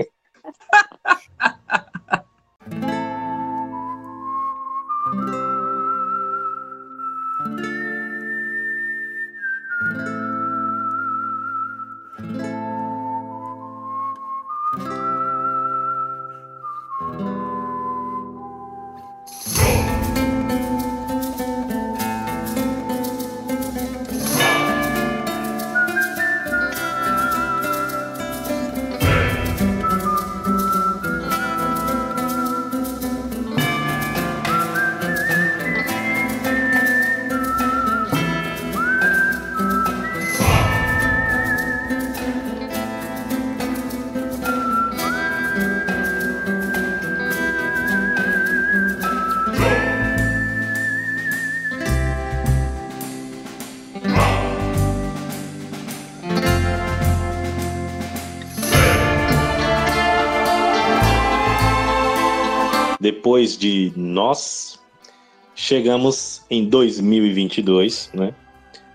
depois 63.04 63.58
de 63.58 63.92
nós, 63.94 64.80
chegamos 65.54 66.42
em 66.48 66.64
2022, 66.64 68.10
né? 68.14 68.34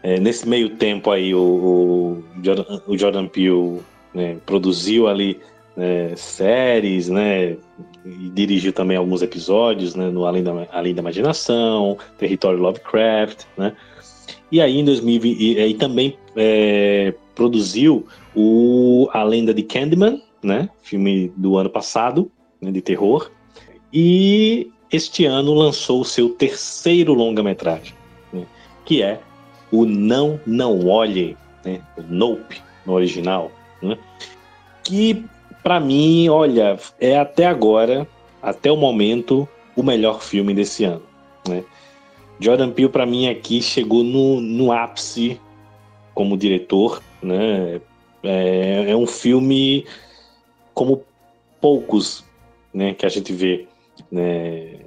É, 0.02 0.20
nesse 0.20 0.50
meio 0.50 0.78
tempo 0.78 1.12
aí, 1.12 1.36
o, 1.36 1.40
o, 1.40 2.24
Jordan, 2.44 2.82
o 2.88 2.98
Jordan 2.98 3.28
Peele 3.28 3.82
né, 4.12 4.38
produziu 4.48 5.08
ali 5.08 5.40
né, 5.78 6.16
séries, 6.16 7.08
né? 7.08 7.56
E 8.04 8.30
dirigiu 8.34 8.74
também 8.74 8.98
alguns 8.98 9.22
episódios, 9.22 9.94
né? 9.94 10.10
No 10.10 10.26
Além 10.26 10.42
da, 10.42 10.68
Além 10.72 10.96
da 10.96 11.02
Imaginação, 11.02 11.96
Território 12.18 12.58
Lovecraft, 12.58 13.44
né? 13.56 13.76
E 14.52 14.60
aí 14.60 14.80
em 14.80 14.86
2020, 14.86 15.40
e, 15.40 15.60
e 15.60 15.74
também 15.76 16.18
é, 16.36 17.14
produziu 17.36 18.08
o 18.36 19.08
A 19.14 19.22
Lenda 19.22 19.54
de 19.54 19.62
Candyman, 19.62 20.20
né? 20.42 20.68
Filme 20.82 21.32
do 21.38 21.58
ano 21.58 21.70
passado, 21.70 22.32
né, 22.60 22.72
de 22.72 22.82
terror. 22.82 23.30
E 23.94 24.72
este 24.92 25.26
ano 25.26 25.54
lançou 25.54 26.02
o 26.02 26.06
seu 26.06 26.30
terceiro 26.30 27.14
longa-metragem, 27.14 27.94
né, 28.32 28.46
que 28.86 29.02
é 29.02 29.20
o 29.72 29.86
Não 29.86 30.40
Não 30.46 30.88
Olhe, 30.88 31.38
né, 31.64 31.82
o 31.98 32.02
Nope, 32.02 32.62
no 32.86 32.94
original, 32.94 33.52
né, 33.82 33.98
que 34.84 35.26
para 35.64 35.80
mim, 35.80 36.30
olha, 36.30 36.80
é 37.00 37.18
até 37.18 37.46
agora, 37.46 38.08
até 38.42 38.72
o 38.72 38.78
momento, 38.78 39.48
o 39.76 39.84
melhor 39.84 40.22
filme 40.22 40.54
desse 40.54 40.84
ano. 40.84 41.04
Né. 41.48 41.64
Jordan 42.40 42.72
Peele, 42.72 42.90
para 42.90 43.06
mim, 43.06 43.28
aqui 43.28 43.62
chegou 43.62 44.04
no, 44.04 44.40
no 44.40 44.72
ápice 44.72 45.40
como 46.14 46.38
diretor. 46.38 47.04
Né? 47.22 47.82
É, 48.24 48.92
é 48.92 48.96
um 48.96 49.06
filme 49.06 49.86
como 50.74 51.04
poucos 51.60 52.24
né, 52.74 52.94
que 52.94 53.06
a 53.06 53.10
gente 53.10 53.34
vê 53.34 53.68
né, 54.12 54.80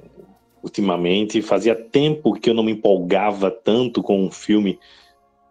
ultimamente. 0.61 1.41
Fazia 1.41 1.75
tempo 1.75 2.33
que 2.33 2.49
eu 2.49 2.53
não 2.53 2.63
me 2.63 2.71
empolgava 2.71 3.51
tanto 3.51 4.01
com 4.01 4.23
um 4.23 4.31
filme 4.31 4.79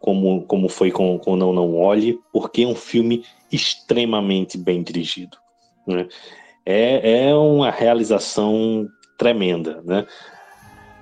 como, 0.01 0.43
como 0.43 0.69
foi 0.69 0.91
com, 0.91 1.19
com 1.19 1.37
Não 1.37 1.53
Não 1.53 1.77
Olhe, 1.77 2.19
porque 2.33 2.63
é 2.63 2.67
um 2.67 2.75
filme 2.75 3.25
extremamente 3.51 4.59
bem 4.59 4.83
dirigido. 4.83 5.37
Né? 5.87 6.09
É, 6.67 7.29
é 7.29 7.35
uma 7.35 7.71
realização 7.71 8.89
tremenda. 9.17 9.81
Né? 9.85 10.07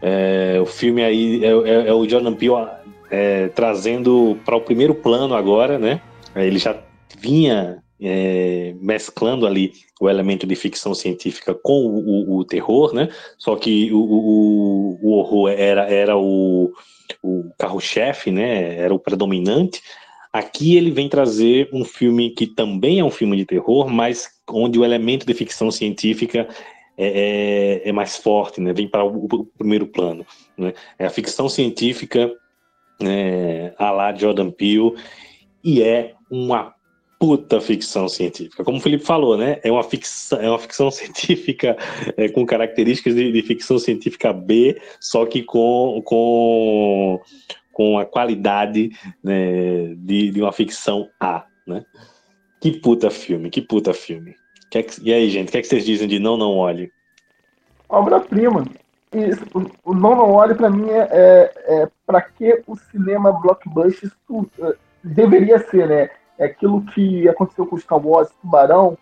É, 0.02 0.58
o 0.60 0.66
filme 0.66 1.02
aí 1.02 1.44
é, 1.44 1.48
é, 1.48 1.88
é 1.88 1.94
o 1.94 2.08
Jordan 2.08 2.34
Peele 2.34 2.68
é, 3.10 3.48
trazendo 3.48 4.38
para 4.44 4.56
o 4.56 4.60
primeiro 4.60 4.94
plano 4.94 5.34
agora, 5.34 5.78
né? 5.78 6.00
Ele 6.34 6.58
já 6.58 6.76
vinha 7.18 7.82
é, 8.00 8.74
mesclando 8.80 9.46
ali 9.46 9.72
o 10.00 10.08
elemento 10.08 10.46
de 10.46 10.56
ficção 10.56 10.94
científica 10.94 11.54
com 11.54 11.84
o, 11.86 11.98
o, 11.98 12.38
o 12.38 12.44
terror, 12.44 12.94
né? 12.94 13.08
Só 13.36 13.56
que 13.56 13.92
o, 13.92 14.98
o, 15.02 15.10
horror 15.12 15.50
era, 15.50 15.82
era 15.82 16.16
o, 16.16 16.72
carro-chefe, 17.58 18.30
né? 18.30 18.76
Era 18.76 18.94
o 18.94 18.98
predominante. 18.98 19.82
Aqui 20.32 20.76
ele 20.76 20.90
vem 20.90 21.08
trazer 21.08 21.68
um 21.72 21.84
filme 21.84 22.30
que 22.30 22.46
também 22.46 23.00
é 23.00 23.04
um 23.04 23.10
filme 23.10 23.36
de 23.36 23.44
terror, 23.44 23.88
mas 23.88 24.28
onde 24.48 24.78
o 24.78 24.84
elemento 24.84 25.26
de 25.26 25.34
ficção 25.34 25.70
científica 25.70 26.48
é, 26.96 27.80
é, 27.84 27.88
é 27.88 27.92
mais 27.92 28.16
forte, 28.16 28.60
né? 28.60 28.72
Vem 28.72 28.88
para 28.88 29.04
o, 29.04 29.44
primeiro 29.58 29.86
plano. 29.86 30.24
Né? 30.56 30.72
É 30.98 31.06
a 31.06 31.10
ficção 31.10 31.48
científica 31.48 32.32
é, 33.02 33.74
a 33.78 33.90
lá 33.90 34.14
Jordan 34.14 34.50
Peele 34.50 34.94
e 35.62 35.82
é 35.82 36.14
uma 36.30 36.74
puta 37.20 37.60
ficção 37.60 38.08
científica. 38.08 38.64
Como 38.64 38.78
o 38.78 38.80
Felipe 38.80 39.04
falou, 39.04 39.36
né? 39.36 39.60
É 39.62 39.70
uma 39.70 39.84
ficção, 39.84 40.40
é 40.40 40.48
uma 40.48 40.58
ficção 40.58 40.90
científica 40.90 41.76
é, 42.16 42.30
com 42.30 42.46
características 42.46 43.14
de, 43.14 43.30
de, 43.30 43.42
ficção 43.42 43.78
científica 43.78 44.32
B, 44.32 44.80
só 44.98 45.26
que 45.26 45.42
com, 45.42 46.00
com, 46.02 47.20
com 47.72 47.98
a 47.98 48.06
qualidade 48.06 48.90
né, 49.22 49.94
de, 49.98 50.30
de 50.30 50.40
uma 50.40 50.50
ficção 50.50 51.10
A, 51.20 51.44
né? 51.66 51.84
Que 52.58 52.72
puta 52.80 53.10
filme, 53.10 53.50
que 53.50 53.60
puta 53.60 53.92
filme. 53.92 54.34
Que 54.70 54.78
é 54.78 54.82
que, 54.82 55.00
e 55.02 55.12
aí, 55.12 55.28
gente, 55.28 55.48
o 55.48 55.52
que, 55.52 55.58
é 55.58 55.60
que 55.60 55.68
vocês 55.68 55.84
dizem 55.84 56.08
de 56.08 56.18
Não 56.18 56.38
Não 56.38 56.56
Olhe? 56.56 56.90
Obra-prima. 57.86 58.64
O 59.84 59.94
Não 59.94 60.14
Não 60.14 60.30
Olhe, 60.30 60.54
para 60.54 60.70
mim, 60.70 60.88
é, 60.88 61.08
é, 61.10 61.82
é 61.82 61.88
para 62.06 62.22
que 62.22 62.62
o 62.66 62.76
cinema 62.76 63.32
blockbuster 63.32 64.10
uh, 64.30 64.46
deveria 65.02 65.58
ser, 65.68 65.86
né? 65.86 66.10
É 66.40 66.46
aquilo 66.46 66.80
que 66.80 67.28
aconteceu 67.28 67.66
com 67.66 67.76
os 67.76 67.82
Star 67.82 68.04
Wars 68.04 68.30
Tubarão, 68.40 68.96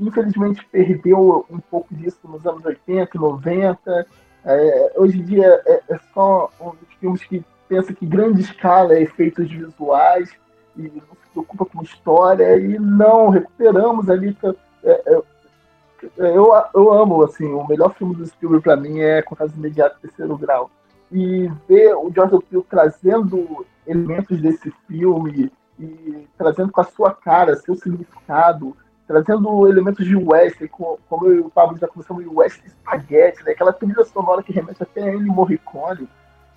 infelizmente 0.00 0.66
perdeu 0.72 1.44
um 1.50 1.58
pouco 1.58 1.94
disso 1.94 2.18
nos 2.24 2.46
anos 2.46 2.64
80, 2.64 3.18
90. 3.18 4.06
É, 4.46 4.92
hoje 4.96 5.20
em 5.20 5.22
dia 5.22 5.62
é, 5.66 5.82
é, 5.90 6.00
só 6.14 6.50
um 6.58 6.70
dos 6.70 6.94
filmes 6.98 7.22
que 7.24 7.44
pensa 7.68 7.92
que 7.92 8.06
grande 8.06 8.40
escala 8.40 8.94
é 8.94 9.02
efeitos 9.02 9.46
visuais 9.50 10.30
e 10.74 10.84
não 10.84 11.16
se 11.22 11.30
preocupa 11.34 11.66
com 11.66 11.82
história 11.82 12.56
e 12.56 12.78
não 12.78 13.28
recuperamos 13.28 14.08
ali. 14.08 14.34
É, 14.82 15.02
é, 15.06 15.22
eu, 16.16 16.50
eu 16.74 16.92
amo, 16.94 17.22
assim, 17.22 17.44
o 17.44 17.68
melhor 17.68 17.92
filme 17.92 18.14
do 18.14 18.24
Spielberg 18.24 18.64
para 18.64 18.76
mim 18.76 19.00
é 19.00 19.20
Contatos 19.20 19.54
Imediato 19.54 20.00
Terceiro 20.00 20.34
Grau. 20.38 20.70
E 21.12 21.46
ver 21.68 21.94
o 21.94 22.10
George 22.10 22.38
Peele 22.48 22.64
trazendo 22.70 23.66
elementos 23.86 24.40
desse 24.40 24.72
filme 24.88 25.52
e 25.80 26.28
trazendo 26.36 26.70
com 26.70 26.80
a 26.80 26.84
sua 26.84 27.12
cara, 27.12 27.56
seu 27.56 27.74
significado, 27.74 28.76
trazendo 29.06 29.66
elementos 29.66 30.06
de 30.06 30.14
West, 30.14 30.60
como 30.70 31.26
eu 31.26 31.34
e 31.34 31.40
o 31.40 31.50
Pablo 31.50 31.76
já 31.78 31.88
o 31.88 32.38
West 32.38 32.60
Spaghetti, 32.68 33.42
né? 33.44 33.52
aquela 33.52 33.72
trilha 33.72 34.04
sonora 34.04 34.42
que 34.42 34.52
remete 34.52 34.82
até 34.82 35.02
a 35.02 35.14
Ennio 35.14 35.32
Morricone. 35.32 36.08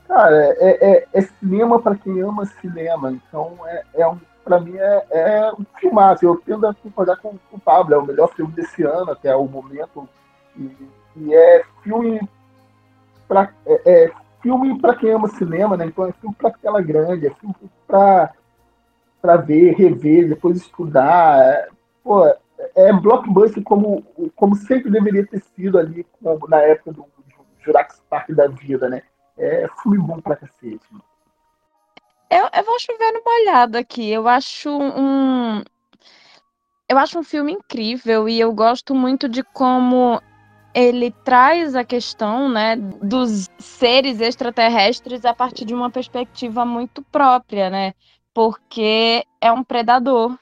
Cara, 0.08 0.36
é, 0.60 0.98
é, 0.98 1.08
é 1.14 1.22
cinema 1.22 1.82
para 1.82 1.96
quem 1.96 2.22
ama 2.22 2.46
cinema. 2.46 3.12
Então, 3.12 3.58
é, 3.66 3.84
é 3.96 4.08
um, 4.08 4.20
para 4.44 4.60
mim, 4.60 4.76
é, 4.78 5.06
é 5.10 5.52
um 5.54 5.66
filmaço. 5.80 6.26
Eu 6.26 6.42
tendo 6.46 6.68
a 6.68 6.74
concordar 6.74 7.18
com, 7.18 7.38
com 7.50 7.58
o 7.58 7.60
Pablo, 7.60 7.96
é 7.96 7.98
o 7.98 8.06
melhor 8.06 8.28
filme 8.36 8.54
desse 8.54 8.84
ano 8.84 9.12
até 9.12 9.36
o 9.36 9.46
momento. 9.46 10.08
E, 10.56 10.70
e 11.16 11.34
é 11.34 11.64
filme 11.82 12.22
para 13.28 13.50
é, 13.66 13.82
é, 13.86 14.12
filme 14.42 14.80
para 14.80 14.96
quem 14.96 15.12
ama 15.12 15.30
cinema, 15.30 15.78
né? 15.78 15.86
Então 15.86 16.06
é 16.06 16.12
filme 16.12 16.36
para 16.36 16.52
tela 16.52 16.82
grande, 16.82 17.28
é 17.28 17.32
filme 17.32 17.56
para 17.88 18.32
para 19.24 19.38
ver, 19.38 19.74
rever, 19.76 20.28
depois 20.28 20.58
estudar. 20.58 21.40
É, 21.40 21.70
pô, 22.04 22.28
é 22.76 22.92
blockbuster 22.92 23.64
como, 23.64 24.04
como 24.36 24.54
sempre 24.54 24.92
deveria 24.92 25.26
ter 25.26 25.42
sido 25.56 25.80
ali 25.80 26.06
na 26.50 26.62
época 26.62 26.92
do, 26.92 27.06
Jurassic 27.64 28.02
Park 28.10 28.30
da 28.32 28.48
vida, 28.48 28.90
né? 28.90 29.02
É 29.38 29.66
filme 29.82 29.98
bom 29.98 30.20
pra 30.20 30.36
cacete. 30.36 30.82
Eu, 32.30 32.50
eu 32.54 32.64
vou 32.66 32.78
chover 32.80 33.14
numa 33.14 33.40
olhada 33.42 33.80
aqui. 33.80 34.10
Eu 34.10 34.28
acho 34.28 34.70
um. 34.70 35.64
Eu 36.90 36.98
acho 36.98 37.18
um 37.18 37.24
filme 37.24 37.54
incrível 37.54 38.28
e 38.28 38.38
eu 38.38 38.52
gosto 38.52 38.94
muito 38.94 39.30
de 39.30 39.42
como 39.42 40.22
ele 40.76 41.12
traz 41.24 41.76
a 41.76 41.84
questão 41.86 42.50
né, 42.50 42.76
dos 42.76 43.50
seres 43.58 44.20
extraterrestres 44.20 45.24
a 45.24 45.34
partir 45.34 45.64
de 45.64 45.74
uma 45.74 45.90
perspectiva 45.90 46.66
muito 46.66 47.02
própria, 47.04 47.70
né? 47.70 47.94
Porque 48.34 49.26
é 49.40 49.52
um 49.52 49.64
predador, 49.64 50.38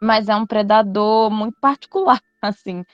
mas 0.00 0.28
é 0.28 0.34
um 0.34 0.46
predador 0.46 1.30
muito 1.30 1.56
particular, 1.60 2.20
assim. 2.40 2.84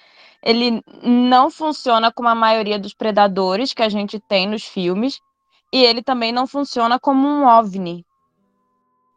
Ele 0.43 0.83
não 1.03 1.51
funciona 1.51 2.13
como 2.13 2.29
a 2.29 2.35
maioria 2.35 2.79
dos 2.79 2.95
predadores 2.95 3.73
que 3.73 3.83
a 3.83 3.89
gente 3.89 4.21
tem 4.21 4.47
nos 4.47 4.65
filmes, 4.65 5.21
e 5.73 5.85
ele 5.85 6.03
também 6.03 6.33
não 6.33 6.47
funciona 6.47 6.99
como 6.99 7.27
um 7.27 7.45
OVNI. 7.45 8.05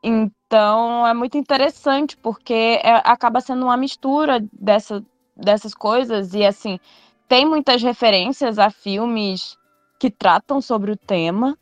Então 0.03 1.05
é 1.05 1.13
muito 1.13 1.37
interessante, 1.37 2.17
porque 2.17 2.79
é, 2.83 3.01
acaba 3.05 3.39
sendo 3.39 3.65
uma 3.65 3.77
mistura 3.77 4.43
dessa, 4.51 5.03
dessas 5.35 5.73
coisas, 5.73 6.33
e 6.33 6.45
assim, 6.45 6.79
tem 7.27 7.45
muitas 7.45 7.81
referências 7.81 8.57
a 8.57 8.69
filmes 8.69 9.57
que 9.99 10.09
tratam 10.09 10.59
sobre 10.59 10.91
o 10.91 10.97
tema, 10.97 11.57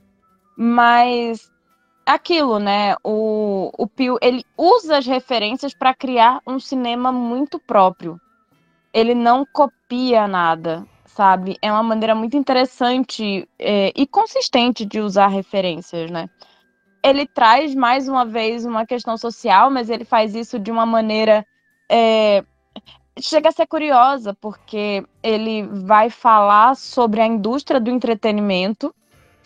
mas 0.57 1.51
aquilo, 2.14 2.60
né? 2.60 2.95
O, 3.03 3.72
o 3.77 3.88
Pio, 3.88 4.18
ele 4.22 4.44
usa 4.57 4.98
as 4.98 5.06
referências 5.06 5.73
para 5.73 5.94
criar 5.94 6.41
um 6.45 6.60
cinema 6.60 7.11
muito 7.11 7.60
próprio. 7.60 8.19
Ele 8.94 9.14
não 9.14 9.45
copia 9.45 10.27
nada, 10.27 10.86
sabe? 11.06 11.57
É 11.61 11.72
uma 11.72 11.84
maneira 11.84 12.15
muito 12.15 12.36
interessante 12.36 13.48
é, 13.57 13.91
e 13.95 14.07
consistente 14.07 14.86
de 14.86 14.99
usar 14.99 15.27
referências, 15.27 16.10
né? 16.10 16.30
Ele 17.03 17.26
traz 17.26 17.73
mais 17.76 18.10
uma 18.10 18.26
vez 18.26 18.65
uma 18.65 18.86
questão 18.86 19.18
social, 19.18 19.69
mas 19.69 19.90
ele 19.90 20.03
faz 20.03 20.36
isso 20.36 20.60
de 20.60 20.69
uma 20.72 20.86
maneira 20.86 21.45
é, 21.90 22.44
chega 23.22 23.49
a 23.49 23.52
ser 23.52 23.68
curiosa, 23.68 24.34
porque 24.34 25.06
ele 25.22 25.64
vai 25.64 26.10
falar 26.10 26.76
sobre 26.76 27.22
a 27.22 27.27
indústria 27.27 27.80
do 27.80 27.90
entretenimento, 27.90 28.94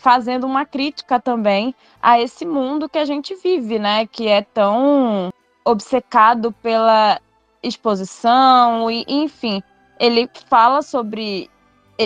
fazendo 0.04 0.46
uma 0.46 0.66
crítica 0.66 1.18
também 1.18 1.74
a 2.02 2.20
esse 2.20 2.44
mundo 2.44 2.90
que 2.90 2.98
a 2.98 3.06
gente 3.06 3.34
vive, 3.36 3.78
né? 3.78 4.06
Que 4.06 4.28
é 4.28 4.42
tão 4.42 5.32
obcecado 5.64 6.52
pela 6.52 7.18
exposição 7.62 8.90
e, 8.90 9.06
enfim, 9.08 9.62
ele 9.98 10.28
fala 10.50 10.82
sobre 10.82 11.48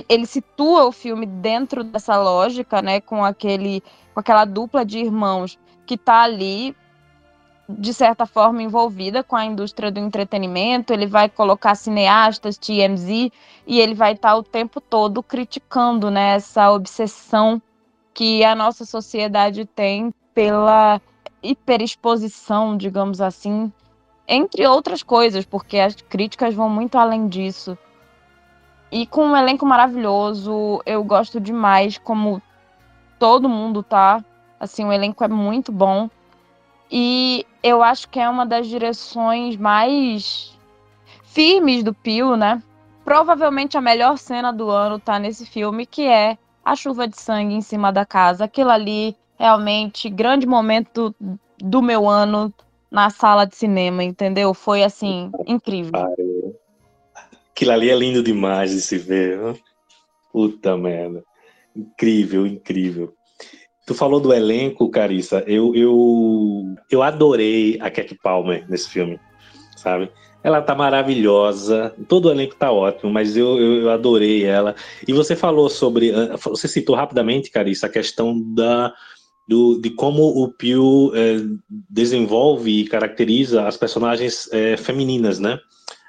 ele 0.08 0.26
situa 0.26 0.84
o 0.84 0.92
filme 0.92 1.26
dentro 1.26 1.82
dessa 1.82 2.16
lógica, 2.16 2.80
né, 2.80 3.00
com 3.00 3.24
aquele 3.24 3.82
com 4.14 4.20
aquela 4.20 4.44
dupla 4.44 4.84
de 4.84 4.98
irmãos 4.98 5.58
que 5.84 5.94
está 5.94 6.22
ali 6.22 6.76
de 7.68 7.92
certa 7.92 8.26
forma 8.26 8.62
envolvida 8.62 9.24
com 9.24 9.34
a 9.34 9.44
indústria 9.44 9.90
do 9.90 9.98
entretenimento, 9.98 10.92
ele 10.92 11.06
vai 11.06 11.28
colocar 11.28 11.74
cineastas, 11.74 12.56
TMZ, 12.56 13.30
e 13.66 13.80
ele 13.80 13.94
vai 13.94 14.12
estar 14.12 14.30
tá 14.30 14.36
o 14.36 14.42
tempo 14.42 14.80
todo 14.80 15.22
criticando 15.22 16.10
né, 16.10 16.36
essa 16.36 16.70
obsessão 16.70 17.60
que 18.18 18.42
a 18.42 18.52
nossa 18.52 18.84
sociedade 18.84 19.64
tem 19.64 20.12
pela 20.34 21.00
hiperexposição, 21.40 22.76
digamos 22.76 23.20
assim, 23.20 23.72
entre 24.26 24.66
outras 24.66 25.04
coisas, 25.04 25.44
porque 25.44 25.78
as 25.78 25.94
críticas 25.94 26.52
vão 26.52 26.68
muito 26.68 26.98
além 26.98 27.28
disso. 27.28 27.78
E 28.90 29.06
com 29.06 29.24
um 29.24 29.36
elenco 29.36 29.64
maravilhoso, 29.64 30.82
eu 30.84 31.04
gosto 31.04 31.38
demais 31.38 31.96
como 31.96 32.42
todo 33.20 33.48
mundo 33.48 33.84
tá. 33.84 34.24
Assim, 34.58 34.84
o 34.84 34.92
elenco 34.92 35.22
é 35.22 35.28
muito 35.28 35.70
bom. 35.70 36.10
E 36.90 37.46
eu 37.62 37.84
acho 37.84 38.08
que 38.08 38.18
é 38.18 38.28
uma 38.28 38.44
das 38.44 38.66
direções 38.66 39.56
mais 39.56 40.58
firmes 41.22 41.84
do 41.84 41.94
Pio, 41.94 42.34
né? 42.34 42.60
Provavelmente 43.04 43.78
a 43.78 43.80
melhor 43.80 44.18
cena 44.18 44.52
do 44.52 44.68
ano 44.70 44.98
tá 44.98 45.20
nesse 45.20 45.46
filme, 45.46 45.86
que 45.86 46.02
é 46.02 46.36
a 46.68 46.76
chuva 46.76 47.08
de 47.08 47.18
sangue 47.18 47.54
em 47.54 47.62
cima 47.62 47.90
da 47.90 48.04
casa. 48.04 48.44
Aquilo 48.44 48.70
ali, 48.70 49.16
realmente, 49.38 50.10
grande 50.10 50.46
momento 50.46 51.14
do, 51.58 51.82
meu 51.82 52.08
ano 52.08 52.52
na 52.90 53.08
sala 53.10 53.46
de 53.46 53.56
cinema, 53.56 54.04
entendeu? 54.04 54.52
Foi, 54.52 54.82
assim, 54.82 55.30
incrível. 55.46 55.92
Aquilo 57.50 57.72
ali 57.72 57.90
é 57.90 57.94
lindo 57.94 58.22
demais 58.22 58.70
de 58.70 58.80
se 58.80 58.98
ver. 58.98 59.38
Puta 60.30 60.76
merda. 60.76 61.24
Incrível, 61.74 62.46
incrível. 62.46 63.14
Tu 63.86 63.94
falou 63.94 64.20
do 64.20 64.32
elenco, 64.32 64.90
Carissa. 64.90 65.42
Eu, 65.46 65.74
eu, 65.74 66.74
eu 66.90 67.02
adorei 67.02 67.78
a 67.80 67.90
Cat 67.90 68.14
Palmer 68.22 68.68
nesse 68.68 68.90
filme, 68.90 69.18
sabe? 69.74 70.10
Ela 70.42 70.62
tá 70.62 70.74
maravilhosa, 70.74 71.94
todo 72.06 72.26
o 72.26 72.30
elenco 72.30 72.54
tá 72.54 72.70
ótimo, 72.70 73.12
mas 73.12 73.36
eu, 73.36 73.58
eu, 73.58 73.90
adorei 73.90 74.44
ela. 74.44 74.74
E 75.06 75.12
você 75.12 75.34
falou 75.34 75.68
sobre. 75.68 76.12
Ah, 76.12 76.36
você 76.36 76.68
citou 76.68 76.94
rapidamente, 76.94 77.50
Carissa, 77.50 77.86
a 77.86 77.90
questão 77.90 78.40
da, 78.54 78.94
do, 79.48 79.80
de 79.80 79.90
como 79.90 80.22
o 80.22 80.48
Pio 80.52 81.12
é, 81.14 81.38
desenvolve 81.90 82.70
e 82.70 82.88
caracteriza 82.88 83.66
as 83.66 83.76
personagens 83.76 84.48
é, 84.52 84.76
femininas, 84.76 85.38
né? 85.40 85.58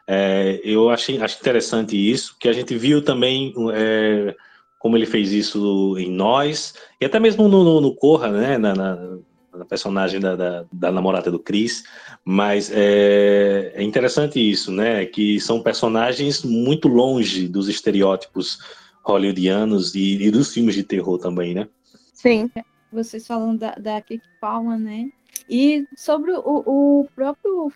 É, 0.08 0.60
eu 0.64 0.90
achei, 0.90 1.22
acho 1.22 1.40
interessante 1.40 1.96
isso, 1.96 2.36
que 2.40 2.50
a 2.50 2.54
gente 2.54 2.76
viu 2.76 3.04
também 3.04 3.54
é, 3.74 4.36
como 4.80 4.98
ele 4.98 5.06
fez 5.06 5.32
isso 5.32 5.96
em 6.00 6.10
Nós, 6.12 6.74
e 7.00 7.06
até 7.06 7.20
mesmo 7.20 7.48
no, 7.48 7.64
no, 7.64 7.82
no 7.82 7.96
Corra, 7.96 8.30
né, 8.32 8.58
na, 8.58 8.74
na, 8.74 9.18
na 9.60 9.66
personagem 9.66 10.20
da, 10.20 10.36
da, 10.36 10.66
da, 10.72 10.92
namorada 10.92 11.30
do 11.30 11.38
Chris, 11.38 11.84
mas 12.26 12.72
é, 12.74 13.74
é, 13.76 13.84
interessante 13.84 14.40
isso, 14.40 14.72
né, 14.72 15.06
que 15.06 15.40
são 15.40 15.62
personagens 15.62 16.44
muito 16.44 16.88
longe 16.88 17.48
dos 17.48 17.68
estereótipos 17.68 18.60
hollywoodianos 19.04 19.94
e, 19.94 20.24
e 20.24 20.32
dos 20.32 20.54
filmes 20.54 20.76
de 20.76 20.84
terror 20.84 21.20
também, 21.20 21.54
né? 21.54 21.68
Sim, 22.14 22.50
vocês 22.92 23.28
falando 23.28 23.60
da, 23.60 23.72
da 23.76 24.02
Kiki 24.02 24.28
Palma, 24.42 24.78
né, 24.78 25.10
e 25.50 25.86
sobre 25.96 26.32
o, 26.32 26.64
o 26.66 27.08
próprio 27.16 27.72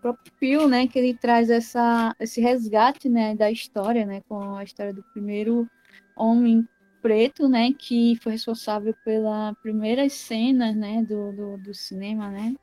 próprio 0.00 0.32
Phil, 0.38 0.68
né, 0.68 0.86
que 0.86 0.98
ele 0.98 1.14
traz 1.14 1.48
essa, 1.48 2.14
esse 2.20 2.38
resgate, 2.38 3.08
né, 3.08 3.34
da 3.34 3.50
história, 3.50 4.04
né, 4.04 4.20
com 4.28 4.54
a 4.54 4.62
história 4.62 4.92
do 4.92 5.02
primeiro 5.14 5.66
homem 6.14 6.68
preto, 7.04 7.46
né, 7.46 7.70
que 7.78 8.18
foi 8.22 8.32
responsável 8.32 8.94
pela 9.04 9.54
primeira 9.62 10.08
cena, 10.08 10.72
né, 10.72 11.02
do, 11.02 11.32
do, 11.32 11.58
do 11.58 11.74
cinema, 11.74 12.30
né, 12.30 12.54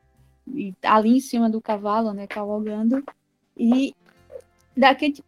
e 0.48 0.74
ali 0.82 1.18
em 1.18 1.20
cima 1.20 1.48
do 1.48 1.62
cavalo, 1.62 2.12
né, 2.12 2.26
cavalgando, 2.26 3.04
e 3.56 3.94
da 4.76 4.96
Kate 4.96 5.24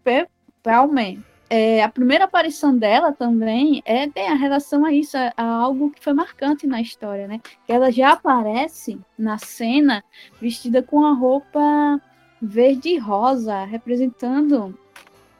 Palmer, 0.63 1.19
é, 1.47 1.83
a 1.83 1.89
primeira 1.89 2.23
aparição 2.23 2.75
dela 2.75 3.11
também 3.11 3.83
é 3.85 4.09
tem 4.09 4.27
a 4.29 4.33
relação 4.33 4.83
a 4.83 4.91
isso, 4.91 5.15
a, 5.15 5.31
a, 5.37 5.45
algo 5.45 5.91
que 5.91 6.03
foi 6.03 6.13
marcante 6.13 6.65
na 6.65 6.81
história, 6.81 7.27
né? 7.27 7.39
Ela 7.67 7.91
já 7.91 8.13
aparece 8.13 8.99
na 9.15 9.37
cena 9.37 10.03
vestida 10.41 10.81
com 10.81 11.05
a 11.05 11.13
roupa 11.13 12.01
verde 12.41 12.89
e 12.89 12.97
rosa, 12.97 13.65
representando 13.65 14.75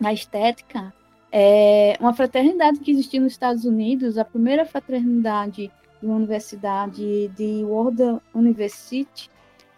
a 0.04 0.14
estética. 0.14 0.94
É 1.36 1.98
uma 2.00 2.14
fraternidade 2.14 2.80
que 2.80 2.92
existiu 2.92 3.20
nos 3.24 3.32
Estados 3.32 3.66
Unidos, 3.66 4.20
a 4.20 4.24
primeira 4.24 4.68
fraternidade 4.68 5.72
de 6.00 6.06
uma 6.06 6.18
universidade 6.18 7.28
de 7.30 7.64
World 7.64 8.20
University, 8.36 9.32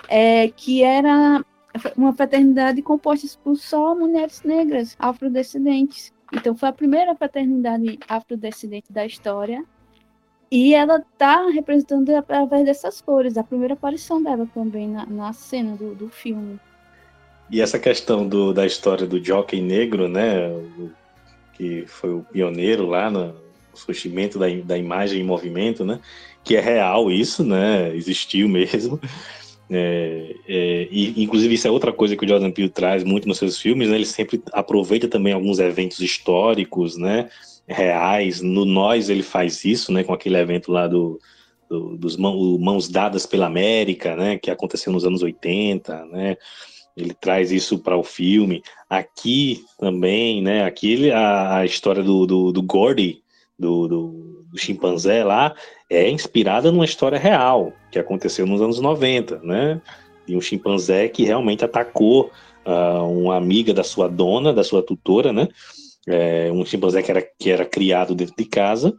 é, 0.09 0.49
que 0.49 0.83
era 0.83 1.41
uma 1.95 2.11
fraternidade 2.11 2.81
composta 2.81 3.25
por 3.41 3.55
só 3.55 3.95
mulheres 3.95 4.43
negras, 4.43 4.97
afrodescendentes. 4.99 6.13
Então 6.33 6.57
foi 6.57 6.67
a 6.67 6.73
primeira 6.73 7.15
fraternidade 7.15 7.99
afrodescendente 8.05 8.91
da 8.91 9.05
história. 9.05 9.63
E 10.51 10.73
ela 10.75 10.97
está 10.97 11.47
representando 11.47 12.09
através 12.09 12.65
dessas 12.65 12.99
cores, 12.99 13.37
a 13.37 13.43
primeira 13.43 13.75
aparição 13.75 14.21
dela 14.21 14.45
também 14.53 14.89
na, 14.89 15.05
na 15.05 15.31
cena 15.31 15.77
do, 15.77 15.95
do 15.95 16.09
filme. 16.09 16.59
E 17.49 17.61
essa 17.61 17.79
questão 17.79 18.27
do, 18.27 18.53
da 18.53 18.65
história 18.65 19.07
do 19.07 19.23
jockey 19.23 19.61
negro, 19.61 20.09
né, 20.09 20.49
que 21.55 21.85
foi 21.87 22.13
o 22.13 22.25
pioneiro 22.31 22.85
lá 22.85 23.09
no 23.09 23.33
surgimento 23.73 24.39
da, 24.39 24.47
da 24.63 24.77
imagem 24.77 25.21
em 25.21 25.23
movimento, 25.23 25.83
né, 25.83 25.99
que 26.43 26.55
é 26.55 26.61
real 26.61 27.11
isso, 27.11 27.43
né, 27.43 27.95
existiu 27.95 28.47
mesmo. 28.47 28.99
É, 29.67 30.35
é, 30.47 30.87
e 30.91 31.23
inclusive 31.23 31.55
isso 31.55 31.67
é 31.67 31.71
outra 31.71 31.91
coisa 31.91 32.15
que 32.15 32.23
o 32.23 32.27
Jordan 32.27 32.51
Peele 32.51 32.69
traz 32.69 33.03
muito 33.03 33.27
nos 33.27 33.39
seus 33.39 33.57
filmes, 33.59 33.89
né, 33.89 33.95
ele 33.95 34.05
sempre 34.05 34.41
aproveita 34.53 35.07
também 35.07 35.33
alguns 35.33 35.59
eventos 35.59 35.99
históricos, 35.99 36.97
né, 36.97 37.29
reais. 37.67 38.41
No 38.41 38.63
Nós 38.63 39.09
ele 39.09 39.23
faz 39.23 39.65
isso, 39.65 39.91
né, 39.91 40.03
com 40.03 40.13
aquele 40.13 40.37
evento 40.37 40.71
lá 40.71 40.87
do, 40.87 41.19
do 41.69 41.97
dos 41.97 42.15
mãos, 42.15 42.59
mãos 42.59 42.87
dadas 42.87 43.25
pela 43.25 43.47
América, 43.47 44.15
né, 44.15 44.37
que 44.37 44.51
aconteceu 44.51 44.93
nos 44.93 45.05
anos 45.05 45.23
80, 45.23 46.05
né 46.05 46.37
ele 46.95 47.13
traz 47.13 47.51
isso 47.51 47.79
para 47.79 47.97
o 47.97 48.03
filme. 48.03 48.63
Aqui 48.89 49.63
também, 49.77 50.41
né? 50.41 50.63
Aqui 50.63 50.93
ele, 50.93 51.11
a, 51.11 51.57
a 51.57 51.65
história 51.65 52.01
do, 52.01 52.25
do, 52.25 52.51
do 52.51 52.61
Gordy, 52.61 53.21
do, 53.57 53.87
do, 53.87 54.45
do, 54.51 54.57
chimpanzé 54.57 55.23
lá, 55.23 55.53
é 55.89 56.09
inspirada 56.09 56.71
numa 56.71 56.85
história 56.85 57.19
real 57.19 57.73
que 57.91 57.99
aconteceu 57.99 58.45
nos 58.45 58.61
anos 58.61 58.79
90, 58.79 59.39
né? 59.39 59.81
De 60.25 60.35
um 60.35 60.41
chimpanzé 60.41 61.09
que 61.09 61.23
realmente 61.23 61.65
atacou 61.65 62.31
uh, 62.65 63.03
uma 63.03 63.35
amiga 63.35 63.73
da 63.73 63.83
sua 63.83 64.07
dona, 64.07 64.53
da 64.53 64.63
sua 64.63 64.81
tutora, 64.81 65.33
né? 65.33 65.47
É, 66.07 66.51
um 66.51 66.63
chimpanzé 66.65 67.01
que 67.01 67.11
era, 67.11 67.21
que 67.21 67.49
era 67.49 67.65
criado 67.65 68.13
dentro 68.13 68.35
de 68.37 68.45
casa, 68.45 68.95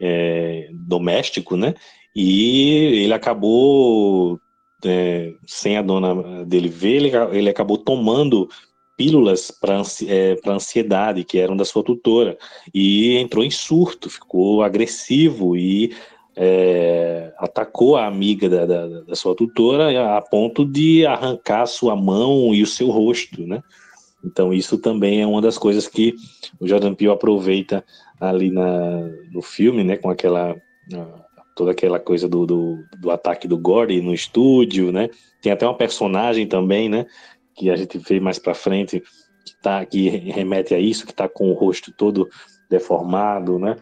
é, 0.00 0.68
doméstico, 0.72 1.56
né? 1.56 1.74
E 2.14 3.02
ele 3.02 3.12
acabou 3.12 4.38
é, 4.84 5.32
sem 5.46 5.76
a 5.76 5.82
dona 5.82 6.44
dele 6.44 6.68
ver, 6.68 6.96
ele, 6.96 7.10
ele 7.32 7.50
acabou 7.50 7.78
tomando 7.78 8.48
pílulas 8.96 9.50
para 9.50 9.82
é, 10.06 10.36
ansiedade, 10.46 11.24
que 11.24 11.38
eram 11.38 11.56
da 11.56 11.64
sua 11.64 11.82
tutora, 11.82 12.38
e 12.72 13.16
entrou 13.16 13.44
em 13.44 13.50
surto, 13.50 14.08
ficou 14.08 14.62
agressivo 14.62 15.56
e 15.56 15.94
é, 16.36 17.32
atacou 17.38 17.96
a 17.96 18.06
amiga 18.06 18.48
da, 18.48 18.66
da, 18.66 18.86
da, 19.02 19.14
sua 19.14 19.34
tutora 19.34 20.16
a 20.16 20.20
ponto 20.20 20.64
de 20.64 21.06
arrancar 21.06 21.66
sua 21.66 21.94
mão 21.94 22.54
e 22.54 22.62
o 22.62 22.66
seu 22.66 22.90
rosto, 22.90 23.46
né? 23.46 23.62
Então 24.24 24.52
isso 24.52 24.78
também 24.78 25.20
é 25.20 25.26
uma 25.26 25.40
das 25.40 25.58
coisas 25.58 25.86
que 25.86 26.14
o 26.58 26.66
Jordan 26.66 26.94
Peele 26.94 27.12
aproveita 27.12 27.84
ali 28.18 28.50
na, 28.50 29.00
no 29.30 29.42
filme, 29.42 29.84
né? 29.84 29.96
Com 29.96 30.10
aquela 30.10 30.56
toda 31.54 31.70
aquela 31.70 32.00
coisa 32.00 32.28
do, 32.28 32.44
do, 32.44 32.84
do 32.98 33.10
ataque 33.10 33.46
do 33.46 33.58
Gordy 33.58 34.00
no 34.00 34.12
estúdio, 34.12 34.90
né? 34.90 35.08
Tem 35.40 35.52
até 35.52 35.66
uma 35.66 35.76
personagem 35.76 36.46
também, 36.46 36.88
né? 36.88 37.06
Que 37.54 37.70
a 37.70 37.76
gente 37.76 37.98
vê 37.98 38.18
mais 38.18 38.38
para 38.38 38.54
frente 38.54 39.02
que 39.44 39.62
tá 39.62 39.84
que 39.84 40.08
remete 40.08 40.74
a 40.74 40.78
isso, 40.78 41.04
que 41.04 41.12
está 41.12 41.28
com 41.28 41.50
o 41.50 41.54
rosto 41.54 41.92
todo 41.92 42.28
deformado, 42.68 43.58
né? 43.58 43.76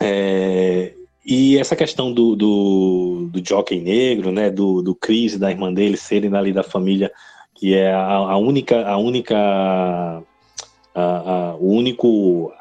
É, 0.00 0.92
e 1.24 1.56
essa 1.58 1.74
questão 1.74 2.12
do, 2.12 2.36
do, 2.36 3.28
do 3.32 3.46
jockey 3.46 3.80
negro, 3.80 4.30
né? 4.30 4.50
Do, 4.50 4.82
do 4.82 4.94
Chris 4.94 5.34
e 5.34 5.38
da 5.38 5.50
irmã 5.50 5.72
dele 5.72 5.96
serem 5.96 6.34
ali 6.34 6.52
da 6.52 6.62
família 6.62 7.10
que 7.56 7.74
é 7.74 7.92
a, 7.92 8.16
a 8.16 8.36
única 8.36 8.86
a 8.86 8.98
única 8.98 9.36
a, 10.94 11.02
a, 11.04 11.56
o 11.56 11.72
único 11.72 12.52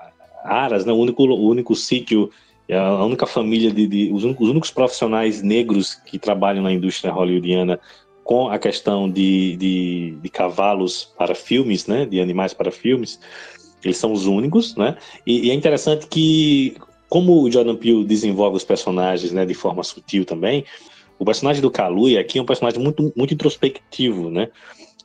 Aras, 0.43 0.85
né? 0.85 0.93
O 0.93 0.97
único 0.97 1.23
o 1.23 1.47
único 1.49 1.75
sítio 1.75 2.31
é 2.67 2.77
a 2.77 3.03
única 3.03 3.25
família 3.25 3.71
de, 3.71 3.87
de 3.87 4.11
os, 4.11 4.23
únicos, 4.23 4.45
os, 4.45 4.51
únicos, 4.51 4.71
profissionais 4.71 5.41
negros 5.41 5.95
que 5.95 6.17
trabalham 6.17 6.63
na 6.63 6.71
indústria 6.71 7.11
hollywoodiana 7.11 7.79
com 8.23 8.49
a 8.49 8.57
questão 8.57 9.09
de, 9.09 9.55
de, 9.55 10.17
de, 10.19 10.29
cavalos 10.29 11.13
para 11.17 11.35
filmes, 11.35 11.85
né, 11.85 12.05
de 12.05 12.19
animais 12.19 12.53
para 12.53 12.71
filmes. 12.71 13.19
eles 13.83 13.97
são 13.97 14.11
os 14.11 14.25
únicos, 14.25 14.75
né? 14.75 14.97
E, 15.27 15.47
e, 15.47 15.51
é 15.51 15.53
interessante 15.53 16.07
que, 16.07 16.75
como 17.07 17.43
o 17.43 17.51
Jordan 17.51 17.75
Peele 17.75 18.03
desenvolve 18.03 18.57
os 18.57 18.63
personagens 18.63 19.31
né, 19.31 19.45
de 19.45 19.53
forma 19.53 19.83
sutil 19.83 20.25
também, 20.25 20.65
o 21.19 21.23
personagem 21.23 21.61
do 21.61 21.69
Kaluuya 21.69 22.19
aqui 22.19 22.39
é 22.39 22.41
um 22.41 22.45
personagem 22.45 22.81
muito, 22.81 23.13
muito 23.15 23.33
introspectivo, 23.33 24.29
né? 24.29 24.49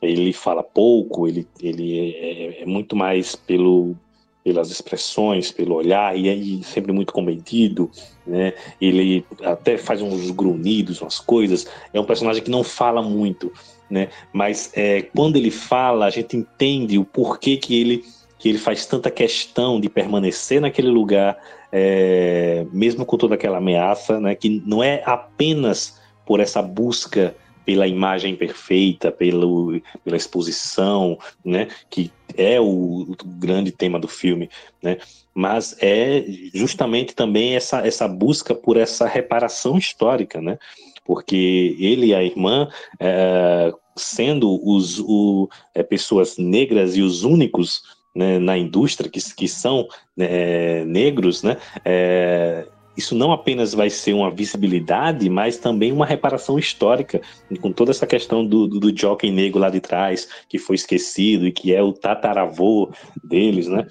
Ele 0.01 0.33
fala 0.33 0.63
pouco, 0.63 1.27
ele, 1.27 1.47
ele 1.61 2.11
é, 2.15 2.63
é 2.63 2.65
muito 2.65 2.95
mais 2.95 3.35
pelo, 3.35 3.95
pelas 4.43 4.71
expressões, 4.71 5.51
pelo 5.51 5.75
olhar, 5.75 6.17
e 6.17 6.29
aí 6.29 6.63
sempre 6.63 6.91
muito 6.91 7.13
comedido, 7.13 7.91
né? 8.25 8.53
Ele 8.79 9.25
até 9.43 9.77
faz 9.77 10.01
uns 10.01 10.31
grunhidos, 10.31 11.01
umas 11.01 11.19
coisas. 11.19 11.67
É 11.93 11.99
um 11.99 12.05
personagem 12.05 12.41
que 12.41 12.49
não 12.49 12.63
fala 12.63 13.01
muito, 13.01 13.51
né? 13.89 14.09
Mas 14.33 14.71
é, 14.75 15.03
quando 15.15 15.35
ele 15.35 15.51
fala, 15.51 16.05
a 16.05 16.09
gente 16.09 16.35
entende 16.35 16.97
o 16.97 17.05
porquê 17.05 17.57
que 17.57 17.79
ele 17.79 18.03
que 18.39 18.49
ele 18.49 18.57
faz 18.57 18.87
tanta 18.87 19.11
questão 19.11 19.79
de 19.79 19.87
permanecer 19.87 20.59
naquele 20.59 20.87
lugar, 20.87 21.37
é, 21.71 22.65
mesmo 22.73 23.05
com 23.05 23.15
toda 23.15 23.35
aquela 23.35 23.59
ameaça, 23.59 24.19
né? 24.19 24.33
Que 24.33 24.63
não 24.65 24.83
é 24.83 25.03
apenas 25.05 26.01
por 26.25 26.39
essa 26.39 26.59
busca 26.59 27.35
pela 27.71 27.87
imagem 27.87 28.35
perfeita, 28.35 29.09
pelo, 29.09 29.81
pela 30.03 30.17
exposição, 30.17 31.17
né, 31.43 31.69
que 31.89 32.11
é 32.35 32.59
o, 32.59 32.65
o, 32.65 33.15
grande 33.39 33.71
tema 33.71 33.97
do 33.97 34.09
filme, 34.09 34.49
né, 34.83 34.97
mas 35.33 35.77
é 35.79 36.25
justamente 36.53 37.15
também 37.15 37.55
essa, 37.55 37.87
essa 37.87 38.09
busca 38.09 38.53
por 38.53 38.75
essa 38.75 39.07
reparação 39.07 39.77
histórica, 39.77 40.41
né, 40.41 40.59
porque 41.05 41.77
ele 41.79 42.07
e 42.07 42.13
a 42.13 42.21
irmã, 42.21 42.67
é, 42.99 43.73
sendo 43.95 44.59
os, 44.69 44.99
o, 44.99 45.49
é, 45.73 45.81
pessoas 45.81 46.37
negras 46.37 46.97
e 46.97 47.01
os 47.01 47.23
únicos 47.23 47.83
né, 48.13 48.37
na 48.37 48.57
indústria 48.57 49.09
que, 49.09 49.21
que 49.33 49.47
são 49.47 49.87
né, 50.17 50.83
negros, 50.83 51.41
né, 51.41 51.55
é, 51.85 52.67
isso 52.95 53.15
não 53.15 53.31
apenas 53.31 53.73
vai 53.73 53.89
ser 53.89 54.13
uma 54.13 54.29
visibilidade, 54.29 55.29
mas 55.29 55.57
também 55.57 55.91
uma 55.91 56.05
reparação 56.05 56.59
histórica, 56.59 57.21
com 57.61 57.71
toda 57.71 57.91
essa 57.91 58.05
questão 58.05 58.45
do, 58.45 58.67
do, 58.67 58.79
do 58.79 58.97
jockey 58.97 59.31
negro 59.31 59.59
lá 59.59 59.69
de 59.69 59.79
trás, 59.79 60.27
que 60.49 60.57
foi 60.57 60.75
esquecido 60.75 61.47
e 61.47 61.51
que 61.51 61.73
é 61.73 61.81
o 61.81 61.93
tataravô 61.93 62.91
deles, 63.23 63.67
né? 63.67 63.87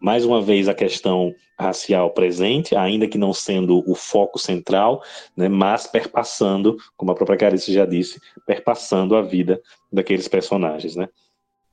Mais 0.00 0.24
uma 0.24 0.40
vez 0.40 0.68
a 0.68 0.74
questão 0.74 1.34
racial 1.58 2.10
presente, 2.10 2.76
ainda 2.76 3.08
que 3.08 3.18
não 3.18 3.32
sendo 3.32 3.82
o 3.90 3.94
foco 3.94 4.38
central, 4.38 5.02
né, 5.36 5.48
mas 5.48 5.88
perpassando, 5.88 6.76
como 6.96 7.10
a 7.10 7.14
própria 7.16 7.36
Carice 7.36 7.72
já 7.72 7.84
disse, 7.84 8.20
perpassando 8.46 9.16
a 9.16 9.22
vida 9.22 9.60
daqueles 9.92 10.28
personagens, 10.28 10.94
né? 10.94 11.08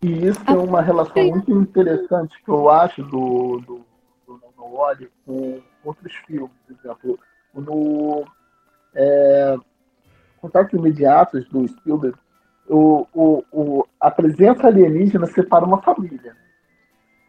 E 0.01 0.27
isso 0.27 0.41
é 0.47 0.53
uma 0.53 0.81
relação 0.81 1.23
muito 1.23 1.51
interessante 1.51 2.35
que 2.43 2.49
eu 2.49 2.67
acho 2.69 3.03
do, 3.03 3.61
do, 3.65 3.85
do, 4.27 4.41
do 4.57 5.09
com 5.25 5.61
outros 5.85 6.13
filmes, 6.27 6.51
por 6.67 6.75
exemplo, 6.75 7.19
no 7.53 8.25
é, 8.93 9.55
Contatos 10.41 10.73
Imediatos 10.73 11.47
do 11.49 11.67
Spielberg, 11.67 12.17
o, 12.67 13.07
o, 13.13 13.43
o, 13.51 13.87
a 13.99 14.09
presença 14.09 14.67
alienígena 14.67 15.27
separa 15.27 15.65
uma 15.65 15.81
família. 15.81 16.35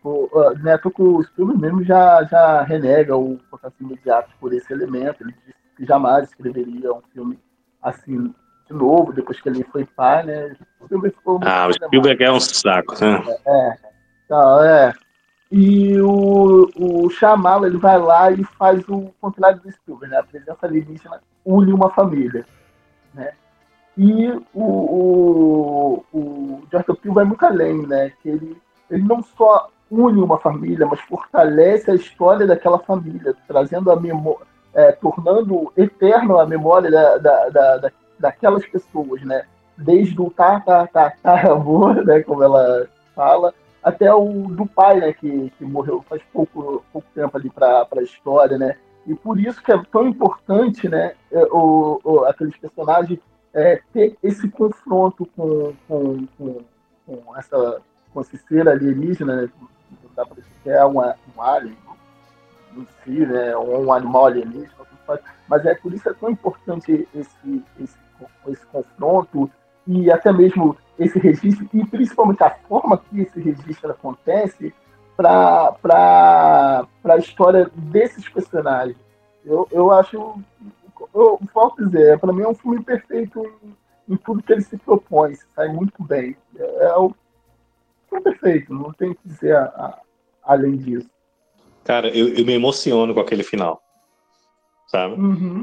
O, 0.02 0.28
né, 0.62 0.78
que 0.78 1.02
o 1.02 1.22
Spielberg 1.22 1.60
mesmo 1.60 1.84
já, 1.84 2.22
já 2.24 2.62
renega 2.62 3.16
o 3.16 3.38
Contatos 3.50 3.80
Imediatos 3.80 4.32
por 4.40 4.52
esse 4.52 4.72
elemento, 4.72 5.22
ele 5.22 5.34
disse 5.44 5.58
que 5.76 5.84
jamais 5.84 6.28
escreveria 6.28 6.92
um 6.92 7.02
filme 7.12 7.38
assim 7.82 8.32
de 8.66 8.74
novo, 8.74 9.12
depois 9.12 9.40
que 9.40 9.48
ele 9.48 9.64
foi 9.64 9.84
pai, 9.84 10.24
né? 10.24 10.56
O 10.80 10.84
Spielberg 10.84 11.16
ficou 11.16 11.40
ah, 11.42 11.68
o 11.68 11.72
Spielberg 11.72 12.24
é 12.24 12.32
um 12.32 12.40
saco, 12.40 12.94
né? 13.00 13.22
É, 13.46 13.50
é, 13.50 13.78
então, 14.24 14.64
é. 14.64 14.92
E 15.50 16.00
o, 16.00 16.68
o 16.76 17.10
Shyamalan, 17.10 17.68
ele 17.68 17.78
vai 17.78 17.98
lá 17.98 18.30
e 18.32 18.42
faz 18.44 18.86
o 18.88 19.12
contrário 19.20 19.60
do 19.60 19.70
Spielberg, 19.70 20.12
né? 20.12 20.20
A 20.20 20.24
presença 20.24 20.66
alienígena 20.66 21.20
une 21.44 21.72
uma 21.72 21.90
família, 21.90 22.44
né? 23.14 23.32
E 23.96 24.28
o, 24.52 24.62
o, 24.62 26.04
o 26.12 26.62
Jordan 26.70 26.94
Peele 26.96 27.14
vai 27.14 27.24
muito 27.24 27.46
além, 27.46 27.86
né? 27.86 28.12
Que 28.22 28.28
ele, 28.30 28.56
ele 28.90 29.04
não 29.04 29.22
só 29.22 29.70
une 29.90 30.20
uma 30.20 30.38
família, 30.38 30.86
mas 30.86 31.00
fortalece 31.00 31.90
a 31.90 31.94
história 31.94 32.46
daquela 32.46 32.78
família, 32.80 33.34
trazendo 33.46 33.90
a 33.90 33.96
memória, 33.96 34.44
é, 34.74 34.92
tornando 34.92 35.72
eterno 35.76 36.38
a 36.38 36.46
memória 36.46 36.90
da, 36.90 37.18
da, 37.18 37.48
da, 37.48 37.76
da, 37.78 37.92
daquelas 38.18 38.66
pessoas, 38.66 39.22
né? 39.22 39.44
Desde 39.78 40.20
o 40.20 40.30
tá, 40.30 40.58
tá, 40.60 40.86
tá, 40.88 41.12
tá, 41.22 41.52
amor, 41.52 42.04
né? 42.04 42.20
Como 42.22 42.42
ela 42.42 42.88
fala, 43.14 43.54
até 43.86 44.12
o 44.12 44.48
do 44.48 44.66
pai, 44.66 44.98
né, 44.98 45.12
que, 45.12 45.48
que 45.50 45.64
morreu 45.64 46.04
faz 46.08 46.20
pouco, 46.32 46.84
pouco 46.92 47.06
tempo 47.14 47.36
ali 47.36 47.48
para 47.48 47.86
a 47.96 48.02
história, 48.02 48.58
né? 48.58 48.76
E 49.06 49.14
por 49.14 49.38
isso 49.38 49.62
que 49.62 49.70
é 49.70 49.80
tão 49.92 50.08
importante, 50.08 50.88
né, 50.88 51.14
é, 51.30 51.44
o, 51.52 52.00
o 52.02 52.24
aqueles 52.24 52.56
personagens 52.56 53.20
é, 53.54 53.80
ter 53.92 54.18
esse 54.24 54.48
confronto 54.48 55.24
com, 55.36 55.72
com, 55.86 56.26
com, 56.36 56.64
com 57.06 57.36
essa 57.36 57.80
com 58.12 58.22
esse 58.22 58.36
ser 58.38 58.68
alienígena, 58.68 59.42
né? 59.42 59.48
dá 60.16 60.26
para 60.26 60.34
dizer 60.34 60.50
que 60.64 60.70
é 60.70 60.84
uma, 60.84 61.14
um 61.36 61.40
alien 61.40 61.76
em 62.76 62.86
si, 63.04 63.24
né, 63.24 63.56
um 63.56 63.92
animal 63.92 64.26
alienígena, 64.26 64.72
mas 65.46 65.64
é 65.64 65.76
por 65.76 65.94
isso 65.94 66.02
que 66.02 66.08
é 66.08 66.14
tão 66.14 66.30
importante 66.30 67.08
esse, 67.14 67.64
esse, 67.78 67.96
esse 68.48 68.66
confronto 68.66 69.48
e 69.86 70.10
até 70.10 70.32
mesmo 70.32 70.76
esse 70.98 71.18
registro 71.18 71.68
e 71.72 71.84
principalmente 71.86 72.42
a 72.42 72.50
forma 72.50 72.98
que 72.98 73.20
esse 73.20 73.40
registro 73.40 73.90
acontece 73.90 74.74
para 75.16 75.76
a 77.04 77.16
história 77.18 77.70
desses 77.74 78.28
personagens. 78.28 78.96
Eu, 79.44 79.66
eu 79.70 79.90
acho, 79.92 80.34
eu 81.14 81.40
posso 81.52 81.76
dizer, 81.84 82.18
para 82.18 82.32
mim 82.32 82.42
é 82.42 82.48
um 82.48 82.54
filme 82.54 82.82
perfeito 82.82 83.46
em, 83.46 84.14
em, 84.14 84.16
tudo 84.16 84.42
que 84.42 84.52
ele 84.52 84.62
se 84.62 84.76
propõe, 84.76 85.34
sai 85.54 85.68
muito 85.68 86.02
bem. 86.02 86.36
É, 86.58 86.84
é 86.86 86.96
o 86.96 87.14
filme 88.08 88.24
perfeito, 88.24 88.74
não 88.74 88.92
tem 88.92 89.14
que 89.14 89.20
dizer 89.24 89.54
a, 89.54 89.64
a, 89.64 90.00
além 90.42 90.76
disso. 90.76 91.08
Cara, 91.84 92.08
eu, 92.08 92.28
eu, 92.34 92.44
me 92.44 92.52
emociono 92.52 93.14
com 93.14 93.20
aquele 93.20 93.44
final, 93.44 93.80
sabe? 94.88 95.14
Uhum. 95.14 95.62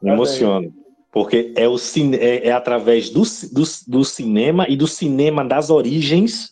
Me 0.00 0.12
emociono. 0.12 0.72
Porque 1.12 1.52
é, 1.56 1.66
o 1.68 1.78
cine, 1.78 2.16
é, 2.16 2.48
é 2.48 2.52
através 2.52 3.10
do, 3.10 3.22
do, 3.52 3.62
do, 3.86 4.04
cinema 4.04 4.66
e 4.68 4.76
do 4.76 4.86
cinema 4.86 5.44
das 5.44 5.70
origens, 5.70 6.50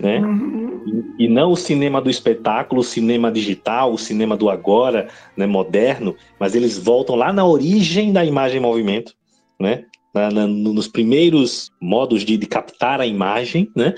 né? 0.00 0.20
Uhum. 0.20 1.14
E, 1.18 1.24
e, 1.24 1.28
não 1.28 1.52
o 1.52 1.56
cinema 1.56 2.00
do 2.00 2.10
espetáculo, 2.10 2.80
o 2.80 2.84
cinema 2.84 3.30
digital, 3.30 3.92
o 3.92 3.98
cinema 3.98 4.36
do 4.36 4.50
agora, 4.50 5.08
né, 5.36 5.46
moderno, 5.46 6.16
mas 6.40 6.54
eles 6.56 6.76
voltam 6.76 7.14
lá 7.14 7.32
na 7.32 7.46
origem 7.46 8.12
da 8.12 8.24
imagem 8.24 8.58
em 8.58 8.62
movimento, 8.62 9.14
né? 9.60 9.84
Na, 10.12 10.30
na, 10.30 10.46
nos 10.46 10.88
primeiros 10.88 11.70
modos 11.80 12.24
de, 12.24 12.36
de 12.36 12.46
captar 12.46 13.00
a 13.00 13.06
imagem, 13.06 13.70
né? 13.74 13.94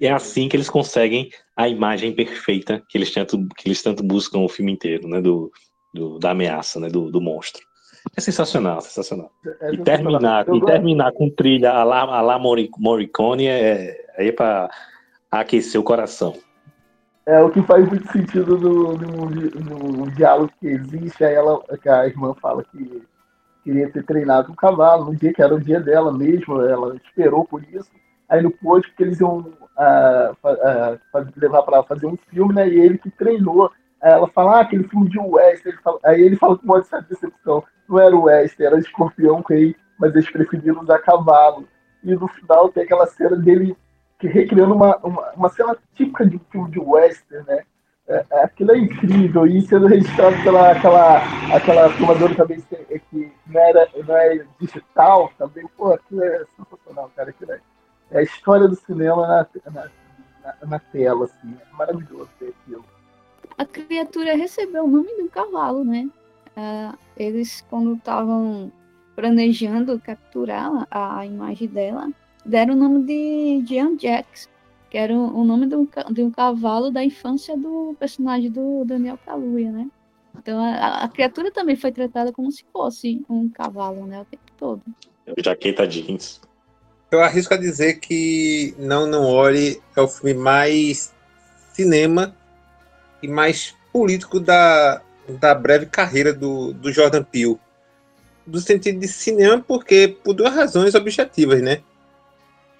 é 0.00 0.10
assim 0.10 0.48
que 0.48 0.56
eles 0.56 0.70
conseguem 0.70 1.30
a 1.54 1.68
imagem 1.68 2.12
perfeita 2.12 2.82
que 2.88 2.96
eles 2.96 3.12
tanto, 3.12 3.46
que 3.56 3.68
eles 3.68 3.82
tanto 3.82 4.02
buscam 4.02 4.38
o 4.38 4.48
filme 4.48 4.72
inteiro, 4.72 5.06
né? 5.06 5.20
Do, 5.20 5.52
do 5.92 6.18
da 6.18 6.30
ameaça, 6.30 6.80
né? 6.80 6.88
Do, 6.88 7.10
do 7.10 7.20
monstro. 7.20 7.62
É 8.16 8.20
sensacional, 8.20 8.80
sensacional. 8.80 9.30
É, 9.60 9.74
e 9.74 9.78
terminar, 9.78 10.46
e 10.48 10.64
terminar 10.64 11.12
com 11.12 11.30
trilha 11.30 11.72
a 11.72 11.84
lá, 11.84 12.00
a 12.02 12.20
lá 12.20 12.38
Morricone 12.38 13.46
é, 13.46 14.06
é 14.16 14.32
para 14.32 14.70
aquecer 15.30 15.80
o 15.80 15.84
coração. 15.84 16.34
É 17.26 17.40
o 17.40 17.50
que 17.50 17.62
faz 17.62 17.86
muito 17.86 18.10
sentido 18.10 18.58
no, 18.58 18.94
no, 18.94 19.92
no, 19.92 20.10
diálogo 20.12 20.50
que 20.58 20.66
existe. 20.66 21.24
Aí 21.24 21.34
ela, 21.34 21.60
que 21.80 21.88
a 21.88 22.06
irmã 22.06 22.34
fala 22.40 22.64
que 22.64 23.02
queria 23.62 23.90
ter 23.90 24.04
treinado 24.04 24.50
um 24.50 24.54
cavalo 24.56 25.04
no 25.06 25.16
dia 25.16 25.32
que 25.32 25.42
era 25.42 25.54
o 25.54 25.60
dia 25.60 25.80
dela 25.80 26.12
mesmo, 26.12 26.60
ela 26.62 26.96
esperou 26.96 27.44
por 27.44 27.62
isso. 27.62 27.90
Aí 28.28 28.42
no 28.42 28.50
pôde, 28.50 28.88
porque 28.88 29.02
eles 29.02 29.20
iam 29.20 29.38
uh, 29.38 30.32
uh, 30.44 31.28
levar 31.36 31.62
para 31.62 31.82
fazer 31.82 32.06
um 32.06 32.16
filme, 32.30 32.54
né? 32.54 32.68
E 32.68 32.78
ele 32.78 32.98
que 32.98 33.10
treinou. 33.10 33.70
Ela 34.02 34.28
fala, 34.28 34.58
ah, 34.58 34.60
aquele 34.60 34.84
filme 34.84 35.08
de 35.08 35.18
West. 35.18 35.66
Ele 35.66 35.76
fala, 35.78 35.98
aí 36.04 36.20
ele 36.20 36.36
fala 36.36 36.56
com 36.56 36.64
uma 36.64 36.82
certa 36.82 37.08
decepção 37.08 37.64
não 37.90 37.98
era 37.98 38.16
o 38.16 38.22
West, 38.22 38.58
era 38.60 38.78
escorpião 38.78 39.42
rei, 39.46 39.74
mas 39.98 40.14
eles 40.14 40.30
preferiram 40.30 40.80
usar 40.80 41.00
cavalo. 41.00 41.68
E 42.04 42.14
no 42.14 42.28
final 42.28 42.68
tem 42.68 42.84
aquela 42.84 43.06
cena 43.06 43.36
dele 43.36 43.76
que 44.18 44.28
recriando 44.28 44.74
uma, 44.74 44.96
uma, 44.98 45.30
uma 45.32 45.48
cena 45.48 45.76
típica 45.94 46.24
de 46.24 46.36
um 46.36 46.40
filme 46.50 46.70
de 46.70 46.78
western, 46.78 47.44
né? 47.46 47.64
É, 48.06 48.24
é, 48.30 48.44
aquilo 48.44 48.72
é 48.72 48.78
incrível, 48.78 49.46
e 49.46 49.60
sendo 49.62 49.86
registrado 49.86 50.36
pela 50.42 50.72
aquela, 50.72 51.18
aquela 51.54 51.90
filmadora 51.90 52.34
também 52.34 52.62
é, 52.72 52.98
que 52.98 53.32
não, 53.46 53.60
era, 53.60 53.88
não 54.06 54.16
é 54.16 54.44
digital, 54.60 55.30
também, 55.38 55.66
pô, 55.76 55.92
aquilo 55.92 56.24
é 56.24 56.44
sensacional, 56.56 57.10
cara. 57.14 57.30
Aquilo 57.30 57.52
é, 57.52 57.60
é 58.10 58.18
a 58.18 58.22
história 58.22 58.66
do 58.66 58.74
cinema 58.74 59.26
na, 59.26 59.46
na, 59.70 59.90
na, 60.42 60.66
na 60.66 60.78
tela, 60.78 61.26
assim, 61.26 61.56
é 61.60 61.76
maravilhoso 61.76 62.28
ver 62.40 62.52
aquilo. 62.62 62.84
A 63.60 63.66
criatura 63.66 64.34
recebeu 64.34 64.84
o 64.84 64.90
nome 64.90 65.14
de 65.14 65.20
um 65.20 65.28
cavalo, 65.28 65.84
né? 65.84 66.08
uh, 66.56 66.96
eles, 67.16 67.64
quando 67.68 67.94
estavam 67.94 68.72
planejando 69.14 70.00
capturar 70.00 70.86
a, 70.90 71.26
imagem 71.26 71.68
dela, 71.68 72.10
deram 72.44 72.74
o 72.74 72.76
nome 72.76 73.04
de 73.04 73.66
Jean 73.66 73.98
Jax, 73.98 74.48
que 74.88 74.96
era 74.96 75.14
o, 75.14 75.44
nome 75.44 75.66
de 75.66 75.76
um, 75.76 75.86
de 76.10 76.22
um 76.22 76.30
cavalo 76.30 76.90
da 76.90 77.04
infância 77.04 77.54
do 77.54 77.94
personagem 77.98 78.50
do 78.50 78.82
Daniel 78.86 79.18
Kaluuya, 79.24 79.70
né? 79.70 79.88
Então 80.38 80.58
a, 80.58 81.04
a, 81.04 81.08
criatura 81.08 81.50
também 81.50 81.76
foi 81.76 81.92
tratada 81.92 82.32
como 82.32 82.50
se 82.50 82.64
fosse 82.72 83.22
um 83.28 83.46
cavalo, 83.48 84.06
né? 84.06 84.22
O 84.22 84.24
tempo 84.24 84.42
todo. 84.56 84.82
Jaqueta 85.36 85.86
jeans. 85.86 86.40
Eu 87.10 87.20
arrisco 87.20 87.52
a 87.52 87.58
dizer 87.58 88.00
que 88.00 88.74
Não 88.78 89.06
Não 89.06 89.26
Olhe 89.26 89.82
é 89.94 90.00
o 90.00 90.08
filme 90.08 90.32
mais 90.34 91.14
cinema 91.74 92.34
e 93.22 93.28
mais 93.28 93.74
político 93.92 94.40
da, 94.40 95.02
da 95.28 95.54
breve 95.54 95.86
carreira 95.86 96.32
do, 96.32 96.72
do 96.72 96.92
Jordan 96.92 97.22
Peele. 97.22 97.58
Do 98.46 98.60
sentido 98.60 98.98
de 98.98 99.08
cinema, 99.08 99.62
porque 99.66 100.16
por 100.24 100.34
duas 100.34 100.54
razões 100.54 100.94
objetivas, 100.94 101.62
né? 101.62 101.82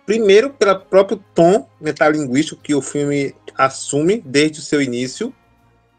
Primeiro, 0.07 0.51
pelo 0.51 0.81
próprio 0.81 1.23
tom 1.35 1.69
metalinguístico 1.81 2.61
que 2.61 2.75
o 2.75 2.83
filme 2.83 3.35
assume 3.57 4.21
desde 4.25 4.59
o 4.59 4.63
seu 4.63 4.83
início, 4.83 5.33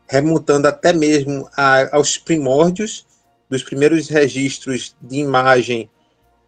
remontando 0.08 0.68
até 0.68 0.92
mesmo 0.92 1.48
a, 1.56 1.96
aos 1.96 2.18
primórdios 2.18 3.06
dos 3.50 3.64
primeiros 3.64 4.10
registros 4.10 4.96
de 5.02 5.18
imagem 5.18 5.90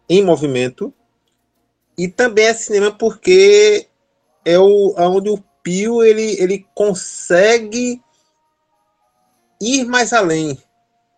em 0.08 0.22
movimento. 0.22 0.92
E 1.96 2.08
também 2.08 2.46
é 2.46 2.54
cinema 2.54 2.90
porque 2.92 3.86
é 4.44 4.58
o, 4.58 4.94
onde 4.98 5.30
o 5.30 5.42
Pio 5.64 6.02
ele, 6.04 6.40
ele 6.40 6.64
consegue 6.74 8.00
ir 9.60 9.84
mais 9.86 10.12
além 10.12 10.56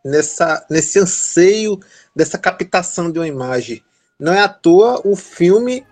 nessa, 0.04 0.64
nesse 0.70 0.98
anseio 0.98 1.78
dessa 2.14 2.38
captação 2.38 3.10
de 3.10 3.18
uma 3.18 3.26
imagem. 3.26 3.82
Não 4.18 4.32
é 4.32 4.40
à 4.40 4.48
toa 4.48 5.02
o 5.04 5.14
filme 5.14 5.84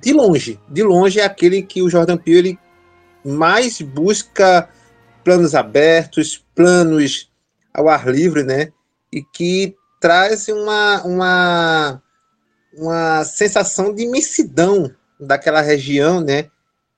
de 0.00 0.12
longe, 0.12 0.60
de 0.68 0.82
longe 0.82 1.18
é 1.18 1.24
aquele 1.24 1.62
que 1.62 1.82
o 1.82 1.90
Jordan 1.90 2.16
Peele 2.16 2.50
ele 2.50 2.58
mais 3.24 3.80
busca 3.80 4.68
planos 5.24 5.54
abertos, 5.54 6.44
planos 6.54 7.30
ao 7.72 7.88
ar 7.88 8.08
livre, 8.08 8.42
né? 8.42 8.72
E 9.12 9.22
que 9.22 9.74
traz 10.00 10.48
uma, 10.48 11.02
uma, 11.02 12.02
uma 12.74 13.24
sensação 13.24 13.94
de 13.94 14.04
imensidão 14.04 14.90
daquela 15.18 15.60
região, 15.60 16.20
né? 16.20 16.50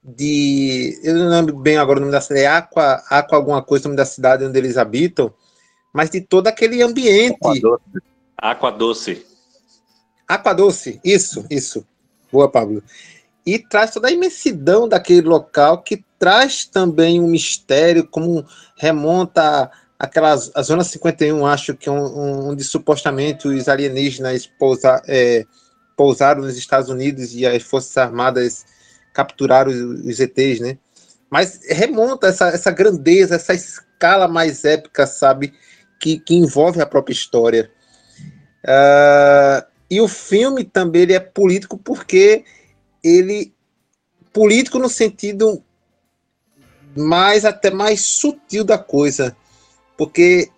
De. 0.02 0.98
Eu 1.02 1.14
não 1.14 1.28
lembro 1.28 1.56
bem 1.56 1.76
agora 1.76 1.98
o 1.98 2.00
nome 2.00 2.12
da 2.12 2.20
cidade, 2.20 2.44
é 2.44 2.48
Aqua, 2.48 3.02
Aqua 3.08 3.38
alguma 3.38 3.62
coisa, 3.62 3.84
o 3.84 3.88
nome 3.88 3.96
da 3.96 4.04
cidade 4.04 4.44
onde 4.44 4.58
eles 4.58 4.76
habitam, 4.76 5.32
mas 5.92 6.10
de 6.10 6.20
todo 6.20 6.48
aquele 6.48 6.82
ambiente. 6.82 7.38
Aqua 8.36 8.70
Doce. 8.70 9.24
Aqua 10.26 10.52
Doce, 10.52 11.00
isso, 11.04 11.46
isso. 11.48 11.86
Boa, 12.32 12.50
Pablo. 12.50 12.82
E 13.44 13.58
traz 13.58 13.92
toda 13.92 14.08
a 14.08 14.12
imensidão 14.12 14.88
daquele 14.88 15.20
local 15.22 15.82
que 15.82 16.04
traz 16.18 16.64
também 16.64 17.20
um 17.20 17.26
mistério, 17.26 18.06
como 18.06 18.44
remonta 18.76 19.70
aquelas 19.98 20.50
a 20.54 20.62
zona 20.62 20.82
51, 20.82 21.46
acho 21.46 21.76
que 21.76 21.88
é 21.88 21.92
um, 21.92 22.50
onde 22.50 22.64
supostamente 22.64 23.46
os 23.46 23.68
alienígenas 23.68 24.50
pousa, 24.58 25.00
é, 25.06 25.44
pousaram 25.96 26.42
nos 26.42 26.56
Estados 26.56 26.88
Unidos 26.88 27.34
e 27.34 27.46
as 27.46 27.62
Forças 27.62 27.96
Armadas 27.96 28.64
capturaram 29.12 29.70
os, 29.70 30.04
os 30.04 30.20
ETs, 30.20 30.60
né? 30.60 30.78
Mas 31.30 31.60
remonta 31.68 32.26
essa, 32.26 32.48
essa 32.48 32.70
grandeza, 32.70 33.36
essa 33.36 33.54
escala 33.54 34.28
mais 34.28 34.64
épica, 34.64 35.06
sabe? 35.06 35.54
Que, 36.00 36.18
que 36.18 36.34
envolve 36.34 36.80
a 36.80 36.86
própria 36.86 37.14
história. 37.14 37.70
Uh, 38.64 39.64
e 39.90 40.00
o 40.00 40.08
filme 40.08 40.64
também 40.64 41.02
ele 41.02 41.14
é 41.14 41.20
político 41.20 41.76
porque 41.78 42.44
ele 43.02 43.52
político 44.32 44.78
no 44.78 44.88
sentido 44.88 45.62
mais 46.96 47.44
até 47.44 47.70
mais 47.70 48.00
sutil 48.02 48.64
da 48.64 48.78
coisa, 48.78 49.36
porque 49.96 50.50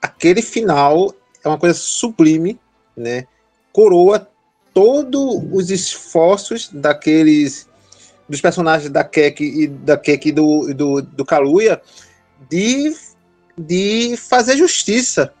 aquele 0.00 0.42
final 0.42 1.14
é 1.42 1.48
uma 1.48 1.58
coisa 1.58 1.74
sublime, 1.74 2.58
né? 2.96 3.26
Coroa 3.72 4.28
todos 4.74 5.42
os 5.52 5.70
esforços 5.70 6.68
daqueles 6.72 7.68
dos 8.28 8.40
personagens 8.40 8.90
da 8.90 9.04
Kek 9.04 9.42
e 9.42 9.66
da 9.66 9.96
Kek 9.96 10.28
e 10.28 10.32
do, 10.32 10.74
do, 10.74 11.02
do 11.02 11.24
Kaluuya 11.24 11.80
de, 12.48 12.94
de 13.56 14.16
fazer 14.16 14.56
justiça, 14.56 15.32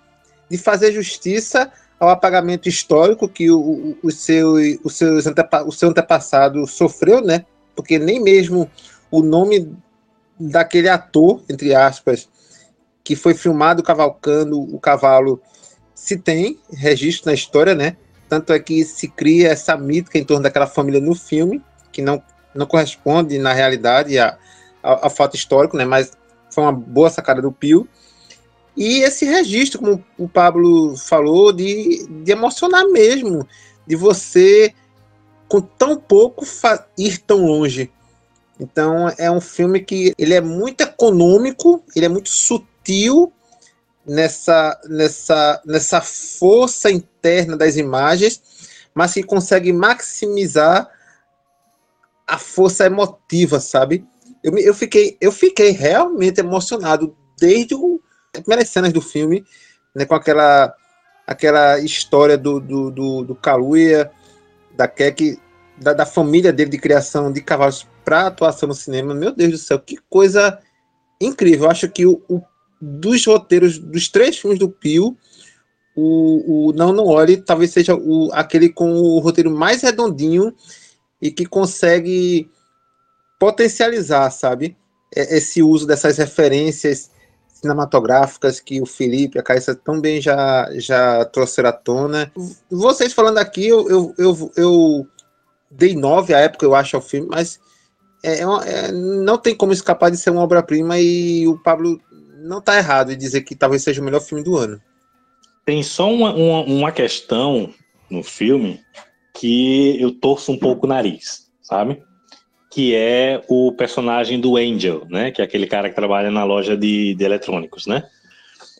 de 0.50 0.56
fazer 0.56 0.92
justiça 0.92 1.70
ao 2.00 2.08
apagamento 2.08 2.68
histórico 2.68 3.28
que 3.28 3.50
o, 3.50 3.96
o, 4.02 4.10
seu, 4.10 4.54
o, 4.54 4.90
antepa, 5.26 5.64
o 5.64 5.72
seu 5.72 5.90
antepassado 5.90 6.66
sofreu, 6.66 7.20
né? 7.20 7.44
Porque 7.74 7.98
nem 7.98 8.20
mesmo 8.20 8.70
o 9.10 9.22
nome 9.22 9.74
daquele 10.38 10.88
ator, 10.88 11.42
entre 11.48 11.74
aspas, 11.74 12.28
que 13.02 13.16
foi 13.16 13.34
filmado 13.34 13.82
cavalcando 13.82 14.60
o 14.60 14.78
cavalo, 14.78 15.40
se 15.94 16.16
tem 16.16 16.58
registro 16.72 17.30
na 17.30 17.34
história, 17.34 17.74
né? 17.74 17.96
Tanto 18.28 18.52
é 18.52 18.58
que 18.60 18.84
se 18.84 19.08
cria 19.08 19.48
essa 19.48 19.76
mítica 19.76 20.18
em 20.18 20.24
torno 20.24 20.42
daquela 20.42 20.66
família 20.66 21.00
no 21.00 21.14
filme, 21.14 21.62
que 21.90 22.02
não, 22.02 22.22
não 22.58 22.66
corresponde 22.66 23.38
na 23.38 23.52
realidade 23.52 24.18
a, 24.18 24.36
a, 24.82 25.06
a 25.06 25.10
fato 25.10 25.36
histórico, 25.36 25.76
né? 25.76 25.84
Mas 25.84 26.10
foi 26.50 26.64
uma 26.64 26.72
boa 26.72 27.08
sacada 27.08 27.40
do 27.40 27.52
Pio. 27.52 27.88
E 28.76 29.00
esse 29.02 29.24
registro, 29.24 29.78
como 29.78 30.04
o 30.18 30.28
Pablo 30.28 30.96
falou, 30.96 31.52
de, 31.52 32.06
de 32.24 32.32
emocionar 32.32 32.84
mesmo, 32.88 33.46
de 33.86 33.94
você, 33.94 34.74
com 35.48 35.60
tão 35.60 35.96
pouco, 35.96 36.44
ir 36.96 37.18
tão 37.18 37.46
longe. 37.46 37.90
Então 38.58 39.08
é 39.16 39.30
um 39.30 39.40
filme 39.40 39.80
que 39.80 40.12
ele 40.18 40.34
é 40.34 40.40
muito 40.40 40.80
econômico, 40.80 41.82
ele 41.94 42.06
é 42.06 42.08
muito 42.08 42.28
sutil 42.28 43.32
nessa, 44.04 44.80
nessa, 44.88 45.62
nessa 45.64 46.00
força 46.00 46.90
interna 46.90 47.56
das 47.56 47.76
imagens, 47.76 48.42
mas 48.92 49.14
que 49.14 49.22
consegue 49.22 49.72
maximizar 49.72 50.88
a 52.28 52.36
força 52.36 52.84
emotiva, 52.84 53.58
sabe? 53.58 54.04
Eu, 54.44 54.56
eu, 54.58 54.74
fiquei, 54.74 55.16
eu 55.18 55.32
fiquei 55.32 55.70
realmente 55.70 56.38
emocionado 56.38 57.16
desde 57.40 57.74
o, 57.74 58.00
as 58.34 58.42
primeiras 58.42 58.68
cenas 58.68 58.92
do 58.92 59.00
filme, 59.00 59.44
né, 59.94 60.04
com 60.04 60.14
aquela, 60.14 60.74
aquela 61.26 61.78
história 61.80 62.36
do, 62.36 62.60
do, 62.60 62.90
do, 62.90 63.24
do 63.24 63.34
Kaluuya, 63.34 64.10
da 64.76 64.86
Kek, 64.86 65.38
da, 65.80 65.94
da 65.94 66.04
família 66.04 66.52
dele 66.52 66.70
de 66.70 66.78
criação 66.78 67.32
de 67.32 67.40
cavalos 67.40 67.88
para 68.04 68.26
atuação 68.26 68.68
no 68.68 68.74
cinema, 68.74 69.14
meu 69.14 69.32
Deus 69.32 69.52
do 69.52 69.58
céu, 69.58 69.78
que 69.78 69.96
coisa 70.10 70.58
incrível. 71.20 71.64
Eu 71.64 71.70
acho 71.70 71.88
que 71.88 72.04
o, 72.04 72.22
o 72.28 72.42
dos 72.80 73.26
roteiros 73.26 73.78
dos 73.78 74.08
três 74.08 74.38
filmes 74.38 74.58
do 74.58 74.68
Pio, 74.68 75.16
o, 75.96 76.68
o 76.68 76.72
Não 76.74 76.92
Não 76.92 77.06
Olhe 77.06 77.38
talvez 77.38 77.72
seja 77.72 77.96
o, 77.96 78.30
aquele 78.32 78.68
com 78.68 78.92
o 78.92 79.18
roteiro 79.18 79.50
mais 79.50 79.82
redondinho 79.82 80.54
e 81.20 81.30
que 81.30 81.46
consegue 81.46 82.50
potencializar, 83.38 84.30
sabe? 84.30 84.76
Esse 85.14 85.62
uso 85.62 85.86
dessas 85.86 86.18
referências 86.18 87.10
cinematográficas 87.60 88.60
que 88.60 88.80
o 88.80 88.86
Felipe 88.86 89.36
e 89.36 89.40
a 89.40 89.42
Caíssa 89.42 89.74
também 89.74 90.20
já, 90.20 90.68
já 90.74 91.24
trouxeram 91.24 91.70
à 91.70 91.72
tona. 91.72 92.32
Vocês 92.70 93.12
falando 93.12 93.38
aqui, 93.38 93.66
eu, 93.66 93.88
eu, 93.88 94.14
eu, 94.16 94.52
eu 94.56 95.06
dei 95.70 95.96
nove 95.96 96.34
à 96.34 96.40
época, 96.40 96.64
eu 96.64 96.74
acho, 96.74 96.96
ao 96.96 97.02
filme, 97.02 97.28
mas 97.30 97.58
é, 98.22 98.40
é, 98.40 98.42
é, 98.42 98.92
não 98.92 99.38
tem 99.38 99.54
como 99.54 99.72
escapar 99.72 100.10
de 100.10 100.16
ser 100.16 100.30
uma 100.30 100.42
obra-prima 100.42 100.98
e 100.98 101.46
o 101.48 101.58
Pablo 101.58 102.00
não 102.38 102.58
está 102.58 102.76
errado 102.76 103.12
em 103.12 103.18
dizer 103.18 103.42
que 103.42 103.54
talvez 103.54 103.82
seja 103.82 104.00
o 104.00 104.04
melhor 104.04 104.20
filme 104.20 104.44
do 104.44 104.56
ano. 104.56 104.80
Tem 105.64 105.82
só 105.82 106.10
uma, 106.10 106.32
uma, 106.32 106.62
uma 106.62 106.92
questão 106.92 107.72
no 108.10 108.22
filme 108.22 108.80
que 109.38 110.00
eu 110.00 110.10
torço 110.10 110.50
um 110.50 110.58
pouco 110.58 110.86
o 110.86 110.88
nariz, 110.88 111.48
sabe? 111.62 112.02
Que 112.70 112.94
é 112.94 113.40
o 113.48 113.72
personagem 113.72 114.40
do 114.40 114.56
Angel, 114.56 115.06
né? 115.08 115.30
Que 115.30 115.40
é 115.40 115.44
aquele 115.44 115.66
cara 115.66 115.88
que 115.88 115.94
trabalha 115.94 116.30
na 116.30 116.44
loja 116.44 116.76
de, 116.76 117.14
de 117.14 117.24
eletrônicos, 117.24 117.86
né? 117.86 118.04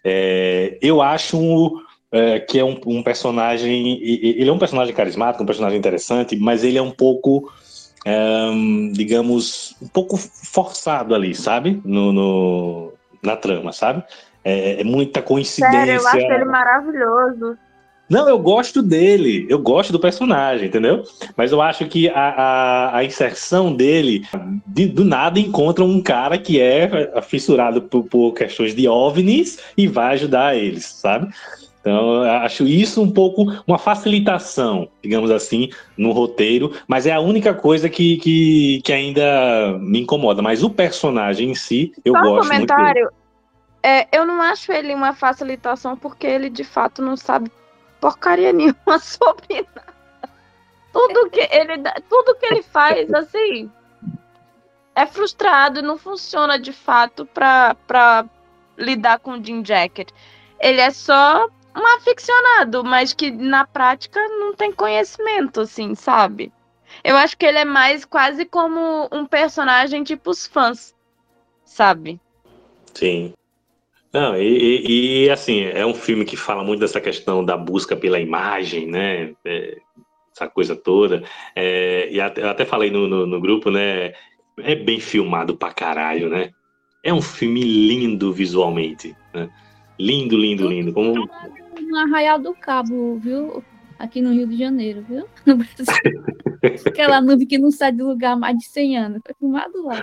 É, 0.04 0.76
eu 0.82 1.00
acho 1.00 1.80
é, 2.10 2.40
que 2.40 2.58
é 2.58 2.64
um, 2.64 2.80
um, 2.86 3.02
personagem. 3.02 4.02
Ele 4.02 4.48
é 4.48 4.52
um 4.52 4.58
personagem 4.58 4.94
carismático, 4.94 5.42
um 5.42 5.46
personagem 5.46 5.78
interessante, 5.78 6.36
mas 6.36 6.64
ele 6.64 6.78
é 6.78 6.82
um 6.82 6.90
pouco 6.90 7.52
um, 8.04 8.90
digamos, 8.92 9.76
um 9.80 9.88
pouco 9.88 10.16
forçado 10.16 11.14
ali, 11.14 11.34
sabe? 11.34 11.80
No, 11.84 12.12
no 12.12 12.92
na 13.22 13.36
trama, 13.36 13.72
sabe? 13.72 14.02
É, 14.44 14.80
é, 14.80 14.84
muita 14.84 15.22
coincidência. 15.22 15.70
Sério, 15.70 15.94
eu 15.94 16.08
acho 16.08 16.32
ele 16.32 16.44
maravilhoso. 16.44 17.58
Não, 18.08 18.28
eu 18.28 18.38
gosto 18.38 18.80
dele, 18.80 19.46
eu 19.50 19.58
gosto 19.58 19.92
do 19.92 20.00
personagem, 20.00 20.68
entendeu? 20.68 21.02
Mas 21.36 21.52
eu 21.52 21.60
acho 21.60 21.86
que 21.86 22.08
a, 22.08 22.28
a, 22.28 22.96
a 22.96 23.04
inserção 23.04 23.74
dele, 23.74 24.24
de, 24.66 24.86
do 24.86 25.04
nada, 25.04 25.38
encontra 25.38 25.84
um 25.84 26.00
cara 26.00 26.38
que 26.38 26.58
é 26.58 27.20
fissurado 27.22 27.82
por, 27.82 28.04
por, 28.04 28.32
questões 28.32 28.74
de 28.74 28.88
OVNIs 28.88 29.58
e 29.76 29.86
vai 29.86 30.14
ajudar 30.14 30.56
eles, 30.56 30.86
sabe? 30.86 31.28
Então, 31.80 32.22
acho 32.22 32.66
isso 32.66 33.02
um 33.02 33.10
pouco 33.10 33.46
uma 33.66 33.78
facilitação, 33.78 34.88
digamos 35.02 35.30
assim, 35.30 35.70
no 35.96 36.12
roteiro, 36.12 36.72
mas 36.86 37.06
é 37.06 37.12
a 37.12 37.20
única 37.20 37.54
coisa 37.54 37.88
que, 37.88 38.16
que, 38.18 38.80
que 38.82 38.92
ainda 38.92 39.78
me 39.80 40.00
incomoda. 40.00 40.42
Mas 40.42 40.62
o 40.62 40.70
personagem 40.70 41.50
em 41.50 41.54
si, 41.54 41.92
eu 42.04 42.14
Só 42.14 42.22
gosto 42.22 42.46
um 42.46 42.50
comentário. 42.50 43.02
muito. 43.02 43.18
É, 43.82 44.08
eu 44.12 44.26
não 44.26 44.42
acho 44.42 44.72
ele 44.72 44.92
uma 44.92 45.14
facilitação 45.14 45.96
porque 45.96 46.26
ele 46.26 46.50
de 46.50 46.64
fato 46.64 47.00
não 47.00 47.16
sabe 47.16 47.48
porcaria 48.00 48.52
nenhuma 48.52 48.98
sobre 49.00 49.66
nada. 49.74 49.94
Tudo 50.92 51.30
que 51.30 51.40
ele, 51.40 51.82
tudo 52.08 52.34
que 52.36 52.46
ele 52.46 52.62
faz, 52.62 53.12
assim, 53.12 53.70
é 54.94 55.06
frustrado, 55.06 55.82
não 55.82 55.96
funciona 55.96 56.58
de 56.58 56.72
fato 56.72 57.26
para 57.26 58.24
lidar 58.76 59.18
com 59.20 59.32
o 59.32 59.44
Jim 59.44 59.64
Jacket. 59.64 60.10
Ele 60.58 60.80
é 60.80 60.90
só 60.90 61.46
um 61.76 61.96
aficionado, 61.96 62.82
mas 62.82 63.12
que 63.12 63.30
na 63.30 63.66
prática 63.66 64.20
não 64.28 64.54
tem 64.54 64.72
conhecimento, 64.72 65.60
assim, 65.60 65.94
sabe? 65.94 66.52
Eu 67.04 67.16
acho 67.16 67.36
que 67.36 67.46
ele 67.46 67.58
é 67.58 67.64
mais 67.64 68.04
quase 68.04 68.44
como 68.44 69.08
um 69.12 69.24
personagem 69.24 70.02
tipo 70.02 70.30
os 70.30 70.46
fãs, 70.46 70.94
sabe? 71.64 72.20
Sim. 72.94 73.34
Não, 74.12 74.36
e, 74.36 75.24
e, 75.24 75.30
assim, 75.30 75.64
é 75.64 75.84
um 75.84 75.94
filme 75.94 76.24
que 76.24 76.36
fala 76.36 76.64
muito 76.64 76.80
dessa 76.80 77.00
questão 77.00 77.44
da 77.44 77.56
busca 77.56 77.94
pela 77.94 78.18
imagem, 78.18 78.86
né? 78.86 79.34
É, 79.44 79.78
essa 80.34 80.48
coisa 80.48 80.74
toda. 80.74 81.22
É, 81.54 82.08
e 82.10 82.20
até, 82.20 82.42
eu 82.42 82.48
até 82.48 82.64
falei 82.64 82.90
no, 82.90 83.06
no, 83.06 83.26
no, 83.26 83.40
grupo, 83.40 83.70
né? 83.70 84.14
É 84.58 84.74
bem 84.74 84.98
filmado 84.98 85.56
pra 85.56 85.72
caralho, 85.72 86.30
né? 86.30 86.52
É 87.02 87.12
um 87.12 87.20
filme 87.20 87.62
lindo 87.62 88.32
visualmente, 88.32 89.14
né? 89.34 89.50
Lindo, 89.98 90.36
lindo, 90.36 90.66
lindo. 90.66 90.92
Como... 90.92 91.28
No 91.80 91.96
Arraial 91.98 92.38
do 92.38 92.54
Cabo, 92.54 93.18
viu? 93.18 93.62
Aqui 93.98 94.22
no 94.22 94.32
Rio 94.32 94.46
de 94.46 94.56
Janeiro, 94.56 95.04
viu? 95.08 95.26
No 95.44 95.56
Brasil. 95.56 96.22
Aquela 96.86 97.20
nuvem 97.20 97.46
que 97.46 97.58
não 97.58 97.70
sai 97.70 97.92
do 97.92 98.08
lugar 98.08 98.32
há 98.32 98.36
mais 98.36 98.56
de 98.56 98.64
100 98.66 98.96
anos. 98.96 99.20
Foi 99.24 99.34
filmado 99.38 99.84
lá. 99.84 100.02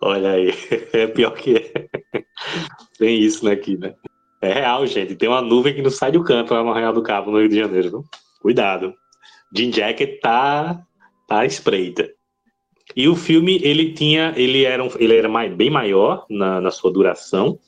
Olha 0.00 0.32
aí, 0.32 0.50
é 0.92 1.06
pior 1.06 1.32
que 1.32 1.56
é. 1.56 1.99
Tem 2.98 3.20
isso 3.20 3.44
né, 3.44 3.52
aqui, 3.52 3.76
né? 3.76 3.94
É 4.42 4.52
real, 4.52 4.86
gente. 4.86 5.14
Tem 5.16 5.28
uma 5.28 5.42
nuvem 5.42 5.74
que 5.74 5.82
não 5.82 5.90
sai 5.90 6.12
do 6.12 6.24
canto 6.24 6.54
lá 6.54 6.62
no 6.62 6.70
Arraial 6.70 6.92
do 6.92 7.02
Cabo, 7.02 7.30
no 7.30 7.38
Rio 7.38 7.48
de 7.48 7.56
Janeiro. 7.56 8.04
Cuidado. 8.40 8.94
Jim 9.54 9.72
Jacket 9.72 10.20
tá, 10.20 10.80
tá 11.28 11.44
espreita. 11.44 12.08
E 12.96 13.08
o 13.08 13.14
filme, 13.14 13.60
ele 13.62 13.92
tinha, 13.92 14.32
ele 14.36 14.64
era, 14.64 14.82
um, 14.82 14.90
ele 14.98 15.16
era 15.16 15.28
mais, 15.28 15.54
bem 15.54 15.70
maior 15.70 16.24
na, 16.28 16.60
na 16.60 16.70
sua 16.70 16.92
duração, 16.92 17.58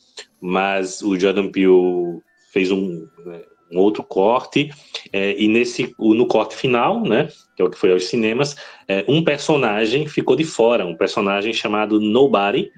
mas 0.40 1.02
o 1.02 1.19
Jordan 1.19 1.51
Peele 1.51 2.20
fez 2.52 2.70
um, 2.70 3.06
né, 3.24 3.43
um 3.70 3.78
outro 3.78 4.02
corte, 4.02 4.70
é, 5.12 5.40
e 5.40 5.48
nesse, 5.48 5.94
no 5.98 6.27
corte 6.27 6.56
final, 6.56 7.02
né, 7.02 7.28
que 7.56 7.62
é 7.62 7.64
o 7.64 7.70
que 7.70 7.78
foi 7.78 7.93
aos 7.93 8.06
cinemas, 8.06 8.56
é, 8.89 9.05
um 9.09 9.23
personagem 9.23 10.06
ficou 10.06 10.35
de 10.35 10.44
fora, 10.44 10.85
um 10.85 10.97
personagem 10.97 11.52
chamado 11.52 12.01
Nobody, 12.01 12.70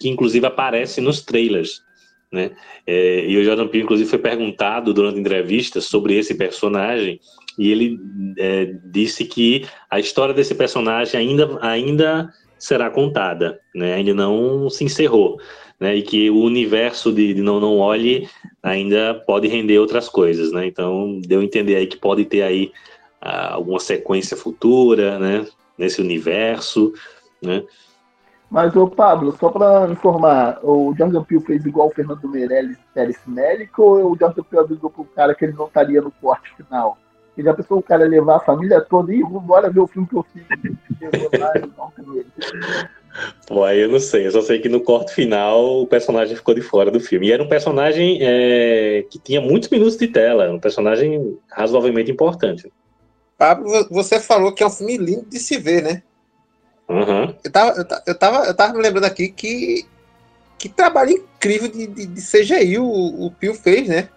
que 0.00 0.08
inclusive 0.08 0.46
aparece 0.46 1.00
nos 1.00 1.22
trailers. 1.22 1.82
Né? 2.32 2.50
É, 2.86 3.26
e 3.26 3.36
o 3.36 3.44
Jordan 3.44 3.68
Peele, 3.68 3.84
inclusive, 3.84 4.08
foi 4.08 4.18
perguntado 4.18 4.94
durante 4.94 5.18
a 5.18 5.20
entrevista 5.20 5.80
sobre 5.80 6.16
esse 6.16 6.34
personagem, 6.34 7.20
e 7.58 7.70
ele 7.70 8.00
é, 8.38 8.72
disse 8.84 9.24
que 9.24 9.66
a 9.90 10.00
história 10.00 10.32
desse 10.32 10.54
personagem 10.54 11.20
ainda, 11.20 11.58
ainda 11.60 12.32
será 12.58 12.88
contada, 12.88 13.60
né? 13.74 13.94
ainda 13.94 14.14
não 14.14 14.70
se 14.70 14.84
encerrou 14.84 15.38
né? 15.80 15.96
E 15.96 16.02
que 16.02 16.28
o 16.30 16.42
universo 16.42 17.10
de, 17.10 17.32
de, 17.32 17.40
Não 17.40 17.58
Não 17.58 17.78
Olhe 17.78 18.28
ainda 18.62 19.14
pode 19.14 19.48
render 19.48 19.78
outras 19.78 20.08
coisas, 20.08 20.52
né? 20.52 20.66
Então, 20.66 21.18
deu 21.26 21.40
a 21.40 21.44
entender 21.44 21.76
aí 21.76 21.86
que 21.86 21.96
pode 21.96 22.26
ter 22.26 22.42
aí 22.42 22.70
ah, 23.20 23.54
alguma 23.54 23.80
sequência 23.80 24.36
futura, 24.36 25.18
né? 25.18 25.46
Nesse 25.78 26.02
universo, 26.02 26.92
né? 27.42 27.64
Mas, 28.50 28.74
ô 28.74 28.88
Pablo, 28.88 29.34
só 29.38 29.48
para 29.48 29.88
informar, 29.90 30.58
o 30.62 30.92
Jordan 30.98 31.22
Peele 31.22 31.44
fez 31.44 31.64
igual 31.64 31.86
o 31.86 31.92
Fernando 31.92 32.28
Meirelles 32.28 32.76
Pérez 32.92 33.16
Médico 33.24 33.82
ou 33.82 34.12
o 34.12 34.18
Jordan 34.18 34.42
Peele 34.42 34.64
avisou 34.64 34.90
pro 34.90 35.04
cara 35.04 35.34
que 35.34 35.44
ele 35.44 35.52
não 35.52 35.66
estaria 35.66 36.02
no 36.02 36.10
corte 36.10 36.52
final? 36.56 36.98
E 37.38 37.44
já 37.44 37.54
pensou 37.54 37.78
o 37.78 37.82
cara 37.82 38.08
levar 38.08 38.36
a 38.36 38.40
família 38.40 38.80
toda 38.80 39.14
e 39.14 39.22
bora 39.22 39.70
ver 39.70 39.78
o 39.78 39.86
filme 39.86 40.08
que 40.08 40.16
eu 40.16 40.26
fiz. 40.32 40.42
Pô, 43.46 43.64
aí 43.64 43.80
eu 43.80 43.88
não 43.88 43.98
sei, 43.98 44.26
eu 44.26 44.30
só 44.30 44.42
sei 44.42 44.60
que 44.60 44.68
no 44.68 44.80
corte 44.80 45.14
final 45.14 45.82
o 45.82 45.86
personagem 45.86 46.36
ficou 46.36 46.54
de 46.54 46.60
fora 46.60 46.90
do 46.90 47.00
filme. 47.00 47.28
E 47.28 47.32
era 47.32 47.42
um 47.42 47.48
personagem 47.48 48.18
é, 48.20 49.04
que 49.10 49.18
tinha 49.18 49.40
muitos 49.40 49.68
minutos 49.68 49.96
de 49.96 50.08
tela, 50.08 50.50
um 50.50 50.60
personagem 50.60 51.38
razoavelmente 51.50 52.10
importante. 52.10 52.70
Pablo, 53.38 53.88
você 53.90 54.20
falou 54.20 54.52
que 54.52 54.62
é 54.62 54.66
um 54.66 54.70
filme 54.70 54.96
lindo 54.96 55.26
de 55.28 55.38
se 55.38 55.56
ver, 55.56 55.82
né? 55.82 56.02
Uhum. 56.90 57.32
Eu, 57.44 57.52
tava, 57.52 58.02
eu, 58.04 58.14
tava, 58.16 58.46
eu 58.46 58.54
tava 58.54 58.72
me 58.74 58.82
lembrando 58.82 59.04
aqui 59.04 59.28
que, 59.28 59.86
que 60.58 60.68
trabalho 60.68 61.12
incrível 61.12 61.68
de, 61.68 61.86
de, 61.86 62.06
de 62.06 62.20
CGI 62.20 62.78
o, 62.78 62.84
o 62.84 63.30
Pio 63.30 63.54
fez, 63.54 63.86
né? 63.86 64.08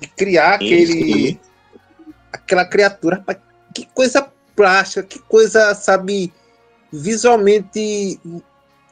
De 0.00 0.06
criar 0.06 0.54
aquele. 0.54 1.40
aquela 2.32 2.64
criatura. 2.64 3.24
Que 3.74 3.86
coisa 3.86 4.30
plástica, 4.54 5.02
que 5.02 5.18
coisa, 5.18 5.74
sabe 5.74 6.32
visualmente 6.92 8.20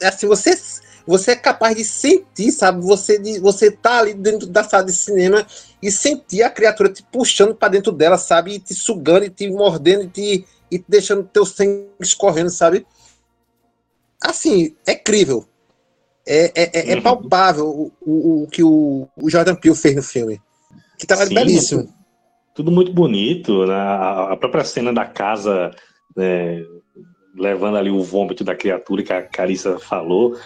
assim 0.02 0.26
você 0.26 0.58
você 1.06 1.32
é 1.32 1.36
capaz 1.36 1.76
de 1.76 1.84
sentir 1.84 2.50
sabe 2.50 2.80
você 2.80 3.18
de 3.18 3.38
você 3.38 3.70
tá 3.70 3.98
ali 3.98 4.14
dentro 4.14 4.46
da 4.46 4.64
sala 4.64 4.84
de 4.84 4.92
cinema 4.94 5.46
e 5.82 5.90
sentir 5.90 6.42
a 6.42 6.48
criatura 6.48 6.90
te 6.90 7.02
puxando 7.02 7.54
para 7.54 7.68
dentro 7.68 7.92
dela 7.92 8.16
sabe 8.16 8.54
e 8.54 8.58
te 8.58 8.72
sugando 8.72 9.26
e 9.26 9.30
te 9.30 9.50
mordendo 9.50 10.04
e 10.04 10.08
te, 10.08 10.46
e 10.70 10.78
te 10.78 10.84
deixando 10.88 11.24
teu 11.24 11.44
sangue 11.44 11.90
escorrendo 12.00 12.48
sabe 12.48 12.86
assim 14.22 14.74
é 14.86 14.94
crível 14.94 15.44
é, 16.26 16.52
é, 16.54 16.70
é, 16.72 16.92
é 16.92 16.96
uhum. 16.96 17.02
palpável 17.02 17.66
o, 17.66 17.92
o, 18.00 18.42
o, 18.42 18.46
que 18.48 18.62
o, 18.62 19.08
o 19.16 19.30
Jordan 19.30 19.54
Peele 19.54 19.76
fez 19.76 19.96
no 19.96 20.02
filme 20.02 20.40
que 20.98 21.06
tava 21.06 21.26
Sim, 21.26 21.34
belíssimo 21.34 21.88
tudo 22.54 22.70
muito 22.70 22.92
bonito 22.92 23.66
né? 23.66 23.74
a 23.74 24.36
própria 24.38 24.64
cena 24.64 24.92
da 24.92 25.06
casa 25.06 25.70
né? 26.16 26.62
levando 27.34 27.76
ali 27.76 27.90
o 27.90 28.02
vômito 28.02 28.42
da 28.42 28.54
criatura 28.54 29.02
que 29.02 29.12
a 29.12 29.22
Carissa 29.22 29.78
falou. 29.78 30.36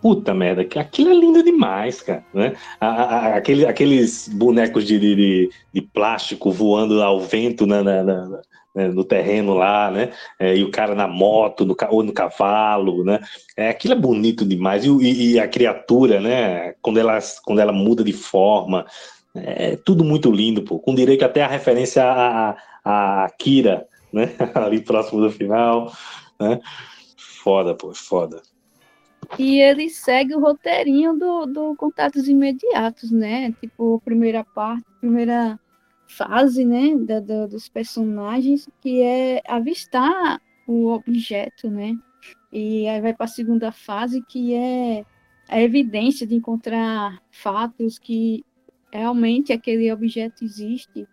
Puta 0.00 0.34
merda, 0.34 0.64
que 0.64 0.78
aquilo 0.78 1.10
é 1.10 1.14
lindo 1.14 1.42
demais, 1.42 2.02
cara. 2.02 2.24
Né? 2.34 2.54
A, 2.80 2.86
a, 2.86 3.36
aquele, 3.36 3.66
aqueles 3.66 4.28
bonecos 4.28 4.84
de, 4.84 4.98
de, 4.98 5.50
de, 5.72 5.82
plástico 5.82 6.50
voando 6.50 7.02
ao 7.02 7.20
vento 7.20 7.66
na, 7.66 7.82
na, 7.82 8.02
na, 8.02 8.40
né, 8.76 8.88
no 8.88 9.02
terreno 9.02 9.54
lá, 9.54 9.90
né? 9.90 10.12
É, 10.38 10.54
e 10.56 10.62
o 10.62 10.70
cara 10.70 10.94
na 10.94 11.08
moto, 11.08 11.64
no, 11.64 11.74
ou 11.90 12.02
no 12.02 12.12
cavalo, 12.12 13.02
né? 13.02 13.18
É, 13.56 13.70
aquilo 13.70 13.94
é 13.94 13.96
bonito 13.96 14.44
demais. 14.44 14.84
E, 14.84 14.88
e, 14.88 15.32
e, 15.32 15.40
a 15.40 15.48
criatura, 15.48 16.20
né? 16.20 16.74
Quando 16.82 17.00
ela, 17.00 17.18
quando 17.44 17.60
ela 17.60 17.72
muda 17.72 18.04
de 18.04 18.12
forma, 18.12 18.86
é 19.34 19.76
tudo 19.76 20.04
muito 20.04 20.30
lindo, 20.30 20.62
pô. 20.62 20.78
Com 20.78 20.94
direito 20.94 21.24
até 21.24 21.42
a 21.42 21.48
referência 21.48 22.04
a, 22.04 22.56
a, 22.84 23.24
a 23.24 23.30
Kira, 23.30 23.86
né? 24.12 24.30
Ali 24.54 24.80
próximo 24.80 25.20
do 25.20 25.30
final 25.30 25.90
né? 26.40 26.60
Foda, 27.16 27.74
pô, 27.74 27.94
foda. 27.94 28.42
E 29.38 29.60
ele 29.60 29.90
segue 29.90 30.34
o 30.34 30.40
roteirinho 30.40 31.14
do, 31.14 31.46
do 31.46 31.76
Contatos 31.76 32.28
Imediatos, 32.28 33.10
né? 33.10 33.52
Tipo, 33.60 34.00
primeira 34.04 34.44
parte, 34.44 34.84
primeira 35.00 35.58
fase, 36.06 36.64
né? 36.64 36.96
Da, 36.96 37.20
da, 37.20 37.46
dos 37.46 37.68
personagens, 37.68 38.68
que 38.80 39.02
é 39.02 39.42
avistar 39.46 40.40
o 40.66 40.88
objeto, 40.88 41.70
né? 41.70 41.96
E 42.52 42.88
aí 42.88 43.00
vai 43.00 43.14
para 43.14 43.24
a 43.24 43.28
segunda 43.28 43.72
fase, 43.72 44.22
que 44.22 44.54
é 44.54 45.04
a 45.48 45.60
evidência 45.60 46.26
de 46.26 46.34
encontrar 46.34 47.22
fatos 47.30 47.98
que 47.98 48.44
realmente 48.92 49.52
aquele 49.52 49.92
objeto 49.92 50.44
existe 50.44 51.06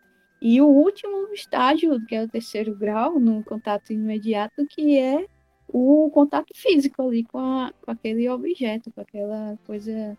e 0.45 0.60
o 0.60 0.68
último 0.68 1.34
estágio, 1.34 2.06
que 2.06 2.14
é 2.14 2.22
o 2.22 2.28
terceiro 2.28 2.76
grau, 2.76 3.18
no 3.18 3.41
contato 3.45 3.94
imediato, 3.94 4.68
que 4.68 4.98
é 4.98 5.26
o 5.70 6.11
contato 6.14 6.53
físico 6.53 7.02
ali 7.02 7.24
com, 7.24 7.40
a, 7.40 7.72
com 7.82 7.90
aquele 7.90 8.28
objeto, 8.28 8.91
com 8.91 8.99
aquela 8.99 9.57
coisa 9.65 10.18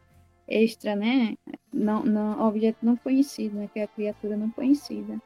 extra, 0.49 0.95
né? 0.95 1.37
Não, 1.73 2.03
não, 2.05 2.47
objeto 2.47 2.79
não 2.83 2.97
conhecido, 2.97 3.57
né? 3.57 3.69
Que 3.73 3.81
é 3.81 3.85
a 3.85 3.89
criatura 3.89 4.37
não 4.37 4.51
conhecida. 4.51 5.21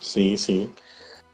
Sim, 0.00 0.36
sim. 0.36 0.70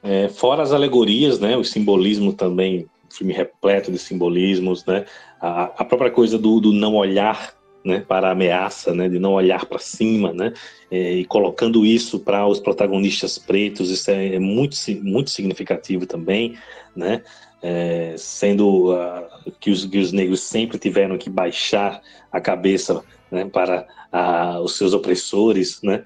É, 0.02 0.28
fora 0.28 0.62
as 0.62 0.72
alegorias, 0.72 1.40
né? 1.40 1.56
O 1.56 1.64
simbolismo 1.64 2.32
também, 2.32 2.86
filme 3.10 3.32
repleto 3.32 3.90
de 3.90 3.98
simbolismos, 3.98 4.84
né? 4.84 5.04
A, 5.40 5.64
a 5.64 5.84
própria 5.84 6.10
coisa 6.10 6.38
do, 6.38 6.60
do 6.60 6.72
não 6.72 6.94
olhar 6.94 7.56
né, 7.86 8.00
para 8.00 8.28
a 8.28 8.32
ameaça, 8.32 8.92
né, 8.92 9.08
de 9.08 9.18
não 9.20 9.34
olhar 9.34 9.64
para 9.64 9.78
cima, 9.78 10.32
né, 10.32 10.52
é, 10.90 11.12
e 11.12 11.24
colocando 11.24 11.86
isso 11.86 12.18
para 12.18 12.44
os 12.44 12.58
protagonistas 12.58 13.38
pretos, 13.38 13.90
isso 13.90 14.10
é, 14.10 14.34
é 14.34 14.38
muito, 14.40 14.76
muito 15.04 15.30
significativo 15.30 16.04
também, 16.04 16.58
né, 16.96 17.22
é, 17.62 18.14
sendo 18.18 18.92
uh, 18.92 19.52
que, 19.60 19.70
os, 19.70 19.84
que 19.84 19.98
os 19.98 20.12
negros 20.12 20.40
sempre 20.40 20.78
tiveram 20.78 21.16
que 21.16 21.30
baixar 21.30 22.02
a 22.30 22.40
cabeça 22.40 23.02
né, 23.30 23.44
para 23.44 23.86
uh, 24.12 24.60
os 24.60 24.76
seus 24.76 24.92
opressores, 24.92 25.80
né, 25.82 26.04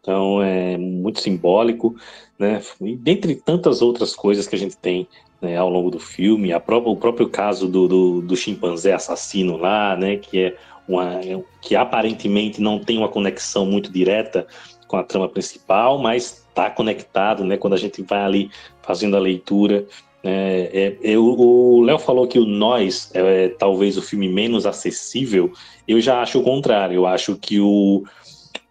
Então 0.00 0.42
é 0.42 0.76
muito 0.76 1.20
simbólico, 1.20 1.94
né? 2.38 2.60
E 2.80 2.96
dentre 2.96 3.36
tantas 3.36 3.80
outras 3.82 4.14
coisas 4.16 4.48
que 4.48 4.56
a 4.56 4.58
gente 4.58 4.76
tem 4.76 5.06
né, 5.40 5.56
ao 5.56 5.68
longo 5.68 5.90
do 5.90 5.98
filme, 5.98 6.52
a 6.52 6.60
própria, 6.60 6.92
o 6.92 6.96
próprio 6.96 7.28
caso 7.28 7.68
do, 7.68 7.86
do, 7.86 8.22
do, 8.22 8.36
chimpanzé 8.36 8.92
assassino 8.92 9.56
lá, 9.56 9.96
né? 9.96 10.16
Que 10.16 10.40
é 10.40 10.56
uma 10.88 11.20
que 11.60 11.76
aparentemente 11.76 12.60
não 12.60 12.80
tem 12.80 12.98
uma 12.98 13.08
conexão 13.08 13.64
muito 13.64 13.90
direta 13.92 14.46
com 14.88 14.96
a 14.96 15.04
trama 15.04 15.28
principal, 15.28 15.98
mas 15.98 16.44
está 16.48 16.70
conectado, 16.70 17.44
né? 17.44 17.56
Quando 17.56 17.74
a 17.74 17.78
gente 17.78 18.02
vai 18.02 18.22
ali 18.22 18.50
fazendo 18.82 19.16
a 19.16 19.20
leitura. 19.20 19.86
É, 20.24 20.96
é, 21.02 21.18
o 21.18 21.80
Léo 21.80 21.98
falou 21.98 22.28
que 22.28 22.38
o 22.38 22.46
Nós 22.46 23.10
é, 23.12 23.44
é 23.44 23.48
talvez 23.48 23.96
o 23.96 24.02
filme 24.02 24.28
menos 24.28 24.66
acessível. 24.66 25.52
Eu 25.86 26.00
já 26.00 26.22
acho 26.22 26.38
o 26.38 26.44
contrário. 26.44 26.94
Eu 26.94 27.06
acho 27.06 27.36
que 27.36 27.58
o, 27.58 28.04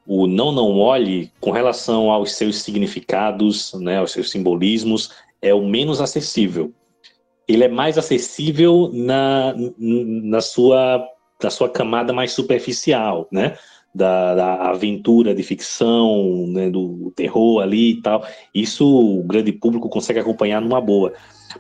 o 0.06 0.28
Não 0.28 0.52
Não 0.52 0.80
Olhe, 0.80 1.32
com 1.40 1.52
relação 1.52 2.10
aos 2.10 2.34
seus 2.34 2.62
significados, 2.62 3.74
né, 3.74 3.98
aos 3.98 4.12
seus 4.12 4.32
simbolismos, 4.32 5.12
é 5.42 5.54
o 5.54 5.66
menos 5.66 6.00
acessível. 6.00 6.72
Ele 7.48 7.66
é 7.66 7.68
mais 7.68 7.98
acessível 7.98 8.90
na, 8.94 9.54
na, 9.78 10.40
sua, 10.40 11.06
na 11.44 11.50
sua 11.50 11.68
camada 11.68 12.14
mais 12.14 12.32
superficial, 12.32 13.28
né? 13.32 13.58
Da, 13.94 14.36
da 14.36 14.54
aventura 14.70 15.36
de 15.36 15.44
ficção, 15.44 16.48
né, 16.48 16.70
do 16.70 17.12
terror 17.14 17.62
ali 17.62 17.92
e 17.92 18.02
tal. 18.02 18.26
Isso 18.56 18.88
o 18.88 19.22
grande 19.22 19.52
público 19.52 19.90
consegue 19.90 20.20
acompanhar 20.20 20.62
numa 20.62 20.80
boa. 20.80 21.12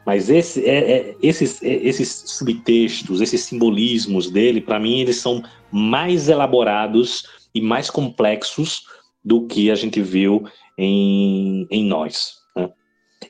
Mas 0.06 0.30
esse, 0.30 0.66
é, 0.66 0.92
é, 0.92 1.16
esses, 1.22 1.62
é, 1.64 1.74
esses 1.74 2.24
subtextos, 2.28 3.22
esses 3.22 3.42
simbolismos 3.44 4.30
dele, 4.30 4.62
para 4.62 4.80
mim, 4.80 5.02
eles 5.02 5.18
são 5.18 5.44
mais 5.72 6.30
elaborados 6.30 7.28
e 7.54 7.62
mais 7.62 7.90
complexos 7.90 8.86
do 9.24 9.46
que 9.48 9.70
a 9.70 9.76
gente 9.76 10.02
viu 10.02 10.44
em, 10.78 11.68
em 11.70 11.86
Nós. 11.86 12.36
Né? 12.56 12.70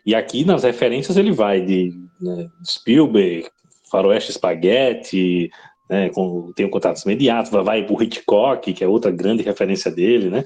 E 0.06 0.16
aqui 0.16 0.46
nas 0.46 0.64
referências 0.64 1.18
ele 1.18 1.32
vai 1.32 1.62
de 1.62 1.94
né, 2.20 2.50
Spielberg, 2.66 3.50
Faroeste 3.90 4.32
Spaghetti, 4.32 5.50
né, 5.90 6.10
com, 6.10 6.54
tem 6.54 6.66
um 6.66 6.70
contatos 6.70 7.04
imediatos, 7.04 7.52
vai 7.52 7.86
pro 7.86 8.02
Hitchcock, 8.02 8.72
que 8.74 8.84
é 8.84 8.88
outra 8.88 9.12
grande 9.12 9.44
referência 9.44 9.92
dele, 9.92 10.30
né? 10.30 10.46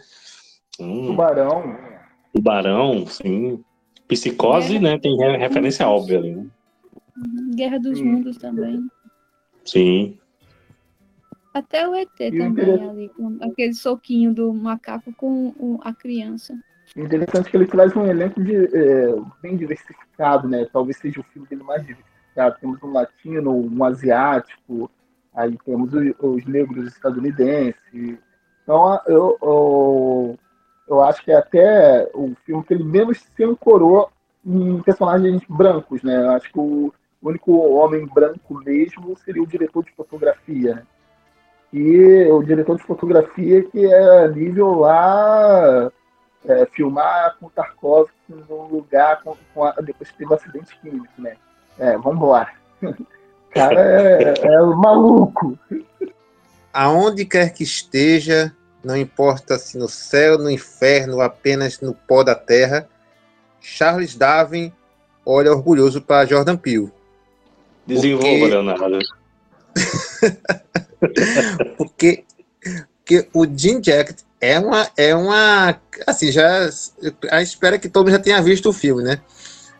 Hum, 0.80 1.08
Tubarão. 1.08 1.78
Tubarão, 2.34 3.06
sim. 3.06 3.64
Psicose, 4.07 4.80
né, 4.80 4.99
tem 4.99 5.18
referência 5.18 5.88
óbvia 5.88 6.19
ali, 6.19 6.36
né? 6.36 6.45
Guerra 7.56 7.80
dos 7.80 7.99
Mundos 8.02 8.38
também. 8.38 8.88
Sim. 9.64 10.18
Até 11.53 11.88
o 11.88 11.95
ET 11.95 12.10
e 12.19 12.38
também 12.38 12.90
ali, 12.90 13.10
com 13.10 13.38
aquele 13.41 13.73
soquinho 13.73 14.34
do 14.34 14.53
macaco 14.53 15.14
com 15.14 15.80
a 15.82 15.94
criança. 15.94 16.53
Interessante 16.95 17.49
que 17.49 17.57
ele 17.57 17.65
traz 17.65 17.95
um 17.95 18.06
elenco 18.06 18.44
de, 18.44 18.56
é, 18.56 19.15
bem 19.41 19.57
diversificado, 19.57 20.48
né? 20.48 20.68
Talvez 20.72 20.98
seja 20.98 21.22
o 21.22 21.23
filme 21.23 21.48
dele 21.48 21.64
mais 21.64 21.82
diversificado. 21.82 22.57
Temos 22.60 22.84
um 22.84 22.91
latino, 22.91 23.52
um 23.52 23.84
asiático, 23.84 24.91
aí 25.34 25.57
temos 25.65 25.94
os, 25.94 26.14
os 26.19 26.45
negros 26.45 26.88
estadunidenses. 26.88 28.19
Então, 28.64 28.99
eu, 29.07 29.38
eu, 29.41 30.40
eu 30.88 31.02
acho 31.02 31.24
que 31.24 31.32
é 31.32 31.36
até 31.36 32.10
o 32.14 32.36
filme 32.45 32.64
que 32.64 32.74
ele 32.74 32.84
menos 32.84 33.20
se 33.36 33.44
ancorou 33.44 34.10
em 34.45 34.82
personagens 34.82 35.41
brancos, 35.49 36.03
né? 36.03 36.16
Eu 36.18 36.32
acho 36.32 36.52
que 36.52 36.60
o 36.60 36.94
único 37.22 37.52
homem 37.74 38.06
branco 38.06 38.62
mesmo 38.64 39.18
seria 39.18 39.41
o 39.41 39.48
diretor 39.48 39.84
de 39.84 39.91
fotografia, 39.91 40.76
né? 40.76 40.84
e 41.76 42.26
o 42.32 42.41
diretor 42.41 42.78
de 42.78 42.84
fotografia 42.84 43.62
que 43.64 43.86
é 43.86 44.28
nível 44.30 44.80
lá 44.80 45.91
é, 46.45 46.66
filmar 46.68 47.36
com 47.38 47.49
Tarkovsky 47.49 48.34
num 48.49 48.68
lugar 48.68 49.22
com, 49.22 49.36
com 49.53 49.66
a, 49.66 49.72
depois 49.82 50.10
que 50.10 50.18
teve 50.18 50.32
um 50.32 50.36
acidente 50.36 50.80
químico, 50.80 51.07
né? 51.18 51.36
É, 51.78 51.98
vambora. 51.98 52.49
O 52.82 52.94
cara 53.53 53.82
é, 53.82 54.34
é 54.40 54.62
maluco. 54.62 55.60
Aonde 56.72 57.26
quer 57.26 57.49
que 57.53 57.64
esteja, 57.64 58.56
não 58.86 58.95
importa 58.95 59.57
se 59.57 59.78
no 59.78 59.90
céu, 59.90 60.38
no 60.38 60.49
inferno, 60.49 61.20
apenas 61.20 61.82
no 61.82 61.94
pó 61.94 62.24
da 62.24 62.36
terra, 62.36 62.88
Charles 63.60 64.16
Darwin 64.16 64.72
olha 65.26 65.52
orgulhoso 65.52 66.02
para 66.02 66.28
Jordan 66.28 66.56
Peele. 66.56 66.91
Desenvolva, 67.88 68.28
porque... 68.28 68.45
Leonardo. 68.45 68.99
porque, 71.78 72.24
porque 72.99 73.28
o 73.34 73.45
Jim 73.45 73.82
Jacket 73.84 74.20
é 74.40 74.60
uma, 74.60 74.88
é 74.95 75.16
uma. 75.16 75.82
Assim, 76.06 76.32
já. 76.32 76.70
A 77.32 77.41
espera 77.41 77.80
que 77.80 77.90
todo 77.90 78.06
mundo 78.06 78.14
já 78.14 78.20
tenha 78.20 78.41
visto 78.41 78.70
o 78.70 78.74
filme, 78.74 79.03
né? 79.03 79.20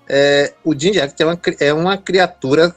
É, 0.10 0.53
o 0.64 0.77
Jim 0.77 0.94
Jacket 0.94 1.22
é 1.22 1.26
uma, 1.26 1.40
é 1.60 1.73
uma 1.73 1.98
criatura 1.98 2.76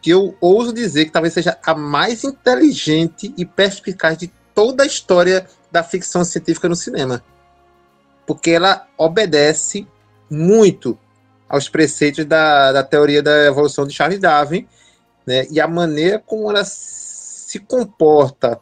que 0.00 0.10
eu 0.10 0.36
ouso 0.40 0.72
dizer 0.72 1.04
que 1.04 1.12
talvez 1.12 1.34
seja 1.34 1.58
a 1.64 1.74
mais 1.74 2.24
inteligente 2.24 3.32
e 3.36 3.44
perspicaz 3.44 4.18
de 4.18 4.32
toda 4.54 4.82
a 4.82 4.86
história 4.86 5.46
da 5.70 5.82
ficção 5.82 6.24
científica 6.24 6.68
no 6.68 6.76
cinema. 6.76 7.22
Porque 8.26 8.50
ela 8.50 8.86
obedece 8.96 9.86
muito 10.30 10.98
aos 11.48 11.68
preceitos 11.68 12.24
da, 12.24 12.72
da 12.72 12.82
teoria 12.82 13.22
da 13.22 13.44
evolução 13.44 13.86
de 13.86 13.92
Charles 13.92 14.18
Darwin, 14.18 14.66
né? 15.26 15.46
E 15.50 15.60
a 15.60 15.68
maneira 15.68 16.18
como 16.18 16.50
ela 16.50 16.64
se 16.64 17.58
comporta 17.60 18.60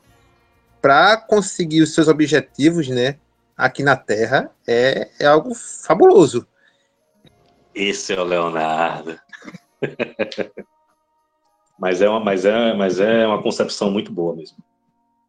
para 0.80 1.16
conseguir 1.16 1.82
os 1.82 1.94
seus 1.94 2.08
objetivos, 2.08 2.88
né, 2.88 3.18
aqui 3.56 3.82
na 3.82 3.94
Terra, 3.94 4.50
é, 4.66 5.10
é 5.20 5.26
algo 5.26 5.54
fabuloso. 5.54 6.46
Esse 7.74 8.14
é 8.14 8.20
o 8.20 8.24
Leonardo. 8.24 9.18
mas, 11.78 12.02
é 12.02 12.08
uma, 12.08 12.18
mas, 12.18 12.44
é, 12.44 12.74
mas 12.74 12.98
é 12.98 13.26
uma 13.26 13.42
concepção 13.42 13.90
muito 13.90 14.10
boa 14.10 14.34
mesmo. 14.34 14.56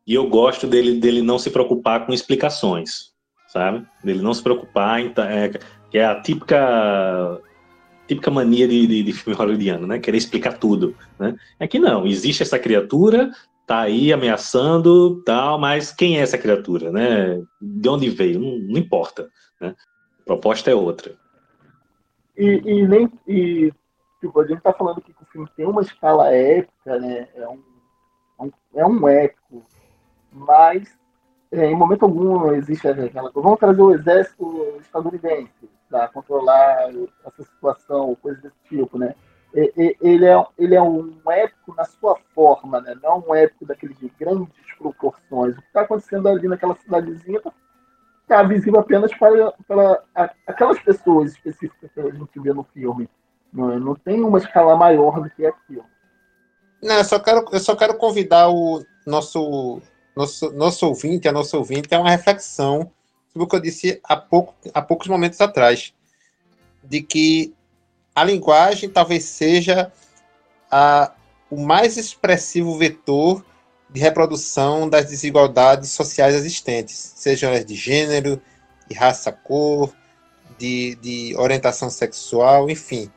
E 0.06 0.14
eu 0.14 0.28
gosto 0.28 0.68
dele, 0.68 1.00
dele 1.00 1.22
não 1.22 1.38
se 1.38 1.50
preocupar 1.50 2.06
com 2.06 2.14
explicações, 2.14 3.12
sabe? 3.48 3.86
Dele 4.04 4.22
não 4.22 4.34
se 4.34 4.42
preocupar, 4.42 5.00
é, 5.00 5.52
que 5.90 5.98
é 5.98 6.06
a 6.06 6.20
típica 6.20 7.40
típica 8.08 8.30
mania 8.30 8.68
de, 8.68 8.88
de, 8.88 9.04
de, 9.04 9.14
filme 9.14 9.38
hollywoodiano, 9.38 9.88
né? 9.88 10.00
Querer 10.00 10.18
explicar 10.18 10.58
tudo, 10.58 10.96
né? 11.18 11.36
Aqui 11.60 11.80
não, 11.80 12.06
existe 12.06 12.44
essa 12.44 12.60
criatura, 12.60 13.32
tá 13.66 13.82
aí 13.82 14.12
ameaçando, 14.12 15.22
tal, 15.24 15.58
mas 15.58 15.94
quem 15.94 16.18
é 16.18 16.22
essa 16.22 16.38
criatura, 16.38 16.92
né? 16.92 17.42
De 17.62 17.88
onde 17.88 18.10
veio? 18.10 18.40
Não, 18.40 18.58
não 18.58 18.78
importa, 18.78 19.30
né? 19.62 19.74
A 20.20 20.24
proposta 20.26 20.70
é 20.70 20.76
outra. 20.76 21.16
E, 22.38 22.62
e 22.66 22.88
nem 22.88 23.10
e, 23.28 23.72
tipo, 24.20 24.40
a 24.42 24.46
gente 24.46 24.62
tá 24.62 24.74
falando 24.74 25.00
que 25.00 25.12
o 25.12 25.26
filme 25.32 25.48
tem 25.56 25.66
uma 25.66 25.82
escala 25.82 26.34
épica, 26.34 27.00
né? 27.00 27.30
É 27.34 27.48
um, 27.48 27.64
é 28.40 28.44
um, 28.44 28.52
é 28.76 28.86
um 28.86 29.08
épico, 29.08 29.64
mas 30.32 30.98
é, 31.52 31.66
em 31.66 31.76
momento 31.76 32.04
algum 32.04 32.54
existe 32.54 32.88
aquela 32.88 33.32
coisa. 33.32 33.42
Vamos 33.42 33.60
trazer 33.60 33.82
o 33.82 33.94
exército 33.94 34.78
estadunidense 34.80 35.70
para 35.90 36.08
controlar 36.08 36.90
essa 37.26 37.44
situação, 37.44 38.16
coisa 38.22 38.42
desse 38.42 38.56
tipo, 38.70 38.98
né? 38.98 39.14
Ele 39.54 40.26
é, 40.26 40.46
ele 40.58 40.76
é 40.76 40.82
um 40.82 41.14
épico 41.30 41.76
na 41.76 41.84
sua 41.84 42.18
forma, 42.34 42.80
né? 42.80 42.96
Não 43.04 43.22
um 43.28 43.36
épico 43.36 43.66
daqueles 43.66 43.98
de 44.00 44.10
grandes 44.18 44.48
proporções. 44.78 45.58
O 45.58 45.62
que 45.62 45.68
está 45.68 45.82
acontecendo 45.82 46.30
ali 46.30 46.48
naquela 46.48 46.76
cidadezinha 46.78 47.38
está 47.38 47.52
tá 48.28 48.44
visível 48.44 48.80
apenas 48.80 49.14
para, 49.14 49.54
para 49.68 50.34
aquelas 50.48 50.80
pessoas 50.80 51.34
específicas 51.34 51.92
que 51.92 52.00
a 52.00 52.10
gente 52.10 52.40
vê 52.40 52.54
no 52.54 52.64
filme. 52.64 53.10
Não, 53.52 53.78
não 53.78 53.96
tem 53.96 54.24
uma 54.24 54.38
escala 54.38 54.78
maior 54.78 55.20
do 55.22 55.30
que 55.30 55.46
aquilo. 55.46 55.84
Não, 56.82 56.96
eu 56.96 57.04
só 57.04 57.20
quero, 57.20 57.46
eu 57.52 57.60
só 57.60 57.76
quero 57.76 57.98
convidar 57.98 58.50
o 58.50 58.82
nosso, 59.06 59.82
nosso, 60.16 60.52
nosso 60.52 60.88
ouvinte, 60.88 61.28
a 61.28 61.32
nossa 61.32 61.58
ouvinte, 61.58 61.94
a 61.94 62.00
uma 62.00 62.10
reflexão 62.10 62.92
sobre 63.32 63.46
o 63.46 63.48
que 63.48 63.56
eu 63.56 63.60
disse 63.62 64.00
há, 64.04 64.16
pouco, 64.16 64.54
há 64.74 64.82
poucos 64.82 65.08
momentos 65.08 65.40
atrás, 65.40 65.94
de 66.84 67.02
que 67.02 67.54
a 68.14 68.24
linguagem 68.24 68.90
talvez 68.90 69.24
seja 69.24 69.92
a, 70.70 71.12
o 71.50 71.60
mais 71.62 71.98
expressivo 71.98 72.78
vetor 72.78 73.44
de 73.90 74.00
reprodução 74.00 74.90
das 74.90 75.06
desigualdades 75.06 75.92
sociais 75.92 76.36
existentes, 76.36 77.14
sejam 77.16 77.50
elas 77.50 77.66
de 77.66 77.76
gênero, 77.76 78.42
de 78.88 78.96
raça, 78.96 79.32
cor, 79.32 79.94
de, 80.58 80.96
de 80.96 81.36
orientação 81.38 81.90
sexual, 81.90 82.70
enfim. 82.70 83.12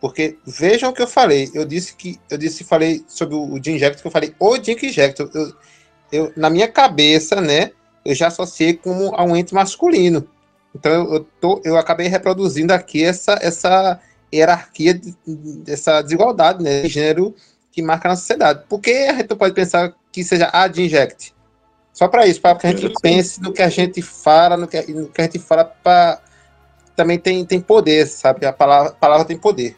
Porque 0.00 0.38
vejam 0.46 0.90
o 0.90 0.92
que 0.92 1.02
eu 1.02 1.08
falei. 1.08 1.50
Eu 1.52 1.64
disse 1.64 1.94
que 1.94 2.20
eu 2.30 2.38
disse 2.38 2.62
falei 2.62 3.04
sobre 3.08 3.34
o 3.34 3.60
Jim 3.62 3.76
Jackson, 3.76 4.02
que 4.02 4.06
eu 4.06 4.12
falei 4.12 4.34
o 4.38 4.56
Jim 4.56 4.76
Jackson. 4.76 5.28
Eu, 5.34 5.54
eu, 6.10 6.32
na 6.36 6.50
minha 6.50 6.68
cabeça, 6.68 7.40
né, 7.40 7.72
eu 8.04 8.14
já 8.14 8.28
associei 8.28 8.74
como 8.74 9.14
a 9.14 9.24
um 9.24 9.36
ente 9.36 9.54
masculino. 9.54 10.28
Então 10.74 10.92
eu, 10.92 11.26
tô, 11.40 11.60
eu 11.64 11.76
acabei 11.76 12.08
reproduzindo 12.08 12.72
aqui 12.72 13.04
essa, 13.04 13.38
essa 13.40 14.00
hierarquia, 14.32 15.00
essa 15.66 16.02
desigualdade 16.02 16.62
né, 16.62 16.82
de 16.82 16.88
gênero 16.88 17.34
que 17.72 17.82
marca 17.82 18.08
na 18.08 18.16
sociedade. 18.16 18.64
Por 18.68 18.80
que 18.80 18.90
a 18.90 19.14
gente 19.14 19.34
pode 19.34 19.54
pensar 19.54 19.94
que 20.12 20.22
seja 20.24 20.50
a 20.52 20.68
de 20.68 20.82
inject? 20.82 21.34
Só 21.92 22.06
para 22.06 22.26
isso, 22.26 22.40
para 22.40 22.56
que 22.56 22.66
a 22.66 22.70
gente 22.70 22.92
pense 23.02 23.40
no 23.42 23.52
que 23.52 23.62
a 23.62 23.68
gente 23.68 24.00
fala, 24.00 24.56
no 24.56 24.68
que, 24.68 24.80
no 24.92 25.08
que 25.08 25.20
a 25.20 25.24
gente 25.24 25.38
fala, 25.38 25.64
pra, 25.64 26.20
também 26.94 27.18
tem, 27.18 27.44
tem 27.44 27.60
poder, 27.60 28.06
sabe? 28.06 28.46
A 28.46 28.52
palavra, 28.52 28.90
a 28.90 28.94
palavra 28.94 29.24
tem 29.24 29.36
poder. 29.36 29.76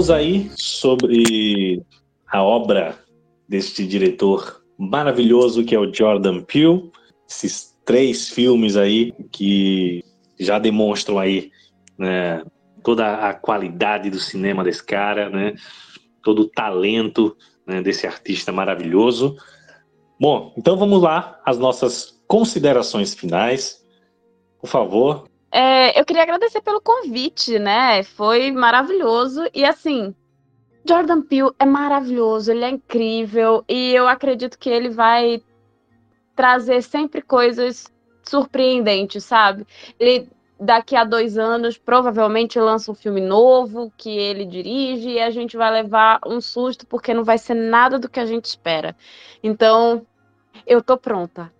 Falamos 0.00 0.10
aí 0.10 0.50
sobre 0.56 1.82
a 2.26 2.42
obra 2.42 2.98
deste 3.46 3.86
diretor 3.86 4.62
maravilhoso 4.78 5.62
que 5.62 5.74
é 5.74 5.78
o 5.78 5.92
Jordan 5.92 6.40
Peele, 6.40 6.90
esses 7.28 7.76
três 7.84 8.30
filmes 8.30 8.78
aí 8.78 9.12
que 9.30 10.02
já 10.38 10.58
demonstram 10.58 11.18
aí 11.18 11.50
né, 11.98 12.42
toda 12.82 13.28
a 13.28 13.34
qualidade 13.34 14.08
do 14.08 14.18
cinema 14.18 14.64
desse 14.64 14.82
cara, 14.82 15.28
né, 15.28 15.54
todo 16.22 16.42
o 16.42 16.48
talento 16.48 17.36
né, 17.66 17.82
desse 17.82 18.06
artista 18.06 18.50
maravilhoso. 18.50 19.36
Bom, 20.18 20.54
então 20.56 20.78
vamos 20.78 21.02
lá 21.02 21.38
as 21.44 21.58
nossas 21.58 22.18
considerações 22.26 23.14
finais. 23.14 23.84
Por 24.58 24.66
favor, 24.66 25.29
é, 25.52 25.98
eu 25.98 26.04
queria 26.04 26.22
agradecer 26.22 26.60
pelo 26.60 26.80
convite, 26.80 27.58
né? 27.58 28.02
Foi 28.02 28.52
maravilhoso. 28.52 29.44
E 29.52 29.64
assim, 29.64 30.14
Jordan 30.86 31.22
Peele 31.22 31.50
é 31.58 31.66
maravilhoso, 31.66 32.50
ele 32.50 32.64
é 32.64 32.70
incrível. 32.70 33.64
E 33.68 33.92
eu 33.92 34.06
acredito 34.06 34.58
que 34.58 34.70
ele 34.70 34.88
vai 34.88 35.42
trazer 36.36 36.82
sempre 36.82 37.20
coisas 37.20 37.92
surpreendentes, 38.22 39.24
sabe? 39.24 39.66
Ele 39.98 40.28
daqui 40.58 40.94
a 40.94 41.04
dois 41.04 41.38
anos 41.38 41.78
provavelmente 41.78 42.60
lança 42.60 42.92
um 42.92 42.94
filme 42.94 43.20
novo 43.20 43.90
que 43.96 44.10
ele 44.10 44.44
dirige 44.44 45.10
e 45.10 45.20
a 45.20 45.30
gente 45.30 45.56
vai 45.56 45.70
levar 45.70 46.20
um 46.26 46.38
susto 46.40 46.86
porque 46.86 47.14
não 47.14 47.24
vai 47.24 47.38
ser 47.38 47.54
nada 47.54 47.98
do 47.98 48.08
que 48.08 48.20
a 48.20 48.26
gente 48.26 48.44
espera. 48.44 48.94
Então, 49.42 50.06
eu 50.66 50.82
tô 50.82 50.98
pronta. 50.98 51.50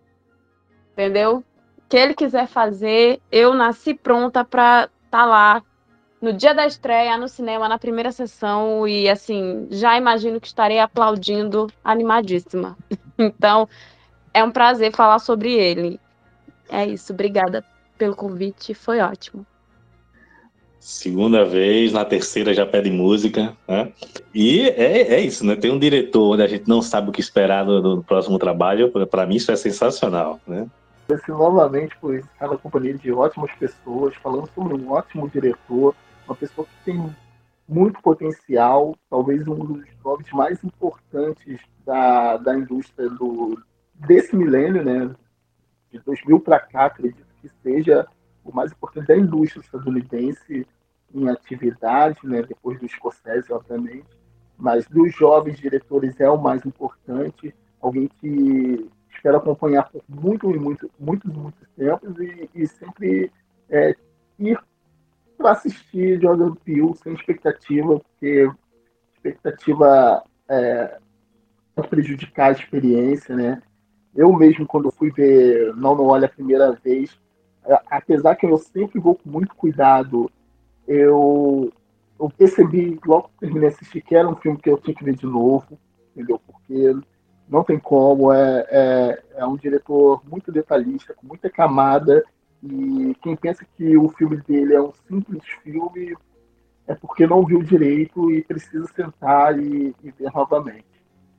Entendeu? 0.92 1.42
Que 1.90 1.96
ele 1.96 2.14
quiser 2.14 2.46
fazer, 2.46 3.20
eu 3.32 3.52
nasci 3.52 3.92
pronta 3.92 4.44
para 4.44 4.88
estar 5.04 5.18
tá 5.18 5.26
lá 5.26 5.62
no 6.22 6.32
dia 6.32 6.54
da 6.54 6.64
estreia, 6.64 7.18
no 7.18 7.26
cinema, 7.26 7.68
na 7.68 7.80
primeira 7.80 8.12
sessão, 8.12 8.86
e 8.86 9.08
assim, 9.08 9.66
já 9.70 9.98
imagino 9.98 10.40
que 10.40 10.46
estarei 10.46 10.78
aplaudindo, 10.78 11.66
animadíssima. 11.84 12.78
Então, 13.22 13.68
é 14.32 14.42
um 14.42 14.50
prazer 14.50 14.94
falar 14.94 15.18
sobre 15.18 15.52
ele. 15.52 16.00
É 16.70 16.86
isso, 16.86 17.12
obrigada 17.12 17.62
pelo 17.98 18.16
convite, 18.16 18.72
foi 18.72 18.98
ótimo. 19.00 19.44
Segunda 20.78 21.44
vez, 21.44 21.92
na 21.92 22.02
terceira 22.02 22.54
já 22.54 22.64
pede 22.64 22.90
música, 22.90 23.54
né? 23.68 23.92
E 24.34 24.70
é, 24.70 25.16
é 25.16 25.20
isso, 25.20 25.44
né? 25.44 25.54
Tem 25.54 25.70
um 25.70 25.78
diretor 25.78 26.32
onde 26.32 26.42
a 26.42 26.46
gente 26.46 26.66
não 26.66 26.80
sabe 26.80 27.10
o 27.10 27.12
que 27.12 27.20
esperar 27.20 27.66
do, 27.66 28.02
próximo 28.02 28.38
trabalho, 28.38 28.90
para 29.06 29.26
mim 29.26 29.36
isso 29.36 29.52
é 29.52 29.56
sensacional, 29.56 30.40
né? 30.46 30.66
Agradecer 31.10 31.32
novamente 31.32 31.96
por 31.98 32.14
estar 32.14 32.48
na 32.48 32.56
companhia 32.56 32.94
de 32.94 33.12
ótimas 33.12 33.52
pessoas, 33.54 34.14
falando 34.16 34.48
sobre 34.54 34.74
um 34.74 34.92
ótimo 34.92 35.28
diretor, 35.28 35.94
uma 36.26 36.36
pessoa 36.36 36.66
que 36.66 36.84
tem 36.84 37.16
muito 37.68 38.00
potencial, 38.00 38.96
talvez 39.08 39.46
um 39.46 39.54
dos 39.54 39.84
jovens 40.02 40.30
mais 40.32 40.62
importantes 40.62 41.60
da, 41.84 42.36
da 42.36 42.56
indústria 42.56 43.08
do, 43.08 43.60
desse 43.94 44.34
milênio, 44.36 44.84
né? 44.84 45.14
De 45.90 45.98
2000 46.00 46.40
para 46.40 46.60
cá, 46.60 46.86
acredito 46.86 47.26
que 47.40 47.48
seja 47.62 48.06
o 48.44 48.54
mais 48.54 48.70
importante 48.70 49.08
da 49.08 49.16
indústria 49.16 49.60
estadunidense 49.60 50.66
em 51.12 51.28
atividade, 51.28 52.18
né? 52.22 52.42
Depois 52.42 52.78
do 52.78 52.86
escocese, 52.86 53.52
obviamente. 53.52 54.06
Mas 54.56 54.86
dos 54.86 55.14
jovens 55.14 55.58
diretores 55.58 56.20
é 56.20 56.30
o 56.30 56.40
mais 56.40 56.64
importante, 56.64 57.54
alguém 57.80 58.08
que 58.20 58.88
espero 59.12 59.36
acompanhar 59.36 59.90
por 59.90 60.02
muito, 60.08 60.48
muito, 60.48 60.90
muitos, 60.98 61.32
muitos 61.32 61.68
tempos 61.76 62.18
e, 62.18 62.50
e 62.54 62.66
sempre 62.66 63.32
é, 63.68 63.94
ir 64.38 64.58
para 65.36 65.52
assistir 65.52 66.20
Jordan 66.20 66.54
Peele 66.64 66.94
sem 66.96 67.14
expectativa, 67.14 68.00
porque 68.00 68.50
expectativa 69.14 70.22
é, 70.48 70.98
prejudicar 71.88 72.48
a 72.48 72.52
experiência, 72.52 73.34
né? 73.34 73.62
Eu 74.14 74.32
mesmo, 74.32 74.66
quando 74.66 74.90
fui 74.90 75.10
ver 75.10 75.74
Não 75.76 75.94
Não 75.94 76.06
Olha 76.06 76.26
a 76.26 76.30
primeira 76.30 76.72
vez, 76.72 77.18
apesar 77.88 78.34
que 78.36 78.46
eu 78.46 78.58
sempre 78.58 78.98
vou 78.98 79.14
com 79.14 79.30
muito 79.30 79.54
cuidado, 79.54 80.30
eu, 80.86 81.72
eu 82.18 82.30
percebi, 82.30 82.98
logo 83.06 83.28
que 83.28 83.40
terminei 83.40 83.68
de 83.68 83.76
assistir, 83.76 84.02
que 84.02 84.14
era 84.14 84.28
um 84.28 84.36
filme 84.36 84.58
que 84.58 84.68
eu 84.68 84.78
tinha 84.78 84.94
que 84.94 85.04
ver 85.04 85.14
de 85.14 85.26
novo, 85.26 85.78
entendeu? 86.14 86.40
Porque 86.44 86.96
não 87.50 87.64
tem 87.64 87.78
como, 87.78 88.32
é, 88.32 88.66
é, 88.70 89.22
é 89.34 89.44
um 89.44 89.56
diretor 89.56 90.22
muito 90.24 90.52
detalhista, 90.52 91.14
com 91.14 91.26
muita 91.26 91.50
camada, 91.50 92.24
e 92.62 93.14
quem 93.22 93.34
pensa 93.34 93.66
que 93.76 93.96
o 93.96 94.08
filme 94.10 94.36
dele 94.36 94.74
é 94.74 94.80
um 94.80 94.92
simples 95.08 95.42
filme 95.62 96.16
é 96.86 96.94
porque 96.94 97.26
não 97.26 97.44
viu 97.44 97.62
direito 97.62 98.30
e 98.30 98.42
precisa 98.42 98.86
sentar 98.88 99.58
e, 99.58 99.94
e 100.02 100.10
ver 100.10 100.30
novamente. 100.32 100.84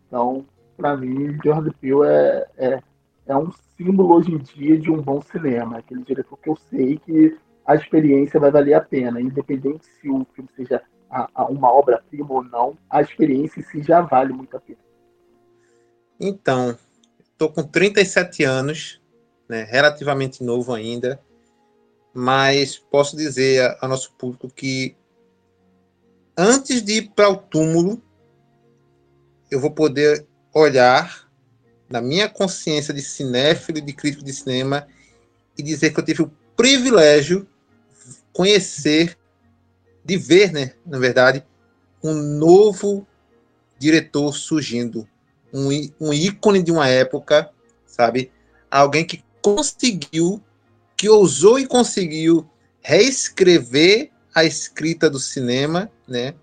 Então, 0.07 0.45
para 0.77 0.95
mim, 0.97 1.37
Jordan 1.43 1.71
Peele 1.79 2.05
é, 2.05 2.47
é, 2.57 2.83
é 3.27 3.37
um 3.37 3.51
símbolo 3.77 4.15
hoje 4.15 4.33
em 4.33 4.37
dia 4.37 4.77
de 4.77 4.89
um 4.89 5.01
bom 5.01 5.21
cinema. 5.21 5.77
Aquele 5.77 6.03
diretor 6.03 6.37
que 6.37 6.49
eu 6.49 6.55
sei 6.55 6.97
que 6.97 7.37
a 7.65 7.75
experiência 7.75 8.39
vai 8.39 8.51
valer 8.51 8.73
a 8.73 8.81
pena, 8.81 9.21
independente 9.21 9.85
se 9.85 10.09
o 10.09 10.25
filme 10.33 10.49
seja 10.55 10.81
a, 11.09 11.29
a 11.35 11.45
uma 11.45 11.71
obra-prima 11.71 12.33
ou 12.33 12.43
não, 12.43 12.77
a 12.89 13.01
experiência 13.01 13.59
em 13.59 13.63
si 13.63 13.83
já 13.83 14.01
vale 14.01 14.33
muito 14.33 14.55
a 14.55 14.59
pena. 14.59 14.79
Então, 16.23 16.77
estou 17.31 17.51
com 17.51 17.63
37 17.63 18.43
anos, 18.43 19.01
né, 19.49 19.63
relativamente 19.63 20.43
novo 20.43 20.71
ainda, 20.71 21.19
mas 22.13 22.77
posso 22.77 23.17
dizer 23.17 23.75
ao 23.81 23.89
nosso 23.89 24.13
público 24.13 24.47
que 24.47 24.95
antes 26.37 26.83
de 26.83 26.97
ir 26.97 27.09
para 27.15 27.27
o 27.27 27.37
túmulo, 27.37 27.99
eu 29.49 29.59
vou 29.59 29.71
poder 29.71 30.27
olhar 30.53 31.27
na 31.89 31.99
minha 31.99 32.29
consciência 32.29 32.93
de 32.93 33.01
cinéfilo 33.01 33.81
de 33.81 33.91
crítico 33.91 34.23
de 34.23 34.31
cinema 34.31 34.87
e 35.57 35.63
dizer 35.63 35.91
que 35.91 35.99
eu 35.99 36.05
tive 36.05 36.21
o 36.21 36.31
privilégio 36.55 37.47
de 38.05 38.17
conhecer, 38.31 39.17
de 40.05 40.17
ver, 40.17 40.51
né, 40.51 40.75
na 40.85 40.99
verdade, 40.99 41.43
um 42.03 42.13
novo 42.13 43.07
diretor 43.79 44.35
surgindo, 44.35 45.09
um, 45.53 45.69
um 45.99 46.13
ícone 46.13 46.61
de 46.63 46.71
uma 46.71 46.87
época, 46.87 47.49
sabe? 47.85 48.31
Alguém 48.69 49.05
que 49.05 49.23
conseguiu, 49.41 50.41
que 50.95 51.09
ousou 51.09 51.59
e 51.59 51.65
conseguiu 51.65 52.49
reescrever 52.81 54.11
a 54.33 54.43
escrita 54.43 55.09
do 55.09 55.19
cinema, 55.19 55.91
né? 56.07 56.33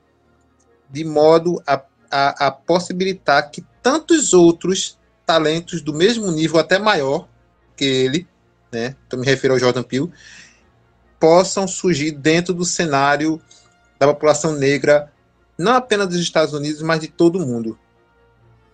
De 0.90 1.05
modo 1.05 1.62
a, 1.66 1.82
a, 2.10 2.47
a 2.47 2.51
possibilitar 2.51 3.51
que 3.51 3.64
tantos 3.82 4.32
outros 4.32 4.98
talentos 5.24 5.82
do 5.82 5.93
mesmo 5.93 6.30
nível, 6.30 6.59
até 6.59 6.78
maior 6.78 7.28
que 7.76 7.85
ele, 7.85 8.28
né? 8.72 8.97
Estou 9.05 9.18
me 9.18 9.26
referindo 9.26 9.55
ao 9.55 9.60
Jordan 9.60 9.82
Peele, 9.82 10.10
possam 11.18 11.66
surgir 11.66 12.12
dentro 12.12 12.55
do 12.55 12.64
cenário 12.64 13.40
da 13.98 14.06
população 14.06 14.52
negra 14.52 15.12
não 15.59 15.74
apenas 15.74 16.06
dos 16.06 16.18
Estados 16.18 16.55
Unidos, 16.55 16.80
mas 16.82 17.01
de 17.01 17.09
todo 17.09 17.44
mundo. 17.44 17.76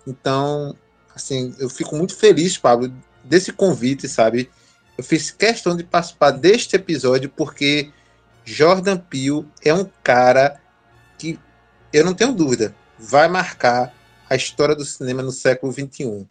Então, 0.06 0.76
assim, 1.14 1.55
eu 1.59 1.68
fico 1.68 1.97
muito 1.97 2.16
feliz, 2.16 2.59
Pablo, 2.59 2.93
desse 3.22 3.52
convite, 3.52 4.09
sabe? 4.09 4.51
Eu 4.97 5.05
fiz 5.05 5.31
questão 5.31 5.76
de 5.76 5.82
participar 5.82 6.31
deste 6.31 6.76
episódio 6.76 7.28
porque 7.31 7.90
Jordan 8.44 8.98
Peele 8.98 9.47
é 9.64 9.72
um 9.72 9.89
cara 10.02 10.60
que 11.18 11.39
eu 11.93 12.05
não 12.05 12.14
tenho 12.14 12.32
dúvida, 12.32 12.74
vai 12.98 13.28
marcar 13.28 13.94
a 14.28 14.36
história 14.36 14.74
do 14.74 14.85
cinema 14.85 15.22
no 15.22 15.32
século 15.32 15.72
XXI. 15.72 16.26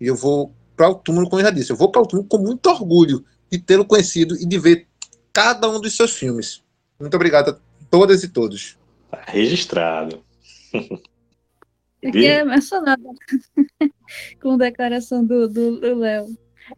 E 0.00 0.06
eu 0.06 0.16
vou 0.16 0.54
para 0.76 0.88
o 0.88 0.94
túmulo, 0.94 1.28
como 1.28 1.40
eu 1.40 1.46
já 1.46 1.50
disse, 1.50 1.70
eu 1.70 1.76
vou 1.76 1.90
para 1.90 2.02
o 2.02 2.06
túmulo 2.06 2.28
com 2.28 2.38
muito 2.38 2.66
orgulho 2.68 3.24
de 3.50 3.58
tê-lo 3.58 3.84
conhecido 3.84 4.36
e 4.36 4.46
de 4.46 4.58
ver 4.58 4.88
cada 5.32 5.68
um 5.68 5.80
dos 5.80 5.94
seus 5.94 6.12
filmes. 6.12 6.62
Muito 6.98 7.14
obrigado 7.14 7.50
a 7.50 7.56
todas 7.90 8.22
e 8.24 8.28
todos. 8.28 8.78
Tá 9.10 9.22
registrado. 9.26 10.24
Fiquei 12.02 12.30
emocionada 12.30 13.02
com 14.42 14.52
a 14.52 14.56
declaração 14.56 15.24
do 15.24 15.78
Léo. 15.98 16.26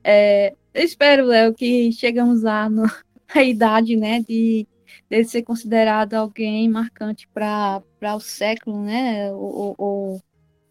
É, 0.03 0.55
eu 0.75 0.85
espero, 0.85 1.27
Léo, 1.27 1.55
que 1.55 1.91
chegamos 1.93 2.43
lá 2.43 2.69
no, 2.69 2.83
na 3.35 3.43
idade, 3.43 3.97
né, 3.97 4.21
de, 4.21 4.67
de 5.09 5.25
ser 5.25 5.43
considerado 5.43 6.15
alguém 6.15 6.69
marcante 6.69 7.27
para 7.29 7.83
o 8.15 8.21
século, 8.21 8.83
né, 8.83 9.33
ou, 9.33 9.75
ou 9.79 10.23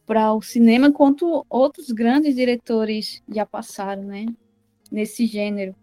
para 0.06 0.34
o 0.34 0.42
cinema, 0.42 0.92
quanto 0.92 1.46
outros 1.50 1.90
grandes 1.90 2.36
diretores 2.36 3.24
já 3.28 3.46
passaram, 3.46 4.04
né, 4.04 4.26
nesse 4.92 5.26
gênero. 5.26 5.76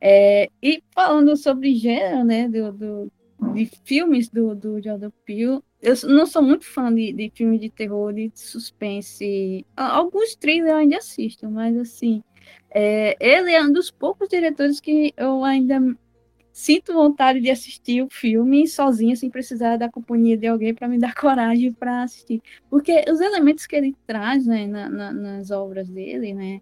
É, 0.00 0.48
e 0.60 0.82
falando 0.92 1.36
sobre 1.36 1.74
gênero, 1.76 2.24
né, 2.24 2.48
do, 2.48 2.72
do, 2.72 3.12
de 3.54 3.66
filmes 3.84 4.28
do, 4.28 4.56
do 4.56 4.82
Jordan 4.82 5.10
Peele, 5.24 5.60
eu 5.80 5.94
não 6.08 6.26
sou 6.26 6.42
muito 6.42 6.64
fã 6.64 6.92
de, 6.92 7.12
de 7.12 7.30
filmes 7.34 7.60
de 7.60 7.70
terror, 7.70 8.12
de 8.12 8.30
suspense. 8.34 9.64
Alguns 9.76 10.34
thrillers 10.34 10.70
eu 10.70 10.76
ainda 10.76 10.98
assisto, 10.98 11.48
mas 11.50 11.76
assim, 11.76 12.22
é, 12.70 13.16
ele 13.20 13.52
é 13.52 13.62
um 13.62 13.72
dos 13.72 13.90
poucos 13.90 14.28
diretores 14.28 14.80
que 14.80 15.12
eu 15.16 15.44
ainda 15.44 15.80
sinto 16.52 16.92
vontade 16.92 17.40
de 17.40 17.50
assistir 17.50 18.02
o 18.02 18.08
filme 18.10 18.66
sozinha, 18.66 19.14
sem 19.14 19.30
precisar 19.30 19.76
da 19.76 19.88
companhia 19.88 20.36
de 20.36 20.48
alguém 20.48 20.74
para 20.74 20.88
me 20.88 20.98
dar 20.98 21.14
coragem 21.16 21.72
para 21.72 22.02
assistir. 22.02 22.42
Porque 22.68 23.04
os 23.08 23.20
elementos 23.20 23.64
que 23.64 23.76
ele 23.76 23.94
traz 24.06 24.44
né, 24.44 24.66
na, 24.66 24.88
na, 24.88 25.12
nas 25.12 25.52
obras 25.52 25.88
dele, 25.88 26.34
né, 26.34 26.60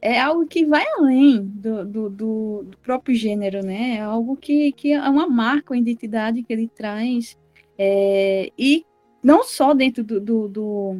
é 0.00 0.20
algo 0.20 0.46
que 0.46 0.64
vai 0.64 0.84
além 0.96 1.44
do, 1.44 1.84
do, 1.84 2.08
do, 2.08 2.62
do, 2.62 2.78
próprio 2.78 3.14
gênero, 3.16 3.64
né? 3.64 3.96
É 3.96 4.00
algo 4.00 4.36
que, 4.36 4.70
que 4.70 4.92
é 4.92 5.00
uma 5.00 5.28
marca, 5.28 5.74
uma 5.74 5.80
identidade 5.80 6.44
que 6.44 6.52
ele 6.52 6.68
traz. 6.68 7.36
É, 7.78 8.52
e 8.58 8.84
não 9.22 9.44
só 9.44 9.72
dentro 9.72 10.02
do, 10.02 10.20
do, 10.20 10.48
do, 10.48 10.98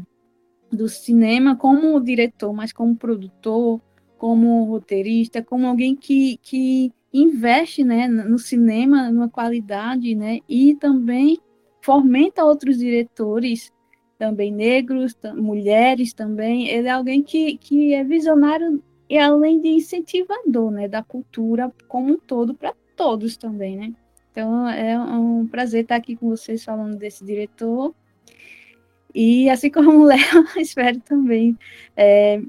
do, 0.71 0.89
cinema, 0.89 1.57
como 1.57 2.01
diretor, 2.01 2.53
mas 2.53 2.73
como 2.73 2.97
produtor, 2.97 3.81
como 4.17 4.65
roteirista, 4.65 5.43
como 5.43 5.67
alguém 5.67 5.97
que, 5.97 6.39
que 6.43 6.93
investe 7.13 7.83
né, 7.83 8.07
no 8.07 8.39
cinema, 8.39 9.11
numa 9.11 9.29
qualidade, 9.29 10.15
né? 10.15 10.39
E 10.49 10.75
também 10.77 11.39
fomenta 11.81 12.45
outros 12.45 12.79
diretores 12.79 13.73
também 14.19 14.53
negros, 14.53 15.17
mulheres 15.37 16.13
também. 16.13 16.69
Ele 16.69 16.89
é 16.89 16.91
alguém 16.91 17.23
que, 17.23 17.57
que 17.57 17.95
é 17.95 18.05
visionário 18.05 18.83
e 19.09 19.17
além 19.17 19.61
de 19.61 19.69
incentivador, 19.69 20.71
né, 20.71 20.87
da 20.87 21.03
cultura 21.03 21.73
como 21.89 22.13
um 22.13 22.19
todo 22.19 22.55
para 22.55 22.75
todos 22.95 23.37
também, 23.37 23.77
né? 23.77 23.95
Então 24.31 24.69
é 24.69 24.99
um 24.99 25.47
prazer 25.47 25.83
estar 25.83 25.97
aqui 25.97 26.17
com 26.17 26.29
vocês 26.29 26.65
falando 26.65 26.97
desse 26.97 27.25
diretor. 27.25 27.95
E 29.15 29.49
assim 29.49 29.71
como 29.71 29.91
o 30.01 30.05
Léo, 30.05 30.47
espero 30.59 31.01
também 31.01 31.59
é, 31.97 32.41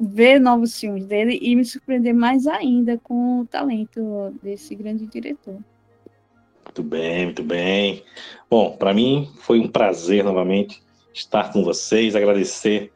ver 0.00 0.40
novos 0.40 0.78
filmes 0.78 1.06
dele 1.06 1.38
e 1.40 1.54
me 1.54 1.64
surpreender 1.64 2.14
mais 2.14 2.46
ainda 2.46 2.98
com 2.98 3.40
o 3.40 3.46
talento 3.46 4.34
desse 4.42 4.74
grande 4.74 5.06
diretor. 5.06 5.58
Muito 6.64 6.82
bem, 6.82 7.24
muito 7.26 7.42
bem. 7.42 8.02
Bom, 8.48 8.76
para 8.76 8.94
mim 8.94 9.30
foi 9.40 9.60
um 9.60 9.68
prazer 9.68 10.24
novamente 10.24 10.82
estar 11.12 11.52
com 11.52 11.62
vocês, 11.62 12.16
agradecer 12.16 12.90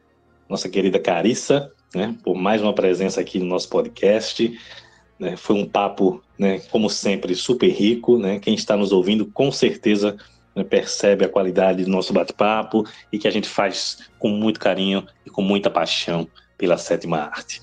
nossa 0.49 0.67
querida 0.67 0.99
Carissa 0.99 1.71
né, 1.93 2.15
por 2.23 2.35
mais 2.35 2.61
uma 2.61 2.73
presença 2.73 3.21
aqui 3.21 3.39
no 3.39 3.45
nosso 3.45 3.69
podcast. 3.69 4.59
Né, 5.19 5.35
foi 5.35 5.55
um 5.55 5.67
papo, 5.67 6.21
né, 6.37 6.59
como 6.71 6.89
sempre, 6.89 7.35
super 7.35 7.69
rico. 7.69 8.17
Né, 8.17 8.39
quem 8.39 8.53
está 8.53 8.75
nos 8.77 8.91
ouvindo, 8.91 9.25
com 9.25 9.51
certeza, 9.51 10.15
né, 10.55 10.63
percebe 10.63 11.25
a 11.25 11.29
qualidade 11.29 11.83
do 11.83 11.89
nosso 11.89 12.13
bate-papo 12.13 12.85
e 13.11 13.17
que 13.17 13.27
a 13.27 13.31
gente 13.31 13.47
faz 13.47 14.09
com 14.19 14.29
muito 14.29 14.59
carinho 14.59 15.05
e 15.25 15.29
com 15.29 15.41
muita 15.41 15.69
paixão 15.69 16.27
pela 16.57 16.77
sétima 16.77 17.19
arte. 17.19 17.61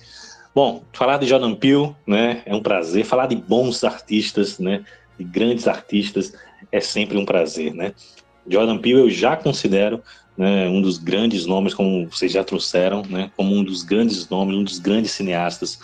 Bom, 0.55 0.85
falar 0.93 1.19
de 1.19 1.27
Jordan 1.27 1.55
Peele 1.55 1.95
né, 2.07 2.43
é 2.47 2.55
um 2.55 2.63
prazer. 2.63 3.05
Falar 3.05 3.27
de 3.27 3.35
bons 3.35 3.83
artistas, 3.83 4.59
né, 4.59 4.85
de 5.19 5.25
grandes 5.25 5.67
artistas, 5.67 6.33
é 6.71 6.81
sempre 6.81 7.19
um 7.19 7.25
prazer. 7.25 7.75
Né? 7.75 7.93
Jordan 8.49 8.79
Peele 8.79 9.01
eu 9.01 9.11
já 9.11 9.37
considero 9.37 10.01
né, 10.37 10.69
um 10.69 10.81
dos 10.81 10.99
grandes 10.99 11.47
nomes, 11.47 11.75
como 11.75 12.09
vocês 12.09 12.31
já 12.31 12.45
trouxeram, 12.45 13.03
né, 13.09 13.31
como 13.37 13.55
um 13.55 13.65
dos 13.65 13.83
grandes 13.83 14.29
nomes, 14.29 14.57
um 14.57 14.65
dos 14.65 14.79
grandes 14.79 15.13
cineastas 15.13 15.79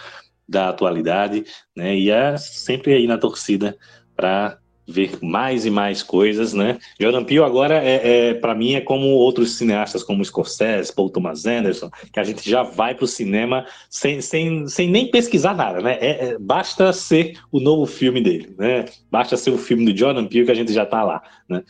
da 0.51 0.69
atualidade, 0.69 1.45
né, 1.77 1.97
e 1.97 2.11
é 2.11 2.37
sempre 2.37 2.93
aí 2.93 3.07
na 3.07 3.17
torcida 3.17 3.79
para 4.17 4.59
ver 4.91 5.19
mais 5.23 5.65
e 5.65 5.71
mais 5.71 6.03
coisas, 6.03 6.53
né? 6.53 6.79
Jordan 6.99 7.23
Peele 7.23 7.45
agora 7.45 7.77
é, 7.77 8.31
é 8.31 8.35
para 8.35 8.57
mim 8.57 8.75
é 8.75 8.81
como 8.81 9.07
outros 9.07 9.57
cineastas 9.57 10.03
como 10.03 10.25
Scorsese, 10.25 10.93
Paul 10.93 11.11
Thomas 11.11 11.47
Anderson, 11.47 11.89
que 12.13 12.19
a 12.19 12.25
gente 12.25 12.49
já 12.49 12.65
vai 12.65 12.95
para 12.95 13.05
o 13.05 13.09
cinema 13.09 13.65
sem, 13.89 14.21
sem, 14.21 14.67
sem 14.67 14.91
nem 14.91 15.09
pesquisar 15.09 15.55
nada, 15.55 15.81
né? 15.81 15.97
É, 16.01 16.31
é, 16.31 16.39
basta 16.39 16.93
ser 16.93 17.39
o 17.53 17.61
novo 17.61 17.87
filme 17.87 18.21
dele, 18.21 18.53
né? 18.59 18.87
Basta 19.09 19.37
ser 19.37 19.51
o 19.51 19.59
filme 19.59 19.85
do 19.85 19.97
Jordan 19.97 20.27
Peele 20.27 20.47
que 20.47 20.53
a 20.53 20.57
gente 20.57 20.73
já 20.73 20.83
está 20.83 21.05
lá, 21.05 21.23
né? 21.49 21.63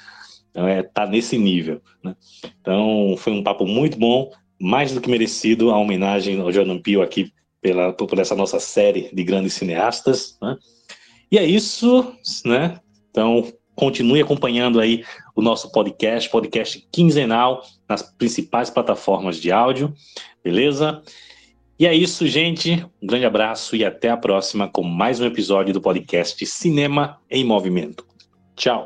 Então, 0.50 0.66
é, 0.66 0.82
tá 0.82 1.06
nesse 1.06 1.38
nível. 1.38 1.80
Né? 2.02 2.16
Então, 2.60 3.14
foi 3.18 3.32
um 3.32 3.42
papo 3.42 3.66
muito 3.66 3.98
bom, 3.98 4.32
mais 4.58 4.92
do 4.92 5.00
que 5.00 5.10
merecido 5.10 5.70
a 5.70 5.78
homenagem 5.78 6.40
ao 6.40 6.50
Jordan 6.50 6.78
Peele 6.78 7.02
aqui 7.02 7.32
pela, 7.60 7.92
por 7.92 8.18
essa 8.18 8.34
nossa 8.34 8.58
série 8.58 9.10
de 9.12 9.22
grandes 9.22 9.54
cineastas. 9.54 10.36
Né? 10.40 10.56
E 11.30 11.38
é 11.38 11.44
isso, 11.44 12.14
né? 12.44 12.80
Então, 13.10 13.52
continue 13.74 14.20
acompanhando 14.20 14.80
aí 14.80 15.04
o 15.34 15.42
nosso 15.42 15.70
podcast, 15.72 16.28
podcast 16.28 16.86
quinzenal 16.92 17.64
nas 17.88 18.02
principais 18.02 18.70
plataformas 18.70 19.36
de 19.38 19.50
áudio, 19.50 19.94
beleza? 20.44 21.02
E 21.78 21.86
é 21.86 21.94
isso, 21.94 22.26
gente. 22.26 22.84
Um 23.00 23.06
grande 23.06 23.24
abraço 23.24 23.74
e 23.74 23.84
até 23.84 24.10
a 24.10 24.16
próxima 24.16 24.68
com 24.68 24.82
mais 24.82 25.18
um 25.18 25.24
episódio 25.24 25.72
do 25.72 25.80
podcast 25.80 26.44
Cinema 26.44 27.18
em 27.30 27.42
Movimento. 27.42 28.04
Tchau. 28.54 28.84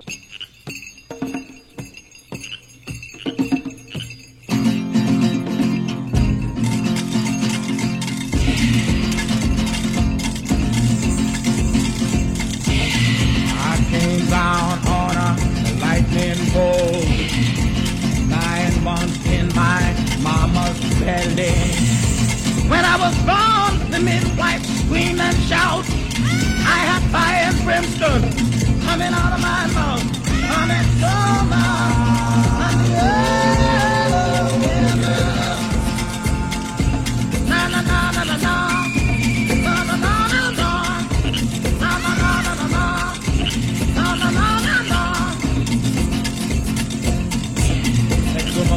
was 23.04 23.16
born 23.28 23.90
the 23.90 24.00
midwife 24.00 24.64
scream 24.80 25.20
and 25.20 25.36
shout. 25.48 25.84
I 26.76 26.78
had 26.88 27.02
fire 27.12 27.42
and 27.48 27.58
brimstone 27.64 28.22
coming 28.86 29.12
out 29.12 29.32
of 29.36 29.40
my 29.42 29.66
mouth. 29.76 30.04
I'm 30.56 30.70
at 30.78 30.86
summer. 31.00 31.68
Na 37.50 37.60
na 37.72 37.80
na 37.82 38.10
na 38.12 38.24
na 38.24 38.36
na. 38.36 38.64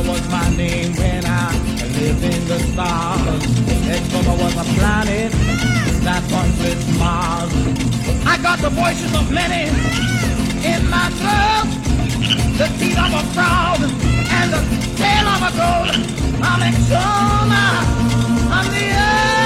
was 0.07 0.29
my 0.29 0.49
name 0.55 0.95
when 0.95 1.25
I 1.25 1.51
lived 1.97 2.23
in 2.23 2.47
the 2.47 2.59
stars. 2.71 3.56
Exuma 3.97 4.33
was 4.37 4.53
a 4.53 4.63
planet 4.77 5.31
that 6.05 6.23
once 6.31 6.57
with 6.61 6.81
Mars. 6.99 7.51
I 8.27 8.37
got 8.43 8.59
the 8.59 8.69
voices 8.69 9.11
of 9.15 9.31
many 9.31 9.69
in 10.63 10.81
my 10.87 11.09
throat, 11.17 11.67
the 12.59 12.67
teeth 12.77 12.99
of 12.99 13.11
a 13.21 13.23
frog 13.33 13.79
and 14.37 14.53
the 14.53 14.61
tail 15.01 15.25
of 15.33 15.41
a 15.49 15.51
goat. 15.61 15.97
I'm 16.45 16.61
Exuma, 16.69 17.65
I'm 18.57 18.67
the 18.75 18.87
earth, 19.09 19.37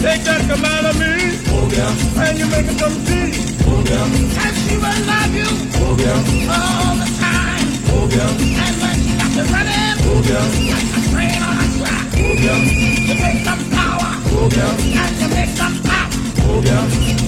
Take 0.00 0.24
that 0.24 0.40
command 0.48 0.86
of 0.86 0.96
me. 1.00 1.12
And 2.20 2.38
you 2.38 2.46
make 2.46 2.66
it 2.68 2.78
come 2.78 2.92
see. 3.06 3.32
And 4.40 4.54
she 4.64 4.76
will 4.76 5.00
love 5.08 5.34
you 5.34 5.48
all 6.48 6.94
the 6.96 7.08
time. 7.20 7.68
And 8.64 8.74
when 8.80 8.96
she 9.00 9.12
got 9.16 9.32
you 9.36 9.44
running, 9.52 9.96
like 10.72 10.92
a 10.96 11.00
train 11.10 11.40
on 11.42 11.56
a 11.56 11.66
track, 11.78 12.06
you 12.16 13.14
make 13.16 13.40
some 13.44 13.62
power. 13.70 14.10
And 15.00 15.14
you 15.20 15.28
make 15.28 15.52
some 15.56 15.76
pop. 15.84 16.10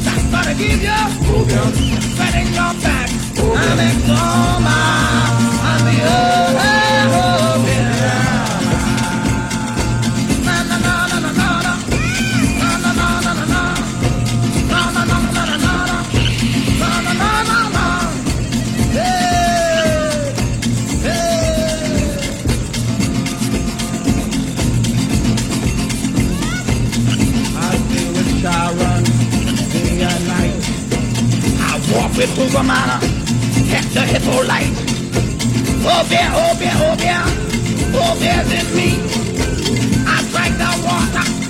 That's 0.05 0.25
gonna 0.33 0.55
give 0.55 0.83
you 0.83 0.99
sweat 2.17 2.35
in 2.41 2.49
your 2.53 2.73
back. 2.85 3.09
I'm 3.41 3.79
in 3.81 3.97
coma. 4.07 4.79
I'm 5.65 5.81
the 5.85 5.97
oh, 6.05 6.57
oh, 6.57 7.21
oh. 7.49 7.52
With 32.23 32.39
Hoovermana, 32.39 33.01
catch 33.69 33.89
the 33.95 34.03
Hippolyte. 34.03 34.71
Oh, 35.85 36.07
bear, 36.09 36.31
oh, 36.31 36.55
bear, 36.57 36.73
oh, 36.77 36.97
bear, 36.97 37.23
oh, 37.99 38.15
me. 38.77 38.91
I 40.07 40.23
drank 40.31 40.57
the 40.57 40.71
water 40.87 41.42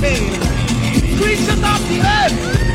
creatures 0.00 1.48
of 1.50 1.88
the 1.88 2.00
earth. 2.00 2.69